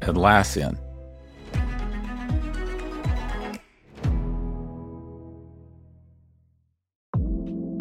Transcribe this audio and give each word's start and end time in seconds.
Atlassian. 0.00 0.85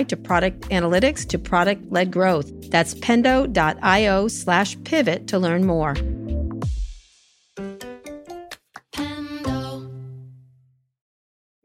to 0.00 0.16
product 0.16 0.62
analytics 0.70 1.28
to 1.28 1.38
product 1.38 1.92
led 1.92 2.10
growth. 2.10 2.50
That's 2.70 2.94
pendo.io 2.94 4.28
slash 4.28 4.82
pivot 4.84 5.26
to 5.28 5.38
learn 5.38 5.66
more. 5.66 5.94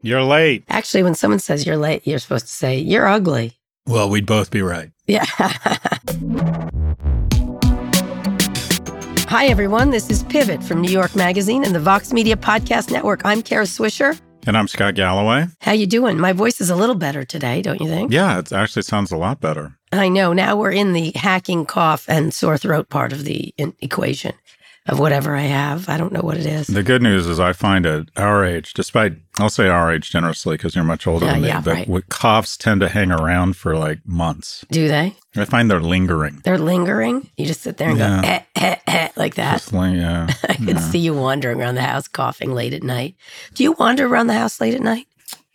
You're 0.02 0.22
late. 0.22 0.64
Actually, 0.68 1.02
when 1.02 1.14
someone 1.14 1.40
says 1.40 1.66
you're 1.66 1.76
late, 1.76 2.06
you're 2.06 2.18
supposed 2.18 2.46
to 2.46 2.52
say, 2.52 2.78
you're 2.78 3.06
ugly. 3.06 3.58
Well, 3.86 4.10
we'd 4.10 4.26
both 4.26 4.50
be 4.50 4.60
right. 4.62 4.90
Yeah. 5.06 5.24
Hi, 9.28 9.46
everyone. 9.46 9.90
This 9.90 10.08
is 10.08 10.22
Pivot 10.24 10.62
from 10.62 10.80
New 10.80 10.90
York 10.90 11.14
Magazine 11.16 11.64
and 11.64 11.74
the 11.74 11.80
Vox 11.80 12.12
Media 12.12 12.36
Podcast 12.36 12.90
Network. 12.90 13.22
I'm 13.24 13.42
Kara 13.42 13.64
Swisher. 13.64 14.18
And 14.48 14.56
I'm 14.56 14.66
Scott 14.66 14.94
Galloway. 14.94 15.48
How 15.60 15.72
you 15.72 15.86
doing? 15.86 16.18
My 16.18 16.32
voice 16.32 16.58
is 16.58 16.70
a 16.70 16.74
little 16.74 16.94
better 16.94 17.22
today, 17.22 17.60
don't 17.60 17.82
you 17.82 17.86
think? 17.86 18.10
Yeah, 18.10 18.38
it 18.38 18.50
actually 18.50 18.80
sounds 18.80 19.12
a 19.12 19.16
lot 19.18 19.42
better. 19.42 19.74
I 19.92 20.08
know. 20.08 20.32
Now 20.32 20.56
we're 20.56 20.70
in 20.70 20.94
the 20.94 21.12
hacking, 21.16 21.66
cough, 21.66 22.06
and 22.08 22.32
sore 22.32 22.56
throat 22.56 22.88
part 22.88 23.12
of 23.12 23.24
the 23.24 23.52
in- 23.58 23.74
equation 23.80 24.32
of 24.88 24.98
whatever 24.98 25.36
I 25.36 25.42
have. 25.42 25.88
I 25.88 25.96
don't 25.98 26.12
know 26.12 26.20
what 26.22 26.36
it 26.36 26.46
is. 26.46 26.66
The 26.66 26.82
good 26.82 27.02
news 27.02 27.26
is 27.26 27.38
I 27.38 27.52
find 27.52 27.84
at 27.86 28.08
our 28.16 28.44
age, 28.44 28.72
despite 28.74 29.14
I'll 29.38 29.50
say 29.50 29.68
our 29.68 29.92
age 29.92 30.10
generously 30.10 30.54
because 30.56 30.74
you're 30.74 30.84
much 30.84 31.06
older 31.06 31.26
Yeah, 31.26 31.32
than 31.32 31.42
me, 31.42 31.48
yeah, 31.48 31.60
but 31.60 31.86
right. 31.88 32.08
coughs 32.08 32.56
tend 32.56 32.80
to 32.80 32.88
hang 32.88 33.12
around 33.12 33.56
for 33.56 33.76
like 33.76 34.00
months. 34.06 34.64
Do 34.70 34.88
they? 34.88 35.14
I 35.36 35.44
find 35.44 35.70
they're 35.70 35.80
lingering. 35.80 36.40
They're 36.42 36.58
lingering. 36.58 37.28
You 37.36 37.46
just 37.46 37.60
sit 37.60 37.76
there 37.76 37.90
and 37.90 37.98
Yeah. 37.98 38.22
go 38.22 38.28
eh, 38.28 38.42
eh, 38.56 38.76
eh, 38.86 39.08
like 39.16 39.34
that. 39.36 39.72
Like, 39.72 39.94
yeah. 39.94 40.26
I 40.48 40.54
can 40.54 40.78
see 40.78 40.98
you 40.98 41.14
wandering 41.14 41.60
around 41.60 41.74
the 41.76 41.82
house 41.82 42.08
coughing 42.08 42.52
late 42.52 42.72
at 42.72 42.82
night. 42.82 43.14
Do 43.54 43.62
you 43.62 43.72
wander 43.72 44.06
around 44.06 44.26
the 44.28 44.34
house 44.34 44.60
late 44.60 44.74
at 44.74 44.80
night? 44.80 45.06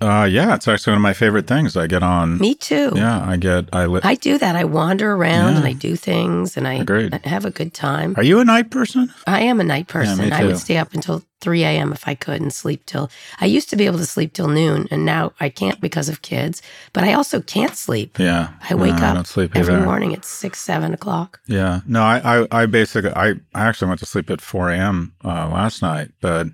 Uh, 0.01 0.27
yeah, 0.29 0.53
it's 0.55 0.67
actually 0.67 0.91
one 0.91 0.97
of 0.97 1.01
my 1.03 1.13
favorite 1.13 1.47
things. 1.47 1.77
I 1.77 1.87
get 1.87 2.03
on. 2.03 2.37
Me 2.39 2.55
too. 2.55 2.91
Yeah, 2.95 3.23
I 3.25 3.37
get. 3.37 3.69
I 3.71 3.85
li- 3.85 4.01
I 4.03 4.15
do 4.15 4.37
that. 4.37 4.55
I 4.55 4.65
wander 4.65 5.13
around 5.13 5.53
Yeah. 5.53 5.57
and 5.59 5.65
I 5.67 5.73
do 5.73 5.95
things 5.95 6.57
and 6.57 6.67
I, 6.67 6.73
Agreed. 6.73 7.13
Have 7.25 7.45
a 7.45 7.51
good 7.51 7.73
time. 7.73 8.13
Are 8.17 8.23
you 8.23 8.39
a 8.39 8.45
night 8.45 8.69
person? 8.69 9.13
I 9.25 9.41
am 9.43 9.61
a 9.61 9.63
night 9.63 9.87
person. 9.87 10.19
me 10.19 10.31
I 10.31 10.43
would 10.43 10.57
stay 10.57 10.77
up 10.77 10.93
until 10.93 11.23
3 11.43 11.63
a.m. 11.63 11.91
if 11.91 12.07
I 12.07 12.15
could 12.15 12.41
and 12.41 12.53
sleep 12.53 12.85
till. 12.85 13.11
I 13.41 13.45
used 13.45 13.69
to 13.69 13.75
be 13.75 13.85
able 13.85 13.99
to 13.99 14.05
sleep 14.05 14.33
till 14.33 14.47
noon 14.47 14.87
and 14.89 15.05
now 15.05 15.33
I 15.39 15.49
can't 15.49 15.79
because 15.81 16.07
of 16.07 16.21
kids, 16.21 16.61
but 16.93 17.03
I 17.03 17.13
also 17.13 17.41
can't 17.41 17.75
sleep. 17.75 18.17
Yeah. 18.17 18.53
I 18.69 18.75
wake 18.75 18.95
No, 18.95 19.03
I 19.05 19.09
up 19.17 19.27
sleep 19.27 19.55
every 19.55 19.79
morning 19.81 20.13
at 20.13 20.23
six, 20.23 20.61
seven 20.61 20.93
o'clock. 20.93 21.41
Yeah. 21.47 21.81
No, 21.85 22.01
I, 22.01 22.39
I, 22.39 22.47
I 22.63 22.65
basically, 22.65 23.11
I, 23.11 23.31
I 23.53 23.67
actually 23.67 23.89
went 23.89 23.99
to 23.99 24.05
sleep 24.05 24.29
at 24.29 24.39
4 24.39 24.71
a.m. 24.71 25.13
Uh, 25.23 25.49
last 25.49 25.81
night. 25.81 26.11
But 26.21 26.47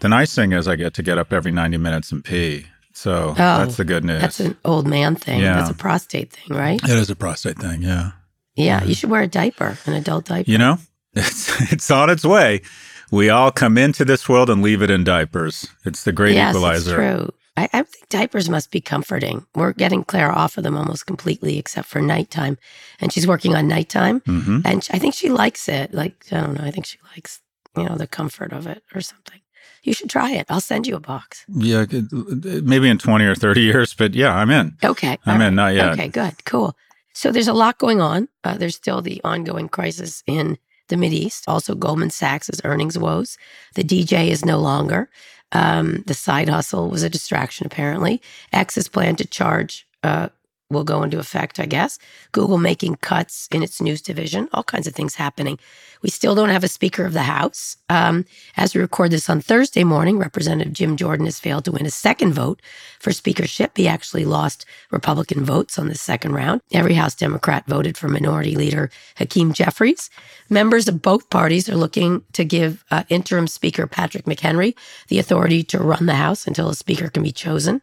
the 0.00 0.08
nice 0.08 0.34
thing 0.34 0.52
is 0.52 0.68
I 0.68 0.76
get 0.76 0.92
to 0.94 1.02
get 1.02 1.16
up 1.18 1.32
every 1.32 1.50
90 1.50 1.78
minutes 1.78 2.12
and 2.12 2.22
pee. 2.22 2.66
So 2.92 3.32
that's 3.36 3.76
the 3.76 3.84
good 3.84 4.04
news. 4.04 4.18
Oh, 4.18 4.20
That's 4.20 4.40
an 4.40 4.56
old 4.64 4.86
man 4.86 5.16
thing. 5.16 5.40
Yeah. 5.40 5.56
That's 5.56 5.70
a 5.70 5.74
prostate 5.74 6.32
thing, 6.32 6.56
right? 6.56 6.80
it 6.82 6.90
is 6.90 7.10
a 7.10 7.16
prostate 7.16 7.58
thing. 7.58 7.82
Yeah. 7.82 8.12
Yeah. 8.54 8.84
You 8.84 8.94
should 8.94 9.10
wear 9.10 9.22
a 9.22 9.26
diaper, 9.26 9.76
an 9.86 9.94
adult 9.94 10.26
diaper. 10.26 10.50
You 10.50 10.58
know, 10.58 10.78
it's, 11.14 11.72
it's 11.72 11.90
on 11.90 12.08
its 12.10 12.24
way. 12.24 12.62
We 13.10 13.30
all 13.30 13.50
come 13.50 13.78
into 13.78 14.04
this 14.04 14.28
world 14.28 14.50
and 14.50 14.62
leave 14.62 14.82
it 14.82 14.90
in 14.90 15.04
diapers. 15.04 15.68
It's 15.84 16.04
the 16.04 16.12
great 16.12 16.34
yes, 16.34 16.54
equalizer. 16.54 16.90
It's 16.90 17.18
true. 17.18 17.30
I, 17.56 17.64
I 17.72 17.82
think 17.82 18.08
diapers 18.08 18.48
must 18.48 18.70
be 18.70 18.80
comforting. 18.80 19.46
We're 19.54 19.72
getting 19.72 20.02
Claire 20.04 20.32
off 20.32 20.56
of 20.56 20.64
them 20.64 20.76
almost 20.76 21.06
completely, 21.06 21.58
except 21.58 21.88
for 21.88 22.00
nighttime, 22.00 22.58
and 23.00 23.12
she's 23.12 23.26
working 23.26 23.54
on 23.54 23.68
nighttime. 23.68 24.20
hmm 24.26 24.60
And 24.64 24.86
I 24.92 24.98
think 24.98 25.14
she 25.14 25.28
likes 25.28 25.68
it. 25.68 25.94
Like 25.94 26.26
I 26.32 26.40
don't 26.40 26.54
know. 26.54 26.64
I 26.64 26.70
think 26.70 26.86
she 26.86 26.98
likes 27.14 27.40
you 27.76 27.84
know 27.84 27.96
the 27.96 28.06
comfort 28.06 28.52
of 28.52 28.66
it 28.66 28.82
or 28.94 29.00
something. 29.00 29.40
You 29.84 29.92
should 29.92 30.08
try 30.10 30.32
it. 30.32 30.46
I'll 30.48 30.60
send 30.60 30.86
you 30.86 30.96
a 30.96 31.00
box. 31.00 31.44
Yeah. 31.48 31.84
Maybe 31.90 32.88
in 32.88 32.96
20 32.96 33.24
or 33.26 33.34
30 33.34 33.60
years, 33.60 33.92
but 33.92 34.14
yeah, 34.14 34.34
I'm 34.34 34.50
in. 34.50 34.78
Okay. 34.82 35.18
I'm 35.26 35.42
all 35.42 35.46
in, 35.46 35.54
not 35.54 35.74
yet. 35.74 35.92
Okay. 35.92 36.08
Good. 36.08 36.42
Cool. 36.46 36.74
So 37.12 37.30
there's 37.30 37.48
a 37.48 37.52
lot 37.52 37.78
going 37.78 38.00
on. 38.00 38.28
Uh, 38.42 38.56
there's 38.56 38.76
still 38.76 39.02
the 39.02 39.20
ongoing 39.24 39.68
crisis 39.68 40.22
in 40.26 40.56
the 40.88 40.96
Mid 40.96 41.12
East. 41.12 41.44
Also, 41.48 41.74
Goldman 41.74 42.10
Sachs' 42.10 42.60
earnings 42.64 42.98
woes. 42.98 43.36
The 43.74 43.84
DJ 43.84 44.28
is 44.28 44.44
no 44.44 44.58
longer. 44.58 45.08
Um, 45.52 46.02
the 46.06 46.14
side 46.14 46.48
hustle 46.48 46.90
was 46.90 47.02
a 47.02 47.10
distraction, 47.10 47.66
apparently. 47.66 48.20
X's 48.52 48.88
plan 48.88 49.16
to 49.16 49.26
charge 49.26 49.86
uh, 50.02 50.28
will 50.70 50.84
go 50.84 51.02
into 51.02 51.18
effect, 51.18 51.60
I 51.60 51.66
guess. 51.66 51.98
Google 52.32 52.58
making 52.58 52.96
cuts 52.96 53.48
in 53.52 53.62
its 53.62 53.80
news 53.80 54.00
division, 54.00 54.48
all 54.52 54.62
kinds 54.62 54.86
of 54.86 54.94
things 54.94 55.14
happening. 55.14 55.58
We 56.02 56.10
still 56.10 56.34
don't 56.34 56.50
have 56.50 56.64
a 56.64 56.68
Speaker 56.68 57.04
of 57.04 57.12
the 57.12 57.22
House. 57.22 57.76
Um, 57.88 58.26
as 58.56 58.74
we 58.74 58.80
record 58.80 59.10
this 59.10 59.30
on 59.30 59.40
Thursday 59.40 59.84
morning, 59.84 60.18
Representative 60.18 60.72
Jim 60.72 60.96
Jordan 60.96 61.26
has 61.26 61.40
failed 61.40 61.64
to 61.64 61.72
win 61.72 61.86
a 61.86 61.90
second 61.90 62.34
vote 62.34 62.60
for 62.98 63.12
speakership. 63.12 63.76
He 63.76 63.88
actually 63.88 64.24
lost 64.24 64.66
Republican 64.90 65.44
votes 65.44 65.78
on 65.78 65.88
the 65.88 65.94
second 65.94 66.32
round. 66.32 66.60
Every 66.72 66.94
House 66.94 67.14
Democrat 67.14 67.64
voted 67.66 67.96
for 67.96 68.08
Minority 68.08 68.54
Leader 68.54 68.90
Hakeem 69.16 69.52
Jeffries. 69.52 70.10
Members 70.50 70.88
of 70.88 71.00
both 71.00 71.30
parties 71.30 71.68
are 71.68 71.76
looking 71.76 72.22
to 72.32 72.44
give 72.44 72.84
uh, 72.90 73.04
interim 73.08 73.46
Speaker 73.46 73.86
Patrick 73.86 74.24
McHenry 74.24 74.74
the 75.08 75.18
authority 75.18 75.62
to 75.64 75.78
run 75.78 76.06
the 76.06 76.14
House 76.14 76.46
until 76.46 76.68
a 76.68 76.74
Speaker 76.74 77.08
can 77.08 77.22
be 77.22 77.32
chosen. 77.32 77.80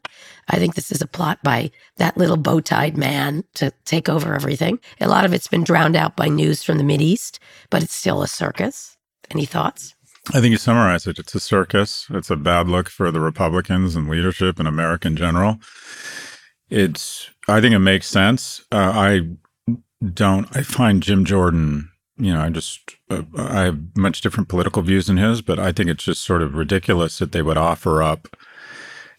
I 0.51 0.57
think 0.57 0.75
this 0.75 0.91
is 0.91 1.01
a 1.01 1.07
plot 1.07 1.39
by 1.44 1.72
that 1.95 2.17
little 2.17 2.38
bow 2.38 2.59
tied 2.59 2.97
man 2.97 3.44
to 3.56 3.72
take 3.85 4.09
over 4.09 4.35
everything. 4.35 4.79
A 5.00 5.07
lot 5.07 5.23
of 5.23 5.34
it's 5.34 5.47
been 5.47 5.63
drowned 5.63 5.95
out 5.95 6.17
by 6.17 6.28
news 6.28 6.62
from 6.62 6.78
the 6.78 6.84
Mid 6.84 7.01
East, 7.01 7.39
but 7.69 7.81
it's 7.81 7.95
still 7.95 8.22
a 8.22 8.28
circus. 8.28 8.97
Any 9.31 9.45
thoughts? 9.45 9.95
I 10.34 10.41
think 10.41 10.51
you 10.51 10.57
summarized 10.57 11.07
it. 11.07 11.19
It's 11.19 11.34
a 11.34 11.39
circus. 11.39 12.06
It's 12.09 12.29
a 12.29 12.35
bad 12.35 12.67
look 12.67 12.89
for 12.89 13.12
the 13.12 13.22
Republicans 13.22 13.95
and 13.95 14.09
leadership 14.09 14.59
in 14.59 14.67
America 14.67 15.07
in 15.07 15.16
general. 15.16 15.59
It's, 16.69 17.29
I 17.47 17.62
think 17.62 17.73
it 17.73 17.79
makes 17.79 18.07
sense. 18.07 18.63
Uh, 18.71 18.92
I 18.94 19.30
don't, 20.13 20.56
I 20.56 20.63
find 20.63 21.01
Jim 21.01 21.24
Jordan, 21.25 21.92
you 22.18 22.33
know, 22.33 22.42
I 22.42 22.50
just, 22.50 22.97
uh, 23.09 23.24
I 23.38 23.62
have 23.63 23.80
much 23.95 24.21
different 24.21 24.50
political 24.50 24.81
views 24.81 25.07
than 25.07 25.18
his, 25.18 25.42
but 25.42 25.59
I 25.59 25.71
think 25.71 25.89
it's 25.89 26.04
just 26.04 26.24
sort 26.24 26.42
of 26.42 26.56
ridiculous 26.56 27.19
that 27.19 27.31
they 27.31 27.42
would 27.42 27.57
offer 27.57 28.04
up 28.04 28.36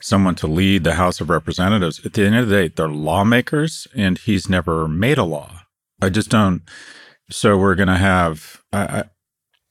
someone 0.03 0.35
to 0.37 0.47
lead 0.47 0.85
the 0.85 0.95
House 0.95 1.21
of 1.21 1.31
Representatives. 1.31 2.05
At 2.05 2.13
the 2.15 2.25
end 2.27 2.37
of 2.37 2.49
the 2.49 2.55
day, 2.55 2.69
they're 2.75 2.89
lawmakers 2.89 3.87
and 3.95 4.19
he's 4.19 4.49
never 4.49 4.89
made 4.89 5.19
a 5.19 5.25
law. 5.25 5.63
I 6.01 6.09
just 6.09 6.29
don't. 6.31 6.63
So 7.31 7.57
we're 7.57 7.75
going 7.77 7.89
to 7.89 7.97
have, 7.97 8.61
I, 8.73 8.79
I, 8.83 9.05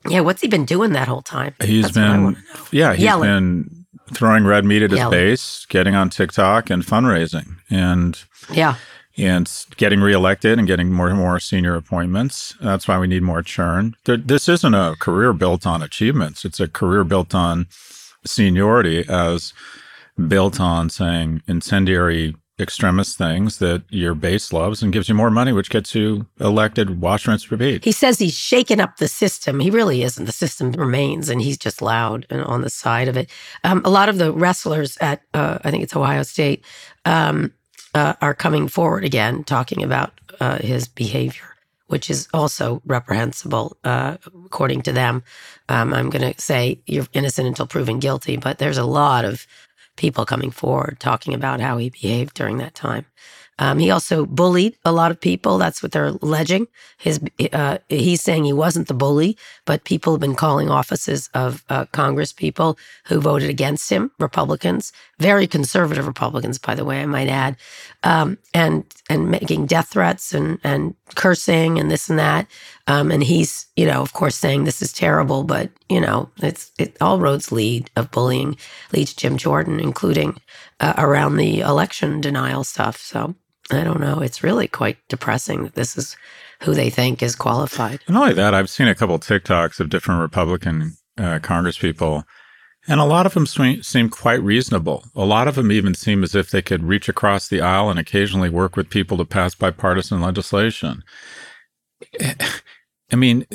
Yeah, 0.08 0.22
what's 0.22 0.42
he 0.42 0.48
been 0.48 0.66
doing 0.66 0.94
that 0.94 1.08
whole 1.08 1.22
time? 1.22 1.54
He's 1.64 1.92
That's 1.92 1.96
been, 1.96 2.38
yeah, 2.72 2.94
he's 2.94 3.04
Yelling. 3.04 3.30
been 3.30 3.86
throwing 4.14 4.46
red 4.46 4.66
meat 4.66 4.82
at 4.82 4.92
his 4.92 4.98
Yelling. 5.00 5.12
base, 5.12 5.66
getting 5.70 5.94
on 5.96 6.10
TikTok 6.10 6.70
and 6.70 6.84
fundraising, 6.84 7.58
and 7.70 8.18
Yeah. 8.52 8.76
and 9.18 9.50
getting 9.78 10.00
reelected 10.02 10.58
and 10.58 10.68
getting 10.68 10.92
more 10.92 11.08
and 11.10 11.18
more 11.18 11.40
senior 11.40 11.76
appointments. 11.76 12.56
That's 12.62 12.88
why 12.88 12.98
we 12.98 13.08
need 13.08 13.22
more 13.24 13.44
churn. 13.44 13.96
There, 14.06 14.18
this 14.18 14.50
isn't 14.50 14.74
a 14.74 14.96
career 15.00 15.34
built 15.34 15.66
on 15.68 15.82
achievements; 15.84 16.44
it's 16.46 16.60
a 16.60 16.68
career 16.68 17.04
built 17.04 17.36
on 17.36 17.68
seniority, 18.26 19.06
as 19.08 19.54
built 20.28 20.60
on 20.60 20.90
saying 20.90 21.42
incendiary 21.48 22.36
extremist 22.60 23.18
things 23.18 23.58
that 23.58 23.84
your 23.90 24.14
base 24.14 24.54
loves 24.54 24.84
and 24.84 24.94
gives 24.94 25.10
you 25.10 25.16
more 25.16 25.32
money, 25.32 25.52
which 25.52 25.70
gets 25.70 25.96
you 25.96 26.28
elected, 26.40 27.02
wash, 27.02 27.28
rinse, 27.28 27.52
repeat. 27.52 27.84
He 27.84 27.92
says 27.92 28.20
he's 28.20 28.38
shaken 28.38 28.80
up 28.80 28.98
the 28.98 29.08
system. 29.08 29.60
He 29.60 29.72
really 29.72 30.04
isn't. 30.04 30.26
The 30.26 30.32
system 30.32 30.72
remains, 30.74 31.28
and 31.28 31.42
he's 31.42 31.58
just 31.58 31.82
loud 31.82 32.28
and 32.30 32.42
on 32.44 32.62
the 32.62 32.70
side 32.70 33.08
of 33.08 33.18
it. 33.18 33.30
Um, 33.64 33.82
a 33.84 33.90
lot 33.90 34.10
of 34.10 34.20
the 34.20 34.32
wrestlers 34.32 34.98
at, 35.02 35.24
uh, 35.34 35.58
I 35.64 35.72
think 35.72 35.84
it's 35.84 35.96
Ohio 35.96 36.24
State, 36.24 36.64
um, 37.06 37.52
uh, 37.96 38.14
are 38.22 38.36
coming 38.36 38.68
forward 38.68 39.04
again, 39.04 39.44
talking 39.44 39.84
about 39.84 40.14
uh, 40.40 40.60
his 40.60 40.88
behavior. 40.88 41.46
Which 41.88 42.10
is 42.10 42.30
also 42.34 42.82
reprehensible, 42.86 43.76
uh, 43.84 44.16
according 44.46 44.84
to 44.84 44.94
them. 44.94 45.24
Um, 45.68 45.94
I'm 45.94 46.10
going 46.10 46.34
to 46.34 46.40
say 46.40 46.80
you're 46.86 47.06
innocent 47.12 47.50
until 47.50 47.68
proven 47.68 48.00
guilty, 48.00 48.38
but 48.38 48.60
there's 48.60 48.78
a 48.78 48.86
lot 48.86 49.26
of 49.26 49.46
people 49.98 50.26
coming 50.26 50.52
forward 50.52 50.98
talking 51.00 51.34
about 51.34 51.62
how 51.62 51.78
he 51.78 51.90
behaved 51.90 52.36
during 52.36 52.58
that 52.60 52.76
time. 52.76 53.06
Um, 53.62 53.78
he 53.80 53.92
also 53.92 54.26
bullied 54.26 54.76
a 54.86 54.92
lot 54.92 55.12
of 55.12 55.22
people. 55.22 55.60
That's 55.60 55.84
what 55.84 55.94
they're 55.94 56.08
alleging. 56.08 56.68
His 56.98 57.22
uh, 57.54 57.78
he's 57.90 58.24
saying 58.24 58.46
he 58.46 58.54
wasn't 58.54 58.88
the 58.88 58.96
bully, 58.96 59.38
but 59.66 59.86
people 59.86 60.14
have 60.14 60.20
been 60.20 60.36
calling 60.36 60.72
offices 60.72 61.30
of 61.36 61.64
uh, 61.70 61.86
Congress 61.94 62.34
people 62.34 62.80
who 63.06 63.22
voted 63.22 63.52
against 63.52 63.92
him, 63.92 64.12
Republicans, 64.20 64.92
very 65.20 65.46
conservative 65.48 66.08
Republicans, 66.08 66.58
by 66.58 66.74
the 66.74 66.84
way, 66.84 67.04
I 67.04 67.06
might 67.06 67.30
add, 67.30 67.56
um, 68.04 68.40
and 68.56 68.84
and 69.12 69.30
making 69.30 69.68
death 69.68 69.90
threats 69.90 70.34
and 70.34 70.60
and 70.64 70.96
cursing 71.16 71.80
and 71.80 71.92
this 71.92 72.10
and 72.10 72.18
that. 72.18 72.48
Um, 72.88 73.12
and 73.12 73.24
he's 73.24 73.68
you 73.76 73.86
know 73.86 74.02
of 74.02 74.14
course 74.14 74.36
saying 74.36 74.64
this 74.64 74.82
is 74.82 74.92
terrible, 74.92 75.44
but 75.44 75.70
you 75.88 76.02
know 76.02 76.32
it's 76.42 76.72
it 76.80 76.98
all 77.00 77.20
roads 77.20 77.52
lead 77.52 77.92
of 77.96 78.10
bullying 78.10 78.58
lead 78.92 79.08
to 79.10 79.16
Jim 79.16 79.38
Jordan, 79.38 79.80
including 79.80 80.42
uh, 80.80 80.96
around 80.98 81.38
the 81.38 81.60
election 81.62 82.22
denial 82.22 82.64
stuff. 82.64 82.98
So 82.98 83.36
I 83.72 83.84
don't 83.84 84.02
know. 84.02 84.20
It's 84.20 84.44
really 84.44 84.68
quite 84.68 84.98
depressing 85.08 85.64
that 85.64 85.76
this 85.76 85.98
is 85.98 86.18
who 86.62 86.74
they 86.74 86.90
think 86.90 87.24
is 87.24 87.36
qualified. 87.36 88.02
And 88.08 88.14
not 88.14 88.24
only 88.24 88.34
that, 88.36 88.54
I've 88.54 88.70
seen 88.70 88.88
a 88.88 88.96
couple 88.96 89.16
of 89.16 89.22
TikToks 89.22 89.80
of 89.80 89.90
different 89.90 90.22
Republican 90.22 90.94
uh, 91.18 91.40
Congress 91.40 91.78
people, 91.78 92.24
and 92.88 93.00
a 93.00 93.06
lot 93.06 93.26
of 93.26 93.34
them 93.34 93.46
seem 93.46 94.10
quite 94.10 94.42
reasonable. 94.42 95.06
A 95.16 95.26
lot 95.26 95.48
of 95.48 95.56
them 95.56 95.72
even 95.72 95.94
seem 95.94 96.24
as 96.24 96.36
if 96.36 96.50
they 96.50 96.62
could 96.62 96.84
reach 96.84 97.08
across 97.08 97.48
the 97.48 97.62
aisle 97.62 97.90
and 97.90 98.00
occasionally 98.00 98.50
work 98.50 98.76
with 98.76 98.90
people 98.90 99.18
to 99.18 99.26
pass 99.26 99.56
bipartisan 99.56 100.20
legislation. 100.22 101.04
I 103.12 103.16
mean, 103.16 103.46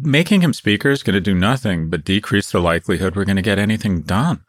making 0.00 0.40
him 0.40 0.52
speaker 0.52 0.88
is 0.88 1.02
going 1.02 1.14
to 1.14 1.20
do 1.20 1.34
nothing 1.34 1.90
but 1.90 2.04
decrease 2.04 2.50
the 2.50 2.60
likelihood 2.60 3.16
we're 3.16 3.24
going 3.24 3.36
to 3.36 3.42
get 3.42 3.58
anything 3.58 4.02
done. 4.02 4.44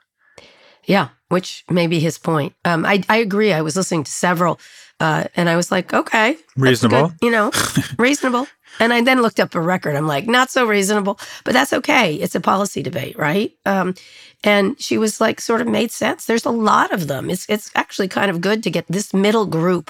Yeah, 0.85 1.09
which 1.29 1.63
may 1.69 1.87
be 1.87 1.99
his 1.99 2.17
point. 2.17 2.53
Um, 2.65 2.85
I, 2.85 3.03
I 3.09 3.17
agree. 3.17 3.53
I 3.53 3.61
was 3.61 3.75
listening 3.75 4.03
to 4.03 4.11
several 4.11 4.59
uh, 5.01 5.23
and 5.35 5.49
I 5.49 5.55
was 5.55 5.71
like, 5.71 5.95
okay, 5.95 6.37
reasonable, 6.55 7.09
good, 7.09 7.17
you 7.23 7.31
know, 7.31 7.51
reasonable. 7.97 8.45
And 8.79 8.93
I 8.93 9.01
then 9.01 9.23
looked 9.23 9.39
up 9.39 9.55
a 9.55 9.59
record. 9.59 9.95
I'm 9.95 10.05
like, 10.05 10.27
not 10.27 10.51
so 10.51 10.65
reasonable, 10.65 11.19
but 11.43 11.53
that's 11.53 11.73
okay. 11.73 12.13
It's 12.13 12.35
a 12.35 12.39
policy 12.39 12.83
debate, 12.83 13.17
right? 13.17 13.51
Um, 13.65 13.95
and 14.43 14.79
she 14.79 14.99
was 14.99 15.19
like, 15.19 15.41
sort 15.41 15.59
of 15.59 15.67
made 15.67 15.91
sense. 15.91 16.25
There's 16.25 16.45
a 16.45 16.51
lot 16.51 16.93
of 16.93 17.07
them. 17.07 17.31
It's 17.31 17.47
it's 17.49 17.71
actually 17.73 18.09
kind 18.09 18.29
of 18.29 18.41
good 18.41 18.61
to 18.61 18.69
get 18.69 18.85
this 18.87 19.11
middle 19.11 19.47
group 19.47 19.89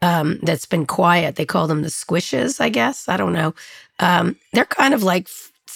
um, 0.00 0.38
that's 0.44 0.66
been 0.66 0.86
quiet. 0.86 1.34
They 1.34 1.44
call 1.44 1.66
them 1.66 1.82
the 1.82 1.88
squishes, 1.88 2.60
I 2.60 2.68
guess. 2.68 3.08
I 3.08 3.16
don't 3.16 3.32
know. 3.32 3.54
Um, 3.98 4.36
they're 4.52 4.64
kind 4.64 4.94
of 4.94 5.02
like 5.02 5.28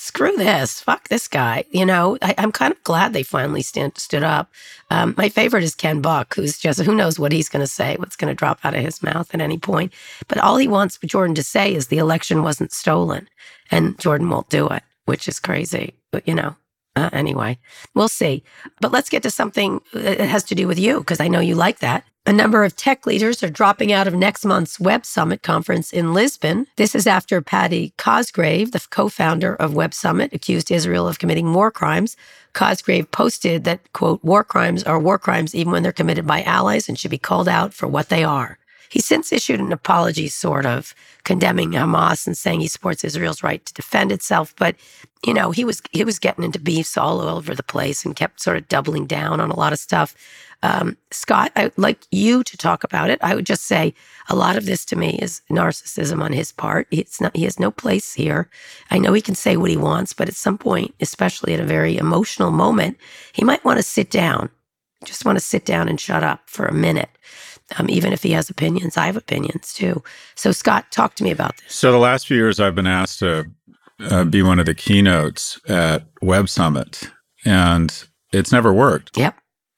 screw 0.07 0.37
this, 0.37 0.81
fuck 0.81 1.09
this 1.09 1.29
guy. 1.29 1.65
You 1.71 1.85
know, 1.85 2.17
I, 2.23 2.35
am 2.39 2.53
kind 2.53 2.73
of 2.73 2.83
glad 2.85 3.13
they 3.13 3.23
finally 3.23 3.63
stand, 3.63 3.99
stood 3.99 4.23
up. 4.23 4.51
Um, 4.91 5.15
my 5.17 5.29
favorite 5.29 5.65
is 5.65 5.75
Ken 5.75 6.01
Buck, 6.01 6.35
who's 6.35 6.59
just, 6.59 6.81
who 6.81 6.95
knows 6.95 7.19
what 7.19 7.33
he's 7.33 7.49
going 7.49 7.63
to 7.63 7.67
say, 7.67 7.97
what's 7.99 8.17
going 8.17 8.31
to 8.31 8.35
drop 8.35 8.61
out 8.65 8.75
of 8.75 8.85
his 8.85 9.03
mouth 9.03 9.35
at 9.35 9.41
any 9.41 9.59
point. 9.59 9.93
But 10.29 10.39
all 10.39 10.57
he 10.57 10.69
wants 10.69 10.99
Jordan 10.99 11.35
to 11.35 11.43
say 11.43 11.75
is 11.75 11.89
the 11.89 11.99
election 11.99 12.43
wasn't 12.43 12.73
stolen. 12.73 13.29
And 13.71 13.99
Jordan 13.99 14.31
won't 14.31 14.49
do 14.49 14.69
it, 14.69 14.83
which 15.07 15.27
is 15.29 15.41
crazy. 15.41 15.95
But, 16.13 16.27
you 16.27 16.35
know, 16.35 16.55
uh, 16.95 17.11
anyway, 17.13 17.59
we'll 17.95 18.09
see. 18.09 18.45
But 18.81 18.93
let's 18.93 19.11
get 19.11 19.23
to 19.25 19.31
something 19.31 19.81
that 19.93 20.21
has 20.21 20.45
to 20.45 20.55
do 20.55 20.67
with 20.69 20.79
you, 20.79 21.01
because 21.01 21.21
I 21.21 21.29
know 21.29 21.41
you 21.41 21.55
like 21.55 21.81
that. 21.81 22.05
A 22.29 22.33
number 22.33 22.65
of 22.65 22.75
tech 22.75 23.07
leaders 23.07 23.45
are 23.45 23.49
dropping 23.49 23.93
out 23.93 24.09
of 24.09 24.15
next 24.15 24.45
month's 24.45 24.81
Web 24.81 25.07
Summit 25.07 25.45
conference 25.45 25.93
in 25.93 26.13
Lisbon. 26.13 26.67
This 26.75 26.97
is 26.97 27.07
after 27.07 27.41
Paddy 27.41 27.93
Cosgrave, 27.99 28.73
the 28.73 28.85
co 28.91 29.09
founder 29.09 29.55
of 29.55 29.75
Web 29.75 29.95
Summit, 29.95 30.33
accused 30.33 30.73
Israel 30.73 31.07
of 31.07 31.21
committing 31.21 31.55
war 31.55 31.71
crimes. 31.71 32.17
Cosgrave 32.53 33.09
posted 33.13 33.63
that, 33.63 33.93
quote, 33.93 34.25
war 34.25 34.43
crimes 34.43 34.83
are 34.83 34.99
war 34.99 35.21
crimes 35.21 35.55
even 35.55 35.71
when 35.71 35.85
they're 35.85 35.93
committed 35.93 36.27
by 36.27 36.43
allies 36.43 36.89
and 36.89 36.99
should 36.99 37.13
be 37.13 37.17
called 37.17 37.49
out 37.49 37.73
for 37.73 37.87
what 37.87 38.09
they 38.09 38.25
are. 38.25 38.59
He's 38.89 39.05
since 39.05 39.33
issued 39.33 39.61
an 39.61 39.73
apology, 39.73 40.27
sort 40.27 40.67
of 40.67 40.95
condemning 41.23 41.73
Hamas 41.73 42.27
and 42.27 42.37
saying 42.37 42.61
he 42.61 42.69
supports 42.69 43.05
Israel's 43.05 43.43
right 43.43 43.65
to 43.65 43.75
defend 43.75 44.11
itself. 44.11 44.55
But 44.57 44.75
you 45.25 45.35
know, 45.35 45.51
he 45.51 45.65
was 45.65 45.83
he 45.93 46.05
was 46.05 46.19
getting 46.19 46.45
into 46.45 46.59
beefs 46.59 46.97
all 46.97 47.21
over 47.21 47.55
the 47.55 47.63
place 47.63 48.05
and 48.05 48.17
kept 48.17 48.41
sort 48.41 48.57
of 48.57 48.69
doubling 48.69 49.07
down 49.07 49.41
on 49.41 49.51
a 49.51 49.57
lot 49.57 49.73
of 49.73 49.79
stuff. 49.79 50.15
Um, 50.63 50.97
Scott, 51.11 51.53
I'd 51.57 51.77
like 51.77 52.07
you 52.11 52.43
to 52.43 52.57
talk 52.57 52.85
about 52.85 53.11
it. 53.11 53.19
I 53.23 53.35
would 53.35 53.47
just 53.47 53.65
say 53.65 53.95
a 54.29 54.35
lot 54.35 54.57
of 54.57 54.67
this 54.67 54.85
to 54.87 54.97
me 54.97 55.19
is 55.21 55.43
narcissism 55.51 56.23
on 56.23 56.33
his 56.33 56.53
part. 56.53 56.89
It's 56.91 57.21
not, 57.21 57.37
he 57.37 57.45
has 57.45 57.61
no 57.61 57.71
place 57.71 58.15
here. 58.15 58.49
I 58.91 58.99
know 58.99 59.13
he 59.13 59.23
can 59.23 59.35
say 59.35 59.57
what 59.57 59.71
he 59.71 59.77
wants, 59.77 60.13
but 60.13 60.29
at 60.29 60.35
some 60.35 60.59
point, 60.59 60.95
especially 61.01 61.55
at 61.55 61.61
a 61.61 61.65
very 61.65 61.97
emotional 61.97 62.51
moment, 62.51 62.97
he 63.33 63.45
might 63.45 63.65
want 63.65 63.79
to 63.79 63.83
sit 63.83 64.11
down, 64.11 64.51
just 65.05 65.25
want 65.25 65.37
to 65.37 65.45
sit 65.45 65.65
down 65.65 65.89
and 65.89 66.01
shut 66.01 66.25
up 66.25 66.41
for 66.47 66.67
a 66.67 66.75
minute 66.75 67.11
um, 67.79 67.91
even 67.91 68.13
if 68.13 68.23
he 68.23 68.33
has 68.33 68.51
opinions. 68.51 68.97
I 68.97 69.07
have 69.07 69.17
opinions 69.17 69.73
too. 69.73 70.03
So, 70.35 70.53
Scott, 70.53 70.91
talk 70.91 71.15
to 71.17 71.25
me 71.25 71.31
about 71.31 71.57
this. 71.59 71.75
So, 71.75 71.93
the 71.93 71.99
last 71.99 72.27
few 72.27 72.37
years, 72.37 72.61
I've 72.61 72.75
been 72.75 72.87
asked 72.87 73.19
to 73.21 73.47
uh, 74.01 74.25
be 74.25 74.43
one 74.43 74.59
of 74.59 74.67
the 74.67 74.75
keynotes 74.75 75.61
at 75.69 76.07
Web 76.23 76.49
Summit, 76.49 77.11
and 77.45 78.07
it's 78.33 78.53
never 78.53 78.73
worked. 78.73 79.17
Yep. 79.17 79.37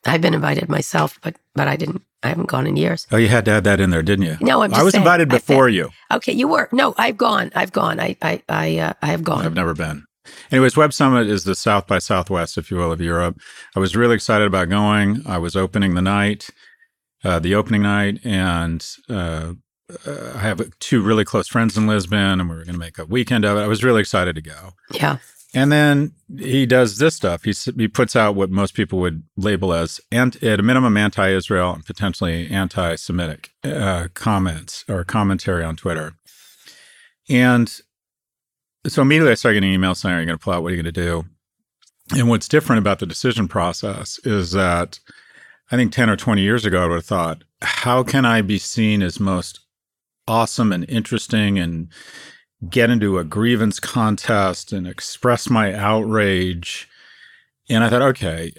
I've 0.09 0.21
been 0.21 0.35
invited 0.35 0.69
myself, 0.69 1.19
but 1.23 1.37
but 1.55 1.69
I 1.69 1.77
didn't. 1.77 2.03
I 2.23 2.29
haven't 2.29 2.49
gone 2.49 2.67
in 2.67 2.77
years. 2.77 3.07
Oh, 3.13 3.17
you 3.17 3.29
had 3.29 3.45
to 3.45 3.53
add 3.53 3.65
that 3.65 3.81
in 3.81 3.91
there, 3.91 4.03
didn't 4.03 4.25
you? 4.25 4.37
No, 4.41 4.63
I'm. 4.63 4.75
I 4.75 4.83
was 4.83 4.93
saying, 4.93 5.03
invited 5.03 5.29
before 5.29 5.69
you. 5.69 5.91
Okay, 6.11 6.33
you 6.33 6.49
were. 6.49 6.69
No, 6.73 6.95
I've 6.99 7.17
gone. 7.17 7.53
I've 7.55 7.73
gone. 7.73 8.01
I 8.01 8.17
I 8.23 8.43
I, 8.49 8.79
uh, 8.79 8.93
I 9.03 9.07
have 9.07 9.23
gone. 9.23 9.45
I've 9.45 9.55
never 9.55 9.75
been. 9.75 10.05
Anyways, 10.51 10.77
Web 10.77 10.93
Summit 10.93 11.27
is 11.27 11.45
the 11.45 11.55
South 11.55 11.87
by 11.87 11.99
Southwest, 11.99 12.59
if 12.59 12.71
you 12.71 12.77
will, 12.77 12.93
of 12.93 13.01
Europe. 13.01 13.41
I 13.75 13.81
was 13.81 13.97
really 13.97 14.15
excited 14.15 14.47
about 14.47 14.69
going. 14.69 15.23
I 15.27 15.39
was 15.39 15.57
opening 15.57 15.95
the 15.95 16.03
night 16.03 16.51
uh, 17.25 17.39
the 17.39 17.55
opening 17.55 17.83
night, 17.83 18.21
and 18.25 18.87
uh, 19.09 19.55
uh, 20.07 20.33
I 20.35 20.39
have 20.39 20.63
two 20.79 21.03
really 21.03 21.25
close 21.25 21.49
friends 21.49 21.77
in 21.77 21.87
Lisbon, 21.87 22.41
and 22.41 22.49
we 22.49 22.57
were 22.57 22.65
going 22.65 22.75
to 22.75 22.81
make 22.81 22.99
a 22.99 23.05
weekend 23.05 23.45
of 23.45 23.57
it. 23.57 23.61
I 23.61 23.67
was 23.67 23.85
really 23.85 24.01
excited 24.01 24.35
to 24.37 24.43
go. 24.43 24.75
Yeah. 24.93 25.19
And 25.55 25.73
then 25.73 26.13
he 26.37 26.67
does 26.67 26.99
this 26.99 27.15
stuff. 27.15 27.45
He 27.45 27.55
he 27.77 27.89
puts 27.89 28.15
out 28.15 28.35
what 28.35 28.51
most 28.51 28.75
people 28.75 28.99
would 28.99 29.23
label 29.37 29.73
as 29.73 30.01
at 30.13 30.43
a 30.43 30.63
minimum 30.63 30.97
anti-Israel 30.97 31.73
and 31.73 31.87
potentially 31.87 32.49
anti-Semitic 32.51 33.51
uh, 33.65 34.09
comments 34.13 34.85
or 34.89 35.05
commentary 35.05 35.65
on 35.65 35.77
Twitter. 35.77 36.15
And 37.31 37.81
so 38.87 39.03
immediately 39.03 39.33
I 39.33 39.35
start 39.35 39.55
getting 39.55 39.79
emails 39.79 39.97
saying, 39.97 40.15
"Are 40.15 40.21
you 40.21 40.27
going 40.27 40.39
to 40.39 40.43
pull 40.43 40.53
out? 40.53 40.63
What 40.63 40.73
are 40.73 40.77
you 40.77 40.83
going 40.83 40.93
to 40.95 41.01
do?" 41.01 41.25
And 42.15 42.29
what's 42.29 42.49
different 42.49 42.81
about 42.81 42.99
the 42.99 43.07
decision 43.07 43.49
process 43.49 44.19
is 44.25 44.53
that 44.53 45.01
I 45.71 45.77
think 45.77 45.93
10 45.93 46.09
or 46.09 46.17
20 46.17 46.41
years 46.41 46.65
ago, 46.65 46.83
I 46.83 46.87
would 46.87 46.95
have 46.95 47.05
thought, 47.05 47.45
how 47.61 48.03
can 48.03 48.25
I 48.25 48.41
be 48.41 48.59
seen 48.59 49.03
as 49.03 49.21
most 49.21 49.61
awesome 50.27 50.73
and 50.73 50.89
interesting 50.89 51.59
and 51.59 51.89
get 52.69 52.91
into 52.91 53.19
a 53.19 53.25
grievance 53.25 53.81
contest 53.81 54.73
and 54.73 54.87
express 54.87 55.49
my 55.51 55.75
outrage? 55.75 56.89
And 57.69 57.85
I 57.85 57.91
thought, 57.91 58.03
okay, 58.03 58.53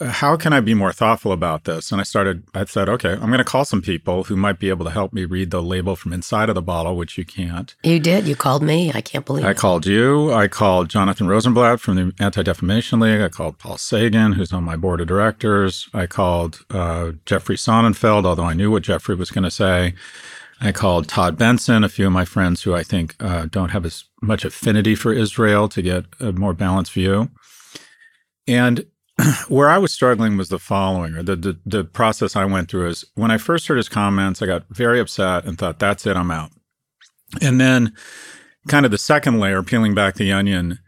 how 0.00 0.36
can 0.36 0.52
I 0.52 0.60
be 0.60 0.74
more 0.74 0.92
thoughtful 0.92 1.32
about 1.32 1.64
this? 1.64 1.90
And 1.90 2.00
I 2.00 2.04
started, 2.04 2.44
I 2.54 2.64
said, 2.66 2.88
okay, 2.88 3.12
I'm 3.12 3.26
going 3.26 3.38
to 3.38 3.44
call 3.44 3.64
some 3.64 3.82
people 3.82 4.24
who 4.24 4.36
might 4.36 4.60
be 4.60 4.68
able 4.68 4.84
to 4.84 4.92
help 4.92 5.12
me 5.12 5.24
read 5.24 5.50
the 5.50 5.62
label 5.62 5.96
from 5.96 6.12
inside 6.12 6.48
of 6.48 6.54
the 6.54 6.62
bottle, 6.62 6.96
which 6.96 7.18
you 7.18 7.24
can't. 7.24 7.74
You 7.82 7.98
did. 7.98 8.28
You 8.28 8.36
called 8.36 8.62
me. 8.62 8.92
I 8.94 9.00
can't 9.00 9.26
believe 9.26 9.44
I 9.44 9.50
it. 9.50 9.56
called 9.56 9.86
you. 9.86 10.32
I 10.32 10.46
called 10.46 10.88
Jonathan 10.88 11.26
Rosenblatt 11.26 11.80
from 11.80 11.96
the 11.96 12.12
Anti 12.22 12.42
Defamation 12.42 13.00
League. 13.00 13.20
I 13.20 13.28
called 13.28 13.58
Paul 13.58 13.76
Sagan, 13.76 14.34
who's 14.34 14.52
on 14.52 14.62
my 14.62 14.76
board 14.76 15.00
of 15.00 15.08
directors. 15.08 15.88
I 15.92 16.06
called 16.06 16.60
uh, 16.70 17.12
Jeffrey 17.26 17.56
Sonnenfeld, 17.56 18.24
although 18.24 18.44
I 18.44 18.54
knew 18.54 18.70
what 18.70 18.84
Jeffrey 18.84 19.16
was 19.16 19.30
going 19.32 19.44
to 19.44 19.50
say. 19.50 19.94
I 20.60 20.72
called 20.72 21.08
Todd 21.08 21.38
Benson, 21.38 21.84
a 21.84 21.88
few 21.88 22.06
of 22.06 22.12
my 22.12 22.24
friends 22.24 22.62
who 22.62 22.74
I 22.74 22.82
think 22.82 23.14
uh, 23.20 23.46
don't 23.46 23.70
have 23.70 23.86
as 23.86 24.04
much 24.20 24.44
affinity 24.44 24.94
for 24.94 25.12
Israel 25.12 25.68
to 25.68 25.82
get 25.82 26.06
a 26.18 26.32
more 26.32 26.52
balanced 26.52 26.92
view. 26.92 27.30
And 28.46 28.86
where 29.48 29.68
I 29.68 29.78
was 29.78 29.92
struggling 29.92 30.36
was 30.36 30.48
the 30.48 30.58
following, 30.58 31.14
or 31.14 31.22
the, 31.22 31.36
the, 31.36 31.58
the 31.64 31.84
process 31.84 32.34
I 32.34 32.44
went 32.44 32.70
through 32.70 32.88
is 32.88 33.04
when 33.14 33.30
I 33.30 33.38
first 33.38 33.66
heard 33.66 33.76
his 33.76 33.88
comments, 33.88 34.42
I 34.42 34.46
got 34.46 34.64
very 34.70 35.00
upset 35.00 35.44
and 35.44 35.58
thought, 35.58 35.78
"That's 35.78 36.06
it, 36.06 36.16
I'm 36.16 36.30
out." 36.30 36.50
And 37.40 37.60
then, 37.60 37.94
kind 38.68 38.84
of 38.84 38.90
the 38.90 38.98
second 38.98 39.38
layer, 39.38 39.62
peeling 39.62 39.94
back 39.94 40.14
the 40.14 40.32
onion, 40.32 40.78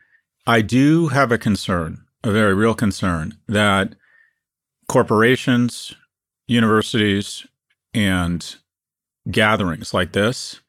I 0.46 0.62
do 0.62 1.08
have 1.08 1.30
a 1.30 1.38
concern, 1.38 2.04
a 2.24 2.32
very 2.32 2.54
real 2.54 2.74
concern, 2.74 3.36
that 3.46 3.94
corporations, 4.88 5.94
universities, 6.46 7.46
and 7.94 8.56
gatherings 9.30 9.94
like 9.94 10.12
this 10.12 10.60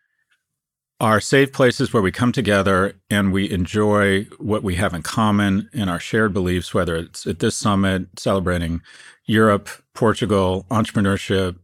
are 1.00 1.20
safe 1.20 1.52
places 1.52 1.92
where 1.92 2.04
we 2.04 2.12
come 2.12 2.32
together 2.32 2.94
and 3.10 3.34
we 3.34 3.50
enjoy 3.50 4.24
what 4.38 4.62
we 4.62 4.76
have 4.76 4.94
in 4.94 5.02
common 5.02 5.68
in 5.74 5.90
our 5.90 6.00
shared 6.00 6.32
beliefs, 6.32 6.76
whether 6.76 6.96
it's 6.96 7.26
at 7.26 7.40
this 7.40 7.56
summit 7.56 8.08
celebrating 8.20 8.82
Europe, 9.26 9.68
Portugal, 9.96 10.66
entrepreneurship, 10.70 11.58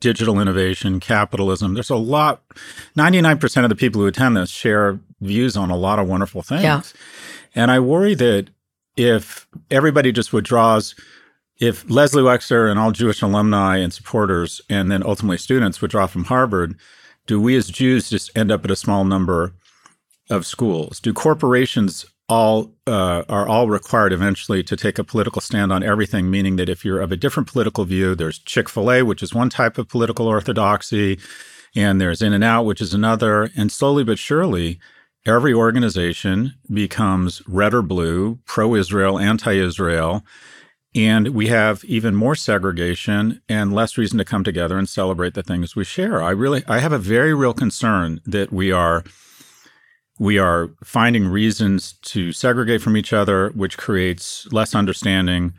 digital 0.00 0.38
innovation, 0.38 1.00
capitalism. 1.00 1.74
There's 1.74 1.90
a 1.90 1.96
lot, 1.96 2.42
99% 2.96 3.64
of 3.64 3.68
the 3.68 3.74
people 3.74 4.00
who 4.00 4.06
attend 4.06 4.36
this 4.36 4.50
share 4.50 5.00
views 5.20 5.56
on 5.56 5.70
a 5.70 5.76
lot 5.76 5.98
of 5.98 6.08
wonderful 6.08 6.42
things. 6.42 6.62
Yeah. 6.62 6.82
And 7.54 7.72
I 7.72 7.80
worry 7.80 8.14
that 8.14 8.50
if 8.96 9.48
everybody 9.70 10.12
just 10.12 10.32
withdraws, 10.32 10.94
if 11.58 11.88
Leslie 11.90 12.22
Wexner 12.22 12.70
and 12.70 12.78
all 12.78 12.92
Jewish 12.92 13.20
alumni 13.22 13.78
and 13.78 13.92
supporters, 13.92 14.60
and 14.70 14.90
then 14.90 15.02
ultimately 15.04 15.38
students 15.38 15.80
withdraw 15.80 16.06
from 16.06 16.24
Harvard, 16.24 16.76
do 17.26 17.40
we 17.40 17.56
as 17.56 17.68
Jews 17.68 18.08
just 18.08 18.36
end 18.36 18.50
up 18.50 18.64
at 18.64 18.70
a 18.70 18.76
small 18.76 19.04
number 19.04 19.52
of 20.30 20.46
schools? 20.46 21.00
Do 21.00 21.12
corporations 21.12 22.06
all 22.28 22.74
uh, 22.86 23.24
are 23.28 23.48
all 23.48 23.68
required 23.68 24.12
eventually 24.12 24.62
to 24.62 24.76
take 24.76 24.98
a 24.98 25.04
political 25.04 25.40
stand 25.40 25.72
on 25.72 25.82
everything? 25.82 26.30
Meaning 26.30 26.56
that 26.56 26.68
if 26.68 26.84
you're 26.84 27.00
of 27.00 27.10
a 27.10 27.16
different 27.16 27.48
political 27.48 27.84
view, 27.84 28.14
there's 28.14 28.38
Chick 28.38 28.68
Fil 28.68 28.90
A, 28.90 29.02
which 29.02 29.22
is 29.22 29.34
one 29.34 29.50
type 29.50 29.78
of 29.78 29.88
political 29.88 30.26
orthodoxy, 30.26 31.18
and 31.74 32.00
there's 32.00 32.22
In 32.22 32.32
and 32.32 32.44
Out, 32.44 32.64
which 32.64 32.80
is 32.80 32.94
another, 32.94 33.50
and 33.56 33.72
slowly 33.72 34.04
but 34.04 34.18
surely. 34.18 34.78
Every 35.26 35.52
organization 35.52 36.54
becomes 36.72 37.42
red 37.46 37.74
or 37.74 37.82
blue, 37.82 38.38
pro 38.46 38.74
Israel, 38.74 39.18
anti 39.18 39.52
Israel, 39.52 40.24
and 40.94 41.28
we 41.28 41.48
have 41.48 41.84
even 41.84 42.14
more 42.14 42.34
segregation 42.34 43.42
and 43.48 43.72
less 43.72 43.98
reason 43.98 44.18
to 44.18 44.24
come 44.24 44.44
together 44.44 44.78
and 44.78 44.88
celebrate 44.88 45.34
the 45.34 45.42
things 45.42 45.76
we 45.76 45.84
share. 45.84 46.22
I 46.22 46.30
really 46.30 46.64
I 46.66 46.78
have 46.78 46.92
a 46.92 46.98
very 46.98 47.34
real 47.34 47.54
concern 47.54 48.20
that 48.26 48.52
we 48.52 48.72
are 48.72 49.04
we 50.18 50.38
are 50.38 50.70
finding 50.82 51.28
reasons 51.28 51.92
to 52.02 52.32
segregate 52.32 52.82
from 52.82 52.96
each 52.96 53.12
other, 53.12 53.50
which 53.50 53.78
creates 53.78 54.50
less 54.52 54.74
understanding, 54.74 55.54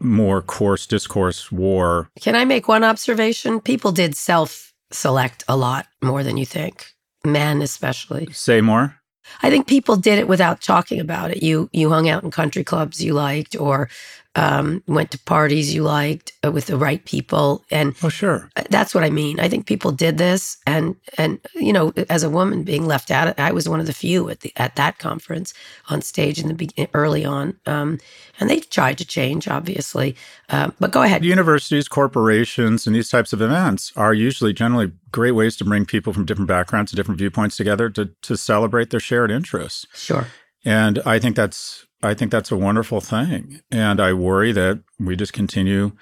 more 0.00 0.42
coarse 0.42 0.86
discourse, 0.86 1.50
war. 1.50 2.10
Can 2.20 2.34
I 2.34 2.44
make 2.44 2.68
one 2.68 2.84
observation? 2.84 3.60
People 3.60 3.92
did 3.92 4.16
self 4.16 4.74
select 4.90 5.44
a 5.48 5.56
lot 5.56 5.86
more 6.02 6.22
than 6.22 6.36
you 6.36 6.46
think, 6.46 6.92
men 7.24 7.62
especially. 7.62 8.28
Say 8.32 8.60
more. 8.60 9.00
I 9.42 9.50
think 9.50 9.66
people 9.66 9.96
did 9.96 10.18
it 10.18 10.28
without 10.28 10.60
talking 10.60 11.00
about 11.00 11.30
it. 11.30 11.42
You 11.42 11.68
you 11.72 11.90
hung 11.90 12.08
out 12.08 12.22
in 12.22 12.30
country 12.30 12.64
clubs 12.64 13.02
you 13.02 13.12
liked, 13.12 13.56
or 13.58 13.88
um, 14.36 14.82
went 14.86 15.10
to 15.12 15.18
parties 15.18 15.74
you 15.74 15.82
liked 15.82 16.32
uh, 16.44 16.52
with 16.52 16.66
the 16.66 16.76
right 16.76 17.02
people, 17.06 17.64
and 17.70 17.96
oh, 18.02 18.10
sure, 18.10 18.50
uh, 18.56 18.64
that's 18.68 18.94
what 18.94 19.02
I 19.02 19.08
mean. 19.08 19.40
I 19.40 19.48
think 19.48 19.66
people 19.66 19.92
did 19.92 20.18
this, 20.18 20.58
and 20.66 20.94
and 21.16 21.40
you 21.54 21.72
know, 21.72 21.92
as 22.10 22.22
a 22.22 22.30
woman 22.30 22.62
being 22.62 22.86
left 22.86 23.10
out, 23.10 23.38
I 23.40 23.52
was 23.52 23.66
one 23.68 23.80
of 23.80 23.86
the 23.86 23.94
few 23.94 24.28
at 24.28 24.40
the 24.40 24.52
at 24.56 24.76
that 24.76 24.98
conference 24.98 25.54
on 25.88 26.02
stage 26.02 26.38
in 26.38 26.48
the 26.48 26.54
be- 26.54 26.88
early 26.92 27.24
on, 27.24 27.58
um, 27.64 27.98
and 28.38 28.50
they 28.50 28.60
tried 28.60 28.98
to 28.98 29.06
change, 29.06 29.48
obviously. 29.48 30.14
Uh, 30.50 30.70
but 30.78 30.90
go 30.90 31.02
ahead. 31.02 31.24
Universities, 31.24 31.88
corporations, 31.88 32.86
and 32.86 32.94
these 32.94 33.08
types 33.08 33.32
of 33.32 33.40
events 33.40 33.90
are 33.96 34.12
usually 34.12 34.52
generally 34.52 34.92
great 35.12 35.32
ways 35.32 35.56
to 35.56 35.64
bring 35.64 35.86
people 35.86 36.12
from 36.12 36.26
different 36.26 36.48
backgrounds 36.48 36.92
and 36.92 36.96
different 36.96 37.18
viewpoints 37.18 37.56
together 37.56 37.88
to 37.88 38.10
to 38.20 38.36
celebrate 38.36 38.90
their 38.90 39.00
shared 39.00 39.30
interests. 39.30 39.86
Sure. 39.94 40.26
And 40.66 40.98
I 41.06 41.20
think 41.20 41.36
that's 41.36 41.86
I 42.02 42.12
think 42.12 42.30
that's 42.30 42.52
a 42.52 42.56
wonderful 42.56 43.00
thing. 43.00 43.60
And 43.70 44.00
I 44.00 44.12
worry 44.12 44.52
that 44.52 44.82
we 44.98 45.16
just 45.16 45.32
continue 45.32 45.92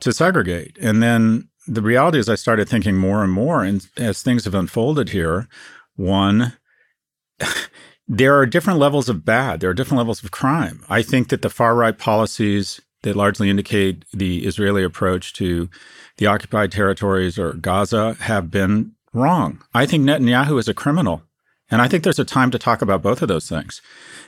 to 0.00 0.12
segregate. 0.12 0.78
And 0.80 1.02
then 1.02 1.48
the 1.66 1.82
reality 1.82 2.18
is, 2.18 2.28
I 2.28 2.34
started 2.34 2.68
thinking 2.68 2.96
more 2.96 3.22
and 3.22 3.32
more, 3.32 3.64
and 3.64 3.86
as 3.96 4.22
things 4.22 4.44
have 4.44 4.54
unfolded 4.54 5.10
here, 5.10 5.48
one, 5.96 6.54
there 8.08 8.36
are 8.36 8.46
different 8.46 8.78
levels 8.78 9.08
of 9.08 9.24
bad, 9.24 9.60
there 9.60 9.70
are 9.70 9.74
different 9.74 9.98
levels 9.98 10.22
of 10.22 10.30
crime. 10.30 10.84
I 10.88 11.02
think 11.02 11.28
that 11.28 11.42
the 11.42 11.50
far 11.50 11.74
right 11.74 11.96
policies 11.96 12.80
that 13.02 13.16
largely 13.16 13.50
indicate 13.50 14.04
the 14.12 14.44
Israeli 14.44 14.84
approach 14.84 15.32
to 15.34 15.68
the 16.18 16.26
occupied 16.26 16.72
territories 16.72 17.38
or 17.38 17.52
Gaza 17.54 18.14
have 18.20 18.50
been 18.50 18.92
wrong. 19.12 19.62
I 19.74 19.86
think 19.86 20.04
Netanyahu 20.04 20.58
is 20.58 20.68
a 20.68 20.74
criminal. 20.74 21.22
And 21.72 21.80
I 21.80 21.88
think 21.88 22.04
there's 22.04 22.18
a 22.18 22.24
time 22.24 22.50
to 22.50 22.58
talk 22.58 22.82
about 22.82 23.00
both 23.02 23.22
of 23.22 23.28
those 23.28 23.48
things. 23.48 23.80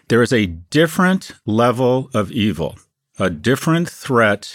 There 0.08 0.22
is 0.22 0.32
a 0.32 0.46
different 0.46 1.32
level 1.44 2.08
of 2.14 2.32
evil, 2.32 2.78
a 3.18 3.28
different 3.28 3.86
threat 3.86 4.54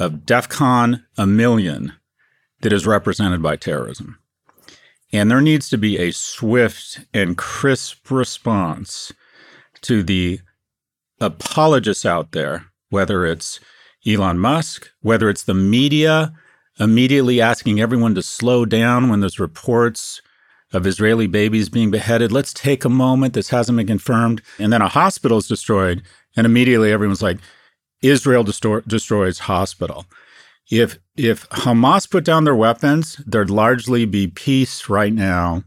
of 0.00 0.26
DEFCON 0.26 1.04
a 1.16 1.26
million 1.28 1.92
that 2.62 2.72
is 2.72 2.88
represented 2.88 3.40
by 3.40 3.54
terrorism. 3.54 4.18
And 5.12 5.30
there 5.30 5.40
needs 5.40 5.68
to 5.68 5.78
be 5.78 5.96
a 5.96 6.10
swift 6.10 7.04
and 7.14 7.38
crisp 7.38 8.10
response 8.10 9.12
to 9.82 10.02
the 10.02 10.40
apologists 11.20 12.04
out 12.04 12.32
there, 12.32 12.66
whether 12.90 13.24
it's 13.24 13.60
Elon 14.04 14.40
Musk, 14.40 14.90
whether 15.02 15.28
it's 15.28 15.44
the 15.44 15.54
media 15.54 16.32
immediately 16.80 17.40
asking 17.40 17.80
everyone 17.80 18.16
to 18.16 18.22
slow 18.22 18.64
down 18.64 19.08
when 19.08 19.20
there's 19.20 19.38
reports 19.38 20.20
of 20.72 20.86
Israeli 20.86 21.26
babies 21.26 21.68
being 21.68 21.90
beheaded. 21.90 22.32
Let's 22.32 22.52
take 22.52 22.84
a 22.84 22.88
moment. 22.88 23.34
This 23.34 23.50
hasn't 23.50 23.76
been 23.76 23.86
confirmed. 23.86 24.42
And 24.58 24.72
then 24.72 24.82
a 24.82 24.88
hospital 24.88 25.38
is 25.38 25.48
destroyed. 25.48 26.02
And 26.36 26.46
immediately 26.46 26.92
everyone's 26.92 27.22
like, 27.22 27.38
Israel 28.02 28.42
destroy- 28.42 28.80
destroys 28.80 29.40
hospital. 29.40 30.06
If 30.70 30.98
if 31.16 31.48
Hamas 31.50 32.10
put 32.10 32.24
down 32.24 32.44
their 32.44 32.54
weapons, 32.54 33.16
there'd 33.26 33.50
largely 33.50 34.06
be 34.06 34.26
peace 34.26 34.88
right 34.88 35.12
now 35.12 35.64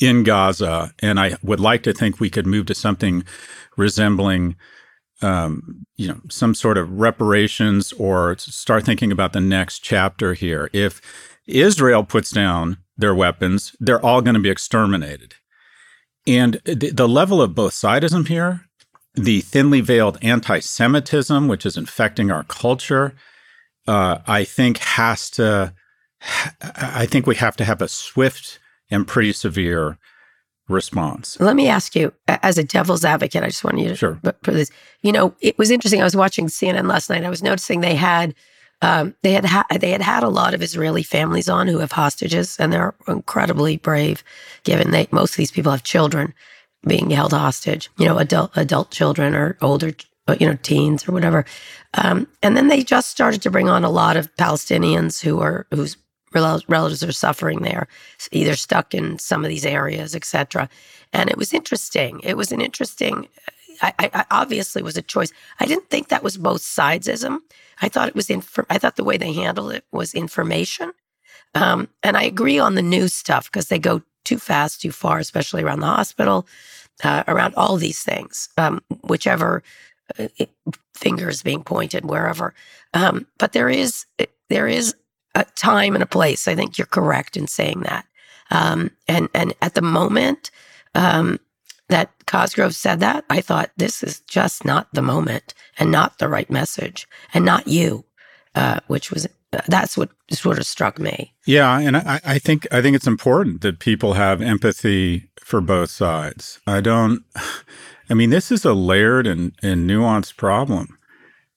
in 0.00 0.22
Gaza. 0.22 0.92
And 1.00 1.18
I 1.18 1.36
would 1.42 1.60
like 1.60 1.82
to 1.84 1.92
think 1.92 2.20
we 2.20 2.30
could 2.30 2.46
move 2.46 2.66
to 2.66 2.74
something 2.74 3.24
resembling 3.76 4.56
um, 5.22 5.86
you 5.96 6.08
know, 6.08 6.20
some 6.28 6.54
sort 6.54 6.76
of 6.76 6.90
reparations 6.90 7.92
or 7.94 8.36
start 8.38 8.84
thinking 8.84 9.10
about 9.10 9.32
the 9.32 9.40
next 9.40 9.80
chapter 9.80 10.34
here. 10.34 10.68
If 10.72 11.00
Israel 11.46 12.04
puts 12.04 12.30
down 12.30 12.78
their 12.96 13.14
weapons, 13.14 13.74
they're 13.80 14.04
all 14.04 14.22
going 14.22 14.34
to 14.34 14.40
be 14.40 14.50
exterminated. 14.50 15.34
And 16.26 16.54
the, 16.64 16.90
the 16.90 17.08
level 17.08 17.42
of 17.42 17.54
both 17.54 17.72
sidism 17.72 18.26
here, 18.28 18.62
the 19.14 19.40
thinly 19.42 19.80
veiled 19.80 20.18
anti 20.22 20.60
Semitism, 20.60 21.48
which 21.48 21.66
is 21.66 21.76
infecting 21.76 22.30
our 22.30 22.44
culture, 22.44 23.14
uh, 23.86 24.18
I 24.26 24.44
think 24.44 24.78
has 24.78 25.30
to, 25.30 25.74
I 26.62 27.06
think 27.06 27.26
we 27.26 27.36
have 27.36 27.56
to 27.56 27.64
have 27.64 27.82
a 27.82 27.88
swift 27.88 28.58
and 28.90 29.06
pretty 29.06 29.32
severe 29.32 29.98
response. 30.68 31.38
Let 31.40 31.56
me 31.56 31.68
ask 31.68 31.94
you, 31.94 32.12
as 32.26 32.56
a 32.56 32.64
devil's 32.64 33.04
advocate, 33.04 33.42
I 33.42 33.48
just 33.48 33.64
want 33.64 33.78
you 33.78 33.88
to 33.88 33.96
sure. 33.96 34.18
put 34.22 34.42
this. 34.42 34.70
You 35.02 35.12
know, 35.12 35.34
it 35.40 35.58
was 35.58 35.70
interesting. 35.70 36.00
I 36.00 36.04
was 36.04 36.16
watching 36.16 36.46
CNN 36.46 36.88
last 36.88 37.10
night. 37.10 37.24
I 37.24 37.30
was 37.30 37.42
noticing 37.42 37.80
they 37.80 37.94
had 37.94 38.34
um, 38.82 39.14
they 39.22 39.32
had 39.32 39.44
ha- 39.44 39.66
they 39.80 39.90
had 39.90 40.02
had 40.02 40.22
a 40.22 40.28
lot 40.28 40.54
of 40.54 40.62
Israeli 40.62 41.02
families 41.02 41.48
on 41.48 41.68
who 41.68 41.78
have 41.78 41.92
hostages, 41.92 42.56
and 42.58 42.72
they're 42.72 42.94
incredibly 43.08 43.76
brave, 43.76 44.22
given 44.64 44.90
that 44.90 45.12
most 45.12 45.32
of 45.32 45.36
these 45.36 45.50
people 45.50 45.72
have 45.72 45.82
children 45.82 46.34
being 46.86 47.10
held 47.10 47.32
hostage. 47.32 47.90
You 47.98 48.06
know, 48.06 48.18
adult 48.18 48.50
adult 48.56 48.90
children 48.90 49.34
or 49.34 49.56
older, 49.62 49.92
uh, 50.28 50.36
you 50.38 50.46
know, 50.46 50.58
teens 50.62 51.08
or 51.08 51.12
whatever. 51.12 51.44
Um, 51.94 52.26
and 52.42 52.56
then 52.56 52.68
they 52.68 52.82
just 52.82 53.10
started 53.10 53.42
to 53.42 53.50
bring 53.50 53.68
on 53.68 53.84
a 53.84 53.90
lot 53.90 54.16
of 54.16 54.34
Palestinians 54.36 55.22
who 55.22 55.40
are 55.40 55.66
whose 55.70 55.96
relatives 56.34 57.04
are 57.04 57.12
suffering 57.12 57.62
there, 57.62 57.86
either 58.32 58.56
stuck 58.56 58.92
in 58.92 59.18
some 59.18 59.44
of 59.44 59.48
these 59.48 59.64
areas, 59.64 60.14
etc. 60.14 60.68
And 61.12 61.30
it 61.30 61.38
was 61.38 61.54
interesting. 61.54 62.20
It 62.24 62.36
was 62.36 62.52
an 62.52 62.60
interesting. 62.60 63.28
I, 63.82 63.92
I 63.98 64.24
obviously 64.30 64.82
was 64.82 64.96
a 64.96 65.02
choice. 65.02 65.32
I 65.60 65.66
didn't 65.66 65.90
think 65.90 66.08
that 66.08 66.22
was 66.22 66.36
both 66.36 66.62
sidesism. 66.62 67.38
I 67.82 67.88
thought 67.88 68.08
it 68.08 68.14
was 68.14 68.30
inf- 68.30 68.58
I 68.70 68.78
thought 68.78 68.96
the 68.96 69.04
way 69.04 69.16
they 69.16 69.32
handled 69.32 69.72
it 69.72 69.84
was 69.92 70.14
information. 70.14 70.92
Um, 71.54 71.88
and 72.02 72.16
I 72.16 72.24
agree 72.24 72.58
on 72.58 72.74
the 72.74 72.82
news 72.82 73.14
stuff 73.14 73.50
because 73.50 73.68
they 73.68 73.78
go 73.78 74.02
too 74.24 74.38
fast, 74.38 74.80
too 74.80 74.92
far, 74.92 75.18
especially 75.18 75.62
around 75.62 75.80
the 75.80 75.86
hospital, 75.86 76.46
uh, 77.02 77.24
around 77.28 77.54
all 77.56 77.76
these 77.76 78.02
things, 78.02 78.48
um, 78.56 78.82
whichever 79.02 79.62
uh, 80.18 80.28
finger 80.94 81.28
is 81.28 81.42
being 81.42 81.62
pointed, 81.62 82.04
wherever. 82.04 82.54
Um, 82.92 83.26
but 83.38 83.52
there 83.52 83.68
is 83.68 84.06
there 84.48 84.68
is 84.68 84.94
a 85.34 85.44
time 85.56 85.94
and 85.94 86.02
a 86.02 86.06
place. 86.06 86.46
I 86.48 86.54
think 86.54 86.78
you're 86.78 86.86
correct 86.86 87.36
in 87.36 87.46
saying 87.46 87.80
that. 87.80 88.06
Um, 88.50 88.90
and 89.08 89.28
and 89.34 89.54
at 89.62 89.74
the 89.74 89.82
moment, 89.82 90.50
um, 90.94 91.38
that 91.88 92.10
Cosgrave 92.26 92.74
said 92.74 93.00
that, 93.00 93.24
I 93.28 93.40
thought 93.40 93.70
this 93.76 94.02
is 94.02 94.20
just 94.20 94.64
not 94.64 94.88
the 94.92 95.02
moment 95.02 95.54
and 95.78 95.90
not 95.90 96.18
the 96.18 96.28
right 96.28 96.50
message 96.50 97.06
and 97.32 97.44
not 97.44 97.68
you, 97.68 98.04
uh, 98.54 98.80
which 98.86 99.10
was 99.10 99.28
that's 99.68 99.96
what 99.96 100.10
sort 100.30 100.58
of 100.58 100.66
struck 100.66 100.98
me. 100.98 101.32
Yeah, 101.46 101.78
and 101.78 101.96
I, 101.96 102.20
I 102.24 102.38
think 102.38 102.66
I 102.72 102.82
think 102.82 102.96
it's 102.96 103.06
important 103.06 103.60
that 103.60 103.78
people 103.78 104.14
have 104.14 104.42
empathy 104.42 105.30
for 105.40 105.60
both 105.60 105.90
sides. 105.90 106.60
I 106.66 106.80
don't. 106.80 107.24
I 108.10 108.14
mean, 108.14 108.28
this 108.28 108.52
is 108.52 108.66
a 108.66 108.74
layered 108.74 109.26
and, 109.26 109.52
and 109.62 109.88
nuanced 109.88 110.36
problem, 110.36 110.98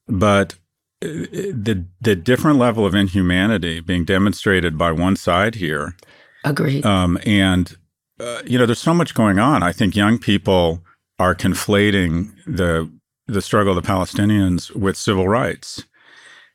but 0.08 0.56
the 1.02 1.86
the 2.00 2.16
different 2.16 2.58
level 2.58 2.86
of 2.86 2.96
inhumanity 2.96 3.80
being 3.82 4.06
demonstrated 4.06 4.78
by 4.78 4.92
one 4.92 5.16
side 5.16 5.56
here. 5.56 5.96
Agreed. 6.44 6.86
Um, 6.86 7.20
and 7.26 7.76
uh, 8.20 8.42
you 8.46 8.58
know, 8.58 8.66
there's 8.66 8.80
so 8.80 8.94
much 8.94 9.14
going 9.14 9.40
on. 9.40 9.64
I 9.64 9.72
think 9.72 9.96
young 9.96 10.18
people 10.18 10.82
are 11.20 11.36
conflating 11.36 12.34
the 12.46 12.92
the 13.28 13.42
struggle 13.42 13.78
of 13.78 13.84
the 13.84 13.88
Palestinians 13.88 14.74
with 14.74 14.96
civil 14.96 15.28
rights 15.28 15.84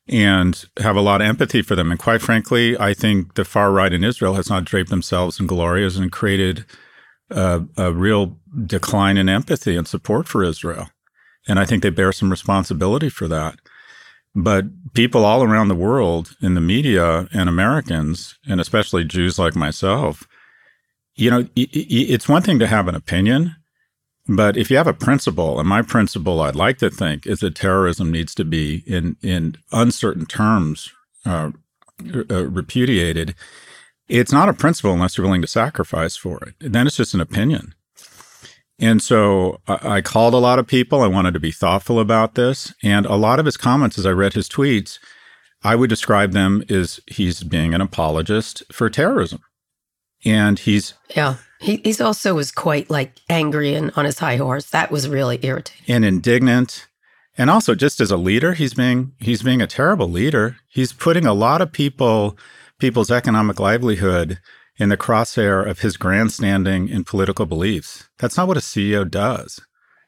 and 0.09 0.64
have 0.78 0.97
a 0.97 1.02
lot 1.02 1.21
of 1.21 1.26
empathy 1.26 1.61
for 1.61 1.76
them. 1.76 1.90
And 1.90 2.00
quite 2.00 2.23
frankly, 2.23 2.78
I 2.78 2.95
think 2.95 3.35
the 3.35 3.45
far 3.45 3.71
right 3.73 3.92
in 3.92 4.02
Israel 4.02 4.35
has 4.35 4.49
not 4.49 4.64
draped 4.64 4.90
themselves 4.90 5.38
in 5.38 5.47
glorias 5.47 5.97
and 5.97 6.11
created 6.11 6.64
a, 7.31 7.62
a 7.76 7.92
real 7.92 8.38
decline 8.66 9.19
in 9.19 9.28
empathy 9.28 9.76
and 9.76 9.87
support 9.87 10.28
for 10.28 10.42
Israel. 10.42 10.88
And 11.47 11.59
I 11.59 11.66
think 11.66 11.83
they 11.83 11.90
bear 11.90 12.12
some 12.12 12.31
responsibility 12.31 13.09
for 13.09 13.28
that. 13.28 13.59
But 14.35 14.64
people 14.95 15.25
all 15.25 15.42
around 15.42 15.69
the 15.69 15.75
world 15.75 16.37
in 16.40 16.54
the 16.54 16.61
media 16.61 17.28
and 17.35 17.49
Americans, 17.49 18.38
and 18.49 18.61
especially 18.61 19.04
Jews 19.04 19.38
like 19.38 19.54
myself, 19.54 20.26
you 21.14 21.31
know, 21.31 21.47
it's 21.57 22.28
one 22.28 22.42
thing 22.42 22.59
to 22.59 22.66
have 22.66 22.88
an 22.88 22.95
opinion, 22.95 23.57
but 24.28 24.57
if 24.57 24.71
you 24.71 24.76
have 24.76 24.87
a 24.87 24.95
principle, 24.95 25.59
and 25.59 25.69
my 25.69 25.83
principle, 25.83 26.40
I'd 26.40 26.57
like 26.57 26.78
to 26.78 26.90
think, 26.90 27.26
is 27.26 27.40
that 27.40 27.54
terrorism 27.54 28.11
needs 28.11 28.35
to 28.37 28.45
be 28.45 28.83
in 28.87 29.16
in 29.23 29.57
uncertain 29.73 30.26
terms 30.26 30.92
uh, 31.26 31.50
uh, 32.31 32.47
repudiated. 32.47 33.35
It's 34.09 34.33
not 34.33 34.49
a 34.49 34.54
principle 34.54 34.92
unless 34.92 35.16
you're 35.16 35.26
willing 35.26 35.42
to 35.42 35.49
sacrifice 35.49 36.16
for 36.16 36.38
it. 36.45 36.54
then 36.61 36.87
it's 36.87 36.97
just 36.97 37.14
an 37.14 37.21
opinion. 37.21 37.75
And 38.78 39.02
so 39.02 39.61
I, 39.66 39.97
I 39.97 40.00
called 40.00 40.35
a 40.35 40.38
lot 40.38 40.59
of 40.59 40.66
people. 40.66 41.02
I 41.02 41.07
wanted 41.07 41.35
to 41.35 41.40
be 41.40 41.52
thoughtful 41.52 42.00
about 42.00 42.35
this, 42.35 42.75
and 42.83 43.07
a 43.07 43.16
lot 43.16 43.38
of 43.38 43.47
his 43.47 43.57
comments, 43.57 43.99
as 43.99 44.07
I 44.07 44.11
read 44.11 44.35
his 44.35 44.49
tweets, 44.49 44.99
I 45.64 45.76
would 45.76 45.90
describe 45.90 46.33
them 46.33 46.64
as 46.69 47.00
he's 47.07 47.42
being 47.42 47.75
an 47.75 47.81
apologist 47.81 48.62
for 48.73 48.90
terrorism, 48.90 49.40
and 50.25 50.61
he's 50.61 50.95
yeah 51.14 51.37
he, 51.62 51.81
he's 51.85 52.00
also 52.00 52.35
was 52.35 52.50
quite 52.50 52.91
like 52.91 53.21
angry 53.29 53.75
and 53.75 53.93
on 53.97 54.05
his 54.05 54.19
high 54.19 54.37
horse. 54.37 54.69
That 54.71 54.91
was 54.91 55.09
really 55.09 55.38
irritating 55.43 55.95
and 55.95 56.05
indignant. 56.05 56.88
And 57.38 57.49
also, 57.49 57.75
just 57.75 58.00
as 58.00 58.11
a 58.11 58.17
leader, 58.17 58.52
he's 58.52 58.75
being 58.75 59.12
he's 59.21 59.43
being 59.43 59.62
a 59.62 59.67
terrible 59.67 60.11
leader. 60.11 60.57
He's 60.69 60.93
putting 60.93 61.25
a 61.25 61.33
lot 61.33 61.62
of 61.62 61.73
people 61.73 62.37
people's 62.79 63.11
economic 63.11 63.61
livelihood 63.61 64.41
in 64.76 64.88
the 64.88 64.97
crosshair 64.97 65.64
of 65.67 65.81
his 65.81 65.97
grandstanding 65.97 66.91
and 66.91 67.07
political 67.07 67.47
beliefs. 67.47 68.09
That's 68.19 68.37
not 68.37 68.49
what 68.49 68.57
a 68.57 68.61
CEO 68.61 69.09
does. 69.09 69.61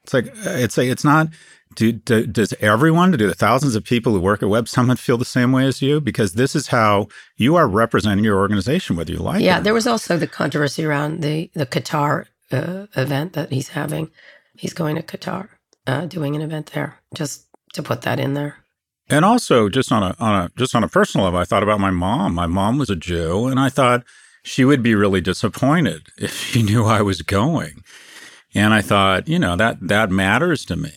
It's 0.03 0.13
like 0.13 0.27
uh, 0.27 0.59
it's 0.59 0.77
like 0.77 0.89
it's 0.89 1.05
not 1.05 1.29
do, 1.75 1.93
do, 1.93 2.27
does 2.27 2.53
everyone, 2.61 3.11
do 3.13 3.27
the 3.27 3.35
thousands 3.35 3.75
of 3.75 3.85
people 3.85 4.13
who 4.13 4.21
work 4.21 4.43
at 4.43 4.49
Web 4.49 4.69
Summit 4.69 4.99
feel 4.99 5.19
the 5.19 5.25
same 5.25 5.53
way 5.53 5.67
as 5.67 5.83
you? 5.83 6.01
Because 6.01 6.35
this 6.35 6.55
is 6.55 6.69
how 6.69 7.09
you 7.37 7.57
are 7.57 7.69
representing 7.69 8.25
your 8.25 8.39
organization, 8.39 8.97
whether 8.97 9.13
you 9.13 9.19
like 9.19 9.41
yeah, 9.41 9.41
it. 9.41 9.45
Yeah, 9.45 9.61
there 9.61 9.75
was 9.75 9.87
also 9.87 10.17
the 10.17 10.27
controversy 10.27 10.85
around 10.85 11.21
the 11.23 11.51
the 11.55 11.67
Qatar 11.67 12.27
uh, 12.53 12.87
event 12.97 13.33
that 13.35 13.51
he's 13.51 13.69
having. 13.69 14.11
He's 14.57 14.73
going 14.73 14.97
to 14.97 15.03
Qatar, 15.03 15.49
uh, 15.87 16.07
doing 16.07 16.37
an 16.37 16.43
event 16.43 16.73
there. 16.73 16.99
Just 17.15 17.47
to 17.75 17.83
put 17.83 18.03
that 18.03 18.19
in 18.19 18.35
there. 18.35 18.57
And 19.09 19.25
also, 19.25 19.69
just 19.69 19.93
on 19.93 20.03
a 20.03 20.17
on 20.19 20.45
a 20.45 20.51
just 20.57 20.75
on 20.75 20.83
a 20.83 20.89
personal 20.89 21.25
level, 21.25 21.41
I 21.41 21.45
thought 21.45 21.63
about 21.63 21.81
my 21.81 21.91
mom. 21.91 22.35
My 22.35 22.47
mom 22.47 22.79
was 22.79 22.89
a 22.89 22.97
Jew, 22.97 23.47
and 23.47 23.61
I 23.61 23.69
thought 23.69 24.03
she 24.43 24.65
would 24.65 24.83
be 24.83 24.95
really 24.95 25.21
disappointed 25.21 26.09
if 26.19 26.35
she 26.35 26.63
knew 26.63 26.85
I 26.85 27.03
was 27.03 27.23
going. 27.23 27.83
And 28.55 28.73
I 28.73 28.83
thought, 28.83 29.29
you 29.29 29.39
know, 29.39 29.57
that 29.57 29.79
that 29.89 30.11
matters 30.11 30.65
to 30.67 30.77
me. 30.77 30.93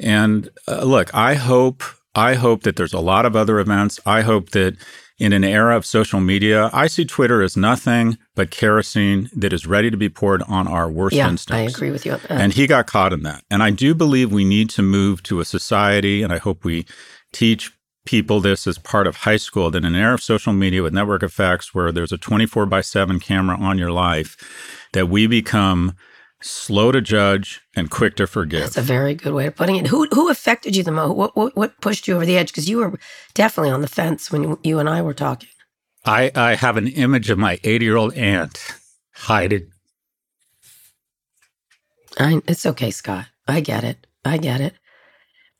And 0.00 0.48
uh, 0.66 0.84
look, 0.84 1.14
I 1.14 1.34
hope 1.34 1.82
I 2.14 2.34
hope 2.34 2.62
that 2.64 2.76
there's 2.76 2.92
a 2.92 3.00
lot 3.00 3.24
of 3.24 3.36
other 3.36 3.60
events. 3.60 4.00
I 4.04 4.22
hope 4.22 4.50
that 4.50 4.76
in 5.18 5.32
an 5.34 5.44
era 5.44 5.76
of 5.76 5.84
social 5.84 6.18
media, 6.18 6.70
I 6.72 6.86
see 6.86 7.04
Twitter 7.04 7.42
as 7.42 7.56
nothing 7.56 8.16
but 8.34 8.50
kerosene 8.50 9.28
that 9.36 9.52
is 9.52 9.66
ready 9.66 9.90
to 9.90 9.96
be 9.96 10.08
poured 10.08 10.42
on 10.44 10.66
our 10.66 10.90
worst 10.90 11.14
yeah, 11.14 11.28
instincts. 11.28 11.74
I 11.74 11.76
agree 11.76 11.90
with 11.90 12.06
you. 12.06 12.18
And 12.30 12.54
he 12.54 12.66
got 12.66 12.86
caught 12.86 13.12
in 13.12 13.22
that. 13.24 13.44
And 13.50 13.62
I 13.62 13.70
do 13.70 13.94
believe 13.94 14.32
we 14.32 14.46
need 14.46 14.70
to 14.70 14.82
move 14.82 15.22
to 15.24 15.40
a 15.40 15.44
society, 15.44 16.22
and 16.22 16.32
I 16.32 16.38
hope 16.38 16.64
we 16.64 16.86
teach 17.32 17.70
people 18.06 18.40
this 18.40 18.66
as 18.66 18.78
part 18.78 19.06
of 19.06 19.16
high 19.16 19.36
school 19.36 19.70
that 19.70 19.78
in 19.78 19.84
an 19.84 19.94
era 19.94 20.14
of 20.14 20.22
social 20.22 20.54
media 20.54 20.82
with 20.82 20.94
network 20.94 21.22
effects 21.22 21.74
where 21.74 21.92
there's 21.92 22.12
a 22.12 22.18
24 22.18 22.64
by 22.64 22.80
7 22.80 23.20
camera 23.20 23.58
on 23.58 23.76
your 23.76 23.92
life, 23.92 24.88
that 24.94 25.10
we 25.10 25.26
become 25.26 25.94
slow 26.42 26.92
to 26.92 27.00
judge 27.00 27.60
and 27.76 27.90
quick 27.90 28.16
to 28.16 28.26
forgive. 28.26 28.60
That's 28.60 28.76
a 28.76 28.82
very 28.82 29.14
good 29.14 29.34
way 29.34 29.46
of 29.46 29.56
putting 29.56 29.76
it. 29.76 29.86
Who 29.86 30.06
who 30.12 30.30
affected 30.30 30.76
you 30.76 30.82
the 30.82 30.92
most? 30.92 31.16
What 31.16 31.36
what, 31.36 31.56
what 31.56 31.80
pushed 31.80 32.08
you 32.08 32.14
over 32.14 32.26
the 32.26 32.36
edge? 32.36 32.48
Because 32.48 32.68
you 32.68 32.78
were 32.78 32.98
definitely 33.34 33.70
on 33.70 33.80
the 33.82 33.88
fence 33.88 34.30
when 34.30 34.58
you 34.62 34.78
and 34.78 34.88
I 34.88 35.02
were 35.02 35.14
talking. 35.14 35.48
I 36.04 36.30
I 36.34 36.54
have 36.54 36.76
an 36.76 36.88
image 36.88 37.30
of 37.30 37.38
my 37.38 37.58
80 37.62 37.84
year 37.84 37.96
old 37.96 38.14
aunt 38.14 38.74
hiding. 39.14 39.70
I, 42.18 42.42
it's 42.48 42.66
okay, 42.66 42.90
Scott. 42.90 43.26
I 43.46 43.60
get 43.60 43.84
it. 43.84 44.06
I 44.24 44.36
get 44.36 44.60
it. 44.60 44.74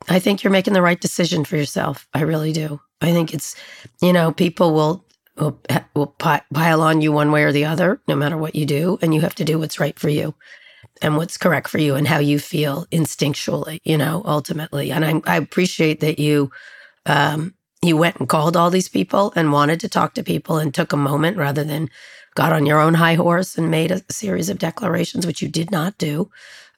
I 0.08 0.18
think 0.18 0.42
you're 0.42 0.50
making 0.50 0.74
the 0.74 0.82
right 0.82 1.00
decision 1.00 1.44
for 1.44 1.56
yourself. 1.56 2.08
I 2.14 2.22
really 2.22 2.52
do. 2.52 2.80
I 3.00 3.12
think 3.12 3.32
it's, 3.32 3.54
you 4.02 4.12
know, 4.12 4.32
people 4.32 4.74
will 4.74 5.04
will 5.36 5.60
will 5.94 6.08
pile 6.08 6.82
on 6.82 7.00
you 7.00 7.12
one 7.12 7.32
way 7.32 7.44
or 7.44 7.52
the 7.52 7.66
other, 7.66 8.00
no 8.08 8.16
matter 8.16 8.36
what 8.36 8.54
you 8.54 8.66
do, 8.66 8.98
and 9.00 9.14
you 9.14 9.20
have 9.20 9.34
to 9.36 9.44
do 9.44 9.58
what's 9.58 9.78
right 9.78 9.98
for 9.98 10.08
you 10.08 10.34
and 11.02 11.16
what's 11.16 11.38
correct 11.38 11.68
for 11.68 11.78
you 11.78 11.94
and 11.94 12.06
how 12.06 12.18
you 12.18 12.38
feel 12.38 12.86
instinctually, 12.86 13.78
you 13.84 13.96
know, 13.96 14.22
ultimately. 14.24 14.92
And 14.92 15.04
I, 15.04 15.20
I 15.26 15.36
appreciate 15.36 16.00
that 16.00 16.18
you 16.18 16.50
um, 17.06 17.54
you 17.82 17.96
went 17.96 18.16
and 18.16 18.28
called 18.28 18.56
all 18.56 18.70
these 18.70 18.88
people 18.88 19.32
and 19.34 19.52
wanted 19.52 19.80
to 19.80 19.88
talk 19.88 20.14
to 20.14 20.22
people 20.22 20.58
and 20.58 20.74
took 20.74 20.92
a 20.92 20.98
moment 20.98 21.38
rather 21.38 21.64
than 21.64 21.88
got 22.34 22.52
on 22.52 22.66
your 22.66 22.78
own 22.78 22.94
high 22.94 23.14
horse 23.14 23.56
and 23.56 23.70
made 23.70 23.90
a, 23.90 24.02
series 24.10 24.50
of 24.50 24.58
declarations, 24.58 25.26
which 25.26 25.40
you 25.40 25.48
did 25.48 25.70
not 25.70 25.96
do. 25.98 26.30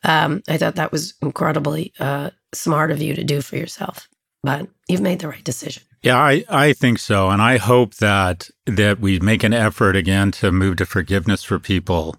Um, 0.05 0.43
I 0.49 0.57
thought 0.57 0.77
that 0.77 0.93
was 0.93 1.15
incredibly 1.21 1.93
uh, 1.99 2.31
smart 2.55 2.91
of 2.91 3.03
you 3.03 3.15
to 3.15 3.25
do 3.25 3.41
for 3.41 3.57
yourself. 3.57 4.09
But 4.43 4.69
you've 4.89 5.01
made 5.01 5.21
the 5.21 5.29
right 5.29 5.45
decision. 5.45 5.85
Yeah, 6.03 6.19
I, 6.19 6.45
I 6.49 6.73
think 6.73 6.99
so. 6.99 7.31
And 7.31 7.41
I 7.41 7.59
hope 7.59 7.95
that 7.97 8.51
that 8.67 8.99
we 8.99 9.21
make 9.21 9.45
an 9.45 9.53
effort 9.53 9.95
again 9.95 10.33
to 10.33 10.51
move 10.51 10.77
to 10.77 10.87
forgiveness 10.87 11.45
for 11.45 11.61
people 11.61 12.17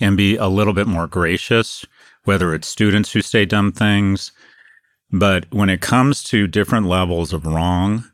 and 0.00 0.16
be 0.16 0.36
a 0.36 0.48
little 0.48 0.72
bit 0.72 0.86
more 0.86 1.06
gracious, 1.06 1.84
whether 2.24 2.54
it's 2.54 2.68
students 2.68 3.12
who 3.12 3.22
say 3.22 3.44
dumb 3.44 3.72
things. 3.72 4.32
But 5.10 5.46
when 5.52 5.70
it 5.70 5.80
comes 5.80 6.24
to 6.24 6.46
different 6.46 6.86
levels 6.86 7.32
of 7.32 7.46
wrong, 7.46 8.04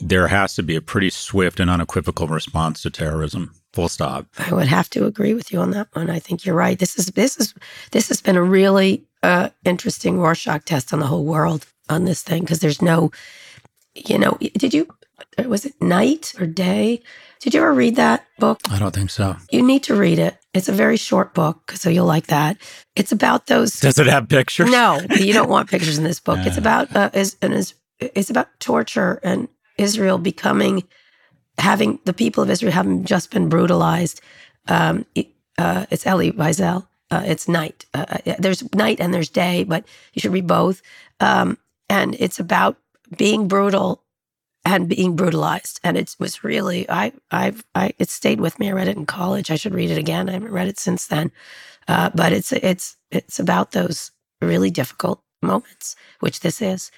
there 0.00 0.28
has 0.28 0.54
to 0.54 0.62
be 0.62 0.76
a 0.76 0.80
pretty 0.80 1.10
swift 1.10 1.58
and 1.58 1.70
unequivocal 1.70 2.28
response 2.28 2.82
to 2.82 2.90
terrorism. 2.90 3.54
Full 3.72 3.88
stop. 3.88 4.26
I 4.38 4.54
would 4.54 4.68
have 4.68 4.88
to 4.90 5.06
agree 5.06 5.34
with 5.34 5.52
you 5.52 5.60
on 5.60 5.70
that 5.72 5.88
one. 5.92 6.10
I 6.10 6.18
think 6.18 6.44
you're 6.44 6.54
right. 6.54 6.78
This 6.78 6.98
is 6.98 7.06
this 7.06 7.36
is 7.38 7.54
this 7.90 8.08
has 8.08 8.20
been 8.20 8.36
a 8.36 8.42
really 8.42 9.04
uh, 9.22 9.50
interesting 9.64 10.18
Rorschach 10.18 10.64
test 10.64 10.92
on 10.92 11.00
the 11.00 11.06
whole 11.06 11.24
world 11.24 11.66
on 11.88 12.04
this 12.04 12.22
thing 12.22 12.42
because 12.42 12.60
there's 12.60 12.80
no, 12.80 13.10
you 13.94 14.18
know, 14.18 14.38
did 14.56 14.72
you 14.72 14.88
was 15.46 15.64
it 15.66 15.80
night 15.80 16.34
or 16.38 16.46
day? 16.46 17.02
Did 17.40 17.54
you 17.54 17.60
ever 17.60 17.72
read 17.72 17.96
that 17.96 18.26
book? 18.38 18.60
I 18.70 18.78
don't 18.78 18.94
think 18.94 19.10
so. 19.10 19.36
You 19.50 19.62
need 19.62 19.82
to 19.84 19.94
read 19.94 20.18
it. 20.18 20.38
It's 20.54 20.68
a 20.68 20.72
very 20.72 20.96
short 20.96 21.34
book, 21.34 21.72
so 21.72 21.90
you'll 21.90 22.06
like 22.06 22.28
that. 22.28 22.56
It's 22.94 23.12
about 23.12 23.46
those. 23.46 23.78
Does 23.78 23.98
it 23.98 24.06
have 24.06 24.28
pictures? 24.28 24.70
No, 24.70 25.00
you 25.18 25.32
don't 25.32 25.50
want 25.50 25.68
pictures 25.68 25.98
in 25.98 26.04
this 26.04 26.20
book. 26.20 26.38
It's 26.40 26.56
about 26.56 26.94
uh, 26.96 27.10
is 27.12 27.36
and 27.42 27.52
is 27.52 27.74
it's 28.00 28.30
about 28.30 28.48
torture 28.58 29.20
and 29.22 29.48
Israel 29.78 30.18
becoming 30.18 30.82
having 31.58 31.98
the 32.04 32.12
people 32.12 32.42
of 32.42 32.50
Israel 32.50 32.72
having 32.72 33.04
just 33.04 33.30
been 33.30 33.48
brutalized. 33.48 34.20
Um, 34.68 35.06
uh, 35.58 35.86
it's 35.90 36.06
Elie 36.06 36.32
Wiesel. 36.32 36.86
Uh, 37.10 37.22
it's 37.24 37.48
night. 37.48 37.86
Uh, 37.94 38.04
uh, 38.26 38.34
there's 38.38 38.62
night 38.74 39.00
and 39.00 39.14
there's 39.14 39.28
day, 39.28 39.64
but 39.64 39.84
you 40.12 40.20
should 40.20 40.32
read 40.32 40.46
both. 40.46 40.82
Um, 41.20 41.56
and 41.88 42.16
it's 42.18 42.40
about 42.40 42.76
being 43.16 43.46
brutal 43.46 44.02
and 44.66 44.88
being 44.88 45.14
brutalized. 45.14 45.78
And 45.84 45.96
it 45.96 46.16
was 46.18 46.42
really, 46.42 46.90
I, 46.90 47.12
I've, 47.30 47.64
I, 47.76 47.92
it 47.98 48.10
stayed 48.10 48.40
with 48.40 48.58
me. 48.58 48.68
I 48.68 48.72
read 48.72 48.88
it 48.88 48.96
in 48.96 49.06
college. 49.06 49.48
I 49.50 49.54
should 49.54 49.72
read 49.72 49.92
it 49.92 49.96
again. 49.96 50.28
I 50.28 50.32
haven't 50.32 50.50
read 50.50 50.66
it 50.66 50.78
since 50.78 51.06
then. 51.06 51.30
Uh, 51.86 52.10
but 52.12 52.32
it's, 52.32 52.50
it's, 52.50 52.96
it's 53.12 53.38
about 53.38 53.70
those 53.70 54.10
really 54.42 54.72
difficult 54.72 55.22
moments, 55.40 55.94
which 56.18 56.40
this 56.40 56.60
is. 56.60 56.90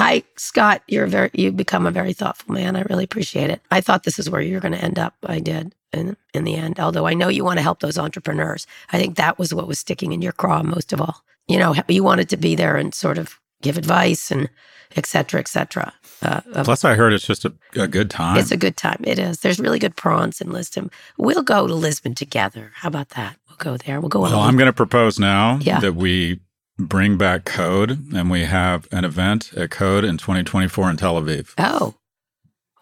I, 0.00 0.24
Scott, 0.36 0.82
you're 0.88 1.06
very, 1.06 1.28
you 1.34 1.52
become 1.52 1.84
a 1.84 1.90
very 1.90 2.14
thoughtful 2.14 2.54
man. 2.54 2.76
I 2.76 2.82
really 2.88 3.04
appreciate 3.04 3.50
it. 3.50 3.60
I 3.70 3.82
thought 3.82 4.04
this 4.04 4.18
is 4.18 4.30
where 4.30 4.40
you're 4.40 4.60
going 4.60 4.72
to 4.72 4.82
end 4.82 4.98
up. 4.98 5.14
I 5.26 5.38
did 5.38 5.74
in, 5.92 6.16
in 6.32 6.44
the 6.44 6.54
end, 6.54 6.80
although 6.80 7.06
I 7.06 7.12
know 7.12 7.28
you 7.28 7.44
want 7.44 7.58
to 7.58 7.62
help 7.62 7.80
those 7.80 7.98
entrepreneurs. 7.98 8.66
I 8.90 8.98
think 8.98 9.16
that 9.16 9.38
was 9.38 9.52
what 9.52 9.68
was 9.68 9.78
sticking 9.78 10.12
in 10.12 10.22
your 10.22 10.32
craw 10.32 10.62
most 10.62 10.94
of 10.94 11.00
all. 11.02 11.22
You 11.46 11.58
know, 11.58 11.74
you 11.88 12.02
wanted 12.02 12.30
to 12.30 12.38
be 12.38 12.54
there 12.54 12.76
and 12.76 12.94
sort 12.94 13.18
of 13.18 13.38
give 13.62 13.78
advice 13.78 14.30
and 14.30 14.48
et 14.96 15.06
cetera, 15.06 15.40
et 15.40 15.48
cetera. 15.48 15.92
Uh, 16.20 16.40
Plus, 16.64 16.84
I 16.84 16.94
heard 16.94 17.12
it's 17.12 17.26
just 17.26 17.44
a, 17.44 17.52
a, 17.74 17.88
good 17.88 18.10
time. 18.10 18.36
It's 18.36 18.52
a 18.52 18.56
good 18.56 18.76
time. 18.76 19.00
It 19.04 19.18
is. 19.18 19.40
There's 19.40 19.58
really 19.58 19.78
good 19.78 19.96
prawns 19.96 20.40
in 20.40 20.52
Lisbon. 20.52 20.90
We'll 21.18 21.42
go 21.42 21.66
to 21.66 21.74
Lisbon 21.74 22.14
together. 22.14 22.72
How 22.74 22.88
about 22.88 23.10
that? 23.10 23.36
We'll 23.48 23.56
go 23.56 23.76
there. 23.76 24.00
We'll 24.00 24.08
go. 24.08 24.20
Well, 24.20 24.40
I'm 24.40 24.56
going 24.56 24.66
to 24.66 24.72
propose 24.72 25.18
now 25.18 25.58
yeah. 25.60 25.80
that 25.80 25.94
we 25.94 26.40
bring 26.78 27.16
back 27.16 27.44
Code, 27.44 28.12
and 28.14 28.30
we 28.30 28.44
have 28.44 28.86
an 28.92 29.04
event 29.04 29.52
at 29.56 29.70
Code 29.70 30.04
in 30.04 30.16
2024 30.16 30.90
in 30.90 30.96
Tel 30.96 31.20
Aviv. 31.20 31.54
Oh, 31.58 31.94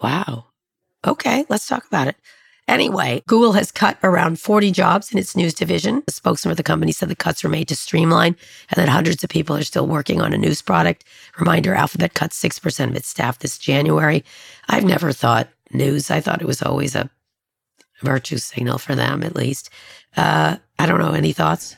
wow. 0.03 0.47
Okay, 1.07 1.47
let's 1.49 1.67
talk 1.67 1.87
about 1.87 2.09
it. 2.09 2.17
Anyway, 2.71 3.21
Google 3.27 3.55
has 3.55 3.73
cut 3.73 3.99
around 4.01 4.39
40 4.39 4.71
jobs 4.71 5.11
in 5.11 5.19
its 5.19 5.35
news 5.35 5.55
division. 5.55 6.05
The 6.07 6.13
spokesman 6.13 6.53
for 6.53 6.57
the 6.57 6.63
company 6.63 6.93
said 6.93 7.09
the 7.09 7.17
cuts 7.17 7.43
were 7.43 7.51
made 7.51 7.67
to 7.67 7.75
streamline 7.75 8.37
and 8.71 8.77
that 8.77 8.89
hundreds 8.89 9.25
of 9.25 9.29
people 9.29 9.57
are 9.57 9.65
still 9.65 9.89
working 9.89 10.21
on 10.23 10.33
a 10.33 10.39
news 10.39 10.63
product. 10.63 11.05
Reminder 11.41 11.75
Alphabet 11.75 12.15
cut 12.15 12.31
6% 12.31 12.89
of 12.89 12.95
its 12.95 13.09
staff 13.09 13.41
this 13.41 13.59
January. 13.59 14.25
I've 14.69 14.85
never 14.85 15.11
thought 15.11 15.49
news, 15.73 16.13
I 16.13 16.21
thought 16.21 16.43
it 16.43 16.47
was 16.47 16.63
always 16.63 16.95
a 16.95 17.11
virtue 18.03 18.39
signal 18.39 18.79
for 18.79 18.95
them, 18.95 19.25
at 19.25 19.35
least. 19.35 19.69
Uh, 20.17 20.59
I 20.79 20.87
don't 20.87 21.01
know. 21.01 21.13
Any 21.13 21.33
thoughts? 21.33 21.75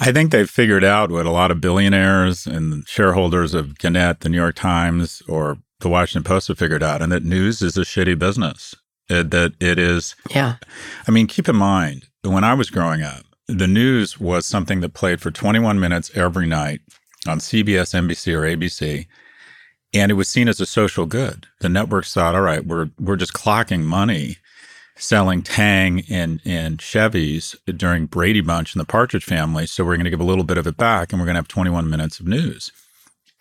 I 0.00 0.12
think 0.12 0.32
they've 0.32 0.48
figured 0.48 0.82
out 0.82 1.10
what 1.10 1.26
a 1.26 1.30
lot 1.30 1.50
of 1.50 1.60
billionaires 1.60 2.46
and 2.46 2.88
shareholders 2.88 3.52
of 3.52 3.76
Gannett, 3.76 4.20
the 4.20 4.30
New 4.30 4.38
York 4.38 4.54
Times, 4.54 5.22
or 5.28 5.58
the 5.80 5.90
Washington 5.90 6.24
Post 6.24 6.48
have 6.48 6.58
figured 6.58 6.82
out, 6.82 7.02
and 7.02 7.12
that 7.12 7.22
news 7.22 7.60
is 7.60 7.76
a 7.76 7.82
shitty 7.82 8.18
business. 8.18 8.74
It, 9.12 9.30
that 9.30 9.54
it 9.60 9.78
is. 9.78 10.16
Yeah. 10.30 10.56
I 11.06 11.10
mean, 11.10 11.26
keep 11.26 11.48
in 11.48 11.56
mind, 11.56 12.08
when 12.22 12.44
I 12.44 12.54
was 12.54 12.70
growing 12.70 13.02
up, 13.02 13.24
the 13.46 13.66
news 13.66 14.18
was 14.18 14.46
something 14.46 14.80
that 14.80 14.94
played 14.94 15.20
for 15.20 15.30
21 15.30 15.78
minutes 15.78 16.10
every 16.14 16.46
night 16.46 16.80
on 17.26 17.38
CBS, 17.38 17.94
NBC, 17.94 18.34
or 18.34 18.42
ABC. 18.42 19.06
And 19.94 20.10
it 20.10 20.14
was 20.14 20.28
seen 20.28 20.48
as 20.48 20.60
a 20.60 20.66
social 20.66 21.04
good. 21.04 21.46
The 21.60 21.68
networks 21.68 22.14
thought, 22.14 22.34
all 22.34 22.40
right, 22.40 22.64
we're, 22.64 22.90
we're 22.98 23.16
just 23.16 23.34
clocking 23.34 23.82
money 23.82 24.38
selling 24.96 25.42
Tang 25.42 26.04
and, 26.10 26.40
and 26.44 26.78
Chevys 26.78 27.56
during 27.76 28.06
Brady 28.06 28.40
Bunch 28.40 28.74
and 28.74 28.80
the 28.80 28.86
Partridge 28.86 29.24
Family. 29.24 29.66
So 29.66 29.84
we're 29.84 29.96
going 29.96 30.04
to 30.04 30.10
give 30.10 30.20
a 30.20 30.24
little 30.24 30.44
bit 30.44 30.58
of 30.58 30.66
it 30.66 30.76
back 30.76 31.12
and 31.12 31.20
we're 31.20 31.26
going 31.26 31.34
to 31.34 31.40
have 31.40 31.48
21 31.48 31.90
minutes 31.90 32.20
of 32.20 32.26
news. 32.26 32.70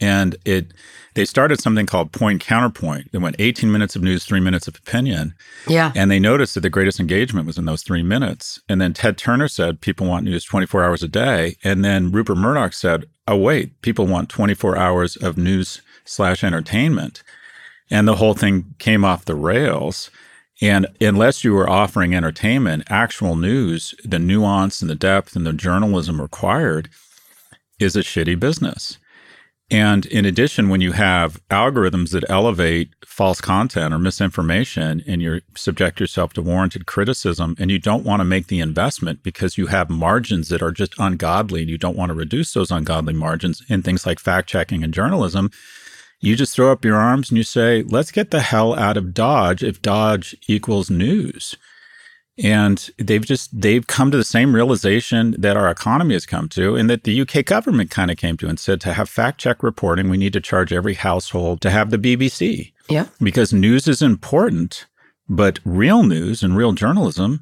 And 0.01 0.35
it 0.43 0.73
they 1.13 1.25
started 1.25 1.59
something 1.59 1.85
called 1.85 2.11
point 2.11 2.41
counterpoint. 2.41 3.11
They 3.11 3.17
went 3.17 3.35
18 3.39 3.71
minutes 3.71 3.95
of 3.95 4.01
news, 4.01 4.23
three 4.23 4.39
minutes 4.39 4.67
of 4.67 4.77
opinion. 4.77 5.33
Yeah. 5.67 5.91
And 5.95 6.09
they 6.09 6.19
noticed 6.19 6.55
that 6.55 6.61
the 6.61 6.69
greatest 6.69 6.99
engagement 6.99 7.47
was 7.47 7.57
in 7.57 7.65
those 7.65 7.83
three 7.83 8.03
minutes. 8.03 8.61
And 8.69 8.79
then 8.79 8.93
Ted 8.93 9.17
Turner 9.17 9.47
said 9.47 9.81
people 9.81 10.07
want 10.07 10.25
news 10.25 10.45
24 10.45 10.83
hours 10.83 11.03
a 11.03 11.07
day. 11.07 11.57
And 11.63 11.83
then 11.83 12.11
Rupert 12.11 12.37
Murdoch 12.37 12.73
said, 12.73 13.05
oh 13.27 13.37
wait, 13.37 13.81
people 13.81 14.07
want 14.07 14.29
24 14.29 14.77
hours 14.77 15.17
of 15.17 15.37
news 15.37 15.81
slash 16.05 16.43
entertainment. 16.43 17.23
And 17.89 18.07
the 18.07 18.15
whole 18.15 18.33
thing 18.33 18.75
came 18.79 19.03
off 19.03 19.25
the 19.25 19.35
rails. 19.35 20.09
And 20.61 20.87
unless 21.01 21.43
you 21.43 21.53
were 21.53 21.69
offering 21.69 22.15
entertainment, 22.15 22.83
actual 22.87 23.35
news, 23.35 23.95
the 24.05 24.19
nuance 24.19 24.81
and 24.81 24.89
the 24.89 24.95
depth 24.95 25.35
and 25.35 25.45
the 25.45 25.53
journalism 25.53 26.21
required 26.21 26.89
is 27.79 27.95
a 27.95 28.01
shitty 28.01 28.39
business. 28.39 28.97
And 29.71 30.05
in 30.07 30.25
addition, 30.25 30.67
when 30.67 30.81
you 30.81 30.91
have 30.91 31.39
algorithms 31.47 32.11
that 32.11 32.29
elevate 32.29 32.89
false 33.05 33.39
content 33.39 33.93
or 33.93 33.99
misinformation 33.99 35.01
and 35.07 35.21
you 35.21 35.39
subject 35.55 36.01
yourself 36.01 36.33
to 36.33 36.41
warranted 36.41 36.85
criticism 36.85 37.55
and 37.57 37.71
you 37.71 37.79
don't 37.79 38.03
want 38.03 38.19
to 38.19 38.25
make 38.25 38.47
the 38.47 38.59
investment 38.59 39.23
because 39.23 39.57
you 39.57 39.67
have 39.67 39.89
margins 39.89 40.49
that 40.49 40.61
are 40.61 40.73
just 40.73 40.93
ungodly 40.99 41.61
and 41.61 41.69
you 41.69 41.77
don't 41.77 41.95
want 41.95 42.09
to 42.09 42.13
reduce 42.13 42.51
those 42.51 42.69
ungodly 42.69 43.13
margins 43.13 43.63
in 43.69 43.81
things 43.81 44.05
like 44.05 44.19
fact 44.19 44.49
checking 44.49 44.83
and 44.83 44.93
journalism, 44.93 45.49
you 46.19 46.35
just 46.35 46.53
throw 46.53 46.69
up 46.73 46.83
your 46.83 46.97
arms 46.97 47.29
and 47.29 47.37
you 47.37 47.43
say, 47.43 47.83
let's 47.83 48.11
get 48.11 48.31
the 48.31 48.41
hell 48.41 48.77
out 48.77 48.97
of 48.97 49.13
Dodge 49.13 49.63
if 49.63 49.81
Dodge 49.81 50.35
equals 50.47 50.89
news. 50.89 51.55
And 52.37 52.89
they've 52.97 53.25
just 53.25 53.61
they've 53.61 53.85
come 53.85 54.09
to 54.09 54.17
the 54.17 54.23
same 54.23 54.55
realization 54.55 55.35
that 55.37 55.57
our 55.57 55.69
economy 55.69 56.13
has 56.13 56.25
come 56.25 56.47
to 56.49 56.75
and 56.75 56.89
that 56.89 57.03
the 57.03 57.21
UK 57.21 57.45
government 57.45 57.91
kind 57.91 58.09
of 58.09 58.17
came 58.17 58.37
to 58.37 58.47
and 58.47 58.59
said 58.59 58.81
to 58.81 58.93
have 58.93 59.09
fact 59.09 59.39
check 59.39 59.61
reporting, 59.61 60.09
we 60.09 60.17
need 60.17 60.33
to 60.33 60.41
charge 60.41 60.71
every 60.71 60.93
household 60.93 61.61
to 61.61 61.69
have 61.69 61.89
the 61.89 61.97
BBC. 61.97 62.71
Yeah. 62.89 63.07
Because 63.19 63.53
news 63.53 63.87
is 63.87 64.01
important, 64.01 64.87
but 65.27 65.59
real 65.65 66.03
news 66.03 66.41
and 66.41 66.55
real 66.55 66.71
journalism 66.71 67.41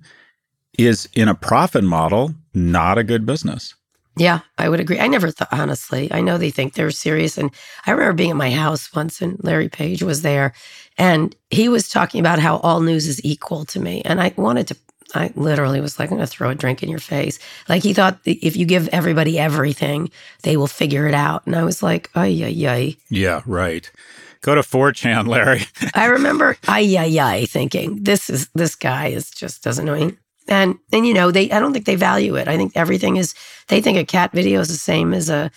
is 0.78 1.08
in 1.14 1.28
a 1.28 1.36
profit 1.36 1.84
model 1.84 2.34
not 2.54 2.98
a 2.98 3.04
good 3.04 3.26
business. 3.26 3.76
Yeah, 4.18 4.40
I 4.58 4.68
would 4.68 4.82
agree. 4.82 5.00
I 5.00 5.08
never 5.08 5.32
thought, 5.32 5.48
honestly, 5.52 6.12
I 6.12 6.20
know 6.20 6.38
they 6.38 6.50
think 6.50 6.74
they're 6.74 6.92
serious. 6.92 7.38
And 7.38 7.52
I 7.86 7.92
remember 7.92 8.14
being 8.14 8.32
at 8.32 8.36
my 8.36 8.52
house 8.52 8.94
once 8.94 9.22
and 9.22 9.42
Larry 9.44 9.70
Page 9.70 10.04
was 10.04 10.24
there 10.24 10.54
and 11.00 11.34
he 11.50 11.70
was 11.70 11.88
talking 11.88 12.20
about 12.20 12.40
how 12.40 12.58
all 12.58 12.82
news 12.82 13.08
is 13.08 13.24
equal 13.24 13.66
to 13.66 13.80
me. 13.80 14.02
And 14.04 14.22
I 14.22 14.34
wanted 14.36 14.68
to, 14.68 14.78
I 15.16 15.32
literally 15.36 15.80
was 15.80 15.98
like, 15.98 16.12
I'm 16.12 16.18
going 16.18 16.28
to 16.28 16.32
throw 16.32 16.50
a 16.50 16.56
drink 16.56 16.84
in 16.84 16.90
your 16.90 17.00
face. 17.00 17.40
Like 17.70 17.84
he 17.84 17.94
thought 17.94 18.20
if 18.26 18.58
you 18.58 18.66
give 18.66 18.90
everybody 18.90 19.40
everything, 19.40 20.12
they 20.44 20.58
will 20.58 20.68
figure 20.68 21.08
it 21.08 21.14
out. 21.14 21.48
And 21.48 21.56
I 21.56 21.64
was 21.64 21.82
like, 21.82 22.12
ay, 22.16 22.44
ay, 22.44 22.68
ay. 22.68 22.98
Yeah, 23.10 23.42
right. 23.46 23.90
Go 24.42 24.56
to 24.56 24.62
4chan, 24.62 25.28
Larry. 25.30 25.62
I 25.96 26.08
remember, 26.08 26.58
ay, 26.68 26.96
ay, 26.98 27.18
ay, 27.20 27.46
thinking, 27.46 28.04
this 28.04 28.30
is, 28.30 28.50
this 28.54 28.76
guy 28.76 29.08
is 29.08 29.32
just 29.32 29.64
doesn't 29.64 29.86
know 29.86 29.94
anything. 29.94 30.18
And 30.50 30.80
and 30.92 31.06
you 31.06 31.14
know, 31.14 31.30
they 31.30 31.52
I 31.52 31.60
don't 31.60 31.74
think 31.74 31.86
they 31.86 31.96
value 31.96 32.36
it. 32.36 32.48
I 32.48 32.58
think 32.58 32.72
everything 32.76 33.18
is 33.18 33.36
they 33.68 33.82
think 33.82 34.00
a 34.00 34.04
cat 34.04 34.32
video 34.32 34.60
is 34.60 34.70
the 34.70 34.74
same 34.74 35.14
as 35.14 35.30
a 35.30 35.52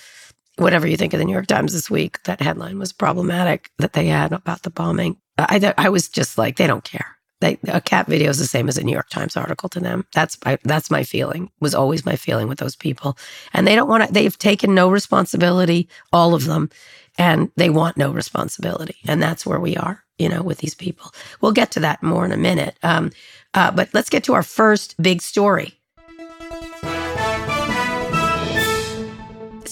whatever 0.57 0.87
you 0.87 0.99
think 0.99 1.15
of 1.15 1.19
the 1.19 1.25
New 1.25 1.33
York 1.33 1.47
Times 1.47 1.73
this 1.73 1.91
week. 1.91 2.23
That 2.25 2.43
headline 2.43 2.79
was 2.79 2.93
problematic 2.93 3.71
that 3.79 3.95
they 3.95 4.09
had 4.09 4.35
about 4.35 4.65
the 4.65 4.71
bombing. 4.71 5.17
I 5.38 5.75
I 5.79 5.88
was 5.88 6.09
just 6.09 6.38
like, 6.38 6.57
they 6.57 6.66
don't 6.66 6.85
care. 6.85 7.16
They, 7.40 7.59
a 7.66 7.81
cat 7.81 8.07
video 8.07 8.31
is 8.31 8.38
the 8.38 8.47
same 8.47 8.68
as 8.68 8.79
a 8.79 8.85
New 8.85 8.92
York 8.92 9.09
Times 9.09 9.37
article 9.37 9.68
to 9.71 9.81
them. 9.81 10.07
That's 10.14 10.38
my, 10.45 10.59
that's 10.62 10.92
my 10.92 11.03
feeling. 11.03 11.51
Was 11.59 11.75
always 11.75 12.07
my 12.07 12.14
feeling 12.14 12.49
with 12.49 12.59
those 12.59 12.77
people, 12.77 13.18
and 13.53 13.66
they 13.66 13.75
don't 13.75 13.88
want 13.88 14.07
to. 14.07 14.12
They've 14.12 14.38
taken 14.38 14.75
no 14.75 14.88
responsibility, 14.88 15.88
all 16.12 16.35
of 16.35 16.45
them, 16.45 16.71
and 17.18 17.51
they 17.57 17.68
want 17.68 17.97
no 17.97 18.12
responsibility, 18.12 18.97
and 19.07 19.21
that's 19.21 19.45
where 19.45 19.59
we 19.59 19.77
are. 19.77 20.05
You 20.18 20.29
know, 20.29 20.42
with 20.42 20.59
these 20.59 20.77
people. 20.77 21.11
We'll 21.40 21.53
get 21.53 21.73
to 21.73 21.81
that 21.81 22.01
more 22.01 22.25
in 22.25 22.31
a 22.31 22.37
minute. 22.37 22.79
Um, 22.85 23.11
uh, 23.55 23.73
but 23.73 23.88
let's 23.92 24.09
get 24.09 24.23
to 24.25 24.35
our 24.35 24.45
first 24.45 24.95
big 25.03 25.21
story. 25.21 25.81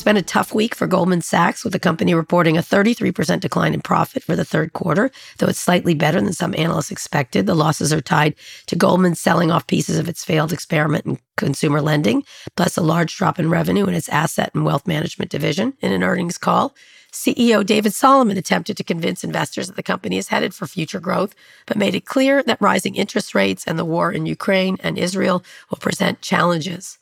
It's 0.01 0.05
been 0.07 0.17
a 0.17 0.23
tough 0.23 0.55
week 0.55 0.75
for 0.75 0.87
Goldman 0.87 1.21
Sachs, 1.21 1.63
with 1.63 1.75
the 1.75 1.79
company 1.79 2.15
reporting 2.15 2.57
a 2.57 2.63
33% 2.63 3.39
decline 3.39 3.75
in 3.75 3.83
profit 3.83 4.23
for 4.23 4.35
the 4.35 4.47
third 4.47 4.73
quarter, 4.73 5.11
though 5.37 5.49
it's 5.49 5.59
slightly 5.59 5.93
better 5.93 6.19
than 6.19 6.33
some 6.33 6.55
analysts 6.57 6.91
expected. 6.91 7.45
The 7.45 7.55
losses 7.55 7.93
are 7.93 8.01
tied 8.01 8.35
to 8.69 8.77
Goldman 8.77 9.15
selling 9.15 9.51
off 9.51 9.67
pieces 9.67 9.99
of 9.99 10.09
its 10.09 10.25
failed 10.25 10.55
experiment 10.55 11.05
in 11.05 11.19
consumer 11.37 11.83
lending, 11.83 12.25
plus 12.57 12.79
a 12.79 12.81
large 12.81 13.15
drop 13.15 13.39
in 13.39 13.51
revenue 13.51 13.85
in 13.85 13.93
its 13.93 14.09
asset 14.09 14.51
and 14.55 14.65
wealth 14.65 14.87
management 14.87 15.31
division. 15.31 15.75
In 15.83 15.93
an 15.93 16.03
earnings 16.03 16.39
call, 16.39 16.75
CEO 17.13 17.63
David 17.63 17.93
Solomon 17.93 18.39
attempted 18.39 18.79
to 18.79 18.85
convince 18.85 19.23
investors 19.23 19.67
that 19.67 19.77
the 19.77 19.83
company 19.83 20.17
is 20.17 20.29
headed 20.29 20.55
for 20.55 20.67
future 20.67 21.01
growth, 21.01 21.35
but 21.67 21.77
made 21.77 21.95
it 21.95 22.07
clear 22.07 22.43
that 22.45 22.63
rising 22.63 22.95
interest 22.95 23.35
rates 23.35 23.67
and 23.67 23.79
the 23.79 23.85
war 23.85 24.11
in 24.11 24.25
Ukraine 24.25 24.79
and 24.81 24.97
Israel 24.97 25.45
will 25.69 25.77
present 25.77 26.23
challenges. 26.23 26.97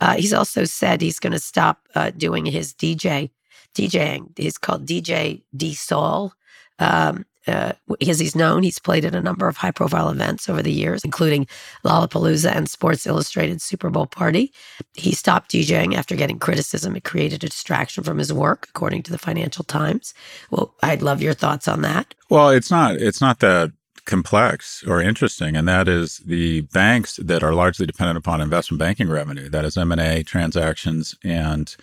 Uh, 0.00 0.14
he's 0.16 0.32
also 0.32 0.64
said 0.64 1.00
he's 1.00 1.18
going 1.18 1.32
to 1.32 1.38
stop 1.38 1.88
uh, 1.94 2.10
doing 2.10 2.44
his 2.44 2.74
DJ 2.74 3.30
DJing. 3.74 4.38
He's 4.38 4.58
called 4.58 4.86
DJ 4.86 5.42
D-Sol. 5.56 6.32
Um, 6.78 7.24
uh, 7.48 7.72
as 8.06 8.20
he's 8.20 8.36
known, 8.36 8.62
he's 8.62 8.78
played 8.78 9.04
at 9.04 9.16
a 9.16 9.20
number 9.20 9.48
of 9.48 9.56
high 9.56 9.72
profile 9.72 10.08
events 10.10 10.48
over 10.48 10.62
the 10.62 10.72
years, 10.72 11.02
including 11.04 11.46
Lollapalooza 11.84 12.54
and 12.54 12.70
Sports 12.70 13.04
Illustrated 13.04 13.60
Super 13.60 13.90
Bowl 13.90 14.06
party. 14.06 14.52
He 14.94 15.12
stopped 15.12 15.50
DJing 15.50 15.94
after 15.96 16.14
getting 16.14 16.38
criticism. 16.38 16.94
It 16.94 17.02
created 17.02 17.42
a 17.42 17.48
distraction 17.48 18.04
from 18.04 18.18
his 18.18 18.32
work, 18.32 18.68
according 18.70 19.02
to 19.04 19.10
the 19.10 19.18
Financial 19.18 19.64
Times. 19.64 20.14
Well, 20.50 20.74
I'd 20.84 21.02
love 21.02 21.20
your 21.20 21.34
thoughts 21.34 21.66
on 21.66 21.82
that. 21.82 22.14
Well, 22.30 22.50
it's 22.50 22.70
not 22.70 22.94
it's 22.96 23.20
not 23.20 23.40
that 23.40 23.72
complex 24.04 24.82
or 24.86 25.00
interesting, 25.00 25.56
and 25.56 25.68
that 25.68 25.88
is 25.88 26.18
the 26.18 26.62
banks 26.62 27.18
that 27.22 27.42
are 27.42 27.54
largely 27.54 27.86
dependent 27.86 28.18
upon 28.18 28.40
investment 28.40 28.78
banking 28.78 29.08
revenue. 29.08 29.48
That 29.48 29.64
is 29.64 29.76
M 29.76 29.92
and 29.92 30.00
A 30.00 30.22
transactions 30.22 31.14
and 31.24 31.74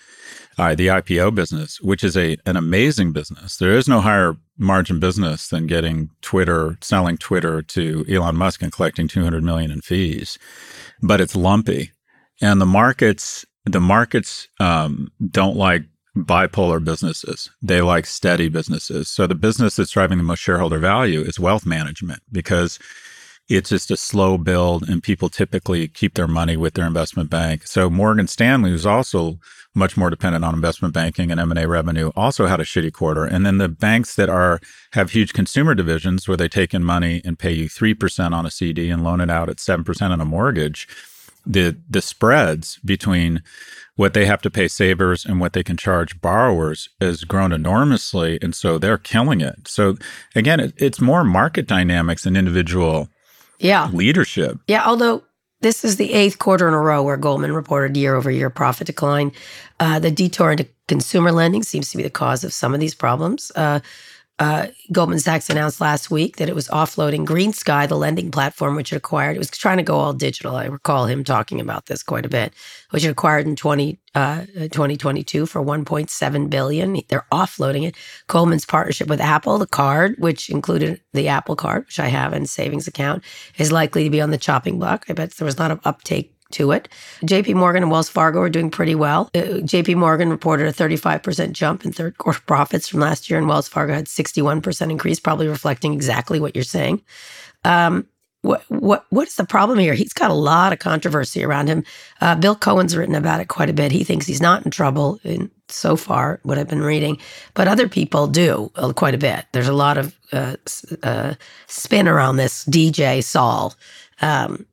uh, 0.58 0.76
the 0.76 0.88
IPO 0.88 1.34
business, 1.36 1.80
which 1.82 2.04
is 2.04 2.18
a 2.18 2.38
an 2.46 2.58
amazing 2.58 3.14
business. 3.14 3.58
There 3.58 3.72
is 3.72 3.88
no 3.88 4.02
higher 4.02 4.36
margin 4.58 5.00
business 5.00 5.48
than 5.48 5.68
getting 5.68 6.10
Twitter, 6.22 6.78
selling 6.82 7.18
Twitter 7.18 7.62
to 7.62 8.06
Elon 8.10 8.36
Musk 8.36 8.62
and 8.62 8.72
collecting 8.72 9.08
200 9.08 9.44
million 9.44 9.72
in 9.72 9.82
fees, 9.82 10.38
but 11.02 11.22
it's 11.22 11.36
lumpy, 11.36 11.92
and 12.42 12.60
the 12.60 12.66
markets 12.66 13.46
the 13.66 13.80
markets 13.80 14.48
um, 14.60 15.12
don't 15.30 15.56
like 15.56 15.84
bipolar 16.16 16.84
businesses. 16.84 17.50
They 17.62 17.82
like 17.82 18.06
steady 18.06 18.50
businesses. 18.50 19.10
So 19.10 19.28
the 19.28 19.36
business 19.36 19.76
that's 19.76 19.92
driving 19.92 20.18
the 20.18 20.24
most 20.24 20.40
shareholder 20.40 20.80
value 20.80 21.22
is 21.22 21.40
wealth 21.40 21.66
management 21.66 22.22
because 22.32 22.80
it's 23.50 23.70
just 23.70 23.90
a 23.90 23.98
slow 23.98 24.38
build 24.38 24.88
and 24.88 25.02
people 25.02 25.30
typically 25.30 25.88
keep 25.88 26.14
their 26.14 26.28
money 26.28 26.56
with 26.56 26.76
their 26.76 26.86
investment 26.86 27.30
bank. 27.30 27.66
So 27.66 27.90
Morgan 27.90 28.28
Stanley, 28.28 28.70
who's 28.70 28.86
also 28.86 29.40
much 29.74 29.98
more 29.98 30.10
dependent 30.10 30.46
on 30.46 30.54
investment 30.54 30.94
banking 30.94 31.32
and 31.32 31.40
M&A 31.40 31.68
revenue, 31.68 32.12
also 32.16 32.46
had 32.46 32.60
a 32.60 32.64
shitty 32.64 32.94
quarter. 32.94 33.26
And 33.26 33.46
then 33.46 33.58
the 33.58 33.70
banks 33.70 34.16
that 34.16 34.30
are 34.30 34.60
have 34.94 35.12
huge 35.12 35.34
consumer 35.34 35.74
divisions 35.74 36.28
where 36.28 36.38
they 36.38 36.48
take 36.48 36.74
in 36.74 36.84
money 36.84 37.22
and 37.26 37.40
pay 37.40 37.52
you 37.52 37.70
3% 37.70 38.34
on 38.34 38.46
a 38.46 38.52
CD 38.52 38.90
and 38.90 39.04
loan 39.04 39.22
it 39.22 39.30
out 39.30 39.50
at 39.50 39.58
7% 39.58 40.02
on 40.10 40.22
a 40.22 40.26
mortgage, 40.26 40.88
the 41.50 41.76
the 41.90 42.02
spreads 42.02 42.78
between 42.86 43.42
what 43.96 44.14
they 44.14 44.26
have 44.26 44.42
to 44.44 44.50
pay 44.50 44.68
savers 44.70 45.26
and 45.26 45.42
what 45.42 45.52
they 45.54 45.64
can 45.64 45.76
charge 45.76 46.22
borrowers 46.22 46.88
has 47.02 47.26
grown 47.26 47.52
enormously, 47.52 48.40
and 48.42 48.56
so 48.56 48.78
they're 48.78 48.98
killing 48.98 49.42
it. 49.42 49.68
So 49.68 49.98
again, 50.36 50.60
it, 50.62 50.74
it's 50.78 51.02
more 51.02 51.24
market 51.26 51.68
dynamics 51.68 52.26
and 52.26 52.38
individual 52.38 53.10
Yeah. 53.60 53.90
leadership. 53.92 54.60
Yeah, 54.68 54.86
although 54.86 55.24
this 55.62 55.84
is 55.84 55.98
the 55.98 56.14
eighth 56.14 56.40
quarter 56.40 56.68
in 56.70 56.74
a 56.74 56.80
row 56.80 57.04
where 57.04 57.18
Goldman 57.18 57.52
reported 57.52 57.98
year 57.98 58.16
over 58.16 58.32
year 58.32 58.50
profit 58.50 58.88
decline. 58.88 59.34
Uh, 59.82 60.00
the 60.00 60.12
detour 60.12 60.52
into 60.52 60.66
consumer 60.88 61.32
lending 61.34 61.64
seems 61.64 61.92
to 61.92 61.98
be 61.98 62.04
the 62.04 62.10
cause 62.10 62.46
of 62.46 62.54
some 62.54 62.74
of 62.74 62.80
these 62.80 62.96
problems. 62.96 63.52
Uh, 63.56 63.80
uh, 64.40 64.68
Goldman 64.94 65.20
Sachs 65.20 65.50
announced 65.50 65.82
last 65.82 66.10
week 66.10 66.38
that 66.38 66.48
it 66.48 66.56
was 66.56 66.70
offloading 66.70 67.26
GreenSky, 67.26 67.88
the 67.88 67.98
lending 67.98 68.32
platform 68.32 68.78
which 68.78 68.94
it 68.94 68.96
acquired. 68.96 69.36
It 69.36 69.40
was 69.40 69.52
trying 69.52 69.78
to 69.78 69.84
go 69.84 69.98
all 69.98 70.14
digital. 70.14 70.56
I 70.56 70.66
recall 70.66 71.08
him 71.08 71.26
talking 71.26 71.60
about 71.60 71.88
this 71.88 72.04
quite 72.04 72.26
a 72.26 72.30
bit, 72.30 72.54
which 72.92 73.04
it 73.04 73.10
acquired 73.10 73.48
in 73.48 73.58
20, 73.58 74.00
uh, 74.16 74.46
2022 74.46 75.46
for 75.46 75.62
1.7 75.62 76.50
billion. 76.50 77.02
They're 77.10 77.26
offloading 77.34 77.86
it. 77.86 77.96
Goldman's 78.28 78.66
partnership 78.66 79.10
with 79.10 79.20
Apple, 79.20 79.58
the 79.58 79.68
card, 79.68 80.16
which 80.20 80.50
included 80.50 81.02
the 81.12 81.28
Apple 81.28 81.58
card, 81.58 81.86
which 81.86 82.00
I 82.00 82.08
have 82.08 82.32
in 82.32 82.46
savings 82.46 82.88
account, 82.88 83.24
is 83.58 83.74
likely 83.74 84.06
to 84.06 84.10
be 84.10 84.22
on 84.22 84.32
the 84.32 84.38
chopping 84.38 84.80
block. 84.80 85.06
I 85.10 85.14
bet 85.14 85.32
there 85.32 85.46
was 85.46 85.56
a 85.56 85.62
lot 85.62 85.72
of 85.72 85.82
uptake 85.84 86.34
to 86.52 86.72
it. 86.72 86.90
JP 87.22 87.56
Morgan 87.56 87.84
and 87.84 87.92
Wells 87.92 88.10
Fargo 88.10 88.42
are 88.42 88.50
doing 88.50 88.72
pretty 88.72 88.96
well. 88.96 89.30
Uh, 89.36 89.62
JP 89.62 89.96
Morgan 89.98 90.30
reported 90.30 90.68
a 90.68 90.74
35% 90.74 91.52
jump 91.52 91.86
in 91.86 91.92
third 91.92 92.18
quarter 92.18 92.42
profits 92.46 92.88
from 92.88 93.00
last 93.00 93.30
year, 93.30 93.38
and 93.38 93.48
Wells 93.48 93.68
Fargo 93.68 93.94
had 93.94 94.06
61% 94.06 94.92
increase, 94.92 95.20
probably 95.20 95.48
reflecting 95.48 95.94
exactly 95.94 96.40
what 96.40 96.56
you're 96.56 96.64
saying. 96.64 97.02
Um, 97.64 98.08
what 98.42 98.64
what 98.70 99.06
what 99.10 99.28
is 99.28 99.36
the 99.36 99.44
problem 99.44 99.80
here? 99.80 99.94
He's 99.94 100.14
got 100.14 100.32
a 100.32 100.36
lot 100.36 100.72
of 100.72 100.80
controversy 100.80 101.44
around 101.44 101.68
him. 101.68 101.84
Uh, 102.22 102.36
Bill 102.36 102.56
Cohan's 102.56 102.96
written 102.96 103.16
about 103.16 103.42
it 103.42 103.50
quite 103.50 103.70
a 103.70 103.74
bit. 103.74 103.92
He 103.92 104.04
thinks 104.04 104.26
he's 104.26 104.42
not 104.42 104.64
in 104.64 104.72
trouble 104.72 105.20
in 105.24 105.52
so 105.68 105.96
far 105.96 106.40
what 106.44 106.58
I've 106.58 106.70
been 106.70 106.82
reading, 106.82 107.18
but 107.54 107.68
other 107.68 107.90
people 107.90 108.28
do 108.28 108.72
uh, 108.76 108.94
quite 108.94 109.14
a 109.14 109.18
bit. 109.18 109.46
There's 109.52 109.68
a 109.68 109.74
lot 109.74 109.98
of 109.98 110.18
uh, 110.32 110.56
uh, 111.04 111.34
spin 111.68 112.08
around 112.08 112.38
this 112.38 112.64
DJ 112.66 113.24
Sol. 113.24 113.76
Um, 114.22 114.66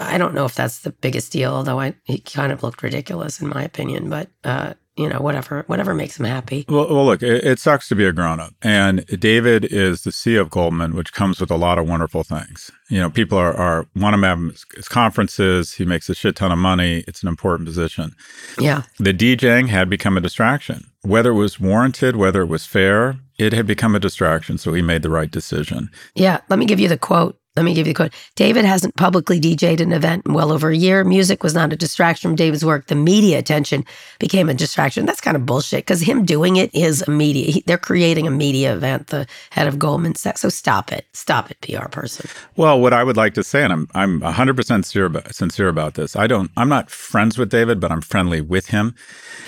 I 0.00 0.18
don't 0.18 0.34
know 0.34 0.44
if 0.44 0.54
that's 0.54 0.80
the 0.80 0.90
biggest 0.90 1.32
deal, 1.32 1.52
although 1.52 1.80
I, 1.80 1.94
he 2.04 2.18
kind 2.18 2.52
of 2.52 2.62
looked 2.62 2.82
ridiculous 2.82 3.40
in 3.40 3.48
my 3.48 3.62
opinion. 3.62 4.10
But 4.10 4.28
uh, 4.44 4.74
you 4.98 5.08
know, 5.08 5.20
whatever, 5.20 5.62
whatever 5.68 5.94
makes 5.94 6.18
him 6.18 6.26
happy. 6.26 6.64
Well, 6.68 6.92
well 6.92 7.06
look, 7.06 7.22
it, 7.22 7.44
it 7.44 7.58
sucks 7.60 7.88
to 7.88 7.94
be 7.94 8.04
a 8.04 8.12
grown 8.12 8.40
up. 8.40 8.54
And 8.60 9.06
David 9.06 9.64
is 9.64 10.02
the 10.02 10.10
CEO 10.10 10.40
of 10.40 10.50
Goldman, 10.50 10.96
which 10.96 11.12
comes 11.12 11.40
with 11.40 11.52
a 11.52 11.56
lot 11.56 11.78
of 11.78 11.88
wonderful 11.88 12.24
things. 12.24 12.70
You 12.90 12.98
know, 12.98 13.08
people 13.08 13.38
are, 13.38 13.54
are 13.54 13.86
want 13.94 14.14
him 14.14 14.22
to 14.22 14.26
have 14.26 14.40
his, 14.40 14.66
his 14.74 14.88
conferences. 14.88 15.74
He 15.74 15.84
makes 15.84 16.08
a 16.08 16.14
shit 16.14 16.34
ton 16.34 16.50
of 16.50 16.58
money. 16.58 17.04
It's 17.06 17.22
an 17.22 17.28
important 17.28 17.68
position. 17.68 18.14
Yeah, 18.58 18.82
The 18.98 19.14
DJing 19.14 19.68
had 19.68 19.88
become 19.88 20.16
a 20.16 20.20
distraction. 20.20 20.90
Whether 21.02 21.30
it 21.30 21.34
was 21.34 21.60
warranted, 21.60 22.16
whether 22.16 22.42
it 22.42 22.48
was 22.48 22.66
fair, 22.66 23.20
it 23.38 23.52
had 23.52 23.68
become 23.68 23.94
a 23.94 24.00
distraction. 24.00 24.58
So 24.58 24.74
he 24.74 24.82
made 24.82 25.02
the 25.02 25.10
right 25.10 25.30
decision. 25.30 25.90
yeah. 26.16 26.40
Let 26.48 26.58
me 26.58 26.66
give 26.66 26.80
you 26.80 26.88
the 26.88 26.98
quote. 26.98 27.38
Let 27.58 27.64
me 27.64 27.74
give 27.74 27.88
you 27.88 27.92
the 27.92 27.96
quote. 27.96 28.14
David 28.36 28.64
hasn't 28.64 28.94
publicly 28.94 29.40
DJ'd 29.40 29.80
an 29.80 29.92
event 29.92 30.24
in 30.26 30.32
well 30.32 30.52
over 30.52 30.70
a 30.70 30.76
year. 30.76 31.02
Music 31.02 31.42
was 31.42 31.54
not 31.54 31.72
a 31.72 31.76
distraction 31.76 32.30
from 32.30 32.36
David's 32.36 32.64
work. 32.64 32.86
The 32.86 32.94
media 32.94 33.36
attention 33.36 33.84
became 34.20 34.48
a 34.48 34.54
distraction. 34.54 35.06
That's 35.06 35.20
kind 35.20 35.36
of 35.36 35.44
bullshit 35.44 35.80
because 35.80 36.00
him 36.00 36.24
doing 36.24 36.54
it 36.54 36.72
is 36.72 37.02
a 37.02 37.10
media. 37.10 37.50
He, 37.50 37.64
they're 37.66 37.76
creating 37.76 38.28
a 38.28 38.30
media 38.30 38.74
event. 38.74 39.08
The 39.08 39.26
head 39.50 39.66
of 39.66 39.76
Goldman 39.76 40.14
Sachs. 40.14 40.42
So 40.42 40.50
stop 40.50 40.92
it. 40.92 41.06
Stop 41.14 41.50
it, 41.50 41.60
PR 41.60 41.88
person. 41.88 42.30
Well, 42.54 42.80
what 42.80 42.92
I 42.92 43.02
would 43.02 43.16
like 43.16 43.34
to 43.34 43.42
say, 43.42 43.64
and 43.64 43.72
I'm 43.72 43.88
I'm 43.92 44.20
100% 44.20 44.64
sincere 44.64 45.06
about, 45.06 45.34
sincere 45.34 45.66
about 45.66 45.94
this. 45.94 46.14
I 46.14 46.28
don't. 46.28 46.52
I'm 46.56 46.68
not 46.68 46.90
friends 46.90 47.38
with 47.38 47.50
David, 47.50 47.80
but 47.80 47.90
I'm 47.90 48.02
friendly 48.02 48.40
with 48.40 48.68
him. 48.68 48.94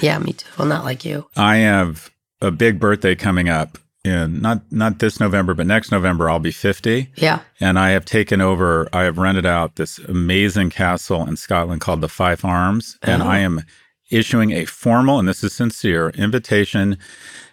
Yeah, 0.01 0.19
me 0.19 0.33
too. 0.33 0.49
Well, 0.59 0.67
not 0.67 0.85
like 0.85 1.05
you. 1.05 1.29
I 1.37 1.59
have 1.59 2.11
a 2.41 2.51
big 2.51 2.81
birthday 2.81 3.15
coming 3.15 3.49
up 3.49 3.79
in 4.05 4.41
not 4.41 4.63
not 4.71 4.99
this 4.99 5.21
November, 5.21 5.55
but 5.55 5.67
next 5.67 5.91
November. 5.93 6.31
I'll 6.31 6.39
be 6.39 6.51
50, 6.53 7.09
Yeah. 7.17 7.41
and 7.61 7.79
I 7.79 7.91
have 7.91 8.05
taken 8.05 8.41
over. 8.41 8.89
I 8.93 9.03
have 9.05 9.19
rented 9.19 9.47
out 9.47 9.77
this 9.77 9.99
amazing 9.99 10.71
castle 10.71 11.27
in 11.27 11.37
Scotland 11.37 11.81
called 11.81 12.01
the 12.01 12.09
Fife 12.09 12.45
Arms, 12.45 12.97
and 13.03 13.23
Oh. 13.23 13.27
I 13.27 13.39
am 13.39 13.63
issuing 14.11 14.51
a 14.53 14.65
formal, 14.65 15.19
and 15.19 15.29
this 15.29 15.45
is 15.45 15.53
sincere, 15.53 16.11
invitation 16.17 16.97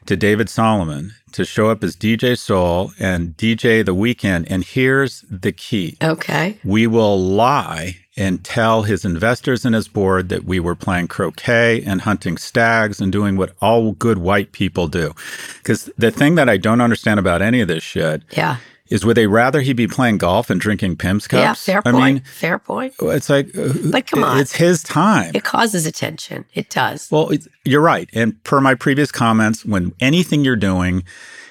to 0.05 0.15
David 0.15 0.49
Solomon 0.49 1.11
to 1.33 1.43
show 1.45 1.69
up 1.69 1.83
as 1.83 1.95
DJ 1.95 2.33
Soul 2.37 2.93
and 2.97 3.35
DJ 3.37 3.83
the 3.85 3.93
weekend. 3.93 4.49
And 4.49 4.63
here's 4.63 5.23
the 5.29 5.51
key. 5.51 5.97
Okay. 6.01 6.57
We 6.63 6.87
will 6.87 7.21
lie 7.21 7.97
and 8.17 8.43
tell 8.43 8.83
his 8.83 9.05
investors 9.05 9.63
and 9.65 9.75
his 9.75 9.87
board 9.87 10.29
that 10.29 10.43
we 10.43 10.59
were 10.59 10.75
playing 10.75 11.07
croquet 11.07 11.83
and 11.83 12.01
hunting 12.01 12.35
stags 12.37 12.99
and 12.99 13.11
doing 13.11 13.37
what 13.37 13.53
all 13.61 13.91
good 13.93 14.17
white 14.17 14.51
people 14.51 14.87
do. 14.87 15.13
Because 15.59 15.89
the 15.97 16.11
thing 16.11 16.35
that 16.35 16.49
I 16.49 16.57
don't 16.57 16.81
understand 16.81 17.19
about 17.19 17.41
any 17.41 17.61
of 17.61 17.67
this 17.67 17.83
shit 17.83 18.23
Yeah. 18.31 18.57
is 18.89 19.05
would 19.05 19.17
they 19.17 19.27
rather 19.27 19.61
he 19.61 19.73
be 19.73 19.87
playing 19.87 20.17
golf 20.17 20.49
and 20.49 20.59
drinking 20.59 20.95
Pimm's 20.97 21.27
cups? 21.27 21.41
Yeah. 21.41 21.53
Fair 21.53 21.81
I 21.85 21.91
point. 21.91 22.15
mean, 22.15 22.23
fair 22.25 22.57
point. 22.57 22.93
it's 22.99 23.29
like, 23.29 23.55
uh, 23.57 23.73
But 23.91 24.07
come 24.07 24.23
on. 24.23 24.39
it's 24.39 24.55
his 24.55 24.81
time. 24.81 25.31
It 25.35 25.43
causes 25.43 25.85
attention. 25.85 26.45
It 26.53 26.69
does. 26.69 27.07
Well, 27.11 27.31
you're 27.65 27.81
right. 27.81 28.09
And 28.13 28.41
per 28.43 28.59
my 28.61 28.73
previous 28.75 29.11
comments, 29.11 29.63
when 29.65 29.93
anything 29.99 30.43
you're 30.43 30.55
doing, 30.55 31.03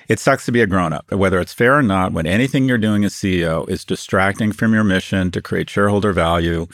it 0.08 0.18
sucks 0.20 0.44
to 0.46 0.52
be 0.52 0.60
a 0.60 0.66
grown 0.66 0.92
up, 0.92 1.10
whether 1.12 1.40
it's 1.40 1.52
fair 1.52 1.76
or 1.78 1.82
not. 1.82 2.12
When 2.12 2.26
anything 2.26 2.68
you're 2.68 2.78
doing 2.78 3.04
as 3.04 3.12
CEO 3.14 3.68
is 3.68 3.84
distracting 3.84 4.52
from 4.52 4.72
your 4.74 4.84
mission 4.84 5.30
to 5.32 5.42
create 5.42 5.68
shareholder 5.70 6.12
value 6.12 6.66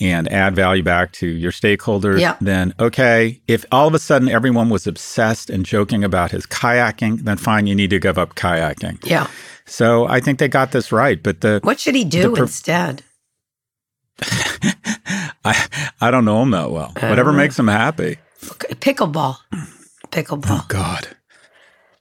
and 0.00 0.32
add 0.32 0.54
value 0.56 0.82
back 0.82 1.12
to 1.12 1.26
your 1.26 1.52
stakeholders, 1.52 2.20
Yeah. 2.20 2.36
then 2.40 2.72
okay. 2.80 3.40
If 3.46 3.64
all 3.70 3.86
of 3.86 3.94
a 3.94 3.98
sudden 3.98 4.28
everyone 4.28 4.70
was 4.70 4.86
obsessed 4.86 5.50
and 5.50 5.66
joking 5.66 6.02
about 6.04 6.30
his 6.30 6.46
kayaking, 6.46 7.24
then 7.24 7.36
fine, 7.36 7.66
you 7.66 7.74
need 7.74 7.90
to 7.90 7.98
give 7.98 8.18
up 8.18 8.34
kayaking. 8.34 8.98
Yeah. 9.04 9.26
So 9.66 10.06
I 10.06 10.20
think 10.20 10.38
they 10.38 10.48
got 10.48 10.72
this 10.72 10.90
right. 10.90 11.22
But 11.22 11.42
the 11.42 11.60
What 11.62 11.78
should 11.78 11.94
he 11.94 12.04
do 12.04 12.34
per- 12.34 12.42
instead? 12.44 13.02
I 15.44 15.66
I 16.00 16.10
don't 16.10 16.24
know 16.24 16.42
him 16.42 16.50
that 16.50 16.70
well. 16.70 16.92
Whatever 16.94 17.32
know. 17.32 17.38
makes 17.38 17.58
him 17.58 17.68
happy. 17.68 18.18
Pickleball. 18.42 19.36
Pickleball. 20.10 20.44
Oh 20.48 20.64
God. 20.68 21.08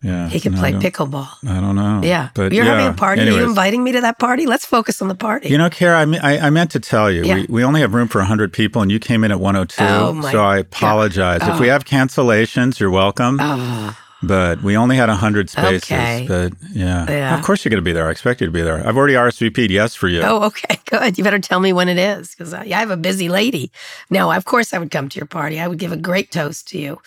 Yeah. 0.02 0.30
He 0.30 0.40
can 0.40 0.56
I 0.56 0.60
play 0.60 0.72
don't- 0.72 0.82
pickleball. 0.82 1.28
I 1.46 1.60
don't 1.60 1.76
know. 1.76 2.00
Yeah. 2.04 2.30
But 2.34 2.54
You're 2.54 2.64
having 2.64 2.88
a 2.88 2.94
party. 2.94 3.22
Are 3.22 3.26
you 3.26 3.32
Anyways. 3.32 3.50
inviting 3.50 3.84
me 3.84 3.92
to 3.92 4.02
that 4.02 4.18
party? 4.18 4.46
Let's 4.46 4.66
focus 4.66 5.02
on 5.02 5.10
the 5.10 5.16
party. 5.16 5.50
You 5.50 5.58
know, 5.58 5.70
Kara, 5.70 6.06
I, 6.06 6.20
I, 6.36 6.48
I 6.48 6.50
meant 6.52 6.72
to 6.72 6.80
tell 6.80 7.12
you, 7.12 7.24
Yeah. 7.26 7.36
we, 7.36 7.46
we 7.50 7.64
only 7.66 7.82
have 7.82 7.94
room 7.94 8.08
for 8.08 8.20
100 8.20 8.54
people, 8.54 8.82
and 8.82 8.90
you 8.92 9.00
came 9.00 9.26
in 9.26 9.32
at 9.32 9.42
102. 9.42 9.84
Oh, 9.84 10.14
my 10.14 10.32
so 10.32 10.42
I 10.44 10.60
apologize. 10.60 11.42
If 11.44 11.60
we 11.60 11.70
Oh. 11.70 11.74
have 11.74 11.84
cancellations, 11.84 12.80
you're 12.80 12.90
welcome. 12.90 13.40
oh, 13.42 13.98
But 14.24 14.62
we 14.64 14.78
only 14.78 14.96
had 14.96 15.10
100 15.10 15.50
spaces. 15.50 15.84
Okay. 15.92 16.26
But 16.28 16.54
yeah. 16.72 17.06
Yeah. 17.10 17.38
Of 17.38 17.44
course 17.44 17.66
you're 17.66 17.70
going 17.70 17.82
to 17.84 17.86
be 17.86 17.92
there. 17.94 18.08
I 18.08 18.12
expect 18.12 18.40
you 18.40 18.48
to 18.48 18.52
be 18.54 18.62
there. 18.62 18.86
I've 18.88 18.96
already 18.96 19.16
RSVP'd 19.16 19.70
yes 19.70 19.96
for 19.96 20.08
you. 20.08 20.22
oh, 20.24 20.44
okay, 20.44 20.80
good. 20.90 21.18
You 21.18 21.26
better 21.26 21.40
tell 21.40 21.60
me 21.60 21.74
when 21.74 21.90
it 21.90 21.98
is 21.98 22.30
because 22.36 22.54
I, 22.54 22.62
I 22.62 22.80
have 22.80 22.90
a 22.92 22.98
busy 22.98 23.28
lady. 23.28 23.70
No, 24.10 24.32
of 24.32 24.46
course 24.46 24.74
I 24.74 24.78
would 24.78 24.92
come 24.92 25.10
to 25.10 25.20
your 25.20 25.28
party. 25.28 25.60
I 25.60 25.68
would 25.68 25.78
give 25.80 25.92
a 25.92 25.98
great 25.98 26.32
toast 26.32 26.70
to 26.70 26.78
you. 26.78 27.02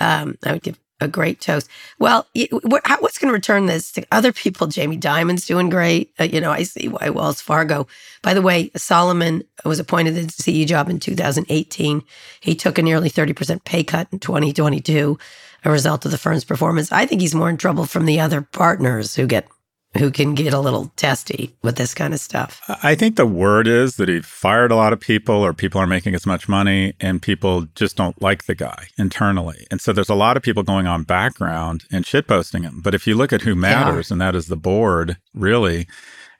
Um, 0.00 0.38
I 0.46 0.52
would 0.52 0.62
give 0.62 0.78
a 1.00 1.08
great 1.08 1.40
toast. 1.40 1.68
Well, 1.98 2.26
what's 2.62 3.18
going 3.18 3.28
to 3.28 3.32
return 3.32 3.66
this 3.66 3.92
to 3.92 4.06
other 4.10 4.32
people? 4.32 4.66
Jamie 4.66 4.96
Dimon's 4.96 5.46
doing 5.46 5.68
great. 5.68 6.12
Uh, 6.18 6.24
you 6.24 6.40
know, 6.40 6.50
I 6.50 6.64
see 6.64 6.88
why 6.88 7.10
Wells 7.10 7.40
Fargo. 7.40 7.86
By 8.22 8.34
the 8.34 8.42
way, 8.42 8.70
Solomon 8.76 9.44
was 9.64 9.78
appointed 9.78 10.14
the 10.14 10.22
CEO 10.22 10.66
job 10.66 10.88
in 10.88 10.98
2018. 10.98 12.02
He 12.40 12.54
took 12.54 12.78
a 12.78 12.82
nearly 12.82 13.10
30% 13.10 13.64
pay 13.64 13.84
cut 13.84 14.08
in 14.12 14.18
2022, 14.18 15.18
a 15.64 15.70
result 15.70 16.04
of 16.04 16.10
the 16.10 16.18
firm's 16.18 16.44
performance. 16.44 16.90
I 16.90 17.06
think 17.06 17.20
he's 17.20 17.34
more 17.34 17.50
in 17.50 17.56
trouble 17.56 17.86
from 17.86 18.06
the 18.06 18.20
other 18.20 18.42
partners 18.42 19.14
who 19.14 19.26
get 19.26 19.48
who 19.96 20.10
can 20.10 20.34
get 20.34 20.52
a 20.52 20.60
little 20.60 20.92
testy 20.96 21.56
with 21.62 21.76
this 21.76 21.94
kind 21.94 22.12
of 22.12 22.20
stuff. 22.20 22.60
I 22.82 22.94
think 22.94 23.16
the 23.16 23.26
word 23.26 23.66
is 23.66 23.96
that 23.96 24.08
he 24.08 24.20
fired 24.20 24.70
a 24.70 24.76
lot 24.76 24.92
of 24.92 25.00
people, 25.00 25.36
or 25.36 25.54
people 25.54 25.80
are 25.80 25.86
making 25.86 26.14
as 26.14 26.26
much 26.26 26.48
money, 26.48 26.94
and 27.00 27.22
people 27.22 27.66
just 27.74 27.96
don't 27.96 28.20
like 28.20 28.44
the 28.44 28.54
guy 28.54 28.88
internally. 28.98 29.66
And 29.70 29.80
so 29.80 29.92
there's 29.92 30.10
a 30.10 30.14
lot 30.14 30.36
of 30.36 30.42
people 30.42 30.62
going 30.62 30.86
on 30.86 31.04
background 31.04 31.84
and 31.90 32.04
shitposting 32.04 32.62
him. 32.62 32.80
But 32.82 32.94
if 32.94 33.06
you 33.06 33.14
look 33.14 33.32
at 33.32 33.42
who 33.42 33.54
matters, 33.54 34.10
and 34.10 34.20
that 34.20 34.34
is 34.34 34.46
the 34.46 34.56
board, 34.56 35.16
really, 35.34 35.88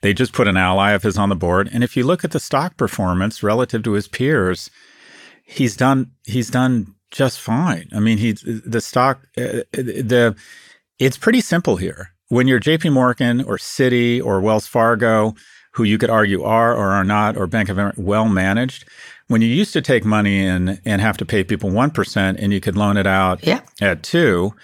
they 0.02 0.12
just 0.12 0.32
put 0.32 0.46
an 0.48 0.56
ally 0.56 0.92
of 0.92 1.02
his 1.02 1.16
on 1.16 1.30
the 1.30 1.36
board. 1.36 1.68
And 1.72 1.82
if 1.82 1.96
you 1.96 2.04
look 2.04 2.24
at 2.24 2.32
the 2.32 2.40
stock 2.40 2.76
performance 2.76 3.42
relative 3.42 3.82
to 3.84 3.92
his 3.92 4.08
peers, 4.08 4.70
he's 5.42 5.76
done 5.76 6.12
he's 6.26 6.50
done 6.50 6.94
just 7.10 7.40
fine. 7.40 7.88
I 7.94 8.00
mean, 8.00 8.18
he's 8.18 8.42
the 8.44 8.80
stock 8.80 9.26
uh, 9.36 9.64
the 9.72 10.36
it's 10.98 11.16
pretty 11.16 11.40
simple 11.40 11.76
here. 11.76 12.12
When 12.28 12.46
you're 12.46 12.60
JP 12.60 12.92
Morgan 12.92 13.40
or 13.42 13.56
Citi 13.56 14.22
or 14.22 14.40
Wells 14.40 14.66
Fargo, 14.66 15.34
who 15.72 15.84
you 15.84 15.96
could 15.98 16.10
argue 16.10 16.42
are 16.42 16.74
or 16.74 16.88
are 16.90 17.04
not, 17.04 17.36
or 17.36 17.46
Bank 17.46 17.68
of 17.68 17.78
America, 17.78 18.00
well 18.00 18.28
managed, 18.28 18.84
when 19.28 19.40
you 19.42 19.48
used 19.48 19.72
to 19.74 19.80
take 19.82 20.04
money 20.04 20.44
in 20.44 20.80
and 20.84 21.00
have 21.00 21.16
to 21.18 21.24
pay 21.24 21.42
people 21.44 21.70
1% 21.70 22.36
and 22.38 22.52
you 22.52 22.60
could 22.60 22.76
loan 22.76 22.96
it 22.96 23.06
out 23.06 23.44
Yeah. 23.46 23.60
at 23.80 24.02
two, 24.02 24.54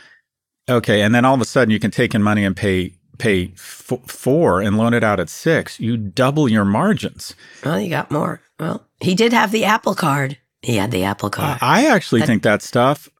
okay, 0.68 1.00
and 1.02 1.14
then 1.14 1.24
all 1.24 1.34
of 1.34 1.40
a 1.40 1.44
sudden 1.44 1.70
you 1.70 1.78
can 1.80 1.90
take 1.90 2.14
in 2.14 2.22
money 2.22 2.44
and 2.44 2.56
pay 2.56 2.94
pay 3.16 3.52
f- 3.54 3.92
four 4.08 4.60
and 4.60 4.76
loan 4.76 4.92
it 4.92 5.04
out 5.04 5.20
at 5.20 5.28
six, 5.30 5.78
you 5.78 5.96
double 5.96 6.48
your 6.48 6.64
margins. 6.64 7.32
Well, 7.64 7.78
you 7.80 7.88
got 7.88 8.10
more. 8.10 8.40
Well, 8.58 8.84
he 9.00 9.14
did 9.14 9.32
have 9.32 9.52
the 9.52 9.64
Apple 9.64 9.94
Card. 9.94 10.36
He 10.62 10.76
had 10.76 10.90
the 10.90 11.04
Apple 11.04 11.30
Card. 11.30 11.58
I 11.62 11.86
actually 11.86 12.22
that, 12.22 12.26
think 12.26 12.42
that 12.42 12.60
stuff, 12.60 13.08
uh, 13.08 13.10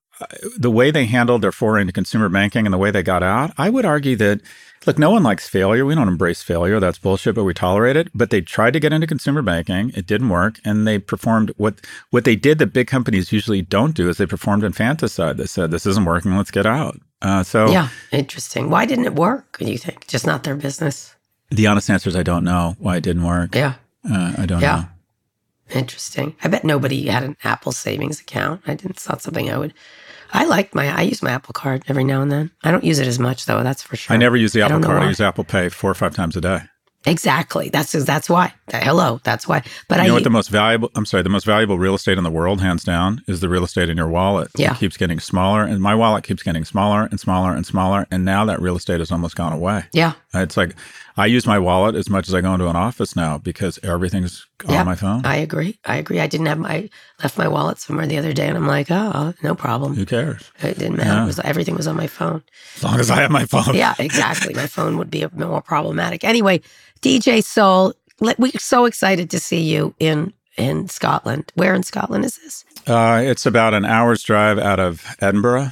the 0.56 0.70
way 0.70 0.90
they 0.90 1.06
handled 1.06 1.42
their 1.42 1.52
foray 1.52 1.80
into 1.80 1.92
consumer 1.92 2.28
banking 2.28 2.66
and 2.66 2.72
the 2.72 2.78
way 2.78 2.90
they 2.90 3.02
got 3.02 3.22
out, 3.22 3.52
I 3.58 3.70
would 3.70 3.84
argue 3.84 4.16
that 4.16 4.40
Look, 4.86 4.98
no 4.98 5.10
one 5.10 5.22
likes 5.22 5.48
failure. 5.48 5.86
We 5.86 5.94
don't 5.94 6.08
embrace 6.08 6.42
failure. 6.42 6.78
That's 6.78 6.98
bullshit, 6.98 7.34
but 7.34 7.44
we 7.44 7.54
tolerate 7.54 7.96
it. 7.96 8.08
But 8.14 8.30
they 8.30 8.40
tried 8.42 8.72
to 8.72 8.80
get 8.80 8.92
into 8.92 9.06
consumer 9.06 9.40
banking. 9.40 9.92
It 9.96 10.06
didn't 10.06 10.28
work. 10.28 10.60
And 10.64 10.86
they 10.86 10.98
performed 10.98 11.52
what 11.56 11.80
what 12.10 12.24
they 12.24 12.36
did 12.36 12.58
that 12.58 12.72
big 12.72 12.86
companies 12.86 13.32
usually 13.32 13.62
don't 13.62 13.94
do 13.94 14.08
is 14.08 14.18
they 14.18 14.26
performed 14.26 14.62
infanticide. 14.62 15.38
They 15.38 15.46
said, 15.46 15.70
this 15.70 15.86
isn't 15.86 16.04
working. 16.04 16.36
Let's 16.36 16.50
get 16.50 16.66
out. 16.66 17.00
Uh, 17.22 17.42
so 17.42 17.70
Yeah, 17.70 17.88
interesting. 18.12 18.68
Why 18.68 18.84
didn't 18.84 19.06
it 19.06 19.14
work, 19.14 19.58
do 19.58 19.64
you 19.64 19.78
think? 19.78 20.06
Just 20.06 20.26
not 20.26 20.44
their 20.44 20.56
business? 20.56 21.14
The 21.50 21.66
honest 21.66 21.88
answer 21.88 22.10
is 22.10 22.16
I 22.16 22.22
don't 22.22 22.44
know 22.44 22.76
why 22.78 22.96
it 22.96 23.02
didn't 23.02 23.24
work. 23.24 23.54
Yeah. 23.54 23.74
Uh, 24.08 24.34
I 24.36 24.46
don't 24.46 24.60
yeah. 24.60 24.76
know. 24.76 24.88
Interesting. 25.78 26.36
I 26.44 26.48
bet 26.48 26.62
nobody 26.62 27.06
had 27.06 27.22
an 27.22 27.38
Apple 27.42 27.72
savings 27.72 28.20
account. 28.20 28.60
I 28.66 28.74
didn't. 28.74 28.90
It's 28.90 29.08
not 29.08 29.22
something 29.22 29.50
I 29.50 29.56
would 29.56 29.72
I 30.32 30.44
like 30.46 30.74
my, 30.74 30.96
I 30.96 31.02
use 31.02 31.22
my 31.22 31.30
Apple 31.30 31.52
Card 31.52 31.84
every 31.88 32.04
now 32.04 32.22
and 32.22 32.30
then. 32.30 32.50
I 32.62 32.70
don't 32.70 32.84
use 32.84 32.98
it 32.98 33.06
as 33.06 33.18
much 33.18 33.46
though, 33.46 33.62
that's 33.62 33.82
for 33.82 33.96
sure. 33.96 34.14
I 34.14 34.16
never 34.16 34.36
use 34.36 34.52
the 34.52 34.62
Apple 34.62 34.80
Card. 34.80 35.02
I 35.02 35.08
use 35.08 35.20
Apple 35.20 35.44
Pay 35.44 35.68
four 35.68 35.90
or 35.90 35.94
five 35.94 36.14
times 36.14 36.36
a 36.36 36.40
day. 36.40 36.60
Exactly. 37.06 37.68
That's 37.68 37.92
that's 37.92 38.30
why. 38.30 38.54
Hello. 38.72 39.20
That's 39.24 39.46
why. 39.46 39.62
But 39.88 39.96
you 39.98 40.04
I 40.04 40.06
know 40.06 40.14
what 40.14 40.24
the 40.24 40.30
most 40.30 40.48
valuable. 40.48 40.90
I'm 40.94 41.04
sorry. 41.04 41.22
The 41.22 41.28
most 41.28 41.44
valuable 41.44 41.78
real 41.78 41.94
estate 41.94 42.16
in 42.16 42.24
the 42.24 42.30
world, 42.30 42.62
hands 42.62 42.82
down, 42.82 43.22
is 43.28 43.40
the 43.40 43.48
real 43.48 43.64
estate 43.64 43.90
in 43.90 43.96
your 43.98 44.08
wallet. 44.08 44.50
Yeah. 44.56 44.72
It 44.72 44.78
keeps 44.78 44.96
getting 44.96 45.20
smaller, 45.20 45.64
and 45.64 45.80
my 45.80 45.94
wallet 45.94 46.24
keeps 46.24 46.42
getting 46.42 46.64
smaller 46.64 47.04
and 47.04 47.20
smaller 47.20 47.54
and 47.54 47.66
smaller, 47.66 48.06
and 48.10 48.24
now 48.24 48.44
that 48.46 48.60
real 48.60 48.76
estate 48.76 49.00
has 49.00 49.12
almost 49.12 49.36
gone 49.36 49.52
away. 49.52 49.84
Yeah. 49.92 50.14
Uh, 50.34 50.38
it's 50.40 50.56
like 50.56 50.74
I 51.16 51.26
use 51.26 51.46
my 51.46 51.60
wallet 51.60 51.94
as 51.94 52.10
much 52.10 52.28
as 52.28 52.34
I 52.34 52.40
go 52.40 52.54
into 52.54 52.68
an 52.68 52.74
office 52.74 53.14
now 53.14 53.38
because 53.38 53.78
everything's 53.84 54.46
yeah, 54.68 54.80
on 54.80 54.86
my 54.86 54.96
phone. 54.96 55.24
I 55.24 55.36
agree. 55.36 55.78
I 55.84 55.96
agree. 55.96 56.18
I 56.18 56.26
didn't 56.26 56.46
have 56.46 56.58
my 56.58 56.90
left 57.22 57.38
my 57.38 57.46
wallet 57.46 57.78
somewhere 57.78 58.06
the 58.06 58.18
other 58.18 58.32
day, 58.32 58.48
and 58.48 58.56
I'm 58.56 58.66
like, 58.66 58.90
oh, 58.90 59.32
no 59.42 59.54
problem. 59.54 59.94
Who 59.94 60.06
cares? 60.06 60.50
It 60.60 60.78
didn't 60.78 60.96
matter. 60.96 61.10
Yeah. 61.10 61.22
It 61.22 61.26
was, 61.26 61.38
everything 61.40 61.76
was 61.76 61.86
on 61.86 61.96
my 61.96 62.08
phone. 62.08 62.42
As 62.76 62.82
long 62.82 62.98
as 62.98 63.10
I 63.10 63.16
have 63.22 63.30
my 63.30 63.44
phone. 63.44 63.74
yeah, 63.74 63.94
exactly. 63.98 64.54
my 64.54 64.66
phone 64.66 64.98
would 64.98 65.10
be 65.10 65.24
more 65.32 65.62
problematic. 65.62 66.24
Anyway, 66.24 66.60
DJ 67.00 67.44
Sol, 67.44 67.94
we're 68.20 68.50
so 68.58 68.84
excited 68.84 69.30
to 69.30 69.38
see 69.38 69.60
you 69.60 69.94
in 70.00 70.32
in 70.56 70.88
Scotland. 70.88 71.52
Where 71.54 71.74
in 71.74 71.84
Scotland 71.84 72.24
is 72.24 72.36
this? 72.38 72.64
Uh, 72.86 73.22
it's 73.24 73.46
about 73.46 73.72
an 73.74 73.84
hour's 73.84 74.22
drive 74.22 74.58
out 74.58 74.80
of 74.80 75.04
Edinburgh. 75.20 75.70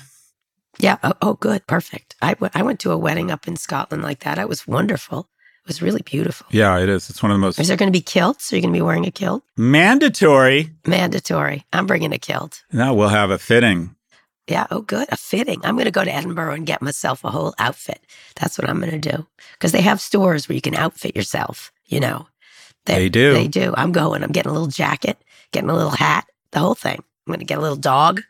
Yeah. 0.83 0.99
Oh, 1.03 1.15
oh 1.23 1.35
good. 1.35 1.67
Perfect. 1.67 2.17
I, 2.21 2.35
w- 2.35 2.51
I 2.55 2.63
went 2.63 2.81
to 2.81 2.91
a 2.91 2.99
wedding 2.99 3.31
up 3.31 3.47
in 3.49 3.57
Scotland 3.57 4.03
like 4.03 4.21
that. 4.21 4.37
It 4.39 4.49
was 4.49 4.67
wonderful. 4.67 5.29
It 5.65 5.69
was 5.69 5.81
really 5.81 6.03
beautiful. 6.03 6.49
Yeah, 6.51 6.77
it 6.81 6.89
is. 6.89 7.09
It's 7.09 7.23
one 7.23 7.31
of 7.31 7.37
the 7.37 7.41
most. 7.41 7.61
Is 7.61 7.69
there 7.69 7.77
going 7.77 7.91
to 7.91 7.97
be 7.97 8.03
kilts? 8.03 8.53
Are 8.53 8.57
you 8.57 8.63
going 8.63 8.75
to 8.75 8.77
be 8.77 8.83
wearing 8.83 9.07
a 9.07 9.13
kilt? 9.13 9.45
Mandatory. 9.57 10.71
Mandatory. 10.85 11.65
I'm 11.73 11.87
bringing 11.87 12.13
a 12.13 12.19
kilt. 12.19 12.65
No, 12.73 12.95
we'll 12.95 13.09
have 13.11 13.31
a 13.31 13.39
fitting. 13.39 13.95
Yeah. 14.49 14.67
Oh, 14.73 14.81
good. 14.81 15.07
A 15.13 15.17
fitting. 15.17 15.61
I'm 15.65 15.77
going 15.77 15.85
to 15.85 15.93
go 15.93 16.03
to 16.03 16.13
Edinburgh 16.13 16.55
and 16.55 16.67
get 16.67 16.83
myself 16.83 17.23
a 17.23 17.31
whole 17.31 17.55
outfit. 17.61 18.01
That's 18.35 18.59
what 18.59 18.69
I'm 18.69 18.81
going 18.81 19.01
to 19.01 19.17
do. 19.17 19.25
Because 19.53 19.71
they 19.71 19.83
have 19.83 20.01
stores 20.01 20.49
where 20.49 20.57
you 20.57 20.61
can 20.61 20.75
outfit 20.75 21.15
yourself, 21.15 21.71
you 21.87 22.01
know. 22.01 22.27
They, 22.87 22.95
they 22.95 23.09
do. 23.09 23.33
They 23.35 23.47
do. 23.47 23.73
I'm 23.77 23.93
going. 23.93 24.25
I'm 24.25 24.33
getting 24.33 24.51
a 24.51 24.53
little 24.53 24.67
jacket, 24.67 25.17
getting 25.53 25.71
a 25.71 25.75
little 25.77 25.91
hat, 25.91 26.27
the 26.51 26.59
whole 26.59 26.75
thing. 26.75 26.99
I'm 26.99 27.31
going 27.31 27.39
to 27.39 27.45
get 27.45 27.59
a 27.59 27.63
little 27.63 27.77
dog 27.77 28.21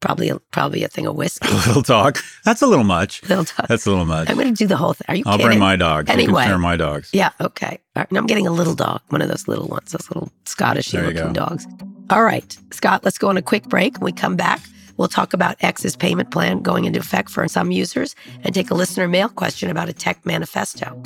probably 0.00 0.32
probably 0.50 0.82
a 0.82 0.88
thing 0.88 1.06
of 1.06 1.14
whiskey. 1.16 1.48
A 1.50 1.54
little 1.54 1.82
talk. 1.82 2.18
That's 2.44 2.62
a 2.62 2.66
little 2.66 2.84
much. 2.84 3.22
Little 3.22 3.44
dog. 3.44 3.68
That's 3.68 3.86
a 3.86 3.90
little 3.90 4.06
much. 4.06 4.28
I'm 4.28 4.36
going 4.36 4.48
to 4.48 4.54
do 4.54 4.66
the 4.66 4.76
whole 4.76 4.94
thing. 4.94 5.04
Are 5.08 5.14
you? 5.14 5.22
I'll 5.26 5.36
kidding? 5.36 5.46
bring 5.46 5.58
my 5.58 5.76
dog. 5.76 6.08
Anyway, 6.08 6.44
share 6.44 6.58
my 6.58 6.76
dogs. 6.76 7.10
Yeah. 7.12 7.30
Okay. 7.40 7.78
Right. 7.94 8.06
I'm 8.10 8.26
getting 8.26 8.46
a 8.46 8.50
little 8.50 8.74
dog. 8.74 9.02
One 9.08 9.22
of 9.22 9.28
those 9.28 9.46
little 9.46 9.68
ones. 9.68 9.92
Those 9.92 10.08
little 10.10 10.30
Scottish 10.46 10.92
looking 10.92 11.32
dogs. 11.32 11.66
All 12.10 12.24
right, 12.24 12.56
Scott. 12.72 13.04
Let's 13.04 13.18
go 13.18 13.28
on 13.28 13.36
a 13.36 13.42
quick 13.42 13.64
break. 13.64 13.98
When 13.98 14.06
we 14.06 14.12
come 14.12 14.36
back, 14.36 14.60
we'll 14.96 15.08
talk 15.08 15.32
about 15.32 15.56
X's 15.60 15.96
payment 15.96 16.30
plan 16.30 16.60
going 16.60 16.84
into 16.84 16.98
effect 16.98 17.30
for 17.30 17.46
some 17.46 17.70
users, 17.70 18.16
and 18.42 18.54
take 18.54 18.70
a 18.70 18.74
listener 18.74 19.06
mail 19.06 19.28
question 19.28 19.70
about 19.70 19.88
a 19.88 19.92
tech 19.92 20.24
manifesto. 20.26 21.00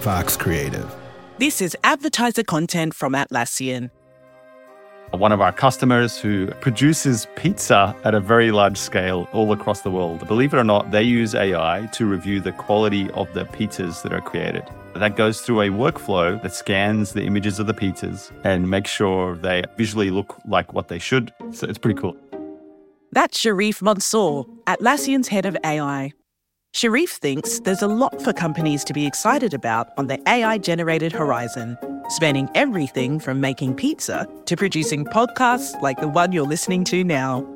Fox 0.00 0.36
Creative. 0.36 0.94
This 1.38 1.60
is 1.60 1.76
advertiser 1.84 2.44
content 2.44 2.94
from 2.94 3.12
Atlassian. 3.12 3.90
One 5.12 5.32
of 5.32 5.40
our 5.40 5.52
customers 5.52 6.18
who 6.18 6.48
produces 6.60 7.26
pizza 7.36 7.96
at 8.04 8.14
a 8.14 8.20
very 8.20 8.50
large 8.50 8.76
scale 8.76 9.28
all 9.32 9.52
across 9.52 9.80
the 9.80 9.90
world. 9.90 10.26
Believe 10.26 10.52
it 10.52 10.58
or 10.58 10.64
not, 10.64 10.90
they 10.90 11.02
use 11.02 11.34
AI 11.34 11.88
to 11.92 12.06
review 12.06 12.40
the 12.40 12.52
quality 12.52 13.10
of 13.12 13.32
the 13.32 13.44
pizzas 13.44 14.02
that 14.02 14.12
are 14.12 14.20
created. 14.20 14.64
That 14.94 15.16
goes 15.16 15.40
through 15.40 15.62
a 15.62 15.68
workflow 15.68 16.42
that 16.42 16.54
scans 16.54 17.12
the 17.12 17.22
images 17.22 17.58
of 17.58 17.66
the 17.66 17.74
pizzas 17.74 18.30
and 18.44 18.68
makes 18.68 18.90
sure 18.90 19.36
they 19.36 19.62
visually 19.76 20.10
look 20.10 20.36
like 20.46 20.72
what 20.72 20.88
they 20.88 20.98
should. 20.98 21.32
So 21.52 21.66
it's 21.66 21.78
pretty 21.78 22.00
cool. 22.00 22.16
That's 23.12 23.38
Sharif 23.38 23.80
Mansour, 23.80 24.44
Atlassian's 24.66 25.28
head 25.28 25.46
of 25.46 25.56
AI. 25.64 26.12
Sharif 26.74 27.12
thinks 27.12 27.60
there's 27.60 27.80
a 27.80 27.88
lot 27.88 28.20
for 28.20 28.34
companies 28.34 28.84
to 28.84 28.92
be 28.92 29.06
excited 29.06 29.54
about 29.54 29.88
on 29.96 30.08
the 30.08 30.20
AI 30.28 30.58
generated 30.58 31.12
horizon, 31.12 31.78
spanning 32.08 32.48
everything 32.54 33.18
from 33.18 33.40
making 33.40 33.74
pizza 33.74 34.28
to 34.46 34.56
producing 34.56 35.04
podcasts 35.04 35.80
like 35.82 35.98
the 35.98 36.08
one 36.08 36.32
you're 36.32 36.46
listening 36.46 36.84
to 36.84 37.04
now. 37.04 37.46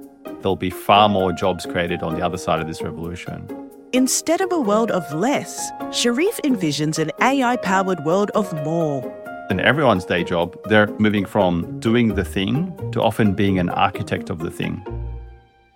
There'll 0.43 0.57
be 0.57 0.71
far 0.71 1.09
more 1.09 1.33
jobs 1.33 1.67
created 1.67 2.03
on 2.03 2.15
the 2.15 2.25
other 2.25 2.39
side 2.39 2.61
of 2.61 2.67
this 2.67 2.83
revolution. 2.83 3.49
Instead 3.93 4.41
of 4.41 4.53
a 4.53 4.61
world 4.61 4.91
of 4.91 5.13
less, 5.13 5.71
Sharif 5.93 6.41
envisions 6.45 6.99
an 6.99 7.11
AI 7.21 7.57
powered 7.57 8.05
world 8.05 8.31
of 8.37 8.53
more. 8.65 9.03
In 9.51 9.59
everyone's 9.59 10.05
day 10.05 10.23
job, 10.23 10.57
they're 10.69 10.87
moving 10.99 11.25
from 11.25 11.81
doing 11.81 12.15
the 12.15 12.25
thing 12.25 12.73
to 12.93 13.03
often 13.03 13.35
being 13.35 13.59
an 13.59 13.69
architect 13.69 14.31
of 14.31 14.39
the 14.39 14.51
thing. 14.51 14.81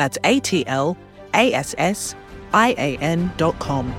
That's 0.00 0.16
A 0.24 0.40
T 0.40 0.66
L 0.66 0.96
A 1.34 1.52
S 1.52 1.74
S 1.76 2.14
I 2.54 2.70
A 2.78 2.96
N 3.02 3.30
dot 3.36 3.58
com. 3.58 3.94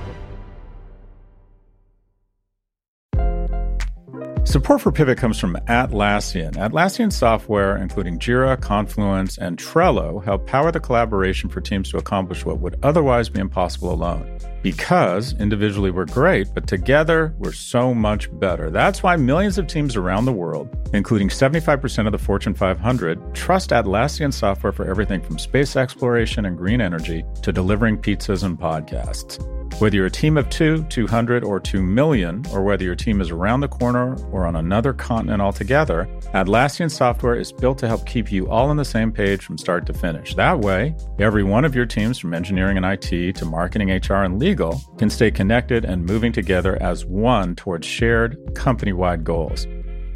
Support 4.42 4.80
for 4.80 4.90
Pivot 4.90 5.16
comes 5.16 5.38
from 5.38 5.54
Atlassian. 5.68 6.54
Atlassian 6.54 7.12
software, 7.12 7.76
including 7.76 8.18
Jira, 8.18 8.60
Confluence, 8.60 9.38
and 9.38 9.56
Trello, 9.56 10.22
help 10.24 10.44
power 10.48 10.72
the 10.72 10.80
collaboration 10.80 11.48
for 11.48 11.60
teams 11.60 11.88
to 11.92 11.98
accomplish 11.98 12.44
what 12.44 12.58
would 12.58 12.80
otherwise 12.82 13.28
be 13.28 13.38
impossible 13.38 13.92
alone. 13.92 14.26
Because 14.62 15.34
individually 15.40 15.90
we're 15.90 16.06
great, 16.06 16.54
but 16.54 16.66
together 16.66 17.34
we're 17.38 17.52
so 17.52 17.92
much 17.92 18.28
better. 18.38 18.70
That's 18.70 19.02
why 19.02 19.16
millions 19.16 19.58
of 19.58 19.66
teams 19.66 19.96
around 19.96 20.24
the 20.24 20.32
world, 20.32 20.68
including 20.92 21.28
75% 21.28 22.06
of 22.06 22.12
the 22.12 22.18
Fortune 22.18 22.54
500, 22.54 23.34
trust 23.34 23.70
Atlassian 23.70 24.32
software 24.32 24.72
for 24.72 24.88
everything 24.88 25.20
from 25.20 25.38
space 25.38 25.76
exploration 25.76 26.46
and 26.46 26.56
green 26.56 26.80
energy 26.80 27.24
to 27.42 27.52
delivering 27.52 27.98
pizzas 27.98 28.44
and 28.44 28.58
podcasts. 28.58 29.40
Whether 29.78 29.96
you're 29.96 30.06
a 30.06 30.10
team 30.10 30.36
of 30.36 30.48
two, 30.48 30.84
200, 30.84 31.42
or 31.42 31.58
2 31.58 31.82
million, 31.82 32.44
or 32.52 32.62
whether 32.62 32.84
your 32.84 32.94
team 32.94 33.20
is 33.20 33.30
around 33.30 33.60
the 33.60 33.68
corner 33.68 34.16
or 34.30 34.46
on 34.46 34.54
another 34.54 34.92
continent 34.92 35.42
altogether, 35.42 36.08
Atlassian 36.34 36.90
software 36.90 37.34
is 37.34 37.52
built 37.52 37.78
to 37.78 37.88
help 37.88 38.06
keep 38.06 38.30
you 38.30 38.48
all 38.48 38.68
on 38.68 38.76
the 38.76 38.84
same 38.84 39.10
page 39.10 39.44
from 39.44 39.58
start 39.58 39.86
to 39.86 39.92
finish. 39.92 40.34
That 40.34 40.60
way, 40.60 40.94
every 41.18 41.42
one 41.42 41.64
of 41.64 41.74
your 41.74 41.86
teams, 41.86 42.18
from 42.18 42.32
engineering 42.32 42.76
and 42.76 42.86
IT 42.86 43.34
to 43.36 43.44
marketing, 43.44 43.90
HR, 43.90 44.22
and 44.22 44.38
legal, 44.38 44.80
can 44.98 45.10
stay 45.10 45.30
connected 45.30 45.84
and 45.84 46.06
moving 46.06 46.32
together 46.32 46.80
as 46.80 47.04
one 47.04 47.56
towards 47.56 47.86
shared 47.86 48.38
company 48.54 48.92
wide 48.92 49.24
goals. 49.24 49.66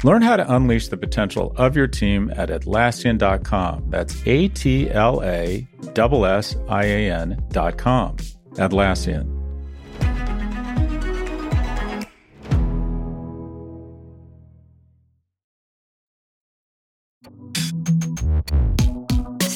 Learn 0.03 0.21
how 0.21 0.37
to 0.37 0.55
unleash 0.55 0.89
the 0.89 0.97
potential 0.97 1.53
of 1.57 1.75
your 1.75 1.87
team 1.87 2.31
at 2.35 2.49
Atlassian.com. 2.49 3.89
That's 3.89 4.21
A 4.25 4.47
T 4.49 4.89
L 4.91 5.23
A 5.23 5.67
S 5.97 6.13
S 6.53 6.55
I 6.69 6.85
A 6.85 7.11
N.com. 7.11 8.17
Atlassian. 8.57 9.36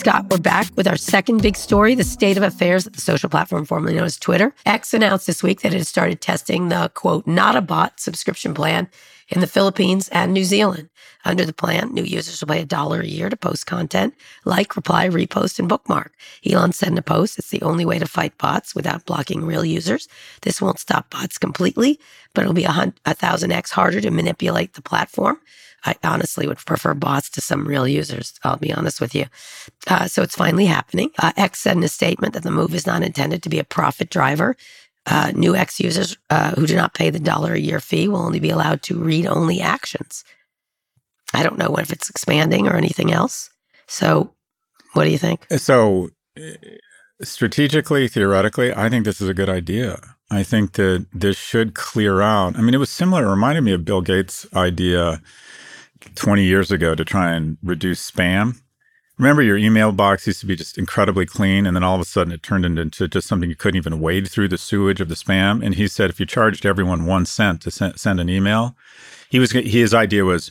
Scott, 0.02 0.26
we're 0.32 0.39
back 0.39 0.66
with 0.76 0.88
our 0.88 0.97
second 0.97 1.43
big 1.43 1.56
story 1.56 1.93
the 1.93 2.04
state 2.04 2.36
of 2.36 2.41
affairs 2.41 2.88
at 2.88 2.93
the 2.93 3.02
social 3.02 3.30
platform 3.30 3.66
formerly 3.66 3.93
known 3.93 4.06
as 4.06 4.18
Twitter. 4.18 4.52
X 4.66 4.95
announced 4.95 5.28
this 5.28 5.43
week 5.43 5.62
that 5.62 5.76
it 5.76 5.78
had 5.78 5.86
started 5.86 6.20
testing 6.20 6.70
the 6.70 6.89
quote, 6.95 7.28
not 7.28 7.56
a 7.56 7.62
bot 7.62 7.99
subscription 7.99 8.56
plan 8.56 8.89
in 9.30 9.41
the 9.41 9.47
Philippines 9.47 10.10
and 10.10 10.34
New 10.34 10.43
Zealand. 10.43 10.89
Under 11.24 11.45
the 11.45 11.54
plan, 11.54 11.93
new 11.93 12.02
users 12.02 12.41
will 12.41 12.47
pay 12.47 12.62
a 12.64 12.66
dollar 12.66 13.02
a 13.02 13.06
year 13.06 13.30
to 13.30 13.38
post 13.38 13.68
content, 13.68 14.16
like, 14.43 14.76
reply, 14.76 15.08
repost, 15.08 15.60
and 15.60 15.70
bookmark. 15.70 16.14
Elon 16.43 16.74
said 16.74 16.89
in 16.89 16.97
a 16.97 17.04
post, 17.04 17.38
it's 17.38 17.52
the 17.52 17.62
only 17.62 17.86
way 17.86 17.99
to 17.99 18.08
fight 18.08 18.36
bots 18.39 18.74
without 18.74 19.06
blocking 19.06 19.45
real 19.45 19.64
users. 19.64 20.08
This 20.41 20.60
won't 20.60 20.80
stop 20.80 21.12
bots 21.12 21.38
completely, 21.38 21.99
but 22.34 22.41
it'll 22.41 22.56
be 22.56 22.64
a, 22.64 22.91
a 23.06 23.14
thousand 23.14 23.52
X 23.52 23.70
harder 23.70 24.02
to 24.02 24.10
manipulate 24.10 24.74
the 24.74 24.82
platform. 24.82 25.38
I 25.84 25.95
honestly 26.03 26.47
would 26.47 26.57
prefer 26.57 26.93
bots 26.93 27.29
to 27.32 27.41
some 27.41 27.67
real 27.67 27.88
users. 27.88 28.34
I'll 28.43 28.57
be 28.57 28.73
honest 28.73 29.01
with 29.01 29.15
you. 29.15 29.25
Uh, 29.88 30.07
so 30.07 30.21
it's 30.21 30.36
finally 30.36 30.65
happening. 30.65 31.11
Uh, 31.17 31.32
X 31.38 31.59
said 31.59 31.77
in 31.77 31.84
a 31.84 31.88
statement 31.88 32.34
that 32.34 32.43
the 32.43 32.51
move 32.51 32.75
is 32.75 32.86
not 32.86 33.03
intended 33.03 33.41
to 33.43 33.49
be 33.49 33.59
a 33.59 33.63
profit 33.63 34.09
driver. 34.09 34.55
Uh, 35.07 35.32
new 35.34 35.55
X 35.55 35.79
users 35.79 36.17
uh, 36.29 36.51
who 36.51 36.67
do 36.67 36.75
not 36.75 36.93
pay 36.93 37.09
the 37.09 37.19
dollar 37.19 37.53
a 37.53 37.59
year 37.59 37.79
fee 37.79 38.07
will 38.07 38.21
only 38.21 38.39
be 38.39 38.51
allowed 38.51 38.84
to 38.84 39.01
read 39.01 39.25
only 39.25 39.59
actions. 39.59 40.23
I 41.34 41.43
don't 41.43 41.57
know 41.57 41.75
if 41.77 41.91
it's 41.91 42.09
expanding 42.09 42.67
or 42.67 42.75
anything 42.75 43.11
else. 43.11 43.49
So, 43.88 44.34
what 44.93 45.05
do 45.05 45.09
you 45.09 45.17
think? 45.17 45.47
So, 45.57 46.09
strategically, 47.21 48.07
theoretically, 48.07 48.73
I 48.73 48.89
think 48.89 49.05
this 49.05 49.21
is 49.21 49.29
a 49.29 49.34
good 49.34 49.49
idea. 49.49 49.99
I 50.29 50.43
think 50.43 50.73
that 50.73 51.07
this 51.13 51.38
should 51.38 51.73
clear 51.73 52.21
out. 52.21 52.57
I 52.57 52.61
mean, 52.61 52.73
it 52.73 52.77
was 52.77 52.89
similar, 52.89 53.25
it 53.25 53.29
reminded 53.29 53.61
me 53.61 53.73
of 53.73 53.84
Bill 53.84 54.01
Gates' 54.01 54.45
idea 54.53 55.21
20 56.16 56.43
years 56.43 56.72
ago 56.72 56.95
to 56.95 57.06
try 57.06 57.32
and 57.32 57.58
reduce 57.64 58.10
spam. 58.10 58.60
Remember, 59.18 59.43
your 59.43 59.58
email 59.58 59.91
box 59.91 60.26
used 60.26 60.39
to 60.39 60.47
be 60.47 60.56
just 60.56 60.78
incredibly 60.78 61.28
clean, 61.28 61.68
and 61.68 61.76
then 61.76 61.84
all 61.84 61.93
of 61.93 62.02
a 62.02 62.06
sudden 62.06 62.34
it 62.34 62.41
turned 62.41 62.66
into 62.66 63.08
just 63.08 63.28
something 63.28 63.49
you 63.49 63.56
couldn't 63.56 63.78
even 63.78 63.99
wade 63.99 64.28
through 64.28 64.47
the 64.47 64.58
sewage 64.58 64.99
of 64.99 65.10
the 65.10 65.16
spam. 65.16 65.64
And 65.64 65.76
he 65.76 65.88
said 65.88 66.10
if 66.10 66.20
you 66.20 66.26
charged 66.26 66.66
everyone 66.66 67.06
one 67.06 67.26
cent 67.26 67.62
to 67.62 67.72
send 67.72 68.20
an 68.20 68.30
email, 68.30 68.76
he 69.30 69.38
was 69.38 69.52
his 69.52 69.93
idea 69.93 70.26
was 70.26 70.49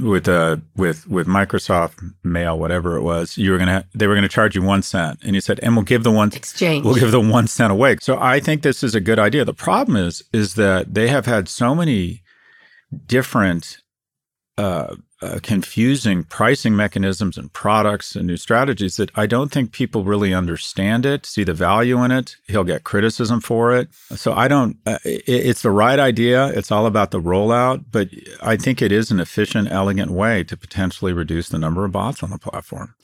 with 0.00 0.28
uh 0.28 0.56
with 0.76 1.06
with 1.08 1.26
Microsoft 1.26 2.02
Mail, 2.22 2.58
whatever 2.58 2.96
it 2.96 3.02
was, 3.02 3.36
you 3.36 3.52
were 3.52 3.58
gonna 3.58 3.86
they 3.94 4.06
were 4.06 4.14
gonna 4.14 4.28
charge 4.28 4.54
you 4.54 4.62
one 4.62 4.82
cent, 4.82 5.20
and 5.22 5.34
he 5.34 5.40
said, 5.40 5.60
and 5.62 5.76
we'll 5.76 5.84
give 5.84 6.04
the 6.04 6.10
one 6.10 6.32
exchange, 6.32 6.84
we'll 6.84 6.94
give 6.94 7.10
the 7.10 7.20
one 7.20 7.46
cent 7.46 7.72
away. 7.72 7.96
So 8.00 8.18
I 8.18 8.40
think 8.40 8.62
this 8.62 8.82
is 8.82 8.94
a 8.94 9.00
good 9.00 9.18
idea. 9.18 9.44
The 9.44 9.54
problem 9.54 9.96
is 9.96 10.22
is 10.32 10.54
that 10.54 10.94
they 10.94 11.08
have 11.08 11.26
had 11.26 11.48
so 11.48 11.74
many 11.74 12.22
different 13.06 13.78
uh, 14.56 14.94
uh, 15.20 15.38
confusing 15.42 16.22
pricing 16.22 16.76
mechanisms 16.76 17.38
and 17.38 17.52
products 17.52 18.14
and 18.14 18.26
new 18.26 18.36
strategies 18.36 18.96
that 18.96 19.10
I 19.16 19.26
don't 19.26 19.50
think 19.50 19.72
people 19.72 20.04
really 20.04 20.34
understand 20.34 21.06
it, 21.06 21.24
see 21.26 21.44
the 21.44 21.54
value 21.54 22.02
in 22.04 22.10
it. 22.10 22.36
He'll 22.46 22.64
get 22.64 22.84
criticism 22.84 23.40
for 23.40 23.74
it. 23.74 23.88
So 24.14 24.32
I 24.32 24.48
don't, 24.48 24.76
uh, 24.86 24.98
it, 25.04 25.22
it's 25.26 25.62
the 25.62 25.70
right 25.70 25.98
idea. 25.98 26.48
It's 26.48 26.70
all 26.70 26.86
about 26.86 27.10
the 27.10 27.20
rollout, 27.20 27.84
but 27.90 28.10
I 28.42 28.56
think 28.56 28.82
it 28.82 28.92
is 28.92 29.10
an 29.10 29.18
efficient, 29.18 29.70
elegant 29.70 30.10
way 30.10 30.44
to 30.44 30.56
potentially 30.56 31.12
reduce 31.12 31.48
the 31.48 31.58
number 31.58 31.84
of 31.84 31.92
bots 31.92 32.22
on 32.22 32.30
the 32.30 32.38
platform. 32.38 32.94